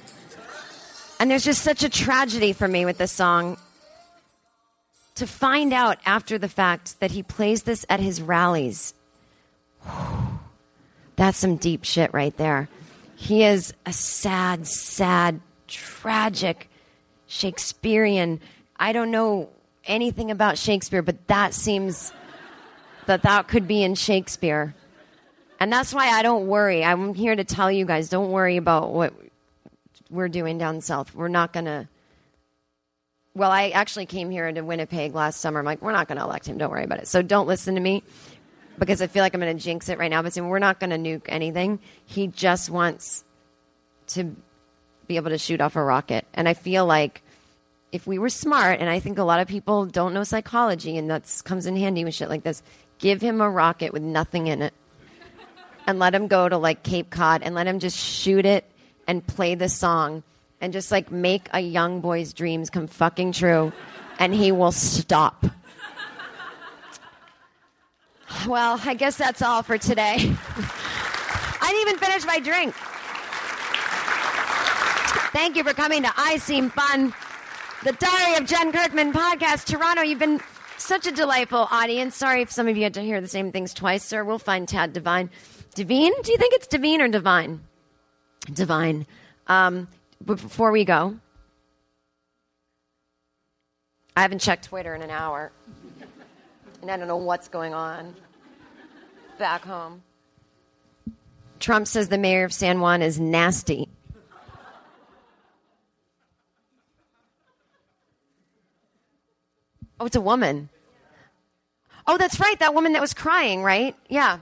And 1.21 1.31
there's 1.31 1.45
just 1.45 1.63
such 1.63 1.85
a 1.85 1.89
tragedy 1.89 2.53
for 2.53 2.67
me 2.67 2.85
with 2.85 2.99
this 2.99 3.13
song. 3.13 3.57
To 5.15 5.29
find 5.29 5.73
out 5.73 5.99
after 6.05 6.39
the 6.39 6.49
fact 6.49 6.99
that 6.99 7.13
he 7.13 7.23
plays 7.23 7.63
this 7.63 7.87
at 7.89 8.01
his 8.01 8.21
rallies. 8.21 8.95
That's 11.15 11.39
some 11.39 11.55
deep 11.55 11.85
shit 11.85 12.13
right 12.13 12.37
there. 12.37 12.69
He 13.15 13.45
is 13.45 13.73
a 13.87 13.93
sad, 13.93 14.67
sad, 14.67 15.41
tragic 15.67 16.69
Shakespearean. 17.27 18.41
I 18.77 18.93
don't 18.93 19.11
know 19.11 19.49
anything 19.85 20.31
about 20.31 20.59
Shakespeare, 20.59 21.03
but 21.03 21.27
that 21.29 21.55
seems 21.55 22.13
that 23.07 23.23
that 23.23 23.49
could 23.49 23.67
be 23.67 23.83
in 23.83 23.95
Shakespeare. 23.95 24.75
And 25.59 25.73
that's 25.73 25.95
why 25.95 26.09
I 26.09 26.23
don't 26.23 26.47
worry. 26.47 26.85
I'm 26.85 27.15
here 27.15 27.35
to 27.35 27.45
tell 27.45 27.71
you 27.71 27.87
guys 27.87 28.09
don't 28.09 28.31
worry 28.31 28.57
about 28.57 28.93
what 28.93 29.15
we're 30.11 30.29
doing 30.29 30.59
down 30.59 30.81
south. 30.81 31.15
We're 31.15 31.29
not 31.29 31.53
going 31.53 31.65
to. 31.65 31.89
Well, 33.35 33.51
I 33.51 33.71
actually 33.71 34.07
came 34.07 34.31
here 34.31 34.51
to 34.51 34.61
Winnipeg 34.63 35.15
last 35.15 35.41
summer. 35.41 35.61
I'm 35.61 35.67
like, 35.67 35.83
we're 35.83 35.93
not 35.93 36.09
going 36.09 36.19
to 36.19 36.25
elect 36.25 36.47
him. 36.47 36.59
Don't 36.59 36.71
worry 36.71 36.85
about 36.85 37.01
it. 37.01 37.09
So 37.09 37.23
don't 37.23 37.47
listen 37.47 37.75
to 37.75 37.81
me 37.81 38.03
because 38.79 39.03
I 39.03 39.07
feel 39.09 39.23
like 39.23 39.35
I'm 39.35 39.41
going 39.41 39.57
to 39.57 39.63
jinx 39.63 39.89
it 39.89 39.99
right 39.99 40.11
now. 40.11 40.23
But 40.23 40.33
saying 40.33 40.49
we're 40.49 40.59
not 40.59 40.81
going 40.81 40.91
to 40.91 40.97
nuke 40.99 41.27
anything. 41.29 41.81
He 42.07 42.29
just 42.29 42.71
wants 42.71 43.25
to 44.09 44.35
be 45.07 45.17
able 45.17 45.31
to 45.31 45.39
shoot 45.39 45.61
off 45.61 45.77
a 45.77 45.83
rocket. 45.83 46.27
And 46.35 46.49
I 46.49 46.55
feel 46.55 46.87
like 46.87 47.23
if 47.93 48.07
we 48.07 48.19
were 48.19 48.29
smart, 48.29 48.81
and 48.81 48.91
I 48.91 49.01
think 49.01 49.19
a 49.19 49.25
lot 49.25 49.41
of 49.41 49.49
people 49.49 49.87
don't 49.87 50.13
know 50.13 50.25
psychology, 50.25 50.97
and 50.99 51.11
that 51.11 51.43
comes 51.45 51.67
in 51.67 51.77
handy 51.77 52.05
with 52.05 52.15
shit 52.15 52.29
like 52.29 52.43
this, 52.43 52.63
give 52.99 53.21
him 53.21 53.41
a 53.41 53.49
rocket 53.49 53.93
with 53.93 54.03
nothing 54.03 54.47
in 54.47 54.63
it 54.63 54.75
and 55.87 55.99
let 55.99 56.15
him 56.15 56.27
go 56.27 56.49
to 56.49 56.59
like 56.59 56.83
Cape 56.83 57.11
Cod 57.11 57.43
and 57.43 57.55
let 57.55 57.67
him 57.67 57.79
just 57.79 57.97
shoot 57.97 58.45
it 58.45 58.65
and 59.07 59.27
play 59.27 59.55
the 59.55 59.69
song 59.69 60.23
and 60.61 60.73
just 60.73 60.91
like 60.91 61.11
make 61.11 61.49
a 61.53 61.61
young 61.61 62.01
boy's 62.01 62.33
dreams 62.33 62.71
come 62.71 62.87
fucking 62.87 63.33
true 63.33 63.73
and 64.19 64.35
he 64.35 64.53
will 64.53 64.73
stop. 64.73 65.47
Well, 68.47 68.81
I 68.85 68.95
guess 68.95 69.17
that's 69.17 69.41
all 69.41 69.63
for 69.63 69.79
today. 69.79 70.17
I 71.61 71.69
didn't 71.71 71.89
even 71.89 71.99
finish 71.99 72.27
my 72.27 72.41
drink. 72.41 72.75
Thank 75.37 75.57
you 75.57 75.65
for 75.65 75.75
coming 75.75 76.03
to 76.03 76.11
I 76.17 76.39
Seem 76.39 76.71
Fun, 76.71 77.13
the 77.85 77.93
Diary 77.93 78.39
of 78.39 78.47
Jen 78.47 78.73
Kirkman 78.73 79.13
podcast. 79.13 79.67
Toronto, 79.67 80.01
you've 80.01 80.19
been 80.19 80.41
such 80.79 81.07
a 81.07 81.13
delightful 81.13 81.69
audience. 81.71 82.17
Sorry 82.17 82.41
if 82.41 82.51
some 82.51 82.67
of 82.67 82.75
you 82.79 82.85
had 82.85 82.95
to 82.95 83.03
hear 83.03 83.21
the 83.21 83.29
same 83.29 83.53
things 83.53 83.75
twice, 83.75 84.03
sir. 84.03 84.25
We'll 84.25 84.39
find 84.39 84.67
Tad 84.67 84.95
Divine. 84.95 85.29
Devine? 85.75 86.13
Do 86.23 86.33
you 86.33 86.39
think 86.39 86.55
it's 86.55 86.67
Devine 86.67 87.03
or 87.03 87.09
Divine? 87.09 87.61
Divine. 88.51 89.07
Um, 89.47 89.89
before 90.25 90.73
we 90.73 90.87
go, 90.87 91.19
I 94.17 94.23
haven't 94.23 94.39
checked 94.39 94.65
Twitter 94.65 94.95
in 94.95 95.03
an 95.03 95.11
hour, 95.11 95.53
and 96.81 96.91
I 96.91 96.97
don't 96.97 97.09
know 97.09 97.19
what's 97.19 97.49
going 97.49 97.75
on 97.75 98.15
back 99.39 99.67
home. 99.67 100.03
Trump 101.61 101.89
says 101.89 102.09
the 102.09 102.17
mayor 102.17 102.45
of 102.45 102.55
San 102.55 102.81
Juan 102.81 103.03
is 103.03 103.21
nasty. 103.21 103.91
Oh, 109.99 110.07
it's 110.07 110.17
a 110.17 110.21
woman. 110.21 110.69
Oh, 112.07 112.19
that's 112.19 112.39
right. 112.39 112.59
That 112.59 112.75
woman 112.75 112.93
that 112.93 113.01
was 113.01 113.15
crying, 113.15 113.63
right? 113.63 113.97
Yeah. 114.09 114.39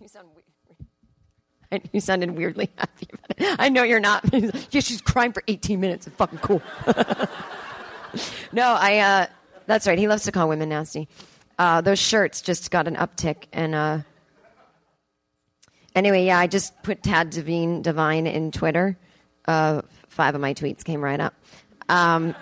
You 0.00 0.08
sound 0.08 0.28
weird. 0.28 0.44
You 1.92 2.00
sounded 2.00 2.32
weirdly 2.32 2.68
happy. 2.76 3.06
I 3.60 3.68
know 3.68 3.84
you're 3.84 4.00
not. 4.00 4.24
yeah, 4.32 4.80
she's 4.80 5.00
crying 5.00 5.32
for 5.32 5.44
18 5.46 5.78
minutes. 5.78 6.08
It's 6.08 6.16
fucking 6.16 6.40
cool. 6.40 6.60
no, 8.52 8.76
I. 8.78 8.98
Uh, 8.98 9.26
that's 9.66 9.86
right. 9.86 9.96
He 9.96 10.08
loves 10.08 10.24
to 10.24 10.32
call 10.32 10.48
women 10.48 10.68
nasty. 10.68 11.06
Uh, 11.60 11.80
those 11.80 12.00
shirts 12.00 12.42
just 12.42 12.72
got 12.72 12.88
an 12.88 12.96
uptick, 12.96 13.44
and 13.52 13.76
uh, 13.76 13.98
anyway, 15.94 16.24
yeah, 16.26 16.40
I 16.40 16.48
just 16.48 16.82
put 16.82 17.04
Tad 17.04 17.30
Devine 17.30 17.82
Divine 17.82 18.26
in 18.26 18.50
Twitter. 18.50 18.98
Uh, 19.46 19.82
five 20.08 20.34
of 20.34 20.40
my 20.40 20.54
tweets 20.54 20.82
came 20.82 21.00
right 21.00 21.20
up. 21.20 21.34
Um, 21.90 22.36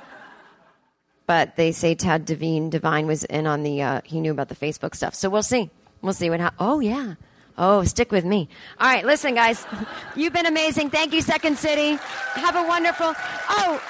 but 1.26 1.56
they 1.56 1.72
say 1.72 1.94
Tad 1.94 2.24
Devine 2.26 3.06
was 3.06 3.24
in 3.24 3.46
on 3.46 3.62
the. 3.62 3.82
Uh, 3.82 4.00
he 4.04 4.20
knew 4.20 4.30
about 4.30 4.48
the 4.48 4.56
Facebook 4.56 4.94
stuff, 4.94 5.14
so 5.14 5.30
we'll 5.30 5.42
see. 5.42 5.70
We'll 6.02 6.12
see 6.12 6.30
what 6.30 6.40
happens. 6.40 6.58
Oh 6.60 6.80
yeah. 6.80 7.14
Oh, 7.56 7.82
stick 7.84 8.12
with 8.12 8.24
me. 8.24 8.48
All 8.78 8.86
right, 8.86 9.04
listen, 9.04 9.34
guys. 9.34 9.66
You've 10.14 10.32
been 10.32 10.46
amazing. 10.46 10.90
Thank 10.90 11.12
you, 11.12 11.20
Second 11.20 11.58
City. 11.58 11.98
Have 12.34 12.56
a 12.56 12.62
wonderful. 12.68 13.14
Oh, 13.50 13.80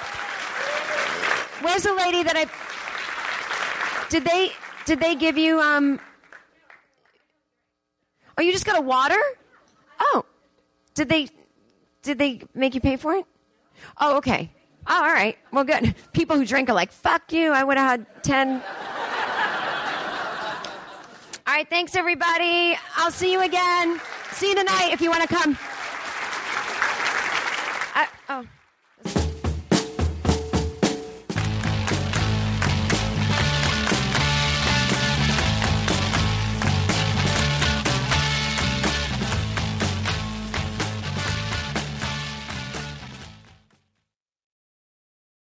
where's 1.61 1.83
the 1.83 1.93
lady 1.93 2.23
that 2.23 2.35
I? 2.35 4.07
Did 4.09 4.25
they? 4.25 4.51
Did 4.85 4.99
they 4.99 5.15
give 5.15 5.37
you? 5.37 5.59
Um. 5.59 5.99
Oh, 8.37 8.41
you 8.41 8.51
just 8.51 8.65
got 8.65 8.77
a 8.77 8.81
water? 8.81 9.19
Oh, 9.99 10.25
did 10.95 11.09
they? 11.09 11.27
Did 12.01 12.17
they 12.17 12.41
make 12.55 12.75
you 12.75 12.81
pay 12.81 12.95
for 12.95 13.13
it? 13.15 13.25
Oh, 13.99 14.17
okay. 14.17 14.51
Oh, 14.91 15.03
all 15.03 15.13
right. 15.13 15.37
Well, 15.53 15.63
good. 15.63 15.93
People 16.13 16.35
who 16.35 16.45
drink 16.45 16.67
are 16.69 16.73
like, 16.73 16.91
"Fuck 16.91 17.31
you! 17.31 17.51
I 17.51 17.63
would 17.63 17.77
have 17.77 17.87
had 17.87 18.23
ten. 18.23 18.61
All 21.45 21.53
right. 21.55 21.69
Thanks, 21.69 21.95
everybody. 21.95 22.75
I'll 22.95 23.11
see 23.11 23.31
you 23.31 23.41
again. 23.41 24.01
See 24.31 24.49
you 24.49 24.55
tonight 24.55 24.89
if 24.91 24.99
you 25.01 25.11
want 25.11 25.29
to 25.29 25.35
come. 25.35 25.57